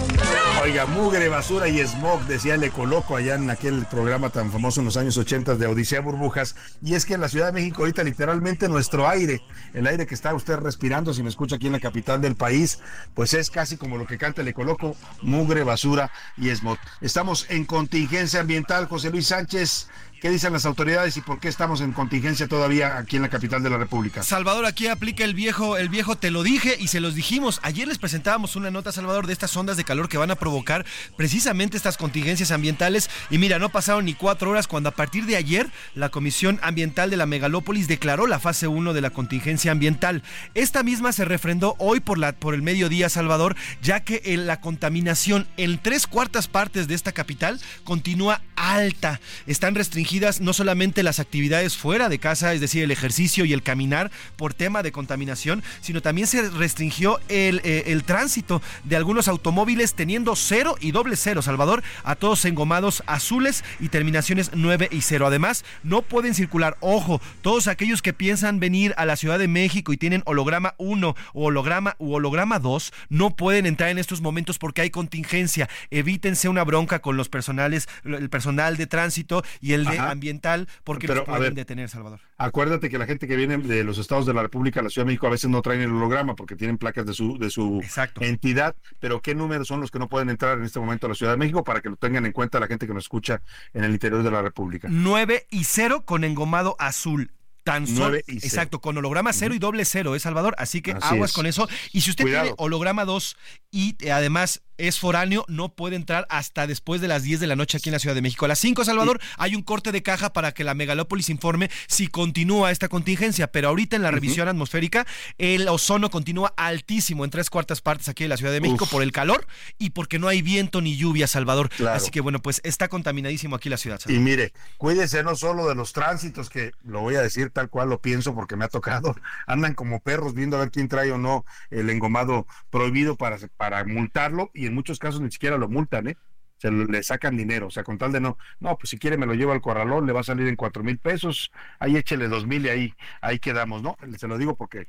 Oiga, 0.61 0.85
mugre, 0.85 1.29
basura 1.29 1.67
y 1.69 1.79
smog, 1.79 2.25
decía 2.25 2.57
Le 2.57 2.69
Coloco 2.69 3.15
allá 3.15 3.35
en 3.35 3.49
aquel 3.49 3.85
programa 3.85 4.29
tan 4.29 4.51
famoso 4.51 4.81
en 4.81 4.85
los 4.85 4.97
años 4.97 5.17
80 5.17 5.55
de 5.55 5.67
Odisea 5.67 6.01
Burbujas. 6.01 6.55
Y 6.81 6.95
es 6.95 7.05
que 7.05 7.13
en 7.13 7.21
la 7.21 7.29
Ciudad 7.29 7.47
de 7.47 7.53
México 7.53 7.81
ahorita 7.81 8.03
literalmente 8.03 8.67
nuestro 8.67 9.07
aire, 9.07 9.41
el 9.73 9.87
aire 9.87 10.05
que 10.05 10.15
está 10.15 10.33
usted 10.33 10.57
respirando, 10.57 11.13
si 11.13 11.23
me 11.23 11.29
escucha 11.29 11.55
aquí 11.55 11.67
en 11.67 11.73
la 11.73 11.79
capital 11.79 12.21
del 12.21 12.35
país, 12.35 12.79
pues 13.13 13.33
es 13.33 13.49
casi 13.49 13.77
como 13.77 13.97
lo 13.97 14.05
que 14.05 14.17
canta 14.17 14.43
Le 14.43 14.53
Coloco, 14.53 14.95
mugre, 15.21 15.63
basura 15.63 16.11
y 16.37 16.49
smog. 16.49 16.77
Estamos 17.01 17.45
en 17.49 17.65
contingencia 17.65 18.41
ambiental, 18.41 18.87
José 18.87 19.09
Luis 19.11 19.27
Sánchez. 19.27 19.87
¿Qué 20.19 20.29
dicen 20.29 20.51
las 20.51 20.65
autoridades 20.65 21.15
y 21.15 21.21
por 21.21 21.39
qué 21.39 21.47
estamos 21.47 21.79
en 21.79 21.93
contingencia 21.93 22.45
todavía 22.49 22.97
aquí 22.97 23.15
en 23.15 23.21
la 23.21 23.29
capital 23.29 23.63
de 23.63 23.69
la 23.69 23.77
República? 23.77 24.21
Salvador, 24.21 24.65
aquí 24.65 24.87
aplica 24.87 25.23
el 25.23 25.33
viejo, 25.33 25.77
el 25.77 25.87
viejo 25.87 26.17
te 26.17 26.29
lo 26.29 26.43
dije 26.43 26.75
y 26.77 26.87
se 26.87 26.99
los 26.99 27.15
dijimos. 27.15 27.61
Ayer 27.63 27.87
les 27.87 27.99
presentábamos 27.99 28.57
una 28.57 28.69
nota, 28.69 28.91
Salvador, 28.91 29.27
de 29.27 29.33
estas 29.33 29.55
ondas 29.55 29.77
de 29.77 29.85
calor 29.85 30.09
que 30.09 30.17
van 30.17 30.29
a 30.29 30.35
provocar 30.35 30.85
precisamente 31.15 31.77
estas 31.77 31.95
contingencias 31.95 32.51
ambientales. 32.51 33.09
Y 33.29 33.37
mira, 33.37 33.59
no 33.59 33.69
pasaron 33.69 34.03
ni 34.03 34.13
cuatro 34.13 34.51
horas 34.51 34.67
cuando 34.67 34.89
a 34.89 34.93
partir 34.93 35.25
de 35.25 35.37
ayer 35.37 35.71
la 35.95 36.09
Comisión 36.09 36.59
Ambiental 36.63 37.09
de 37.09 37.15
la 37.15 37.25
Megalópolis 37.25 37.87
declaró 37.87 38.27
la 38.27 38.39
fase 38.39 38.67
1 38.67 38.91
de 38.91 39.01
la 39.01 39.11
contingencia 39.11 39.71
ambiental. 39.71 40.21
Esta 40.53 40.83
misma 40.83 41.13
se 41.13 41.23
refrendó 41.23 41.77
hoy 41.79 42.01
por, 42.01 42.17
la, 42.17 42.33
por 42.33 42.53
el 42.53 42.61
mediodía, 42.61 43.07
Salvador, 43.07 43.55
ya 43.81 44.01
que 44.01 44.21
la 44.35 44.59
contaminación 44.59 45.47
en 45.55 45.81
tres 45.81 46.07
cuartas 46.07 46.49
partes 46.49 46.89
de 46.89 46.95
esta 46.95 47.13
capital 47.13 47.61
continúa 47.85 48.41
alta. 48.57 49.21
Están 49.47 49.75
restringidas 49.75 50.08
no 50.39 50.53
solamente 50.53 51.03
las 51.03 51.19
actividades 51.19 51.77
fuera 51.77 52.09
de 52.09 52.17
casa, 52.17 52.53
es 52.53 52.61
decir, 52.61 52.83
el 52.83 52.89
ejercicio 52.91 53.45
y 53.45 53.53
el 53.53 53.61
caminar 53.61 54.09
por 54.37 54.55
tema 54.55 54.81
de 54.81 54.91
contaminación, 54.91 55.63
sino 55.81 56.01
también 56.01 56.25
se 56.25 56.49
restringió 56.49 57.19
el, 57.29 57.61
eh, 57.63 57.99
tránsito 58.05 58.61
de 58.85 58.95
algunos 58.95 59.27
automóviles 59.27 59.93
teniendo 59.93 60.35
cero 60.35 60.75
y 60.79 60.91
doble 60.91 61.15
cero, 61.15 61.41
Salvador, 61.43 61.83
a 62.03 62.15
todos 62.15 62.43
engomados 62.45 63.03
azules 63.05 63.63
y 63.79 63.89
terminaciones 63.89 64.49
9 64.53 64.89
y 64.91 65.01
0. 65.01 65.27
Además, 65.27 65.63
no 65.83 66.01
pueden 66.01 66.33
circular, 66.33 66.77
ojo, 66.79 67.21
todos 67.41 67.67
aquellos 67.67 68.01
que 68.01 68.13
piensan 68.13 68.59
venir 68.59 68.95
a 68.97 69.05
la 69.05 69.15
Ciudad 69.15 69.37
de 69.37 69.47
México 69.47 69.93
y 69.93 69.97
tienen 69.97 70.23
holograma 70.25 70.73
1 70.77 71.15
o 71.33 71.43
holograma 71.43 71.95
u 71.99 72.13
holograma 72.13 72.57
2, 72.57 72.93
no 73.09 73.35
pueden 73.35 73.67
entrar 73.67 73.89
en 73.89 73.99
estos 73.99 74.21
momentos 74.21 74.57
porque 74.57 74.81
hay 74.81 74.89
contingencia. 74.89 75.69
Evítense 75.91 76.49
una 76.49 76.63
bronca 76.63 76.99
con 76.99 77.15
los 77.15 77.29
personales, 77.29 77.87
el 78.03 78.29
personal 78.29 78.75
de 78.77 78.87
tránsito 78.87 79.43
y 79.61 79.73
el 79.73 79.85
de 79.85 79.98
ambiental 79.99 80.67
porque 80.83 81.07
Pero, 81.07 81.25
pueden 81.25 81.55
detener, 81.55 81.89
Salvador. 81.89 82.19
Acuérdate 82.37 82.89
que 82.89 82.97
la 82.97 83.05
gente 83.05 83.27
que 83.27 83.35
viene 83.35 83.57
de 83.57 83.83
los 83.83 83.97
estados 83.97 84.25
de 84.25 84.33
la 84.33 84.41
República, 84.41 84.81
la 84.81 84.89
Ciudad 84.89 85.05
de 85.05 85.11
México, 85.11 85.27
a 85.27 85.31
veces 85.31 85.49
no 85.49 85.61
traen 85.61 85.81
el 85.81 85.91
holograma 85.91 86.35
porque 86.35 86.55
tienen 86.55 86.77
placas 86.77 87.05
de 87.05 87.13
su, 87.13 87.37
de 87.37 87.49
su 87.49 87.81
entidad. 88.19 88.75
Pero 88.99 89.21
¿qué 89.21 89.35
números 89.35 89.67
son 89.67 89.81
los 89.81 89.91
que 89.91 89.99
no 89.99 90.07
pueden 90.07 90.29
entrar 90.29 90.57
en 90.57 90.63
este 90.63 90.79
momento 90.79 91.07
a 91.07 91.09
la 91.09 91.15
Ciudad 91.15 91.33
de 91.33 91.37
México 91.37 91.63
para 91.63 91.81
que 91.81 91.89
lo 91.89 91.95
tengan 91.95 92.25
en 92.25 92.31
cuenta 92.31 92.59
la 92.59 92.67
gente 92.67 92.87
que 92.87 92.93
nos 92.93 93.03
escucha 93.03 93.41
en 93.73 93.83
el 93.83 93.91
interior 93.91 94.23
de 94.23 94.31
la 94.31 94.41
República? 94.41 94.87
9 94.89 95.47
y 95.49 95.63
0 95.63 96.03
con 96.05 96.23
engomado 96.23 96.75
azul. 96.79 97.31
Tan 97.69 97.85
solo, 97.85 98.17
exacto, 98.27 98.81
con 98.81 98.97
holograma 98.97 99.31
0 99.31 99.53
y 99.53 99.59
doble 99.59 99.85
0, 99.85 100.15
¿eh, 100.15 100.19
Salvador? 100.19 100.55
Así 100.57 100.81
que 100.81 100.95
aguas 101.01 101.33
con 101.33 101.45
eso. 101.45 101.69
Y 101.91 102.01
si 102.01 102.09
usted 102.09 102.25
tiene 102.25 102.53
holograma 102.57 103.05
2 103.05 103.37
y 103.69 103.95
eh, 103.99 104.11
además 104.11 104.61
es 104.79 104.97
foráneo, 104.97 105.45
no 105.47 105.75
puede 105.75 105.95
entrar 105.95 106.25
hasta 106.29 106.65
después 106.65 107.01
de 107.01 107.07
las 107.07 107.23
10 107.23 107.41
de 107.41 107.47
la 107.47 107.55
noche 107.55 107.77
aquí 107.77 107.89
en 107.89 107.93
la 107.93 107.99
Ciudad 107.99 108.15
de 108.15 108.21
México. 108.21 108.45
A 108.45 108.47
las 108.47 108.59
5, 108.59 108.85
Salvador, 108.85 109.19
hay 109.37 109.55
un 109.55 109.61
corte 109.61 109.91
de 109.91 110.01
caja 110.01 110.31
para 110.31 110.53
que 110.53 110.63
la 110.63 110.73
megalópolis 110.73 111.29
informe 111.29 111.69
si 111.87 112.07
continúa 112.07 112.71
esta 112.71 112.87
contingencia, 112.87 113.51
pero 113.51 113.67
ahorita 113.67 113.97
en 113.97 114.01
la 114.01 114.11
revisión 114.11 114.47
atmosférica 114.47 115.05
el 115.37 115.67
ozono 115.67 116.09
continúa 116.09 116.53
altísimo 116.55 117.25
en 117.25 117.29
tres 117.29 117.49
cuartas 117.49 117.81
partes 117.81 118.07
aquí 118.07 118.23
en 118.23 118.29
la 118.29 118.37
Ciudad 118.37 118.53
de 118.53 118.61
México 118.61 118.87
por 118.87 119.03
el 119.03 119.11
calor 119.11 119.45
y 119.77 119.91
porque 119.91 120.17
no 120.17 120.27
hay 120.27 120.41
viento 120.41 120.81
ni 120.81 120.95
lluvia, 120.95 121.27
Salvador. 121.27 121.69
Así 121.89 122.09
que 122.09 122.21
bueno, 122.21 122.41
pues 122.41 122.61
está 122.63 122.87
contaminadísimo 122.87 123.55
aquí 123.57 123.69
la 123.69 123.77
ciudad. 123.77 123.99
Y 124.07 124.17
mire, 124.19 124.53
cuídese 124.77 125.23
no 125.23 125.35
solo 125.35 125.67
de 125.67 125.75
los 125.75 125.93
tránsitos, 125.93 126.49
que 126.49 126.71
lo 126.83 127.01
voy 127.01 127.15
a 127.15 127.21
decir 127.21 127.51
tal 127.59 127.69
cual 127.69 127.89
lo 127.89 127.99
pienso 127.99 128.33
porque 128.33 128.55
me 128.55 128.63
ha 128.63 128.69
tocado, 128.69 129.13
andan 129.47 129.73
como 129.73 129.99
perros 129.99 130.33
viendo 130.33 130.55
a 130.55 130.61
ver 130.61 130.71
quién 130.71 130.87
trae 130.87 131.11
o 131.11 131.17
no 131.17 131.43
el 131.69 131.89
engomado 131.89 132.47
prohibido 132.69 133.17
para, 133.17 133.37
para 133.57 133.83
multarlo 133.83 134.49
y 134.53 134.65
en 134.65 134.73
muchos 134.73 134.97
casos 134.97 135.19
ni 135.19 135.29
siquiera 135.29 135.57
lo 135.57 135.67
multan, 135.67 136.07
¿eh? 136.07 136.17
Se 136.57 136.71
le 136.71 137.03
sacan 137.03 137.37
dinero, 137.37 137.67
o 137.67 137.69
sea, 137.69 137.83
con 137.83 137.97
tal 137.97 138.11
de 138.11 138.19
no, 138.19 138.37
no, 138.59 138.77
pues 138.77 138.89
si 138.89 138.97
quiere 138.97 139.17
me 139.17 139.25
lo 139.25 139.33
llevo 139.33 139.51
al 139.53 139.61
corralón, 139.61 140.05
le 140.05 140.13
va 140.13 140.21
a 140.21 140.23
salir 140.23 140.47
en 140.47 140.55
cuatro 140.55 140.83
mil 140.83 140.99
pesos, 140.99 141.51
ahí 141.79 141.97
échele 141.97 142.27
dos 142.29 142.47
mil 142.47 142.65
y 142.65 142.69
ahí, 142.69 142.93
ahí 143.21 143.39
quedamos, 143.39 143.81
¿no? 143.81 143.97
Se 144.17 144.27
lo 144.27 144.37
digo 144.37 144.55
porque 144.55 144.87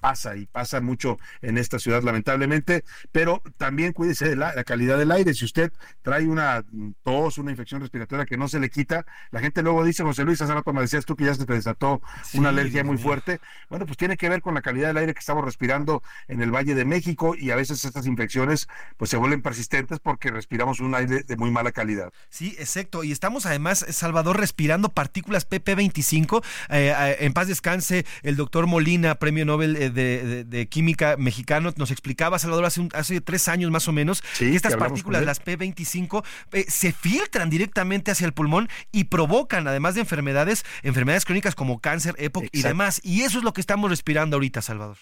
pasa 0.00 0.36
y 0.36 0.46
pasa 0.46 0.80
mucho 0.80 1.18
en 1.42 1.58
esta 1.58 1.78
ciudad 1.78 2.02
lamentablemente, 2.02 2.84
pero 3.12 3.42
también 3.56 3.92
cuídese 3.92 4.28
de 4.28 4.36
la, 4.36 4.52
calidad 4.64 4.98
del 4.98 5.10
aire. 5.10 5.34
Si 5.34 5.44
usted 5.44 5.72
trae 6.02 6.26
una 6.26 6.64
tos, 7.02 7.38
una 7.38 7.50
infección 7.50 7.80
respiratoria 7.80 8.26
que 8.26 8.36
no 8.36 8.48
se 8.48 8.60
le 8.60 8.70
quita, 8.70 9.06
la 9.30 9.40
gente 9.40 9.62
luego 9.62 9.84
dice, 9.84 10.02
José 10.02 10.24
Luis, 10.24 10.40
hace 10.40 10.54
rato 10.54 10.72
me 10.72 10.80
decías 10.80 11.04
tú 11.04 11.16
que 11.16 11.24
ya 11.24 11.34
se 11.34 11.46
te 11.46 11.52
desató 11.52 12.00
una 12.34 12.50
alergia 12.50 12.84
muy 12.84 12.98
fuerte. 12.98 13.40
Bueno, 13.68 13.86
pues 13.86 13.96
tiene 13.96 14.16
que 14.16 14.28
ver 14.28 14.42
con 14.42 14.54
la 14.54 14.62
calidad 14.62 14.88
del 14.88 14.98
aire 14.98 15.14
que 15.14 15.20
estamos 15.20 15.44
respirando 15.44 16.02
en 16.28 16.42
el 16.42 16.50
Valle 16.50 16.74
de 16.74 16.84
México 16.84 17.34
y 17.36 17.50
a 17.50 17.56
veces 17.56 17.84
estas 17.84 18.06
infecciones 18.06 18.68
pues 18.96 19.10
se 19.10 19.16
vuelven 19.16 19.42
persistentes 19.42 19.98
porque 19.98 20.30
respiramos 20.30 20.80
un 20.80 20.94
aire 20.94 21.22
de 21.22 21.36
muy 21.36 21.50
mala 21.50 21.72
calidad. 21.72 22.12
Sí, 22.28 22.54
exacto. 22.58 23.04
Y 23.04 23.12
estamos 23.12 23.46
además, 23.46 23.84
Salvador, 23.90 24.38
respirando 24.38 24.90
partículas 24.90 25.48
PP25. 25.48 26.44
Eh, 26.70 26.94
eh, 26.96 27.16
en 27.20 27.32
paz 27.32 27.48
descanse 27.48 28.04
el 28.22 28.36
doctor 28.36 28.66
Molina, 28.66 29.14
premio 29.16 29.39
Nobel 29.44 29.76
eh, 29.76 29.90
de, 29.90 30.68
Química 30.68 31.16
mexicano, 31.16 31.72
nos 31.76 31.90
explicaba, 31.90 32.38
Salvador, 32.38 32.64
hace, 32.64 32.88
hace 32.94 33.20
tres 33.20 33.48
años 33.48 33.70
más 33.70 33.88
o 33.88 33.92
menos, 33.92 34.22
que 34.38 34.54
estas 34.54 34.76
partículas, 34.76 35.24
las 35.24 35.42
P25, 35.44 36.24
eh, 36.52 36.64
se 36.68 36.92
filtran 36.92 37.50
directamente 37.50 38.10
hacia 38.10 38.26
el 38.26 38.32
pulmón 38.32 38.68
y 38.92 39.04
provocan, 39.04 39.66
además 39.66 39.94
de 39.94 40.00
enfermedades, 40.00 40.64
enfermedades 40.82 41.24
crónicas 41.24 41.54
como 41.54 41.80
cáncer, 41.80 42.14
EPOC 42.18 42.48
y 42.52 42.62
demás. 42.62 43.00
Y 43.04 43.22
eso 43.22 43.38
es 43.38 43.44
lo 43.44 43.52
que 43.52 43.60
estamos 43.60 43.90
respirando 43.90 44.36
ahorita, 44.36 44.62
Salvador. 44.62 44.96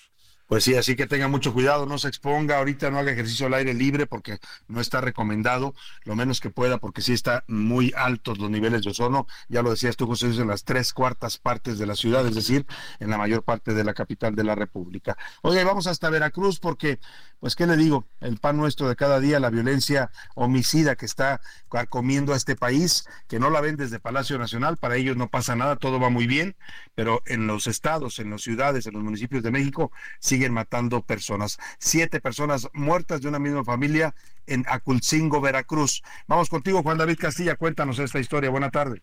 Pues 0.49 0.65
sí, 0.65 0.75
así 0.77 0.97
que 0.97 1.07
tenga 1.07 1.29
mucho 1.29 1.53
cuidado, 1.53 1.85
no 1.85 1.99
se 1.99 2.09
exponga, 2.09 2.57
ahorita 2.57 2.91
no 2.91 2.99
haga 2.99 3.12
ejercicio 3.12 3.47
al 3.47 3.53
aire 3.53 3.75
libre 3.75 4.07
porque 4.07 4.39
no 4.66 4.81
está 4.81 5.03
recomendado, 5.03 5.75
lo 6.05 6.16
menos 6.16 6.41
que 6.41 6.49
pueda, 6.49 6.79
porque 6.79 7.03
sí 7.03 7.12
está 7.12 7.45
muy 7.49 7.93
altos 7.95 8.39
los 8.39 8.49
niveles 8.49 8.83
de 8.83 8.91
ozono, 8.93 9.27
ya 9.51 9.61
lo 9.61 9.69
decías 9.69 9.97
tú, 9.97 10.07
José, 10.07 10.29
en 10.29 10.49
las 10.49 10.65
tres 10.65 10.95
cuartas 10.95 11.37
partes 11.37 11.79
de 11.79 11.85
la 11.85 11.95
ciudad, 11.95 12.27
es 12.27 12.35
decir, 12.35 12.65
en 12.99 13.11
la 13.11 13.19
mayor 13.19 13.43
parte 13.43 13.75
de 13.75 13.85
la 13.85 13.93
capital 13.93 14.35
de 14.35 14.45
la 14.45 14.55
República. 14.55 15.19
Oye, 15.43 15.62
vamos 15.65 15.87
hasta 15.87 16.09
Veracruz 16.09 16.61
porque, 16.61 16.99
pues, 17.41 17.55
¿qué 17.55 17.66
le 17.66 17.77
digo? 17.77 18.07
El 18.20 18.39
pan 18.39 18.57
nuestro 18.57 18.89
de 18.89 18.97
cada 18.97 19.20
día, 19.20 19.41
la 19.41 19.51
violencia 19.51 20.11
homicida 20.35 20.97
que 20.97 21.05
está 21.05 21.43
comiendo 21.91 22.33
a 22.33 22.37
este 22.37 22.57
país, 22.57 23.05
que 23.29 23.39
no 23.39 23.51
la 23.51 23.61
ven 23.61 23.77
desde 23.77 24.01
Palacio 24.01 24.39
Nacional, 24.39 24.79
para 24.79 24.97
ellos 24.97 25.15
no 25.15 25.29
pasa 25.29 25.57
nada, 25.57 25.77
todo 25.77 26.01
va 26.01 26.09
muy 26.09 26.27
bien, 26.27 26.57
pero 26.95 27.23
en 27.27 27.47
los 27.47 27.66
estados, 27.66 28.19
en 28.19 28.31
las 28.31 28.41
ciudades, 28.41 28.87
en 28.87 28.95
los 28.95 29.03
municipios 29.03 29.43
de 29.43 29.51
México, 29.51 29.93
sí 30.20 30.38
siguen 30.39 30.55
matando 30.55 31.02
personas. 31.02 31.59
Siete 31.78 32.20
personas 32.20 32.69
muertas 32.73 33.20
de 33.20 33.28
una 33.28 33.40
misma 33.40 33.65
familia 33.65 34.15
en 34.47 34.65
Aculcingo, 34.69 35.40
Veracruz. 35.40 36.02
Vamos 36.28 36.48
contigo, 36.48 36.82
Juan 36.82 36.97
David 36.97 37.19
Castilla, 37.19 37.56
cuéntanos 37.56 37.98
esta 37.98 38.20
historia. 38.20 38.48
Buena 38.48 38.70
tarde. 38.70 39.02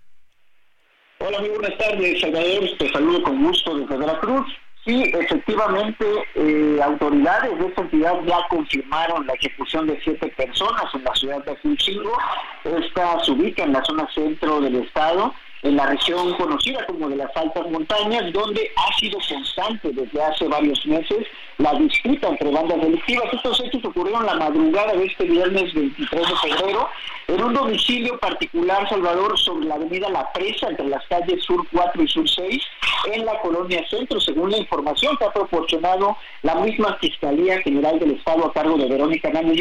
Hola, 1.20 1.40
muy 1.40 1.50
buenas 1.50 1.78
tardes, 1.78 2.22
Salvador. 2.22 2.64
Te 2.80 2.90
saludo 2.90 3.24
con 3.24 3.44
gusto 3.44 3.78
desde 3.78 3.98
Veracruz. 3.98 4.46
Sí, 4.86 5.02
efectivamente, 5.14 6.06
eh, 6.36 6.80
autoridades 6.82 7.58
de 7.58 7.66
esta 7.68 7.82
entidad 7.82 8.14
ya 8.26 8.38
confirmaron 8.50 9.26
la 9.26 9.34
ejecución 9.34 9.88
de 9.88 10.00
siete 10.04 10.28
personas 10.38 10.86
en 10.94 11.04
la 11.04 11.16
ciudad 11.16 11.44
de 11.44 11.52
Aculcingo. 11.52 12.18
Esta 12.64 13.24
se 13.26 13.32
ubica 13.32 13.64
en 13.64 13.74
la 13.74 13.84
zona 13.84 14.08
centro 14.14 14.62
del 14.62 14.76
estado 14.76 15.34
en 15.66 15.76
la 15.76 15.88
región 15.88 16.32
conocida 16.36 16.86
como 16.86 17.10
de 17.10 17.16
las 17.16 17.36
altas 17.36 17.70
montañas, 17.72 18.32
donde 18.32 18.72
ha 18.76 19.00
sido 19.00 19.18
constante 19.28 19.92
desde 19.92 20.22
hace 20.22 20.48
varios 20.48 20.86
meses 20.86 21.26
la 21.58 21.74
disputa 21.74 22.28
entre 22.28 22.52
bandas 22.52 22.80
delictivas. 22.82 23.26
Estos 23.34 23.60
hechos 23.62 23.84
ocurrieron 23.84 24.28
la 24.28 24.36
madrugada 24.36 24.94
de 24.94 25.06
este 25.06 25.26
viernes 25.26 25.74
23 25.74 26.28
de 26.28 26.36
febrero 26.36 26.88
en 27.28 27.44
un 27.44 27.54
domicilio 27.54 28.20
particular, 28.20 28.88
Salvador, 28.88 29.38
sobre 29.40 29.66
la 29.66 29.76
avenida 29.76 30.08
La 30.10 30.32
Presa, 30.34 30.68
entre 30.70 30.88
las 30.88 31.04
calles 31.08 31.44
Sur 31.44 31.66
4 31.72 32.04
y 32.04 32.08
Sur 32.08 32.30
6, 32.30 32.64
en 33.14 33.26
la 33.26 33.40
colonia 33.42 33.84
Centro, 33.90 34.20
según 34.20 34.52
la 34.52 34.58
información 34.58 35.18
que 35.18 35.26
ha 35.26 35.34
proporcionado 35.34 36.16
la 36.44 36.56
misma 36.56 36.96
Fiscalía 37.02 37.60
General 37.62 37.98
del 37.98 38.12
Estado 38.12 38.46
a 38.46 38.54
cargo 38.54 38.78
de 38.78 38.88
Verónica 38.88 39.32
Nano 39.32 39.52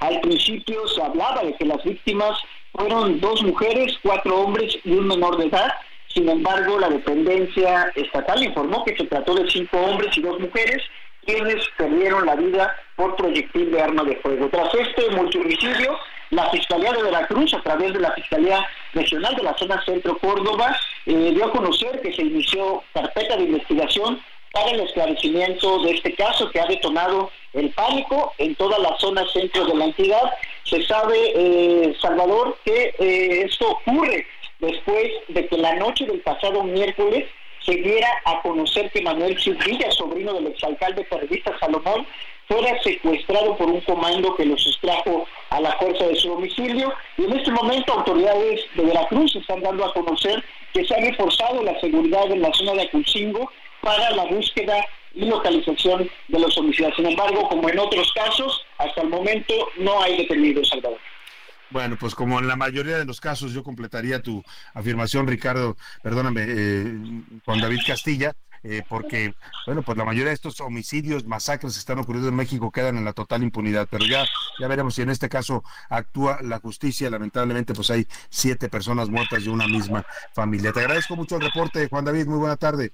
Al 0.00 0.20
principio 0.20 0.86
se 0.88 1.02
hablaba 1.02 1.42
de 1.44 1.54
que 1.54 1.64
las 1.64 1.82
víctimas 1.82 2.38
fueron 2.80 3.20
dos 3.20 3.42
mujeres, 3.42 3.98
cuatro 4.02 4.40
hombres 4.40 4.78
y 4.84 4.92
un 4.92 5.06
menor 5.06 5.36
de 5.36 5.46
edad. 5.46 5.70
Sin 6.08 6.28
embargo, 6.28 6.78
la 6.78 6.88
dependencia 6.88 7.92
estatal 7.94 8.42
informó 8.42 8.84
que 8.84 8.96
se 8.96 9.04
trató 9.04 9.34
de 9.34 9.48
cinco 9.50 9.78
hombres 9.78 10.16
y 10.16 10.22
dos 10.22 10.40
mujeres 10.40 10.82
quienes 11.26 11.62
perdieron 11.76 12.24
la 12.24 12.34
vida 12.36 12.74
por 12.96 13.14
proyectil 13.16 13.70
de 13.70 13.82
arma 13.82 14.02
de 14.04 14.16
fuego. 14.16 14.48
Tras 14.48 14.74
este 14.74 15.10
multihomicidio, 15.10 15.98
la 16.30 16.48
Fiscalía 16.50 16.92
de 16.92 17.02
Veracruz, 17.02 17.52
a 17.52 17.62
través 17.62 17.92
de 17.92 18.00
la 18.00 18.12
Fiscalía 18.12 18.66
Regional 18.94 19.36
de 19.36 19.42
la 19.42 19.56
Zona 19.58 19.84
Centro 19.84 20.16
Córdoba, 20.16 20.74
eh, 21.04 21.32
dio 21.34 21.44
a 21.44 21.52
conocer 21.52 22.00
que 22.00 22.14
se 22.14 22.22
inició 22.22 22.82
carpeta 22.94 23.36
de 23.36 23.44
investigación 23.44 24.20
para 24.52 24.70
el 24.70 24.80
esclarecimiento 24.80 25.82
de 25.82 25.92
este 25.92 26.14
caso 26.14 26.50
que 26.50 26.60
ha 26.60 26.66
detonado 26.66 27.30
el 27.52 27.70
pánico 27.70 28.32
en 28.38 28.54
toda 28.54 28.78
la 28.78 28.96
zona 28.98 29.26
centro 29.32 29.64
de 29.66 29.74
la 29.74 29.86
entidad. 29.86 30.34
Se 30.64 30.82
sabe, 30.86 31.16
eh, 31.34 31.94
Salvador, 32.00 32.56
que 32.64 32.94
eh, 32.98 33.42
esto 33.46 33.70
ocurre 33.70 34.26
después 34.60 35.10
de 35.28 35.46
que 35.46 35.56
la 35.56 35.74
noche 35.76 36.06
del 36.06 36.20
pasado 36.20 36.62
miércoles 36.62 37.26
se 37.64 37.74
diera 37.76 38.08
a 38.24 38.40
conocer 38.42 38.90
que 38.90 39.02
Manuel 39.02 39.36
Villa, 39.66 39.90
sobrino 39.90 40.32
del 40.34 40.48
exalcalde 40.48 41.04
periodista 41.04 41.58
Salomón, 41.58 42.06
fuera 42.48 42.82
secuestrado 42.82 43.56
por 43.56 43.68
un 43.68 43.80
comando 43.82 44.34
que 44.34 44.44
lo 44.44 44.58
sustrajo 44.58 45.26
a 45.50 45.60
la 45.60 45.72
fuerza 45.78 46.06
de 46.06 46.16
su 46.16 46.28
domicilio. 46.30 46.92
Y 47.16 47.24
en 47.24 47.38
este 47.38 47.50
momento 47.50 47.92
autoridades 47.92 48.62
de 48.74 48.84
Veracruz 48.84 49.36
están 49.36 49.62
dando 49.62 49.84
a 49.84 49.92
conocer 49.92 50.42
que 50.72 50.84
se 50.84 50.94
ha 50.94 50.98
reforzado 50.98 51.62
la 51.62 51.78
seguridad 51.80 52.30
en 52.30 52.42
la 52.42 52.52
zona 52.52 52.72
de 52.74 52.82
Aculcingo 52.82 53.50
para 53.82 54.10
la 54.10 54.24
búsqueda 54.24 54.84
y 55.14 55.24
localización 55.24 56.08
de 56.28 56.38
los 56.38 56.56
homicidios. 56.58 56.94
Sin 56.96 57.06
embargo, 57.06 57.48
como 57.48 57.68
en 57.68 57.78
otros 57.78 58.12
casos, 58.12 58.64
hasta 58.78 59.02
el 59.02 59.08
momento 59.08 59.54
no 59.78 60.02
hay 60.02 60.16
detenidos, 60.18 60.68
Salvador. 60.68 60.98
Bueno, 61.70 61.96
pues 61.98 62.14
como 62.14 62.40
en 62.40 62.48
la 62.48 62.56
mayoría 62.56 62.98
de 62.98 63.04
los 63.04 63.20
casos, 63.20 63.52
yo 63.52 63.62
completaría 63.62 64.22
tu 64.22 64.42
afirmación, 64.74 65.28
Ricardo, 65.28 65.76
perdóname, 66.02 66.44
eh, 66.48 66.98
Juan 67.44 67.60
David 67.60 67.78
Castilla, 67.86 68.34
eh, 68.62 68.82
porque, 68.88 69.34
bueno, 69.66 69.82
pues 69.82 69.96
la 69.96 70.04
mayoría 70.04 70.28
de 70.28 70.34
estos 70.34 70.60
homicidios, 70.60 71.24
masacres 71.24 71.74
que 71.74 71.78
están 71.78 71.98
ocurriendo 71.98 72.28
en 72.28 72.34
México 72.34 72.70
quedan 72.70 72.98
en 72.98 73.04
la 73.04 73.12
total 73.12 73.42
impunidad, 73.42 73.88
pero 73.88 74.04
ya, 74.04 74.26
ya 74.58 74.68
veremos 74.68 74.96
si 74.96 75.02
en 75.02 75.10
este 75.10 75.28
caso 75.28 75.62
actúa 75.88 76.40
la 76.42 76.58
justicia. 76.58 77.08
Lamentablemente, 77.08 77.72
pues 77.72 77.90
hay 77.90 78.06
siete 78.28 78.68
personas 78.68 79.08
muertas 79.08 79.44
de 79.44 79.50
una 79.50 79.66
misma 79.66 80.04
familia. 80.34 80.72
Te 80.72 80.80
agradezco 80.80 81.16
mucho 81.16 81.36
el 81.36 81.42
reporte, 81.42 81.88
Juan 81.88 82.04
David, 82.04 82.26
muy 82.26 82.38
buena 82.38 82.56
tarde. 82.56 82.92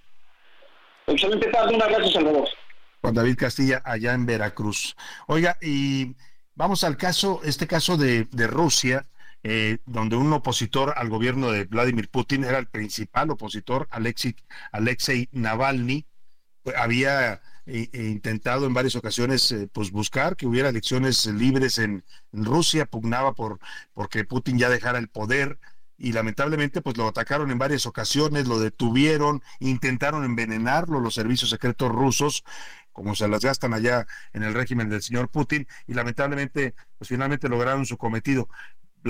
Excelente 1.07 1.49
tarde, 1.49 1.75
un 1.75 1.83
abrazo, 1.83 2.11
Salvador. 2.11 2.49
Juan 3.01 3.15
David 3.15 3.37
Castilla, 3.37 3.83
allá 3.85 4.15
en 4.15 4.27
Veracruz. 4.27 4.97
Oiga, 5.29 5.57
y 5.63 6.17
vamos 6.55 6.83
al 6.83 6.97
caso, 6.97 7.41
este 7.45 7.67
caso 7.67 7.97
de, 7.97 8.27
de 8.33 8.47
Rusia, 8.47 9.07
eh, 9.49 9.79
donde 9.87 10.17
un 10.17 10.33
opositor 10.33 10.95
al 10.97 11.09
gobierno 11.09 11.53
de 11.53 11.67
Vladimir 11.67 12.09
Putin 12.09 12.43
era 12.43 12.59
el 12.59 12.67
principal 12.67 13.31
opositor, 13.31 13.87
Alexei, 13.93 14.35
Alexei 14.73 15.29
Navalny, 15.31 16.05
había 16.77 17.35
eh, 17.67 17.89
eh, 17.93 18.09
intentado 18.11 18.67
en 18.67 18.75
varias 18.75 18.97
ocasiones 18.97 19.55
pues 19.73 19.93
buscar 19.93 20.35
que 20.35 20.49
hubiera 20.49 20.71
elecciones 20.71 21.27
libres 21.27 21.79
en, 21.79 22.03
Rusia, 22.33 22.87
pugnaba 22.87 23.35
por 23.35 23.61
porque 23.95 24.25
Putin 24.25 24.59
ya 24.59 24.69
dejara 24.69 24.99
el 24.99 25.09
poder 25.09 25.61
y 25.99 26.13
lamentablemente 26.13 26.83
pues 26.83 26.97
lo 26.97 27.09
atacaron 27.09 27.51
en 27.51 27.59
varias 27.59 27.87
ocasiones, 27.87 28.47
lo 28.47 28.59
detuvieron, 28.59 29.43
intentaron 29.61 30.25
envenenarlo 30.25 31.01
los 31.01 31.15
servicios 31.15 31.51
secretos 31.51 31.91
rusos 31.91 32.45
como 32.93 33.15
se 33.15 33.29
las 33.29 33.45
gastan 33.45 33.75
allá 33.75 34.07
en 34.33 34.43
el 34.43 34.55
régimen 34.55 34.89
del 34.89 35.03
señor 35.03 35.29
Putin 35.29 35.69
y 35.87 35.93
lamentablemente 35.93 36.75
pues 36.97 37.09
finalmente 37.09 37.49
lograron 37.49 37.85
su 37.85 37.99
cometido 37.99 38.49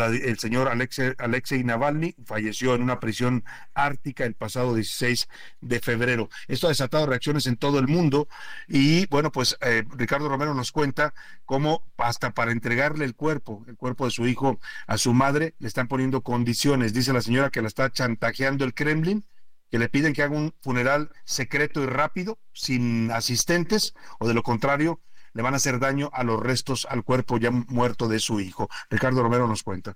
el 0.05 0.39
señor 0.39 0.69
Alexei, 0.69 1.65
Navalny 1.65 2.15
falleció 2.25 2.75
en 2.75 2.83
una 2.83 3.01
prisión 3.01 3.45
ártica 3.75 4.25
el 4.25 4.35
pasado 4.35 4.75
16 4.75 5.29
de 5.61 5.81
febrero. 5.81 6.29
Esto 6.49 6.67
ha 6.67 6.71
desatado 6.71 7.07
reacciones 7.07 7.47
en 7.47 7.57
todo 7.57 7.79
el 7.79 7.89
mundo 7.89 8.29
y 8.69 9.07
bueno, 9.07 9.33
pues 9.33 9.57
eh, 9.61 9.85
Ricardo 9.97 10.29
Romero 10.29 10.55
nos 10.55 10.73
cuenta 10.73 11.15
cómo 11.45 11.83
hasta 11.97 12.33
para 12.33 12.53
entregarle 12.53 13.05
el 13.05 13.15
cuerpo, 13.15 13.65
el 13.67 13.77
cuerpo 13.77 14.05
de 14.05 14.11
su 14.11 14.27
hijo 14.27 14.61
a 14.87 14.99
su 14.99 15.13
madre, 15.15 15.55
le 15.59 15.69
están 15.69 15.89
poniendo 15.89 16.23
condiciones. 16.23 16.93
Dice 16.93 17.13
la 17.13 17.23
señora 17.23 17.51
que 17.51 17.63
la 17.63 17.69
está 17.69 17.91
chantajeando 17.91 18.65
el 18.65 18.75
Kremlin 18.75 19.25
que 19.71 19.79
le 19.79 19.89
piden 19.89 20.13
que 20.13 20.23
haga 20.23 20.37
un 20.37 20.55
funeral 20.61 21.11
secreto 21.25 21.83
y 21.83 21.87
rápido, 21.87 22.39
sin 22.53 23.11
asistentes, 23.11 23.95
o 24.19 24.29
de 24.29 24.35
lo 24.35 24.43
contrario, 24.43 25.01
le 25.37 25.43
van 25.43 25.53
a 25.53 25.59
hacer 25.59 25.79
daño 25.79 26.09
a 26.13 26.25
los 26.25 26.41
restos, 26.41 26.87
al 26.91 27.05
cuerpo 27.05 27.37
ya 27.37 27.51
muerto 27.51 28.09
de 28.09 28.19
su 28.19 28.41
hijo. 28.41 28.69
Ricardo 28.89 29.23
Romero 29.23 29.47
nos 29.47 29.63
cuenta. 29.63 29.95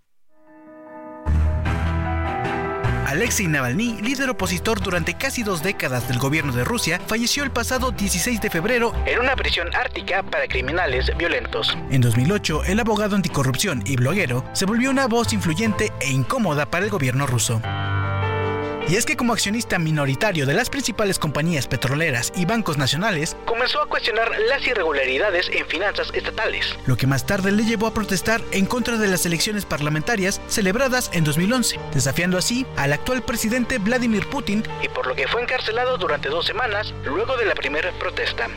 Alexei 3.06 3.48
Navalny, 3.48 4.00
líder 4.02 4.30
opositor 4.30 4.80
durante 4.80 5.14
casi 5.14 5.42
dos 5.42 5.64
décadas 5.64 6.06
del 6.06 6.18
gobierno 6.18 6.52
de 6.52 6.62
Rusia, 6.62 7.00
falleció 7.08 7.42
el 7.42 7.50
pasado 7.50 7.90
16 7.90 8.40
de 8.40 8.50
febrero 8.50 8.92
en 9.04 9.18
una 9.18 9.34
prisión 9.34 9.74
ártica 9.74 10.22
para 10.22 10.46
criminales 10.46 11.10
violentos. 11.18 11.76
En 11.90 12.02
2008, 12.02 12.66
el 12.66 12.78
abogado 12.78 13.16
anticorrupción 13.16 13.82
y 13.84 13.96
bloguero 13.96 14.44
se 14.52 14.64
volvió 14.64 14.90
una 14.90 15.08
voz 15.08 15.32
influyente 15.32 15.92
e 16.00 16.10
incómoda 16.10 16.70
para 16.70 16.84
el 16.84 16.90
gobierno 16.92 17.26
ruso. 17.26 17.60
Y 18.88 18.96
es 18.96 19.06
que 19.06 19.16
como 19.16 19.32
accionista 19.32 19.78
minoritario 19.78 20.46
de 20.46 20.54
las 20.54 20.70
principales 20.70 21.18
compañías 21.18 21.68
petroleras 21.68 22.32
y 22.34 22.44
bancos 22.44 22.78
nacionales, 22.78 23.36
comenzó 23.44 23.80
a 23.80 23.86
cuestionar 23.86 24.30
las 24.48 24.66
irregularidades 24.66 25.48
en 25.52 25.66
finanzas 25.66 26.10
estatales, 26.14 26.76
lo 26.86 26.96
que 26.96 27.06
más 27.06 27.26
tarde 27.26 27.52
le 27.52 27.64
llevó 27.64 27.86
a 27.86 27.94
protestar 27.94 28.40
en 28.52 28.66
contra 28.66 28.96
de 28.96 29.08
las 29.08 29.26
elecciones 29.26 29.64
parlamentarias 29.64 30.40
celebradas 30.48 31.10
en 31.12 31.24
2011, 31.24 31.78
desafiando 31.94 32.38
así 32.38 32.66
al 32.76 32.92
actual 32.92 33.22
presidente 33.22 33.78
Vladimir 33.78 34.26
Putin 34.28 34.64
y 34.82 34.88
por 34.88 35.06
lo 35.06 35.14
que 35.14 35.28
fue 35.28 35.42
encarcelado 35.42 35.98
durante 35.98 36.28
dos 36.28 36.46
semanas 36.46 36.94
luego 37.04 37.36
de 37.36 37.44
la 37.46 37.54
primera 37.54 37.92
protesta. 37.98 38.48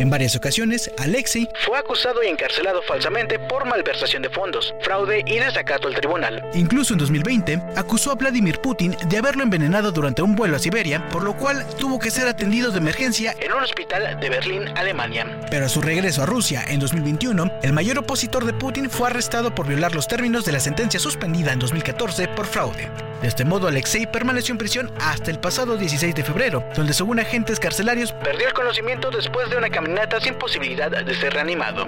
En 0.00 0.08
varias 0.08 0.34
ocasiones, 0.34 0.90
Alexei 0.96 1.46
fue 1.66 1.76
acusado 1.76 2.22
y 2.22 2.28
encarcelado 2.28 2.80
falsamente 2.80 3.38
por 3.38 3.66
malversación 3.66 4.22
de 4.22 4.30
fondos, 4.30 4.74
fraude 4.80 5.22
y 5.26 5.38
desacato 5.38 5.88
al 5.88 5.94
tribunal. 5.94 6.42
Incluso 6.54 6.94
en 6.94 7.00
2020, 7.00 7.60
acusó 7.76 8.10
a 8.10 8.14
Vladimir 8.14 8.62
Putin 8.62 8.96
de 9.10 9.18
haberlo 9.18 9.42
envenenado 9.42 9.92
durante 9.92 10.22
un 10.22 10.34
vuelo 10.34 10.56
a 10.56 10.58
Siberia, 10.58 11.06
por 11.10 11.22
lo 11.22 11.36
cual 11.36 11.66
tuvo 11.78 11.98
que 11.98 12.10
ser 12.10 12.28
atendido 12.28 12.70
de 12.70 12.78
emergencia 12.78 13.36
en 13.40 13.52
un 13.52 13.62
hospital 13.62 14.18
de 14.18 14.30
Berlín, 14.30 14.68
Alemania. 14.74 15.38
Pero 15.50 15.66
a 15.66 15.68
su 15.68 15.82
regreso 15.82 16.22
a 16.22 16.26
Rusia 16.26 16.64
en 16.66 16.80
2021, 16.80 17.58
el 17.62 17.74
mayor 17.74 17.98
opositor 17.98 18.46
de 18.46 18.54
Putin 18.54 18.88
fue 18.88 19.08
arrestado 19.08 19.54
por 19.54 19.68
violar 19.68 19.94
los 19.94 20.08
términos 20.08 20.46
de 20.46 20.52
la 20.52 20.60
sentencia 20.60 20.98
suspendida 20.98 21.52
en 21.52 21.58
2014 21.58 22.26
por 22.28 22.46
fraude. 22.46 22.88
De 23.20 23.28
este 23.28 23.44
modo, 23.44 23.68
Alexei 23.68 24.06
permaneció 24.06 24.52
en 24.52 24.58
prisión 24.58 24.90
hasta 24.98 25.30
el 25.30 25.38
pasado 25.38 25.76
16 25.76 26.14
de 26.14 26.24
febrero, 26.24 26.64
donde 26.74 26.94
según 26.94 27.20
agentes 27.20 27.60
carcelarios 27.60 28.12
perdió 28.12 28.48
el 28.48 28.54
conocimiento 28.54 29.10
después 29.10 29.50
de 29.50 29.58
una 29.58 29.68
caminata 29.68 29.89
sin 30.20 30.34
posibilidad 30.34 30.90
de 30.90 31.14
ser 31.14 31.32
reanimado. 31.34 31.86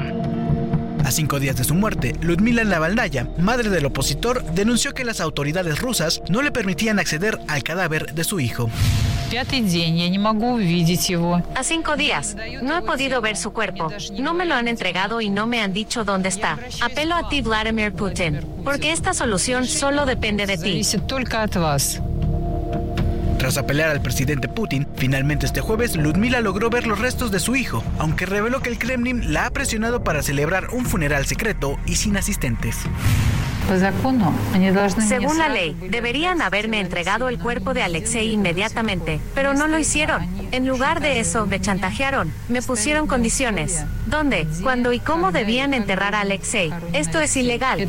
A 1.04 1.10
cinco 1.10 1.40
días 1.40 1.56
de 1.56 1.64
su 1.64 1.74
muerte, 1.74 2.14
Ludmila 2.20 2.62
Navalnaya, 2.62 3.26
madre 3.36 3.70
del 3.70 3.86
opositor, 3.86 4.44
denunció 4.52 4.94
que 4.94 5.04
las 5.04 5.20
autoridades 5.20 5.80
rusas 5.80 6.22
no 6.28 6.42
le 6.42 6.52
permitían 6.52 7.00
acceder 7.00 7.40
al 7.48 7.64
cadáver 7.64 8.14
de 8.14 8.22
su 8.22 8.38
hijo. 8.38 8.70
A 11.56 11.64
cinco 11.64 11.96
días. 11.96 12.36
No 12.62 12.78
he 12.78 12.82
podido 12.82 13.20
ver 13.20 13.36
su 13.36 13.52
cuerpo. 13.52 13.90
No 14.18 14.34
me 14.34 14.44
lo 14.44 14.54
han 14.54 14.68
entregado 14.68 15.20
y 15.20 15.28
no 15.30 15.46
me 15.46 15.60
han 15.60 15.72
dicho 15.72 16.04
dónde 16.04 16.28
está. 16.28 16.58
Apelo 16.80 17.14
a 17.16 17.28
ti, 17.28 17.40
Vladimir 17.40 17.92
Putin, 17.92 18.40
porque 18.62 18.92
esta 18.92 19.12
solución 19.12 19.66
solo 19.66 20.06
depende 20.06 20.46
de 20.46 20.58
ti. 20.58 20.84
Tras 23.42 23.58
apelar 23.58 23.88
al 23.88 24.00
presidente 24.00 24.46
Putin, 24.46 24.86
finalmente 24.94 25.46
este 25.46 25.60
jueves 25.60 25.96
Ludmila 25.96 26.40
logró 26.40 26.70
ver 26.70 26.86
los 26.86 27.00
restos 27.00 27.32
de 27.32 27.40
su 27.40 27.56
hijo, 27.56 27.82
aunque 27.98 28.24
reveló 28.24 28.60
que 28.60 28.68
el 28.68 28.78
Kremlin 28.78 29.32
la 29.32 29.46
ha 29.46 29.50
presionado 29.50 30.04
para 30.04 30.22
celebrar 30.22 30.68
un 30.70 30.86
funeral 30.86 31.26
secreto 31.26 31.76
y 31.84 31.96
sin 31.96 32.16
asistentes. 32.16 32.76
Según 35.08 35.38
la 35.38 35.48
ley, 35.48 35.76
deberían 35.90 36.40
haberme 36.40 36.78
entregado 36.78 37.28
el 37.28 37.40
cuerpo 37.40 37.74
de 37.74 37.82
Alexei 37.82 38.30
inmediatamente, 38.30 39.18
pero 39.34 39.54
no 39.54 39.66
lo 39.66 39.76
hicieron. 39.76 40.24
En 40.52 40.68
lugar 40.68 41.00
de 41.00 41.18
eso, 41.18 41.44
me 41.44 41.60
chantajearon, 41.60 42.32
me 42.48 42.62
pusieron 42.62 43.08
condiciones. 43.08 43.84
¿Dónde, 44.06 44.46
cuándo 44.62 44.92
y 44.92 45.00
cómo 45.00 45.32
debían 45.32 45.74
enterrar 45.74 46.14
a 46.14 46.20
Alexei? 46.20 46.72
Esto 46.92 47.18
es 47.18 47.36
ilegal. 47.36 47.88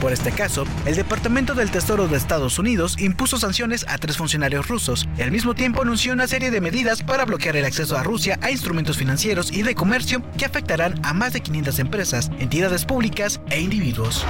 Por 0.00 0.12
este 0.12 0.30
caso, 0.30 0.64
el 0.86 0.94
Departamento 0.94 1.54
del 1.54 1.72
Tesoro 1.72 2.06
de 2.06 2.16
Estados 2.16 2.60
Unidos 2.60 2.96
impuso 3.00 3.36
sanciones 3.36 3.84
a 3.88 3.98
tres 3.98 4.16
funcionarios 4.16 4.68
rusos 4.68 5.08
y 5.18 5.22
al 5.22 5.32
mismo 5.32 5.54
tiempo 5.54 5.82
anunció 5.82 6.12
una 6.12 6.28
serie 6.28 6.52
de 6.52 6.60
medidas 6.60 7.02
para 7.02 7.24
bloquear 7.24 7.56
el 7.56 7.64
acceso 7.64 7.96
a 7.98 8.04
Rusia 8.04 8.38
a 8.40 8.52
instrumentos 8.52 8.96
financieros 8.96 9.50
y 9.50 9.62
de 9.62 9.74
comercio 9.74 10.22
que 10.38 10.44
afectarán 10.44 11.04
a 11.04 11.14
más 11.14 11.32
de 11.32 11.40
500 11.40 11.80
empresas, 11.80 12.30
entidades 12.38 12.84
públicas 12.84 13.40
e 13.50 13.60
individuos. 13.60 14.24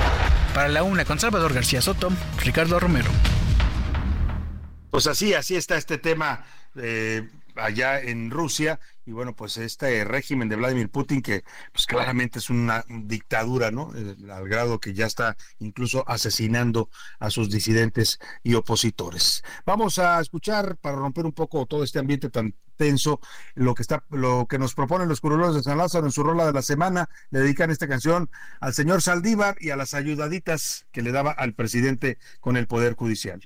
Para 0.55 0.69
la 0.69 0.83
una 0.83 1.05
con 1.05 1.19
Salvador 1.21 1.53
García 1.53 1.83
Soto, 1.83 2.11
Ricardo 2.43 2.81
Romero. 2.81 3.11
Pues 4.91 5.07
así, 5.07 5.35
así 5.35 5.55
está 5.55 5.77
este 5.77 5.99
tema. 5.99 6.45
Eh, 6.77 7.29
allá 7.61 8.01
en 8.01 8.31
Rusia 8.31 8.81
y 9.09 9.13
bueno, 9.13 9.35
pues 9.35 9.57
este 9.57 10.05
régimen 10.05 10.51
de 10.51 10.57
Vladimir 10.57 10.91
Putin 10.91 11.23
que 11.23 11.43
pues 11.73 11.87
claramente 11.87 12.39
es 12.41 12.51
una 12.51 12.85
dictadura, 12.89 13.71
¿no? 13.71 13.91
Eh, 13.97 14.17
al 14.31 14.47
grado 14.49 14.81
que 14.81 14.93
ya 14.93 15.07
está 15.07 15.37
incluso 15.61 16.05
asesinando 16.07 16.91
a 17.19 17.31
sus 17.31 17.51
disidentes 17.51 18.19
y 18.43 18.55
opositores. 18.55 19.43
Vamos 19.65 19.99
a 19.99 20.21
escuchar 20.21 20.77
para 20.77 20.97
romper 20.97 21.25
un 21.25 21.33
poco 21.33 21.65
todo 21.65 21.85
este 21.85 21.99
ambiente 21.99 22.29
tan 22.29 22.55
tenso 22.77 23.21
lo 23.55 23.75
que 23.75 23.83
está 23.83 24.05
lo 24.11 24.47
que 24.47 24.59
nos 24.59 24.75
proponen 24.75 25.09
los 25.09 25.21
curulos 25.21 25.55
de 25.55 25.63
San 25.63 25.79
Lázaro 25.79 26.07
en 26.07 26.13
su 26.13 26.23
rola 26.23 26.47
de 26.47 26.53
la 26.53 26.63
semana, 26.63 27.09
le 27.31 27.41
dedican 27.41 27.71
esta 27.71 27.89
canción 27.89 28.31
al 28.61 28.75
señor 28.75 29.03
Saldívar 29.03 29.57
y 29.61 29.71
a 29.71 29.77
las 29.77 29.95
ayudaditas 29.95 30.87
que 30.93 31.03
le 31.03 31.13
daba 31.13 31.33
al 31.33 31.55
presidente 31.55 32.19
con 32.41 32.57
el 32.57 32.67
poder 32.67 32.95
judicial. 32.95 33.41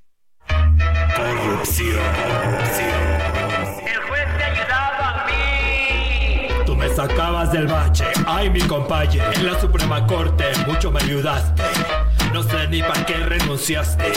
Corrupción. 1.17 1.99
Sacabas 6.95 7.53
del 7.53 7.67
bache. 7.67 8.05
Ay, 8.27 8.51
mi 8.51 8.61
compañe, 8.61 9.21
en 9.35 9.47
la 9.47 9.61
Suprema 9.61 10.07
Corte 10.07 10.45
mucho 10.67 10.91
me 10.91 11.01
ayudaste. 11.01 11.63
No 12.33 12.43
sé 12.43 12.67
ni 12.69 12.81
para 12.83 13.05
qué 13.05 13.17
renunciaste. 13.17 14.13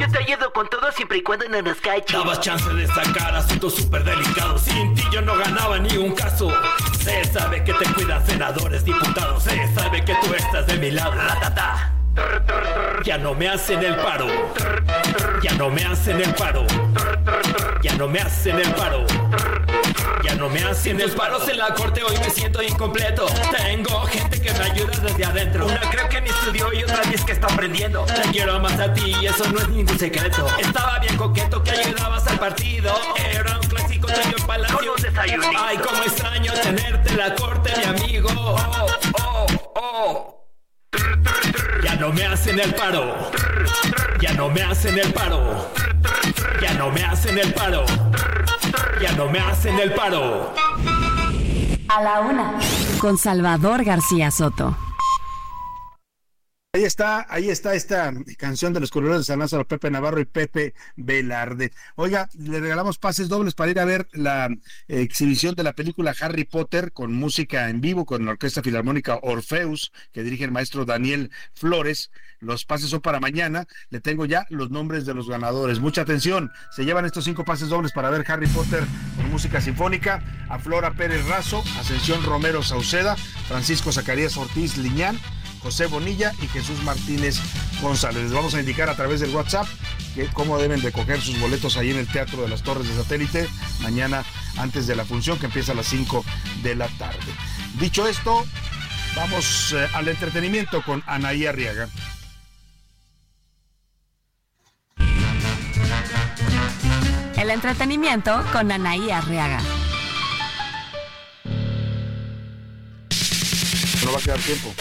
Yo 0.00 0.10
te 0.10 0.18
ayudo 0.18 0.52
con 0.52 0.68
todo 0.68 0.90
siempre 0.92 1.18
y 1.18 1.22
cuando 1.22 1.48
no 1.48 1.62
nos 1.62 1.76
cache. 1.78 2.12
Dabas 2.16 2.40
chance 2.40 2.68
de 2.72 2.86
sacar 2.88 3.34
asuntos 3.34 3.74
súper 3.74 4.04
delicados. 4.04 4.62
Sin 4.62 4.94
ti 4.94 5.02
yo 5.12 5.22
no 5.22 5.36
ganaba 5.36 5.78
ni 5.78 5.96
un 5.96 6.12
caso. 6.12 6.52
Se 6.98 7.24
sabe 7.24 7.62
que 7.64 7.72
te 7.74 7.84
cuidan 7.92 8.24
senadores, 8.26 8.84
diputados. 8.84 9.44
Se 9.44 9.74
sabe 9.74 10.04
que 10.04 10.14
tú 10.22 10.34
estás 10.34 10.66
de 10.66 10.76
mi 10.78 10.90
lado. 10.90 11.12
Ratata. 11.12 12.01
Ya 13.04 13.18
no 13.18 13.34
me 13.34 13.48
hacen 13.48 13.82
el 13.82 13.96
paro. 13.96 14.26
Ya 15.42 15.52
no 15.54 15.70
me 15.70 15.84
hacen 15.84 16.20
el 16.20 16.34
paro. 16.34 16.64
Ya 17.82 17.94
no 17.94 18.08
me 18.08 18.20
hacen 18.20 18.58
el 18.58 18.72
paro. 18.74 19.04
Ya 20.22 20.34
no 20.36 20.48
me 20.48 20.62
hacen 20.62 21.00
el 21.00 21.10
paro. 21.10 21.38
paros 21.38 21.48
en 21.48 21.58
la 21.58 21.74
corte 21.74 22.02
hoy 22.02 22.16
me 22.18 22.30
siento 22.30 22.62
incompleto. 22.62 23.26
Tengo 23.56 24.02
gente 24.02 24.40
que 24.40 24.52
me 24.52 24.64
ayuda 24.64 24.98
desde 25.02 25.24
adentro. 25.24 25.66
Una 25.66 25.80
creo 25.80 26.08
que 26.08 26.20
ni 26.20 26.28
estudió 26.28 26.72
y 26.72 26.84
otra 26.84 27.02
dice 27.10 27.24
que 27.26 27.32
está 27.32 27.48
aprendiendo. 27.48 28.04
Te 28.04 28.22
quiero 28.30 28.60
más 28.60 28.78
a 28.78 28.92
ti 28.92 29.14
y 29.20 29.26
eso 29.26 29.48
no 29.50 29.58
es 29.58 29.68
ningún 29.68 29.98
secreto. 29.98 30.46
Estaba 30.58 30.98
bien 31.00 31.16
coqueto 31.16 31.62
que 31.62 31.72
ayudabas 31.72 32.26
al 32.28 32.38
partido. 32.38 32.94
Era 33.32 33.58
un 33.58 33.66
clásico 33.66 34.06
tuyo 34.06 34.36
en 34.38 34.46
palacio. 34.46 34.78
Con 34.78 34.88
un 34.88 35.02
desayuno. 35.02 35.50
Ay, 35.58 35.78
cómo 35.78 36.02
extraño 36.02 36.52
tenerte 36.52 37.10
en 37.10 37.18
la 37.18 37.34
corte, 37.34 37.72
mi 37.76 37.84
amigo. 37.84 38.28
Oh, 38.36 38.86
oh, 39.18 39.46
oh. 39.74 40.41
Ya 41.82 41.96
no 41.96 42.12
me 42.12 42.24
hacen 42.24 42.58
el 42.58 42.74
paro. 42.74 43.14
Ya 44.20 44.32
no 44.34 44.48
me 44.48 44.62
hacen 44.62 44.98
el 44.98 45.12
paro. 45.12 45.70
Ya 46.60 46.74
no 46.74 46.90
me 46.90 47.02
hacen 47.02 47.38
el 47.38 47.52
paro. 47.52 47.84
Ya 49.00 49.12
no 49.12 49.28
me 49.28 49.38
hacen 49.40 49.78
el 49.78 49.92
paro. 49.92 50.54
A 51.88 52.02
la 52.02 52.20
una. 52.20 52.54
Con 52.98 53.18
Salvador 53.18 53.84
García 53.84 54.30
Soto. 54.30 54.76
Ahí 56.74 56.84
está, 56.84 57.26
ahí 57.28 57.50
está 57.50 57.74
esta 57.74 58.14
canción 58.38 58.72
de 58.72 58.80
los 58.80 58.90
colores 58.90 59.18
de 59.18 59.24
San 59.24 59.40
Lázaro, 59.40 59.68
Pepe 59.68 59.90
Navarro 59.90 60.20
y 60.20 60.24
Pepe 60.24 60.72
Velarde. 60.96 61.70
Oiga, 61.96 62.30
le 62.32 62.60
regalamos 62.60 62.96
pases 62.96 63.28
dobles 63.28 63.52
para 63.52 63.70
ir 63.70 63.78
a 63.78 63.84
ver 63.84 64.08
la 64.12 64.48
exhibición 64.88 65.54
de 65.54 65.64
la 65.64 65.74
película 65.74 66.14
Harry 66.18 66.44
Potter 66.44 66.92
con 66.92 67.12
música 67.12 67.68
en 67.68 67.82
vivo 67.82 68.06
con 68.06 68.24
la 68.24 68.30
Orquesta 68.30 68.62
Filarmónica 68.62 69.18
Orfeus, 69.20 69.92
que 70.14 70.22
dirige 70.22 70.44
el 70.44 70.50
maestro 70.50 70.86
Daniel 70.86 71.30
Flores. 71.52 72.10
Los 72.40 72.64
pases 72.64 72.88
son 72.88 73.02
para 73.02 73.20
mañana. 73.20 73.66
Le 73.90 74.00
tengo 74.00 74.24
ya 74.24 74.46
los 74.48 74.70
nombres 74.70 75.04
de 75.04 75.12
los 75.12 75.28
ganadores. 75.28 75.78
Mucha 75.78 76.00
atención. 76.00 76.50
Se 76.70 76.86
llevan 76.86 77.04
estos 77.04 77.24
cinco 77.24 77.44
pases 77.44 77.68
dobles 77.68 77.92
para 77.92 78.08
ver 78.08 78.24
Harry 78.28 78.46
Potter 78.46 78.82
con 79.16 79.30
música 79.30 79.60
sinfónica. 79.60 80.24
A 80.48 80.58
Flora 80.58 80.94
Pérez 80.94 81.26
Razo, 81.26 81.62
Ascensión 81.78 82.22
Romero 82.22 82.62
Sauceda, 82.62 83.16
Francisco 83.46 83.92
Zacarías 83.92 84.38
Ortiz 84.38 84.78
Liñán. 84.78 85.18
José 85.62 85.86
Bonilla 85.86 86.32
y 86.42 86.48
Jesús 86.48 86.82
Martínez 86.82 87.38
González. 87.80 88.24
Les 88.24 88.32
vamos 88.32 88.54
a 88.54 88.60
indicar 88.60 88.88
a 88.88 88.96
través 88.96 89.20
del 89.20 89.30
WhatsApp 89.30 89.66
que 90.14 90.26
cómo 90.26 90.58
deben 90.58 90.82
recoger 90.82 91.20
sus 91.20 91.38
boletos 91.40 91.76
ahí 91.76 91.90
en 91.90 91.98
el 91.98 92.06
Teatro 92.06 92.42
de 92.42 92.48
las 92.48 92.62
Torres 92.62 92.88
de 92.88 93.02
Satélite 93.02 93.48
mañana 93.80 94.24
antes 94.58 94.86
de 94.86 94.96
la 94.96 95.04
función 95.04 95.38
que 95.38 95.46
empieza 95.46 95.72
a 95.72 95.74
las 95.74 95.86
5 95.86 96.24
de 96.62 96.74
la 96.74 96.88
tarde. 96.88 97.32
Dicho 97.78 98.06
esto, 98.06 98.44
vamos 99.14 99.72
eh, 99.72 99.88
al 99.94 100.08
entretenimiento 100.08 100.82
con 100.82 101.02
Anaí 101.06 101.46
Arriaga. 101.46 101.88
El 107.36 107.50
entretenimiento 107.50 108.44
con 108.52 108.70
Anaí 108.70 109.10
Arriaga. 109.10 109.60
No 114.04 114.12
va 114.12 114.18
a 114.18 114.22
quedar 114.22 114.38
tiempo. 114.40 114.74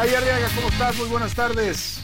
Anaí 0.00 0.14
Arriaga, 0.14 0.48
¿cómo 0.54 0.68
estás? 0.68 0.96
Muy 0.96 1.08
buenas 1.08 1.34
tardes. 1.34 2.00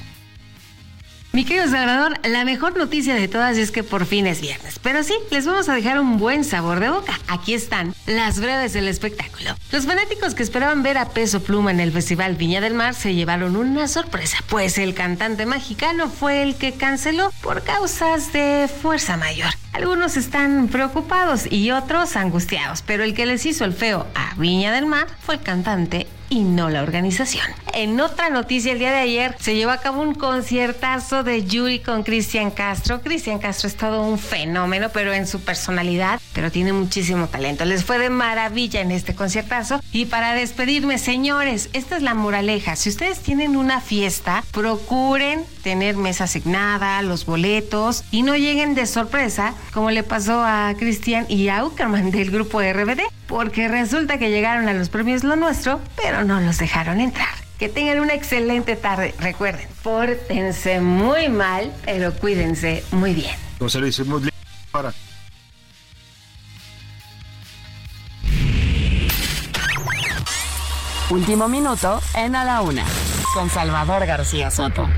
Mi 1.33 1.47
querido 1.47 1.67
Salvador, 1.67 2.21
la 2.29 2.45
mejor 2.45 2.77
noticia 2.77 3.15
de 3.15 3.27
todas 3.27 3.57
es 3.57 3.71
que 3.71 3.83
por 3.85 4.05
fin 4.05 4.27
es 4.27 4.43
viernes. 4.43 4.79
Pero 4.83 5.03
sí, 5.03 5.15
les 5.31 5.47
vamos 5.47 5.71
a 5.71 5.75
dejar 5.75 5.99
un 5.99 6.19
buen 6.19 6.45
sabor 6.45 6.79
de 6.81 6.91
boca. 6.91 7.19
Aquí 7.27 7.55
están 7.55 7.95
las 8.05 8.39
breves 8.39 8.75
del 8.75 8.89
espectáculo. 8.89 9.57
Los 9.73 9.87
fanáticos 9.87 10.35
que 10.35 10.43
esperaban 10.43 10.83
ver 10.83 10.99
a 10.99 11.09
Peso 11.09 11.43
Pluma 11.43 11.71
en 11.71 11.81
el 11.81 11.91
Festival 11.91 12.37
Viña 12.37 12.61
del 12.61 12.75
Mar 12.75 12.93
se 12.95 13.15
llevaron 13.15 13.57
una 13.57 13.89
sorpresa, 13.89 14.39
pues 14.51 14.77
el 14.77 14.93
cantante 14.93 15.47
mexicano 15.47 16.11
fue 16.11 16.43
el 16.43 16.57
que 16.57 16.73
canceló 16.73 17.33
por 17.41 17.63
causas 17.63 18.31
de 18.31 18.69
fuerza 18.69 19.17
mayor. 19.17 19.55
Algunos 19.77 20.17
están 20.17 20.69
preocupados 20.69 21.53
y 21.53 21.71
otros 21.71 22.17
angustiados, 22.17 22.81
pero 22.81 23.05
el 23.05 23.13
que 23.13 23.27
les 23.27 23.45
hizo 23.45 23.67
el 23.67 23.75
feo 23.75 24.07
a 24.15 24.35
Viña 24.37 24.73
del 24.73 24.87
Mar 24.87 25.07
fue 25.21 25.35
el 25.35 25.43
cantante 25.43 26.07
y 26.31 26.45
no 26.45 26.71
la 26.71 26.83
organización. 26.83 27.47
En 27.75 28.01
otra 28.01 28.31
noticia, 28.31 28.73
el 28.73 28.79
día 28.79 28.91
de 28.91 29.01
ayer 29.01 29.37
se 29.39 29.55
llevó 29.55 29.73
a 29.73 29.77
cabo 29.77 30.01
un 30.01 30.15
conciertazo 30.15 31.25
de 31.25 31.45
Yuri 31.45 31.81
con 31.81 32.05
Cristian 32.05 32.51
Castro. 32.51 33.03
Cristian 33.03 33.39
Castro 33.39 33.69
es 33.69 33.77
todo 33.77 34.03
un 34.03 34.19
fenómeno, 34.19 34.89
pero 34.95 35.13
en 35.13 35.27
su 35.27 35.41
personalidad, 35.41 36.21
pero 36.37 36.53
tiene 36.53 36.75
muchísimo 36.75 37.29
talento. 37.29 37.65
Les 37.65 37.83
fue 37.83 37.99
de 37.99 38.11
maravilla 38.11 38.83
en 38.83 38.91
este 38.91 39.15
conciertazo. 39.15 39.81
Y 39.91 40.05
para 40.05 40.35
despedirme, 40.35 40.99
señores, 40.99 41.71
esta 41.73 41.97
es 41.97 42.03
la 42.03 42.13
moraleja. 42.13 42.77
Si 42.77 42.91
ustedes 42.91 43.21
tienen 43.21 43.57
una 43.57 43.81
fiesta, 43.81 44.45
procuren 44.53 45.47
tener 45.63 45.97
mesa 45.97 46.25
asignada, 46.25 47.01
los 47.01 47.25
boletos 47.25 48.05
y 48.11 48.23
no 48.23 48.37
lleguen 48.37 48.75
de 48.75 48.85
sorpresa, 48.85 49.55
como 49.73 49.91
le 49.91 50.03
pasó 50.03 50.45
a 50.45 50.75
Cristian 50.79 51.25
y 51.31 51.49
a 51.49 51.65
Uckerman 51.65 52.11
del 52.11 52.31
grupo 52.31 52.61
RBD, 52.61 53.01
porque 53.27 53.69
resulta 53.69 54.19
que 54.19 54.29
llegaron 54.29 54.69
a 54.69 54.75
los 54.75 54.91
premios 54.91 55.25
Lo 55.25 55.37
Nuestro, 55.37 55.81
pero 55.97 56.23
no 56.23 56.39
los 56.43 56.59
dejaron 56.59 57.01
entrar. 57.01 57.35
Que 57.59 57.71
tengan 57.71 57.99
una 58.01 58.13
excelente 58.13 58.77
tarde. 58.77 59.15
Recuerden, 59.19 59.67
pórtense 59.83 60.81
muy 60.83 61.31
mal, 61.31 61.73
pero 61.87 62.13
cuídense 62.13 62.85
muy 62.93 63.15
bien. 63.15 63.35
José 63.59 63.79
Luis, 63.79 64.03
para. 64.71 64.93
Último 71.09 71.47
minuto 71.47 72.03
en 72.17 72.35
A 72.35 72.45
la 72.45 72.63
Una. 72.63 72.85
Con 73.33 73.49
Salvador 73.49 74.05
García 74.07 74.51
Soto. 74.51 74.89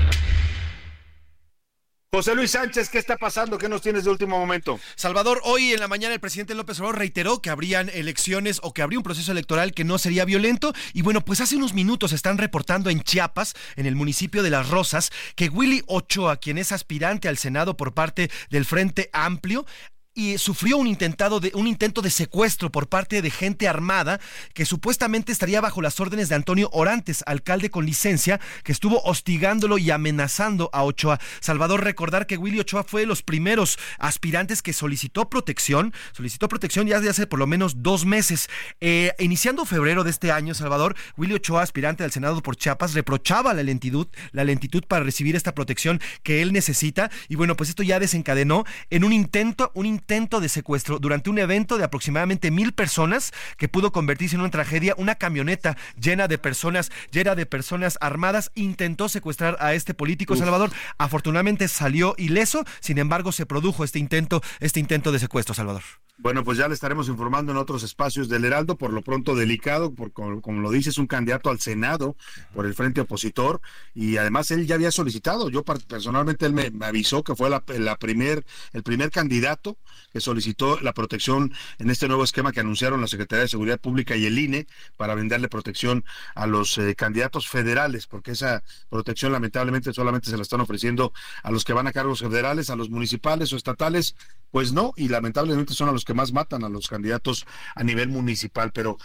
José 2.11 2.33
Luis 2.33 2.49
Sánchez, 2.49 2.89
¿qué 2.89 2.97
está 2.97 3.15
pasando? 3.15 3.59
¿Qué 3.59 3.69
nos 3.69 3.83
tienes 3.83 4.05
de 4.05 4.09
último 4.09 4.39
momento? 4.39 4.79
Salvador, 4.95 5.39
hoy 5.43 5.71
en 5.71 5.79
la 5.79 5.87
mañana 5.87 6.15
el 6.15 6.19
presidente 6.19 6.55
López 6.55 6.79
Obrador 6.79 6.97
reiteró 6.97 7.43
que 7.43 7.51
habrían 7.51 7.89
elecciones 7.89 8.59
o 8.63 8.73
que 8.73 8.81
habría 8.81 8.97
un 8.97 9.03
proceso 9.03 9.31
electoral 9.31 9.71
que 9.75 9.83
no 9.83 9.99
sería 9.99 10.25
violento. 10.25 10.73
Y 10.93 11.03
bueno, 11.03 11.21
pues 11.21 11.41
hace 11.41 11.55
unos 11.55 11.75
minutos 11.75 12.11
están 12.11 12.39
reportando 12.39 12.89
en 12.89 13.03
Chiapas, 13.03 13.53
en 13.75 13.85
el 13.85 13.95
municipio 13.95 14.41
de 14.41 14.49
Las 14.49 14.67
Rosas, 14.67 15.11
que 15.35 15.49
Willy 15.49 15.83
Ochoa, 15.85 16.37
quien 16.37 16.57
es 16.57 16.71
aspirante 16.71 17.27
al 17.27 17.37
Senado 17.37 17.77
por 17.77 17.93
parte 17.93 18.31
del 18.49 18.65
Frente 18.65 19.11
Amplio, 19.13 19.67
y 20.13 20.37
sufrió 20.37 20.77
un 20.77 20.87
intentado 20.87 21.39
de 21.39 21.51
un 21.53 21.67
intento 21.67 22.01
de 22.01 22.09
secuestro 22.09 22.71
por 22.71 22.89
parte 22.89 23.21
de 23.21 23.29
gente 23.29 23.67
armada 23.67 24.19
que 24.53 24.65
supuestamente 24.65 25.31
estaría 25.31 25.61
bajo 25.61 25.81
las 25.81 25.99
órdenes 25.99 26.29
de 26.29 26.35
Antonio 26.35 26.69
Orantes, 26.73 27.23
alcalde 27.25 27.69
con 27.69 27.85
licencia, 27.85 28.39
que 28.63 28.71
estuvo 28.71 29.01
hostigándolo 29.03 29.77
y 29.77 29.91
amenazando 29.91 30.69
a 30.73 30.83
Ochoa. 30.83 31.19
Salvador, 31.39 31.83
recordar 31.83 32.27
que 32.27 32.37
Willy 32.37 32.59
Ochoa 32.59 32.83
fue 32.83 33.01
de 33.01 33.07
los 33.07 33.21
primeros 33.21 33.77
aspirantes 33.97 34.61
que 34.61 34.73
solicitó 34.73 35.29
protección, 35.29 35.93
solicitó 36.11 36.47
protección 36.47 36.87
ya 36.87 36.97
desde 36.97 37.11
hace 37.11 37.27
por 37.27 37.39
lo 37.39 37.47
menos 37.47 37.83
dos 37.83 38.05
meses. 38.05 38.49
Eh, 38.81 39.13
iniciando 39.19 39.65
febrero 39.65 40.03
de 40.03 40.09
este 40.09 40.31
año, 40.31 40.53
Salvador, 40.53 40.95
Willy 41.17 41.35
Ochoa, 41.35 41.61
aspirante 41.61 42.03
al 42.03 42.11
Senado 42.11 42.41
por 42.41 42.55
Chiapas, 42.55 42.93
reprochaba 42.93 43.53
la 43.53 43.63
lentitud, 43.63 44.07
la 44.31 44.43
lentitud 44.43 44.83
para 44.87 45.03
recibir 45.03 45.35
esta 45.35 45.53
protección 45.53 46.01
que 46.23 46.41
él 46.41 46.51
necesita. 46.51 47.11
Y 47.27 47.35
bueno, 47.35 47.55
pues 47.55 47.69
esto 47.69 47.83
ya 47.83 47.99
desencadenó 47.99 48.65
en 48.89 49.03
un 49.03 49.13
intento, 49.13 49.71
un 49.75 49.85
intento 49.85 49.98
intento 49.99 50.39
de 50.39 50.47
secuestro 50.47 50.97
durante 50.97 51.29
un 51.29 51.39
evento 51.39 51.77
de 51.77 51.83
aproximadamente 51.83 52.51
mil 52.51 52.71
personas 52.71 53.31
que 53.57 53.67
pudo 53.67 53.91
convertirse 53.91 54.35
en 54.35 54.41
una 54.41 54.49
tragedia. 54.49 54.95
Una 54.97 55.15
camioneta 55.15 55.77
llena 55.99 56.27
de 56.27 56.37
personas, 56.37 56.91
llena 57.11 57.35
de 57.35 57.45
personas 57.45 57.97
armadas, 58.01 58.51
intentó 58.55 59.09
secuestrar 59.09 59.57
a 59.59 59.73
este 59.73 59.93
político 59.93 60.35
Salvador. 60.35 60.71
Afortunadamente 60.97 61.67
salió 61.67 62.15
ileso, 62.17 62.63
sin 62.79 62.97
embargo 62.97 63.31
se 63.31 63.45
produjo 63.45 63.83
este 63.83 63.99
intento, 63.99 64.41
este 64.59 64.79
intento 64.79 65.11
de 65.11 65.19
secuestro, 65.19 65.53
Salvador. 65.53 65.83
Bueno, 66.21 66.43
pues 66.43 66.57
ya 66.57 66.67
le 66.67 66.73
estaremos 66.73 67.07
informando 67.07 67.53
en 67.53 67.57
otros 67.57 67.81
espacios 67.81 68.27
del 68.27 68.43
Heraldo, 68.43 68.77
por 68.77 68.91
lo 68.91 69.01
pronto 69.01 69.35
delicado, 69.35 69.93
por, 69.93 70.11
como, 70.11 70.59
lo 70.59 70.69
dice, 70.69 70.89
es 70.89 70.97
un 70.97 71.07
candidato 71.07 71.49
al 71.49 71.61
Senado 71.61 72.17
por 72.53 72.65
el 72.65 72.73
frente 72.73 72.99
opositor 72.99 73.61
y 73.95 74.17
además 74.17 74.51
él 74.51 74.67
ya 74.67 74.75
había 74.75 74.91
solicitado, 74.91 75.49
yo 75.49 75.63
personalmente 75.63 76.45
él 76.45 76.51
me, 76.51 76.73
avisó 76.81 77.23
que 77.23 77.37
fue 77.37 77.49
la, 77.49 77.61
primer, 77.61 78.45
el 78.73 78.83
primer 78.83 79.11
candidato 79.11 79.77
que 80.11 80.19
solicitó 80.19 80.81
la 80.81 80.91
protección 80.91 81.53
en 81.77 81.89
este 81.89 82.09
nuevo 82.09 82.25
esquema 82.25 82.51
que 82.51 82.59
anunciaron 82.59 82.99
la 82.99 83.07
Secretaría 83.07 83.43
de 83.43 83.47
Seguridad 83.47 83.79
Pública 83.79 84.17
y 84.17 84.25
el 84.25 84.37
INE 84.37 84.67
para 84.97 85.15
brindarle 85.15 85.47
protección 85.47 86.03
a 86.35 86.47
los 86.47 86.77
eh, 86.79 86.95
candidatos 86.95 87.47
federales, 87.47 88.07
porque 88.07 88.31
esa 88.31 88.61
protección 88.89 89.31
lamentablemente 89.31 89.93
solamente 89.93 90.29
se 90.29 90.35
la 90.35 90.43
están 90.43 90.59
ofreciendo 90.59 91.13
a 91.43 91.51
los 91.51 91.63
que 91.63 91.71
van 91.71 91.87
a 91.87 91.93
cargos 91.93 92.19
federales, 92.19 92.69
a 92.69 92.75
los 92.75 92.89
municipales 92.89 93.53
o 93.53 93.55
estatales, 93.55 94.17
Pues 94.51 94.73
no, 94.73 94.93
y 94.95 95.09
lamentablemente 95.09 95.73
son 95.73 95.89
a 95.89 95.91
los 95.91 96.05
que 96.05 96.13
más 96.13 96.33
matan 96.33 96.63
a 96.63 96.69
los 96.69 96.87
candidatos 96.87 97.45
a 97.75 97.83
nivel 97.83 98.09
municipal, 98.09 98.71
pero 98.71 98.97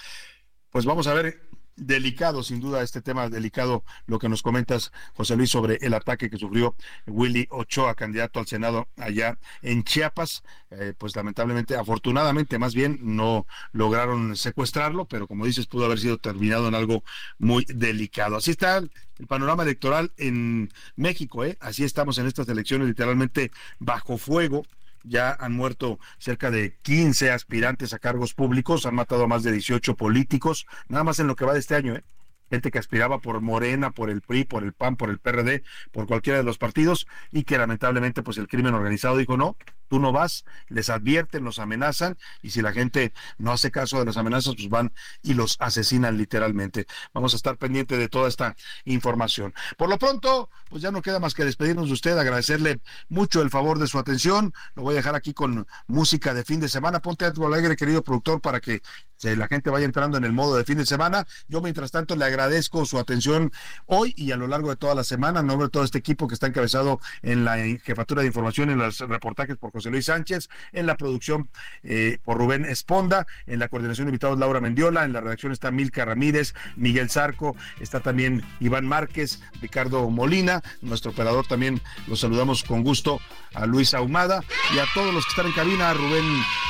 pues 0.70 0.84
vamos 0.84 1.06
a 1.06 1.14
ver 1.14 1.40
delicado, 1.76 2.42
sin 2.42 2.60
duda, 2.60 2.82
este 2.82 3.02
tema 3.02 3.28
delicado, 3.28 3.84
lo 4.06 4.18
que 4.18 4.28
nos 4.28 4.42
comentas, 4.42 4.92
José 5.14 5.36
Luis, 5.36 5.50
sobre 5.50 5.76
el 5.80 5.94
ataque 5.94 6.30
que 6.30 6.38
sufrió 6.38 6.76
Willy 7.06 7.46
Ochoa, 7.50 7.94
candidato 7.94 8.40
al 8.40 8.46
Senado 8.46 8.88
allá 8.96 9.38
en 9.62 9.84
Chiapas. 9.84 10.42
Eh, 10.70 10.94
pues 10.96 11.16
lamentablemente, 11.16 11.76
afortunadamente, 11.76 12.58
más 12.58 12.74
bien, 12.74 12.98
no 13.02 13.46
lograron 13.72 14.36
secuestrarlo, 14.36 15.06
pero 15.06 15.26
como 15.26 15.46
dices, 15.46 15.66
pudo 15.66 15.86
haber 15.86 15.98
sido 15.98 16.18
terminado 16.18 16.68
en 16.68 16.74
algo 16.74 17.04
muy 17.38 17.64
delicado. 17.64 18.36
Así 18.36 18.50
está 18.52 18.78
el 18.78 18.90
panorama 19.28 19.62
electoral 19.62 20.12
en 20.16 20.72
México, 20.96 21.44
¿eh? 21.44 21.56
Así 21.60 21.84
estamos 21.84 22.18
en 22.18 22.26
estas 22.26 22.48
elecciones 22.48 22.88
literalmente 22.88 23.50
bajo 23.78 24.18
fuego 24.18 24.64
ya 25.04 25.36
han 25.38 25.52
muerto 25.52 25.98
cerca 26.18 26.50
de 26.50 26.76
15 26.82 27.30
aspirantes 27.30 27.92
a 27.92 27.98
cargos 27.98 28.34
públicos, 28.34 28.86
han 28.86 28.94
matado 28.94 29.24
a 29.24 29.28
más 29.28 29.42
de 29.42 29.52
18 29.52 29.96
políticos, 29.96 30.66
nada 30.88 31.04
más 31.04 31.18
en 31.20 31.26
lo 31.26 31.36
que 31.36 31.44
va 31.44 31.52
de 31.52 31.60
este 31.60 31.76
año, 31.76 31.94
¿eh? 31.94 32.04
gente 32.50 32.70
que 32.70 32.78
aspiraba 32.78 33.18
por 33.18 33.40
Morena, 33.40 33.90
por 33.90 34.10
el 34.10 34.20
PRI, 34.20 34.44
por 34.44 34.64
el 34.64 34.72
PAN, 34.72 34.96
por 34.96 35.10
el 35.10 35.18
PRD, 35.18 35.62
por 35.92 36.06
cualquiera 36.06 36.38
de 36.38 36.44
los 36.44 36.58
partidos 36.58 37.06
y 37.32 37.44
que 37.44 37.58
lamentablemente 37.58 38.22
pues 38.22 38.38
el 38.38 38.48
crimen 38.48 38.74
organizado 38.74 39.16
dijo 39.16 39.36
no, 39.36 39.56
tú 39.94 40.00
no 40.00 40.10
vas, 40.10 40.44
les 40.66 40.90
advierten, 40.90 41.44
los 41.44 41.60
amenazan 41.60 42.18
y 42.42 42.50
si 42.50 42.62
la 42.62 42.72
gente 42.72 43.12
no 43.38 43.52
hace 43.52 43.70
caso 43.70 44.00
de 44.00 44.04
las 44.04 44.16
amenazas, 44.16 44.56
pues 44.56 44.68
van 44.68 44.92
y 45.22 45.34
los 45.34 45.56
asesinan 45.60 46.18
literalmente. 46.18 46.88
Vamos 47.12 47.32
a 47.32 47.36
estar 47.36 47.56
pendiente 47.58 47.96
de 47.96 48.08
toda 48.08 48.28
esta 48.28 48.56
información. 48.86 49.54
Por 49.78 49.88
lo 49.88 49.96
pronto, 49.96 50.50
pues 50.68 50.82
ya 50.82 50.90
no 50.90 51.00
queda 51.00 51.20
más 51.20 51.32
que 51.32 51.44
despedirnos 51.44 51.86
de 51.86 51.92
usted, 51.92 52.18
agradecerle 52.18 52.80
mucho 53.08 53.40
el 53.40 53.50
favor 53.50 53.78
de 53.78 53.86
su 53.86 54.00
atención. 54.00 54.52
Lo 54.74 54.82
voy 54.82 54.94
a 54.94 54.96
dejar 54.96 55.14
aquí 55.14 55.32
con 55.32 55.64
música 55.86 56.34
de 56.34 56.42
fin 56.42 56.58
de 56.58 56.68
semana. 56.68 56.98
Ponte 56.98 57.24
algo 57.24 57.46
alegre, 57.46 57.76
querido 57.76 58.02
productor, 58.02 58.40
para 58.40 58.58
que 58.58 58.82
la 59.22 59.46
gente 59.46 59.70
vaya 59.70 59.86
entrando 59.86 60.18
en 60.18 60.24
el 60.24 60.32
modo 60.32 60.56
de 60.56 60.64
fin 60.64 60.76
de 60.76 60.84
semana. 60.84 61.26
Yo, 61.48 61.62
mientras 61.62 61.90
tanto, 61.90 62.16
le 62.16 62.24
agradezco 62.24 62.84
su 62.84 62.98
atención 62.98 63.52
hoy 63.86 64.12
y 64.16 64.32
a 64.32 64.36
lo 64.36 64.48
largo 64.48 64.68
de 64.70 64.76
toda 64.76 64.94
la 64.94 65.04
semana, 65.04 65.40
en 65.40 65.46
nombre 65.46 65.68
de 65.68 65.70
todo 65.70 65.84
este 65.84 65.98
equipo 65.98 66.28
que 66.28 66.34
está 66.34 66.48
encabezado 66.48 67.00
en 67.22 67.44
la 67.44 67.56
jefatura 67.82 68.20
de 68.20 68.26
información, 68.26 68.70
en 68.70 68.78
los 68.78 68.98
reportajes 68.98 69.56
por 69.56 69.70
José 69.70 69.83
Luis 69.90 70.06
Sánchez, 70.06 70.48
en 70.72 70.86
la 70.86 70.96
producción 70.96 71.48
eh, 71.82 72.18
por 72.24 72.38
Rubén 72.38 72.64
Esponda, 72.64 73.26
en 73.46 73.58
la 73.58 73.68
coordinación 73.68 74.06
de 74.06 74.10
invitados 74.10 74.38
Laura 74.38 74.60
Mendiola, 74.60 75.04
en 75.04 75.12
la 75.12 75.20
redacción 75.20 75.52
está 75.52 75.70
Milka 75.70 76.04
Ramírez, 76.04 76.54
Miguel 76.76 77.10
Zarco, 77.10 77.56
está 77.80 78.00
también 78.00 78.42
Iván 78.60 78.86
Márquez, 78.86 79.40
Ricardo 79.60 80.08
Molina, 80.10 80.62
nuestro 80.82 81.10
operador 81.10 81.46
también 81.46 81.80
los 82.06 82.20
saludamos 82.20 82.64
con 82.64 82.82
gusto 82.82 83.20
a 83.54 83.66
Luis 83.66 83.94
Ahumada 83.94 84.42
y 84.74 84.78
a 84.78 84.84
todos 84.94 85.12
los 85.12 85.24
que 85.24 85.30
están 85.30 85.46
en 85.46 85.52
cabina, 85.52 85.90
a 85.90 85.94
Rubén 85.94 86.24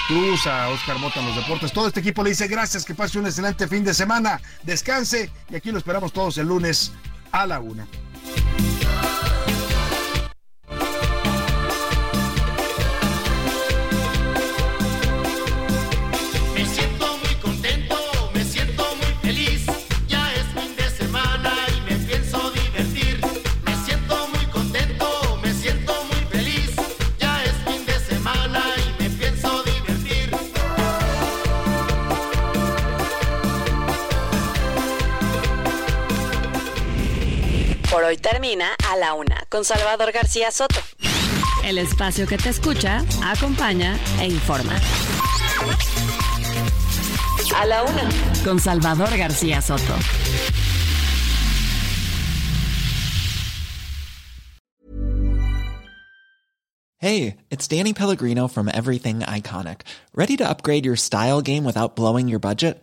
Cruz, 0.09 0.47
a 0.47 0.69
Oscar 0.69 0.99
Mota 0.99 1.21
en 1.21 1.27
los 1.27 1.37
deportes. 1.37 1.73
Todo 1.73 1.89
este 1.89 2.01
equipo 2.01 2.23
le 2.23 2.31
dice 2.31 2.49
gracias, 2.49 2.85
que 2.85 2.95
pase 2.95 3.19
un 3.19 3.27
excelente 3.27 3.69
fin 3.69 3.85
de 3.85 3.95
semana, 3.95 4.41
descanse 4.63 5.31
y 5.51 5.57
aquí 5.57 5.71
lo 5.71 5.79
esperamos 5.79 6.13
todos 6.13 6.39
el 6.39 6.49
lunes 6.49 6.93
a 7.33 7.47
la 7.47 7.61
una. 7.61 7.87
Hoy 38.03 38.17
termina 38.17 38.75
a 38.91 38.97
la 38.97 39.15
una 39.15 39.45
con 39.49 39.65
Salvador 39.65 40.11
García 40.11 40.51
Soto. 40.51 40.81
El 41.63 41.79
espacio 41.79 42.27
que 42.27 42.37
te 42.37 42.49
escucha, 42.49 43.05
acompaña 43.23 43.97
e 44.21 44.27
informa. 44.27 44.75
A 47.55 47.67
la 47.67 47.83
una 47.85 48.09
con 48.43 48.59
Salvador 48.59 49.17
García 49.17 49.61
Soto. 49.63 49.95
Hey, 56.99 57.37
it's 57.51 57.69
Danny 57.69 57.93
Pellegrino 57.93 58.49
from 58.49 58.69
Everything 58.73 59.21
Iconic. 59.21 59.83
Ready 60.15 60.37
to 60.39 60.49
upgrade 60.49 60.87
your 60.87 60.97
style 60.97 61.43
game 61.43 61.65
without 61.65 61.97
blowing 61.97 62.29
your 62.29 62.41
budget? 62.41 62.83